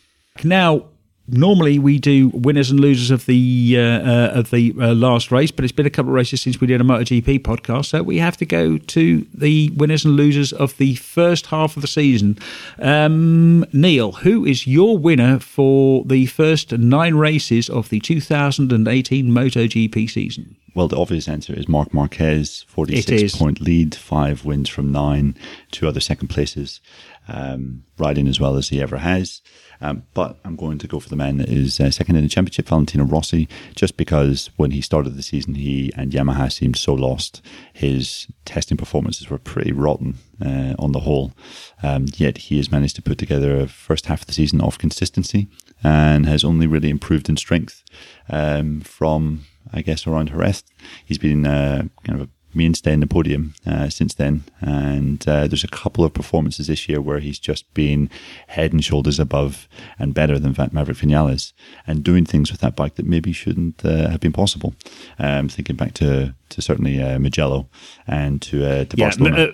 Now, 0.44 0.86
normally 1.32 1.80
we 1.80 2.00
do 2.00 2.30
winners 2.30 2.70
and 2.70 2.80
losers 2.80 3.12
of 3.12 3.26
the 3.26 3.76
uh, 3.78 3.82
uh, 3.82 4.32
of 4.36 4.52
the 4.52 4.74
uh, 4.80 4.94
last 4.94 5.32
race, 5.32 5.52
but 5.52 5.64
it's 5.64 5.72
been 5.72 5.86
a 5.86 5.90
couple 5.90 6.10
of 6.10 6.16
races 6.16 6.42
since 6.42 6.60
we 6.60 6.68
did 6.68 6.82
a 6.82 6.84
MotoGP 6.84 7.40
podcast, 7.40 7.86
so 7.86 8.04
we 8.04 8.18
have 8.18 8.38
to 8.38 8.46
go 8.46 8.78
to 8.78 9.26
the 9.34 9.70
winners 9.72 10.06
and 10.06 10.16
losers 10.16 10.54
of 10.54 10.78
the 10.78 10.96
first 10.96 11.48
half 11.48 11.76
of 11.76 11.82
the 11.82 11.88
season. 11.88 12.38
Um, 12.80 13.66
Neil, 13.74 14.12
who 14.12 14.46
is 14.46 14.68
your 14.68 14.98
winner 14.98 15.40
for 15.40 16.04
the 16.06 16.26
first 16.28 16.72
nine 16.72 17.16
races 17.16 17.70
of 17.70 17.90
the 17.90 18.00
2018 18.00 19.28
MotoGP 19.28 20.10
season? 20.10 20.56
Well, 20.74 20.88
the 20.88 21.00
obvious 21.00 21.28
answer 21.28 21.54
is 21.54 21.68
Marc 21.68 21.94
Marquez, 21.94 22.64
46 22.70 23.36
point 23.36 23.60
lead, 23.60 23.94
five 23.96 24.46
wins 24.46 24.70
from 24.70 24.92
nine, 24.92 25.36
two 25.72 25.88
other 25.88 26.00
second 26.00 26.30
places, 26.30 26.80
um, 27.28 27.84
riding 27.98 28.28
as 28.28 28.40
well 28.40 28.56
as 28.56 28.70
he 28.70 28.82
ever 28.82 28.98
has. 28.98 29.42
Um, 29.82 30.04
but 30.14 30.38
I'm 30.46 30.56
going 30.56 30.78
to 30.78 30.88
go 30.88 31.00
for 31.00 31.10
the 31.10 31.16
man 31.16 31.38
that 31.38 31.50
is 31.50 31.80
uh, 31.80 31.90
second 31.90 32.16
in 32.16 32.22
the 32.22 32.30
championship, 32.30 32.68
Valentino 32.68 33.04
Rossi, 33.04 33.50
just 33.76 33.98
because 33.98 34.52
when 34.56 34.72
he 34.72 34.80
started 34.80 35.16
the 35.16 35.24
season, 35.24 35.56
he 35.56 35.92
and 35.98 36.12
Yamaha 36.12 36.52
seemed 36.52 36.78
so 36.78 36.94
lost. 36.94 37.42
His 37.74 38.28
testing 38.46 38.78
performances 38.78 39.30
were 39.30 39.40
pretty 39.40 39.72
rotten 39.72 40.20
uh, 40.40 40.76
on 40.78 40.92
the 40.92 41.00
whole. 41.00 41.34
Um, 41.82 42.06
yet 42.16 42.38
he 42.38 42.58
has 42.58 42.72
managed 42.72 42.96
to 42.98 43.02
put 43.02 43.18
together 43.18 43.60
a 43.60 43.68
first 43.68 44.06
half 44.06 44.22
of 44.22 44.28
the 44.28 44.34
season 44.34 44.62
of 44.62 44.78
consistency 44.78 45.48
and 45.84 46.28
has 46.28 46.44
only 46.44 46.68
really 46.68 46.92
improved 46.92 47.28
in 47.28 47.38
strength 47.38 47.84
um, 48.30 48.82
from, 48.82 49.46
I 49.74 49.82
guess, 49.82 50.08
around 50.08 50.30
Jerez. 50.30 50.64
He's 51.06 51.18
been 51.18 51.46
uh, 51.46 51.84
kind 52.04 52.22
of 52.22 52.28
a 52.28 52.30
mainstay 52.54 52.94
in 52.94 53.00
the 53.00 53.08
podium 53.08 53.54
uh, 53.66 53.90
since 53.90 54.14
then. 54.14 54.44
And 54.60 55.28
uh, 55.28 55.48
there's 55.48 55.64
a 55.64 55.70
couple 55.70 56.04
of 56.04 56.14
performances 56.14 56.68
this 56.68 56.88
year 56.90 57.02
where 57.02 57.20
he's 57.20 57.40
just 57.40 57.72
been 57.74 58.10
head 58.48 58.74
and 58.74 58.84
shoulders 58.84 59.20
above 59.20 59.68
and 59.98 60.14
better 60.14 60.38
than 60.38 60.56
Maverick 60.72 60.98
Vinales 60.98 61.54
and 61.88 62.04
doing 62.04 62.26
things 62.26 62.52
with 62.52 62.62
that 62.62 62.76
bike 62.76 62.96
that 62.96 63.06
maybe 63.06 63.32
shouldn't 63.32 63.84
uh, 63.86 64.10
have 64.10 64.20
been 64.20 64.34
possible. 64.34 64.74
Um, 65.20 65.50
thinking 65.50 65.76
back 65.76 65.94
to, 65.96 66.36
to 66.50 66.62
certainly 66.62 67.02
uh, 67.02 67.20
Mugello 67.20 67.68
and 68.08 68.42
to, 68.44 68.66
uh, 68.66 68.86
to 68.86 68.98
yeah, 68.98 69.06
Barcelona. 69.06 69.44
Uh, 69.44 69.52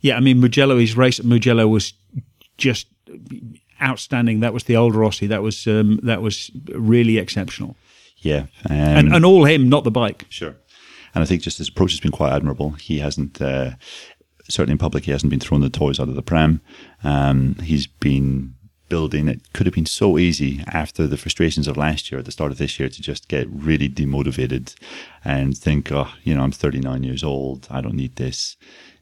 yeah, 0.00 0.16
I 0.16 0.20
mean, 0.20 0.40
Mugello, 0.40 0.78
his 0.78 0.96
race 0.96 1.18
at 1.18 1.26
Mugello 1.26 1.66
was 1.66 1.92
just 2.58 2.86
outstanding. 3.82 4.40
That 4.40 4.52
was 4.52 4.64
the 4.64 4.76
old 4.76 4.94
Rossi. 4.94 5.26
That 5.26 5.42
was 5.42 5.66
um, 5.66 6.00
that 6.02 6.22
was 6.22 6.50
really 6.68 7.18
exceptional. 7.18 7.76
Yeah, 8.26 8.46
um, 8.68 8.76
and, 8.76 9.14
and 9.14 9.24
all 9.24 9.44
him, 9.44 9.68
not 9.68 9.84
the 9.84 9.90
bike. 9.90 10.26
Sure. 10.28 10.56
And 11.14 11.22
I 11.22 11.26
think 11.26 11.42
just 11.42 11.58
his 11.58 11.68
approach 11.68 11.92
has 11.92 12.00
been 12.00 12.10
quite 12.10 12.32
admirable. 12.32 12.72
He 12.72 12.98
hasn't, 12.98 13.40
uh, 13.40 13.72
certainly 14.48 14.72
in 14.72 14.78
public, 14.78 15.04
he 15.04 15.12
hasn't 15.12 15.30
been 15.30 15.40
throwing 15.40 15.62
the 15.62 15.70
toys 15.70 15.98
out 15.98 16.08
of 16.08 16.14
the 16.14 16.22
pram. 16.22 16.60
Um, 17.02 17.54
he's 17.62 17.86
been 17.86 18.54
building. 18.88 19.28
It 19.28 19.52
could 19.52 19.66
have 19.66 19.74
been 19.74 19.86
so 19.86 20.18
easy 20.18 20.62
after 20.66 21.06
the 21.06 21.16
frustrations 21.16 21.68
of 21.68 21.76
last 21.76 22.10
year, 22.10 22.18
at 22.18 22.24
the 22.24 22.32
start 22.32 22.52
of 22.52 22.58
this 22.58 22.78
year, 22.78 22.88
to 22.88 23.02
just 23.02 23.28
get 23.28 23.48
really 23.50 23.88
demotivated 23.88 24.74
and 25.24 25.56
think, 25.56 25.90
oh, 25.90 26.08
you 26.22 26.34
know, 26.34 26.42
I'm 26.42 26.52
39 26.52 27.02
years 27.02 27.24
old. 27.24 27.66
I 27.70 27.80
don't 27.80 27.94
need 27.94 28.16
this 28.16 28.56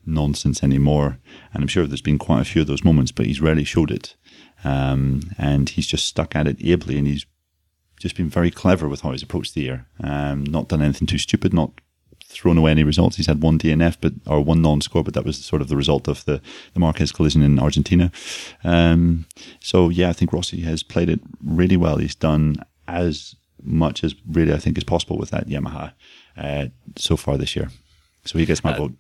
nonsense 0.07 0.63
anymore. 0.63 1.19
And 1.53 1.63
I'm 1.63 1.69
sure 1.69 1.87
there's 1.87 2.01
been 2.01 2.19
quite 2.19 2.43
a 2.43 2.45
few 2.45 2.63
of 2.63 2.69
those 2.69 2.85
moments, 2.85 3.13
but 3.13 3.27
he's 3.27 3.41
rarely 3.41 3.65
showed 3.65 3.91
it. 3.91 4.15
Um, 4.63 5.23
and 5.37 5.69
he's 5.69 5.87
just 5.87 6.07
stuck 6.07 6.35
at 6.35 6.47
it 6.47 6.65
ably 6.65 6.97
and 6.97 7.07
he's 7.07 7.27
just 8.05 8.17
been 8.17 8.29
very 8.29 8.51
clever 8.51 8.87
with 8.87 9.01
how 9.01 9.13
he's 9.13 9.23
approached 9.23 9.55
the 9.55 9.63
year. 9.63 9.87
Um, 10.03 10.45
not 10.45 10.69
done 10.69 10.83
anything 10.83 11.07
too 11.07 11.17
stupid, 11.17 11.55
not 11.55 11.71
thrown 12.23 12.59
away 12.59 12.71
any 12.71 12.85
results. 12.85 13.17
He's 13.17 13.29
had 13.29 13.43
one 13.43 13.59
DNF, 13.59 13.97
but 13.99 14.13
or 14.27 14.45
one 14.45 14.61
non-score, 14.61 15.03
but 15.03 15.15
that 15.15 15.25
was 15.25 15.43
sort 15.43 15.63
of 15.63 15.69
the 15.69 15.77
result 15.77 16.07
of 16.07 16.23
the 16.27 16.43
the 16.75 16.81
Marquez 16.81 17.13
collision 17.13 17.43
in 17.43 17.59
Argentina. 17.59 18.13
Um, 18.63 19.25
so 19.61 19.89
yeah, 19.89 20.11
I 20.11 20.13
think 20.13 20.35
Rossi 20.35 20.61
has 20.61 20.83
played 20.83 21.09
it 21.09 21.21
really 21.43 21.79
well. 21.79 21.97
He's 21.97 22.15
done 22.15 22.57
as 22.87 23.37
much 23.63 24.05
as 24.05 24.15
really 24.31 24.53
I 24.53 24.59
think 24.59 24.77
is 24.77 24.85
possible 24.85 25.17
with 25.17 25.31
that 25.31 25.49
Yamaha 25.49 25.95
uh, 26.37 26.67
so 26.97 27.17
far 27.17 27.39
this 27.39 27.57
year. 27.57 27.71
So 28.27 28.39
he 28.39 28.45
gets 28.45 28.63
my 28.63 28.75
uh, 28.75 28.77
vote. 28.77 28.93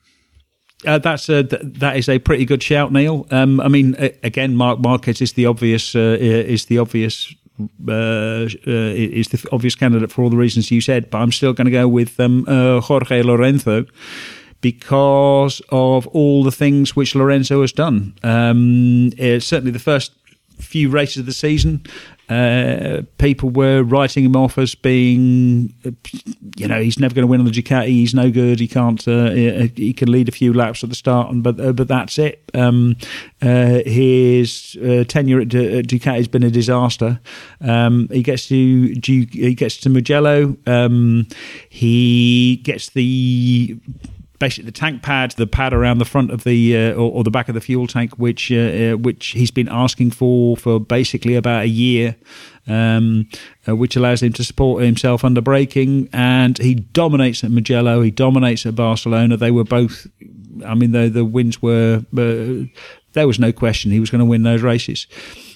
Uh, 0.86 0.98
that's 0.98 1.28
a, 1.28 1.42
that 1.42 1.96
is 1.96 2.08
a 2.08 2.18
pretty 2.18 2.46
good 2.46 2.62
shout, 2.62 2.90
Neil. 2.90 3.26
Um, 3.30 3.60
I 3.60 3.68
mean, 3.68 3.96
again, 4.22 4.56
Marc 4.56 4.80
Marquez 4.80 5.20
is 5.20 5.34
the 5.34 5.44
obvious 5.44 5.94
uh, 5.94 6.16
is 6.18 6.64
the 6.66 6.78
obvious 6.78 7.34
uh, 7.60 7.92
uh, 7.92 8.46
is 8.66 9.28
the 9.28 9.48
obvious 9.52 9.74
candidate 9.74 10.10
for 10.10 10.22
all 10.22 10.30
the 10.30 10.36
reasons 10.36 10.70
you 10.70 10.80
said, 10.80 11.10
but 11.10 11.18
I'm 11.18 11.32
still 11.32 11.52
going 11.52 11.66
to 11.66 11.70
go 11.70 11.86
with 11.86 12.18
um, 12.18 12.44
uh, 12.48 12.80
Jorge 12.80 13.22
Lorenzo 13.22 13.86
because 14.60 15.60
of 15.68 16.06
all 16.08 16.42
the 16.42 16.50
things 16.50 16.96
which 16.96 17.14
Lorenzo 17.14 17.60
has 17.60 17.72
done. 17.72 18.14
Um, 18.22 19.12
certainly, 19.40 19.70
the 19.70 19.78
first 19.78 20.12
few 20.58 20.88
races 20.88 21.18
of 21.18 21.26
the 21.26 21.32
season, 21.32 21.84
uh, 22.34 23.02
people 23.18 23.50
were 23.50 23.82
writing 23.82 24.24
him 24.24 24.34
off 24.34 24.58
as 24.58 24.74
being, 24.74 25.72
you 26.56 26.66
know, 26.66 26.80
he's 26.80 26.98
never 26.98 27.14
going 27.14 27.22
to 27.22 27.28
win 27.28 27.40
on 27.40 27.46
the 27.46 27.52
Ducati. 27.52 27.86
He's 27.86 28.14
no 28.14 28.30
good. 28.30 28.58
He 28.58 28.66
can't. 28.66 29.06
Uh, 29.06 29.30
he 29.30 29.92
can 29.92 30.10
lead 30.10 30.28
a 30.28 30.32
few 30.32 30.52
laps 30.52 30.82
at 30.82 30.90
the 30.90 30.96
start, 30.96 31.30
and 31.30 31.42
but 31.42 31.60
uh, 31.60 31.72
but 31.72 31.86
that's 31.86 32.18
it. 32.18 32.42
Um, 32.52 32.96
uh, 33.40 33.80
his 33.86 34.76
uh, 34.82 35.04
tenure 35.04 35.40
at, 35.40 35.48
Ducati 35.48 36.16
has 36.16 36.28
been 36.28 36.42
a 36.42 36.50
disaster. 36.50 37.20
Um, 37.60 38.08
he 38.10 38.22
gets 38.22 38.48
to 38.48 38.94
he 39.04 39.54
gets 39.54 39.76
to 39.78 39.88
Mugello. 39.88 40.56
Um, 40.66 41.26
he 41.68 42.56
gets 42.64 42.90
the 42.90 43.78
basically 44.44 44.66
the 44.66 44.72
tank 44.72 45.02
pad, 45.02 45.30
the 45.32 45.46
pad 45.46 45.72
around 45.72 45.98
the 45.98 46.04
front 46.04 46.30
of 46.30 46.44
the 46.44 46.76
uh, 46.76 46.92
or, 46.92 47.10
or, 47.12 47.24
the 47.24 47.30
back 47.30 47.48
of 47.48 47.54
the 47.54 47.62
fuel 47.62 47.86
tank, 47.86 48.12
which 48.18 48.52
uh, 48.52 48.56
uh, 48.56 48.96
which 48.96 49.28
he's 49.28 49.50
been 49.50 49.68
asking 49.70 50.10
for 50.10 50.54
for 50.56 50.78
basically 50.78 51.34
about 51.34 51.62
a 51.62 51.68
year, 51.68 52.14
um, 52.68 53.26
uh, 53.66 53.74
which 53.74 53.96
allows 53.96 54.22
him 54.22 54.34
to 54.34 54.44
support 54.44 54.82
himself 54.82 55.24
under 55.24 55.40
braking, 55.40 56.10
and 56.12 56.58
he 56.58 56.74
dominates 56.74 57.42
at 57.42 57.50
Mugello. 57.50 58.02
He 58.02 58.10
dominates 58.10 58.66
at 58.66 58.74
Barcelona. 58.74 59.38
They 59.38 59.50
were 59.50 59.64
both. 59.64 60.06
I 60.66 60.74
mean, 60.74 60.92
the 60.92 61.08
the 61.08 61.24
wins 61.24 61.62
were. 61.62 62.04
Uh, 62.16 62.68
there 63.14 63.26
was 63.26 63.38
no 63.38 63.52
question 63.52 63.92
he 63.92 64.00
was 64.00 64.10
going 64.10 64.18
to 64.18 64.24
win 64.26 64.42
those 64.42 64.60
races. 64.60 65.06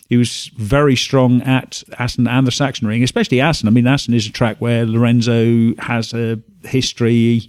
He 0.08 0.16
was 0.16 0.50
very 0.56 0.96
strong 0.96 1.42
at 1.42 1.82
Assen 1.98 2.26
and 2.26 2.46
the 2.46 2.50
Sachsenring, 2.50 3.02
especially 3.02 3.42
Assen. 3.42 3.68
I 3.68 3.70
mean, 3.70 3.86
Assen 3.86 4.14
is 4.14 4.26
a 4.26 4.32
track 4.32 4.56
where 4.58 4.86
Lorenzo 4.86 5.74
has 5.78 6.14
a 6.14 6.40
history 6.64 7.42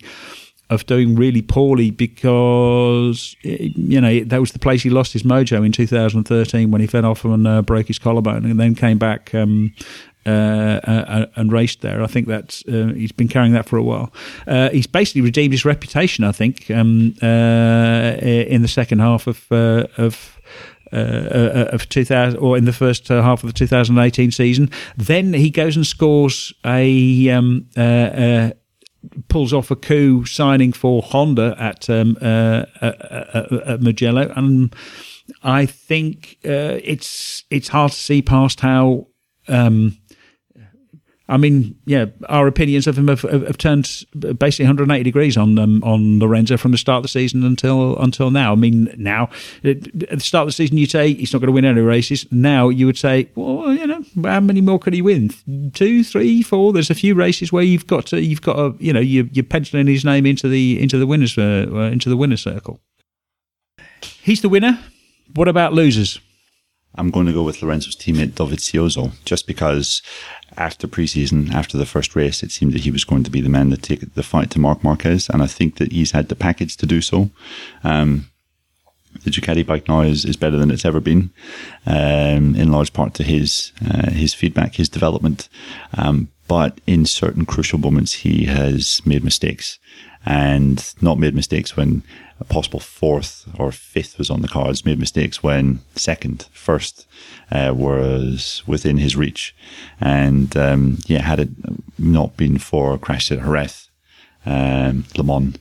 of 0.70 0.86
doing 0.86 1.16
really 1.16 1.42
poorly 1.42 1.90
because 1.90 3.36
you 3.42 4.00
know 4.00 4.24
that 4.24 4.40
was 4.40 4.52
the 4.52 4.60
place 4.60 4.84
he 4.84 4.90
lost 4.90 5.14
his 5.14 5.24
mojo 5.24 5.66
in 5.66 5.72
2013 5.72 6.70
when 6.70 6.80
he 6.80 6.86
fell 6.86 7.06
off 7.06 7.26
and 7.26 7.48
uh, 7.48 7.62
broke 7.64 7.88
his 7.88 7.98
collarbone 7.98 8.46
and 8.46 8.60
then 8.60 8.76
came 8.76 9.00
back 9.00 9.34
um, 9.34 9.74
uh, 10.26 10.30
uh, 10.84 11.26
and 11.38 11.52
raced 11.52 11.82
there. 11.82 12.04
I 12.04 12.08
think 12.08 12.28
that 12.28 12.62
uh, 12.68 12.94
he's 12.94 13.12
been 13.12 13.30
carrying 13.30 13.54
that 13.54 13.68
for 13.68 13.78
a 13.78 13.84
while. 13.84 14.14
Uh, 14.46 14.70
he's 14.70 14.86
basically 14.86 15.22
redeemed 15.22 15.54
his 15.54 15.66
reputation, 15.66 16.24
I 16.24 16.34
think, 16.34 16.70
um, 16.70 17.16
uh, 17.24 18.18
in 18.22 18.62
the 18.62 18.68
second 18.68 19.00
half 19.00 19.28
of 19.28 19.52
of. 19.52 20.36
of 20.92 21.88
2000 21.90 22.40
or 22.40 22.58
in 22.58 22.66
the 22.66 22.74
first 22.74 23.10
half 23.10 23.44
of 23.44 23.48
the 23.48 23.54
2018 23.54 24.32
season, 24.32 24.72
then 24.98 25.34
he 25.34 25.52
goes 25.52 25.76
and 25.76 25.86
scores 25.86 26.52
a 26.66 27.30
um, 27.30 27.68
pulls 29.28 29.54
off 29.54 29.72
a 29.72 29.76
coup 29.76 30.26
signing 30.26 30.74
for 30.74 31.02
Honda 31.02 31.56
at 31.60 31.90
um, 31.90 32.18
uh, 32.22 32.66
at, 32.82 33.52
at 33.52 33.82
Mugello, 33.82 34.32
and 34.36 34.76
I 35.44 35.66
think 35.66 36.38
uh, 36.46 36.80
it's 36.84 37.44
it's 37.50 37.70
hard 37.70 37.92
to 37.92 37.98
see 37.98 38.22
past 38.22 38.60
how 38.62 39.08
um, 39.48 39.98
I 41.30 41.38
mean, 41.38 41.78
yeah, 41.86 42.08
our 42.28 42.48
opinions 42.48 42.88
of 42.88 42.98
him 42.98 43.08
have, 43.08 43.22
have, 43.22 43.58
turned 43.60 43.84
basically 44.40 44.66
180 44.66 45.04
degrees 45.04 45.38
on 45.38 45.60
um, 45.60 45.84
on 45.84 46.18
Lorenzo 46.18 46.58
from 46.58 46.72
the 46.72 46.78
start 46.78 46.98
of 46.98 47.04
the 47.04 47.10
season 47.10 47.44
until 47.44 47.96
until 48.00 48.32
now. 48.32 48.52
I 48.52 48.56
mean, 48.56 48.92
now 48.98 49.30
at 49.64 49.84
the 49.84 50.20
start 50.20 50.44
of 50.44 50.48
the 50.48 50.54
season, 50.54 50.80
you'd 50.80 50.90
say 50.90 51.14
he's 51.14 51.32
not 51.32 51.40
going 51.40 51.50
to 51.50 51.54
win 51.54 51.66
any 51.66 51.82
races. 51.82 52.26
Now 52.32 52.70
you 52.70 52.88
would 52.88 52.98
say, 52.98 53.30
well, 53.36 53.72
you 53.72 53.86
know, 53.86 54.04
how 54.24 54.40
many 54.40 54.60
more 54.60 54.80
could 54.80 54.96
he 54.96 55.04
win? 55.04 55.30
Two, 55.76 56.04
three, 56.04 56.42
four. 56.42 56.74
There's 56.74 56.90
a 56.90 56.96
few 56.96 57.14
races 57.14 57.52
where 57.52 57.64
you've 57.64 57.86
got 57.86 58.08
to, 58.08 58.20
you've 58.20 58.42
got 58.42 58.56
to, 58.56 58.84
you 58.84 58.92
know, 58.92 59.00
you, 59.00 59.30
you're 59.32 59.44
penciling 59.44 59.86
his 59.86 60.04
name 60.04 60.26
into 60.26 60.48
the 60.48 60.82
into 60.82 60.98
the 60.98 61.06
winners 61.06 61.38
uh, 61.38 61.90
into 61.92 62.10
the 62.10 62.18
winners 62.18 62.42
circle. 62.42 62.80
He's 64.02 64.42
the 64.42 64.50
winner. 64.50 64.80
What 65.36 65.48
about 65.48 65.74
losers? 65.74 66.20
I'm 66.96 67.12
going 67.12 67.28
to 67.28 67.34
go 67.34 67.44
with 67.44 67.62
Lorenzo's 67.62 67.96
teammate 67.96 68.32
Dovizioso, 68.32 69.12
just 69.24 69.48
because 69.48 70.02
after 70.58 70.88
preseason, 70.88 71.52
after 71.52 71.78
the 71.78 71.86
first 71.86 72.16
race, 72.16 72.44
it 72.44 72.52
seemed 72.52 72.74
that 72.74 72.82
he 72.82 72.92
was 72.92 73.06
going 73.06 73.24
to 73.24 73.32
be 73.32 73.42
the 73.42 73.50
man 73.50 73.70
to 73.70 73.78
take 73.78 74.14
the 74.16 74.24
fight 74.24 74.50
to 74.52 74.60
Marc 74.60 74.84
Marquez, 74.84 75.30
and 75.30 75.42
I 75.42 75.48
think 75.48 75.78
that 75.78 75.92
he's 75.92 76.12
had 76.12 76.30
the 76.30 76.36
package 76.36 76.76
to 76.78 76.86
do 76.86 77.02
so. 77.02 77.30
Um, 77.84 78.30
the 79.24 79.32
Ducati 79.32 79.66
bike 79.66 79.88
now 79.88 80.02
is, 80.02 80.26
is 80.26 80.38
better 80.38 80.58
than 80.58 80.72
it's 80.72 80.86
ever 80.86 81.00
been, 81.00 81.32
um, 81.86 82.56
in 82.56 82.72
large 82.72 82.94
part 82.94 83.14
to 83.16 83.24
his 83.24 83.72
uh, 83.86 84.12
his 84.12 84.34
feedback, 84.34 84.76
his 84.76 84.90
development. 84.90 85.50
Um, 85.98 86.30
but 86.48 86.80
in 86.88 87.06
certain 87.06 87.46
crucial 87.46 87.80
moments, 87.80 88.14
he 88.14 88.46
has 88.46 89.02
made 89.06 89.24
mistakes, 89.24 89.78
and 90.26 90.94
not 91.02 91.18
made 91.18 91.34
mistakes 91.34 91.78
when 91.78 92.04
a 92.40 92.44
possible 92.44 92.80
fourth 92.80 93.48
or 93.58 93.72
fifth 93.72 94.18
was 94.18 94.30
on 94.30 94.42
the 94.42 94.48
cards. 94.48 94.86
Made 94.86 95.00
mistakes 95.00 95.44
when 95.44 95.80
second, 95.96 96.48
first 96.52 97.08
uh, 97.52 97.74
was 97.76 98.64
within 98.68 98.98
his 98.98 99.16
reach, 99.16 99.56
and 100.00 100.56
um, 100.56 101.00
yeah, 101.06 101.22
had 101.22 101.40
it 101.40 101.50
not 101.98 102.38
been 102.38 102.58
for 102.58 102.98
crash 102.98 103.32
at 103.32 103.40
Jerez, 103.40 103.90
um, 104.46 105.06
Le 105.18 105.24
Mans 105.24 105.58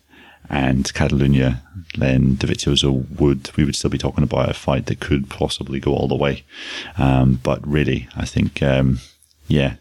and 0.51 0.93
Catalonia, 0.94 1.62
then 1.98 2.36
Dovizioso 2.36 3.09
would 3.20 3.55
we 3.56 3.64
would 3.64 3.76
still 3.76 3.90
be 3.90 3.98
talking 3.98 4.24
about 4.24 4.51
a 4.51 4.55
fight 4.55 4.86
that 4.86 5.01
could 5.01 5.28
possibly 5.28 5.80
go 5.80 5.94
all 5.94 6.09
the 6.09 6.14
way. 6.14 6.44
Um, 6.97 7.40
but 7.43 7.66
really, 7.66 8.09
I 8.16 8.24
think 8.24 8.62
um, 8.62 9.01
yeah, 9.47 9.74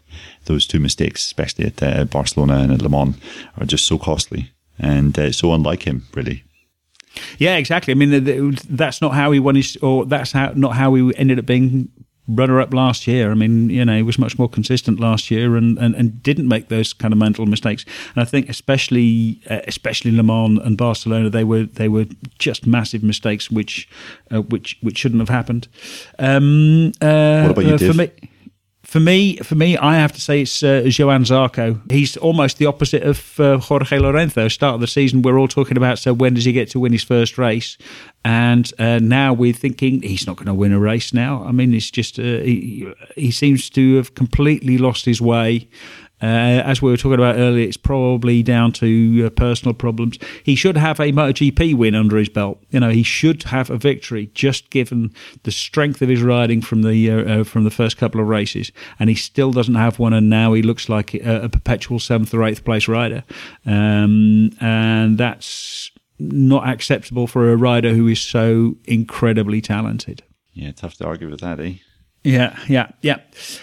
those 0.44 0.66
two 0.66 0.80
mistakes, 0.80 1.24
especially 1.24 1.66
at 1.66 1.82
uh, 1.82 2.04
Barcelona 2.04 2.58
and 2.58 2.72
at 2.72 2.82
Le 2.82 2.88
Mans, 2.88 3.16
are 3.56 3.66
just 3.66 3.86
so 3.86 3.98
costly 3.98 4.50
and 4.78 5.18
uh, 5.18 5.32
so 5.32 5.52
unlike 5.52 5.82
him, 5.82 6.06
really. 6.14 6.44
Yeah, 7.38 7.56
exactly. 7.56 7.92
I 7.92 7.94
mean, 7.94 8.56
that's 8.68 9.00
not 9.00 9.14
how 9.14 9.32
he 9.32 9.40
won 9.40 9.56
his, 9.56 9.76
or 9.82 10.04
that's 10.04 10.32
how 10.32 10.52
not 10.54 10.74
how 10.74 10.94
he 10.94 11.12
ended 11.16 11.38
up 11.38 11.46
being 11.46 11.90
runner 12.28 12.60
up 12.60 12.74
last 12.74 13.06
year. 13.06 13.30
I 13.30 13.34
mean, 13.34 13.70
you 13.70 13.84
know, 13.84 13.96
he 13.96 14.02
was 14.02 14.18
much 14.18 14.38
more 14.38 14.48
consistent 14.48 15.00
last 15.00 15.30
year 15.30 15.56
and, 15.56 15.78
and, 15.78 15.94
and 15.94 16.22
didn't 16.22 16.46
make 16.46 16.68
those 16.68 16.92
kind 16.92 17.12
of 17.12 17.18
mental 17.18 17.46
mistakes. 17.46 17.84
And 18.14 18.22
I 18.22 18.24
think 18.26 18.48
especially 18.48 19.40
uh, 19.48 19.60
especially 19.66 20.12
Le 20.12 20.22
Mans 20.22 20.60
and 20.62 20.76
Barcelona, 20.76 21.30
they 21.30 21.44
were 21.44 21.64
they 21.64 21.88
were 21.88 22.06
just 22.38 22.66
massive 22.66 23.02
mistakes 23.02 23.50
which 23.50 23.88
uh, 24.30 24.42
which 24.42 24.76
which 24.82 24.98
shouldn't 24.98 25.20
have 25.20 25.30
happened. 25.30 25.68
Um, 26.18 26.92
uh, 27.00 27.42
what 27.42 27.50
about 27.52 27.64
you, 27.64 27.74
uh, 27.74 28.06
for 28.88 29.00
me? 29.00 29.36
For 29.36 29.54
me, 29.54 29.76
I 29.76 29.96
have 29.96 30.12
to 30.12 30.20
say 30.20 30.40
it's 30.40 30.62
uh, 30.62 30.82
Johann 30.86 31.24
Zarco. 31.24 31.78
He's 31.92 32.16
almost 32.16 32.56
the 32.56 32.64
opposite 32.64 33.02
of 33.02 33.38
uh, 33.38 33.58
Jorge 33.58 33.98
Lorenzo. 33.98 34.48
Start 34.48 34.76
of 34.76 34.80
the 34.80 34.86
season, 34.86 35.20
we're 35.20 35.38
all 35.38 35.46
talking 35.46 35.76
about 35.76 35.98
so 35.98 36.14
when 36.14 36.32
does 36.32 36.46
he 36.46 36.52
get 36.52 36.70
to 36.70 36.80
win 36.80 36.92
his 36.92 37.04
first 37.04 37.36
race? 37.36 37.76
And 38.24 38.72
uh, 38.78 38.98
now 38.98 39.34
we're 39.34 39.52
thinking 39.52 40.00
he's 40.00 40.26
not 40.26 40.36
going 40.36 40.46
to 40.46 40.54
win 40.54 40.72
a 40.72 40.78
race 40.78 41.12
now. 41.12 41.44
I 41.44 41.52
mean, 41.52 41.74
it's 41.74 41.90
just 41.90 42.18
uh, 42.18 42.22
he, 42.22 42.90
he 43.14 43.30
seems 43.30 43.68
to 43.70 43.96
have 43.96 44.14
completely 44.14 44.78
lost 44.78 45.04
his 45.04 45.20
way. 45.20 45.68
Uh, 46.20 46.62
as 46.64 46.82
we 46.82 46.90
were 46.90 46.96
talking 46.96 47.14
about 47.14 47.36
earlier, 47.36 47.66
it's 47.66 47.76
probably 47.76 48.42
down 48.42 48.72
to 48.72 49.24
uh, 49.26 49.30
personal 49.30 49.72
problems. 49.72 50.18
He 50.42 50.56
should 50.56 50.76
have 50.76 50.98
a 50.98 51.12
MotoGP 51.12 51.74
win 51.74 51.94
under 51.94 52.16
his 52.16 52.28
belt. 52.28 52.62
You 52.70 52.80
know, 52.80 52.90
he 52.90 53.02
should 53.02 53.44
have 53.44 53.70
a 53.70 53.76
victory, 53.76 54.30
just 54.34 54.70
given 54.70 55.12
the 55.44 55.52
strength 55.52 56.02
of 56.02 56.08
his 56.08 56.22
riding 56.22 56.60
from 56.60 56.82
the 56.82 57.10
uh, 57.10 57.40
uh 57.40 57.44
from 57.44 57.64
the 57.64 57.70
first 57.70 57.96
couple 57.96 58.20
of 58.20 58.26
races, 58.26 58.72
and 58.98 59.08
he 59.08 59.14
still 59.16 59.52
doesn't 59.52 59.76
have 59.76 59.98
one. 59.98 60.12
And 60.12 60.28
now 60.28 60.52
he 60.54 60.62
looks 60.62 60.88
like 60.88 61.14
a, 61.14 61.44
a 61.44 61.48
perpetual 61.48 61.98
seventh 62.00 62.34
or 62.34 62.42
eighth 62.44 62.64
place 62.64 62.88
rider, 62.88 63.22
um, 63.64 64.50
and 64.60 65.18
that's 65.18 65.90
not 66.18 66.68
acceptable 66.68 67.28
for 67.28 67.52
a 67.52 67.56
rider 67.56 67.94
who 67.94 68.08
is 68.08 68.20
so 68.20 68.76
incredibly 68.86 69.60
talented. 69.60 70.24
Yeah, 70.52 70.72
tough 70.72 70.94
to 70.96 71.06
argue 71.06 71.30
with 71.30 71.40
that, 71.40 71.60
eh? 71.60 71.74
Yeah, 72.24 72.58
yeah, 72.68 72.90
yeah. 73.00 73.20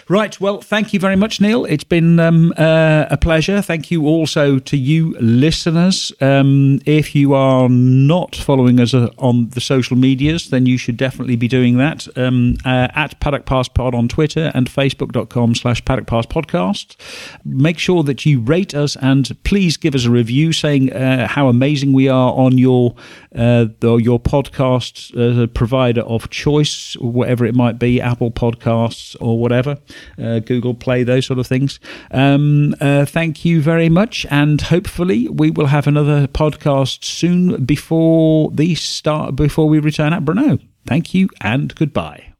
Right. 0.08 0.40
Well, 0.40 0.62
thank 0.62 0.94
you 0.94 0.98
very 0.98 1.14
much, 1.14 1.42
Neil. 1.42 1.66
It's 1.66 1.84
been 1.84 2.18
um, 2.18 2.54
uh, 2.56 3.04
a 3.10 3.18
pleasure. 3.18 3.60
Thank 3.60 3.90
you 3.90 4.06
also 4.06 4.58
to 4.58 4.76
you 4.78 5.14
listeners. 5.20 6.10
Um, 6.22 6.80
if 6.86 7.14
you 7.14 7.34
are 7.34 7.68
not 7.68 8.34
following 8.34 8.80
us 8.80 8.94
uh, 8.94 9.10
on 9.18 9.50
the 9.50 9.60
social 9.60 9.96
medias, 9.96 10.48
then 10.48 10.64
you 10.64 10.78
should 10.78 10.96
definitely 10.96 11.36
be 11.36 11.48
doing 11.48 11.76
that 11.76 12.08
um, 12.16 12.56
uh, 12.64 12.88
at 12.94 13.20
Paddock 13.20 13.44
Pass 13.44 13.68
Pod 13.68 13.94
on 13.94 14.08
Twitter 14.08 14.50
and 14.54 14.70
Facebook.com 14.70 15.54
slash 15.54 15.84
Paddock 15.84 16.06
Pass 16.06 16.24
Podcast. 16.24 16.96
Make 17.44 17.78
sure 17.78 18.02
that 18.04 18.24
you 18.24 18.40
rate 18.40 18.74
us 18.74 18.96
and 18.96 19.36
please 19.44 19.76
give 19.76 19.94
us 19.94 20.06
a 20.06 20.10
review 20.10 20.54
saying 20.54 20.92
uh, 20.94 21.28
how 21.28 21.48
amazing 21.48 21.92
we 21.92 22.08
are 22.08 22.32
on 22.32 22.56
your 22.56 22.94
uh, 23.34 23.66
your 23.82 24.18
podcast 24.18 25.14
uh, 25.14 25.46
provider 25.48 26.00
of 26.02 26.30
choice, 26.30 26.94
whatever 26.96 27.44
it 27.44 27.54
might 27.54 27.78
be, 27.78 28.00
Apple 28.00 28.30
Podcast 28.30 28.55
podcasts 28.56 29.16
or 29.20 29.38
whatever, 29.38 29.78
uh, 30.22 30.40
Google 30.40 30.74
Play, 30.74 31.02
those 31.02 31.26
sort 31.26 31.38
of 31.38 31.46
things. 31.46 31.80
Um, 32.10 32.74
uh, 32.80 33.04
thank 33.04 33.44
you 33.44 33.60
very 33.60 33.88
much, 33.88 34.26
and 34.30 34.60
hopefully 34.60 35.28
we 35.28 35.50
will 35.50 35.66
have 35.66 35.86
another 35.86 36.26
podcast 36.26 37.04
soon 37.04 37.64
before 37.64 38.50
the 38.50 38.74
start 38.74 39.36
before 39.36 39.68
we 39.68 39.78
return 39.78 40.12
at 40.12 40.24
Brno. 40.24 40.60
Thank 40.86 41.14
you 41.14 41.28
and 41.40 41.74
goodbye. 41.74 42.32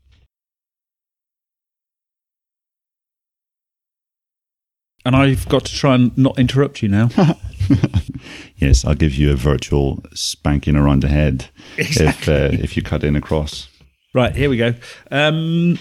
And 5.04 5.14
I've 5.14 5.48
got 5.48 5.64
to 5.66 5.72
try 5.72 5.94
and 5.94 6.16
not 6.18 6.36
interrupt 6.36 6.82
you 6.82 6.88
now. 6.88 7.10
yes, 8.56 8.84
I'll 8.84 8.94
give 8.94 9.14
you 9.14 9.32
a 9.32 9.36
virtual 9.36 10.02
spanking 10.14 10.76
around 10.76 11.02
the 11.02 11.08
head 11.08 11.48
exactly. 11.76 12.34
if 12.34 12.60
uh, 12.60 12.62
if 12.62 12.76
you 12.76 12.82
cut 12.82 13.04
in 13.04 13.16
across. 13.16 13.68
Right, 14.14 14.34
here 14.34 14.48
we 14.48 14.56
go. 14.56 14.74
Um, 15.10 15.78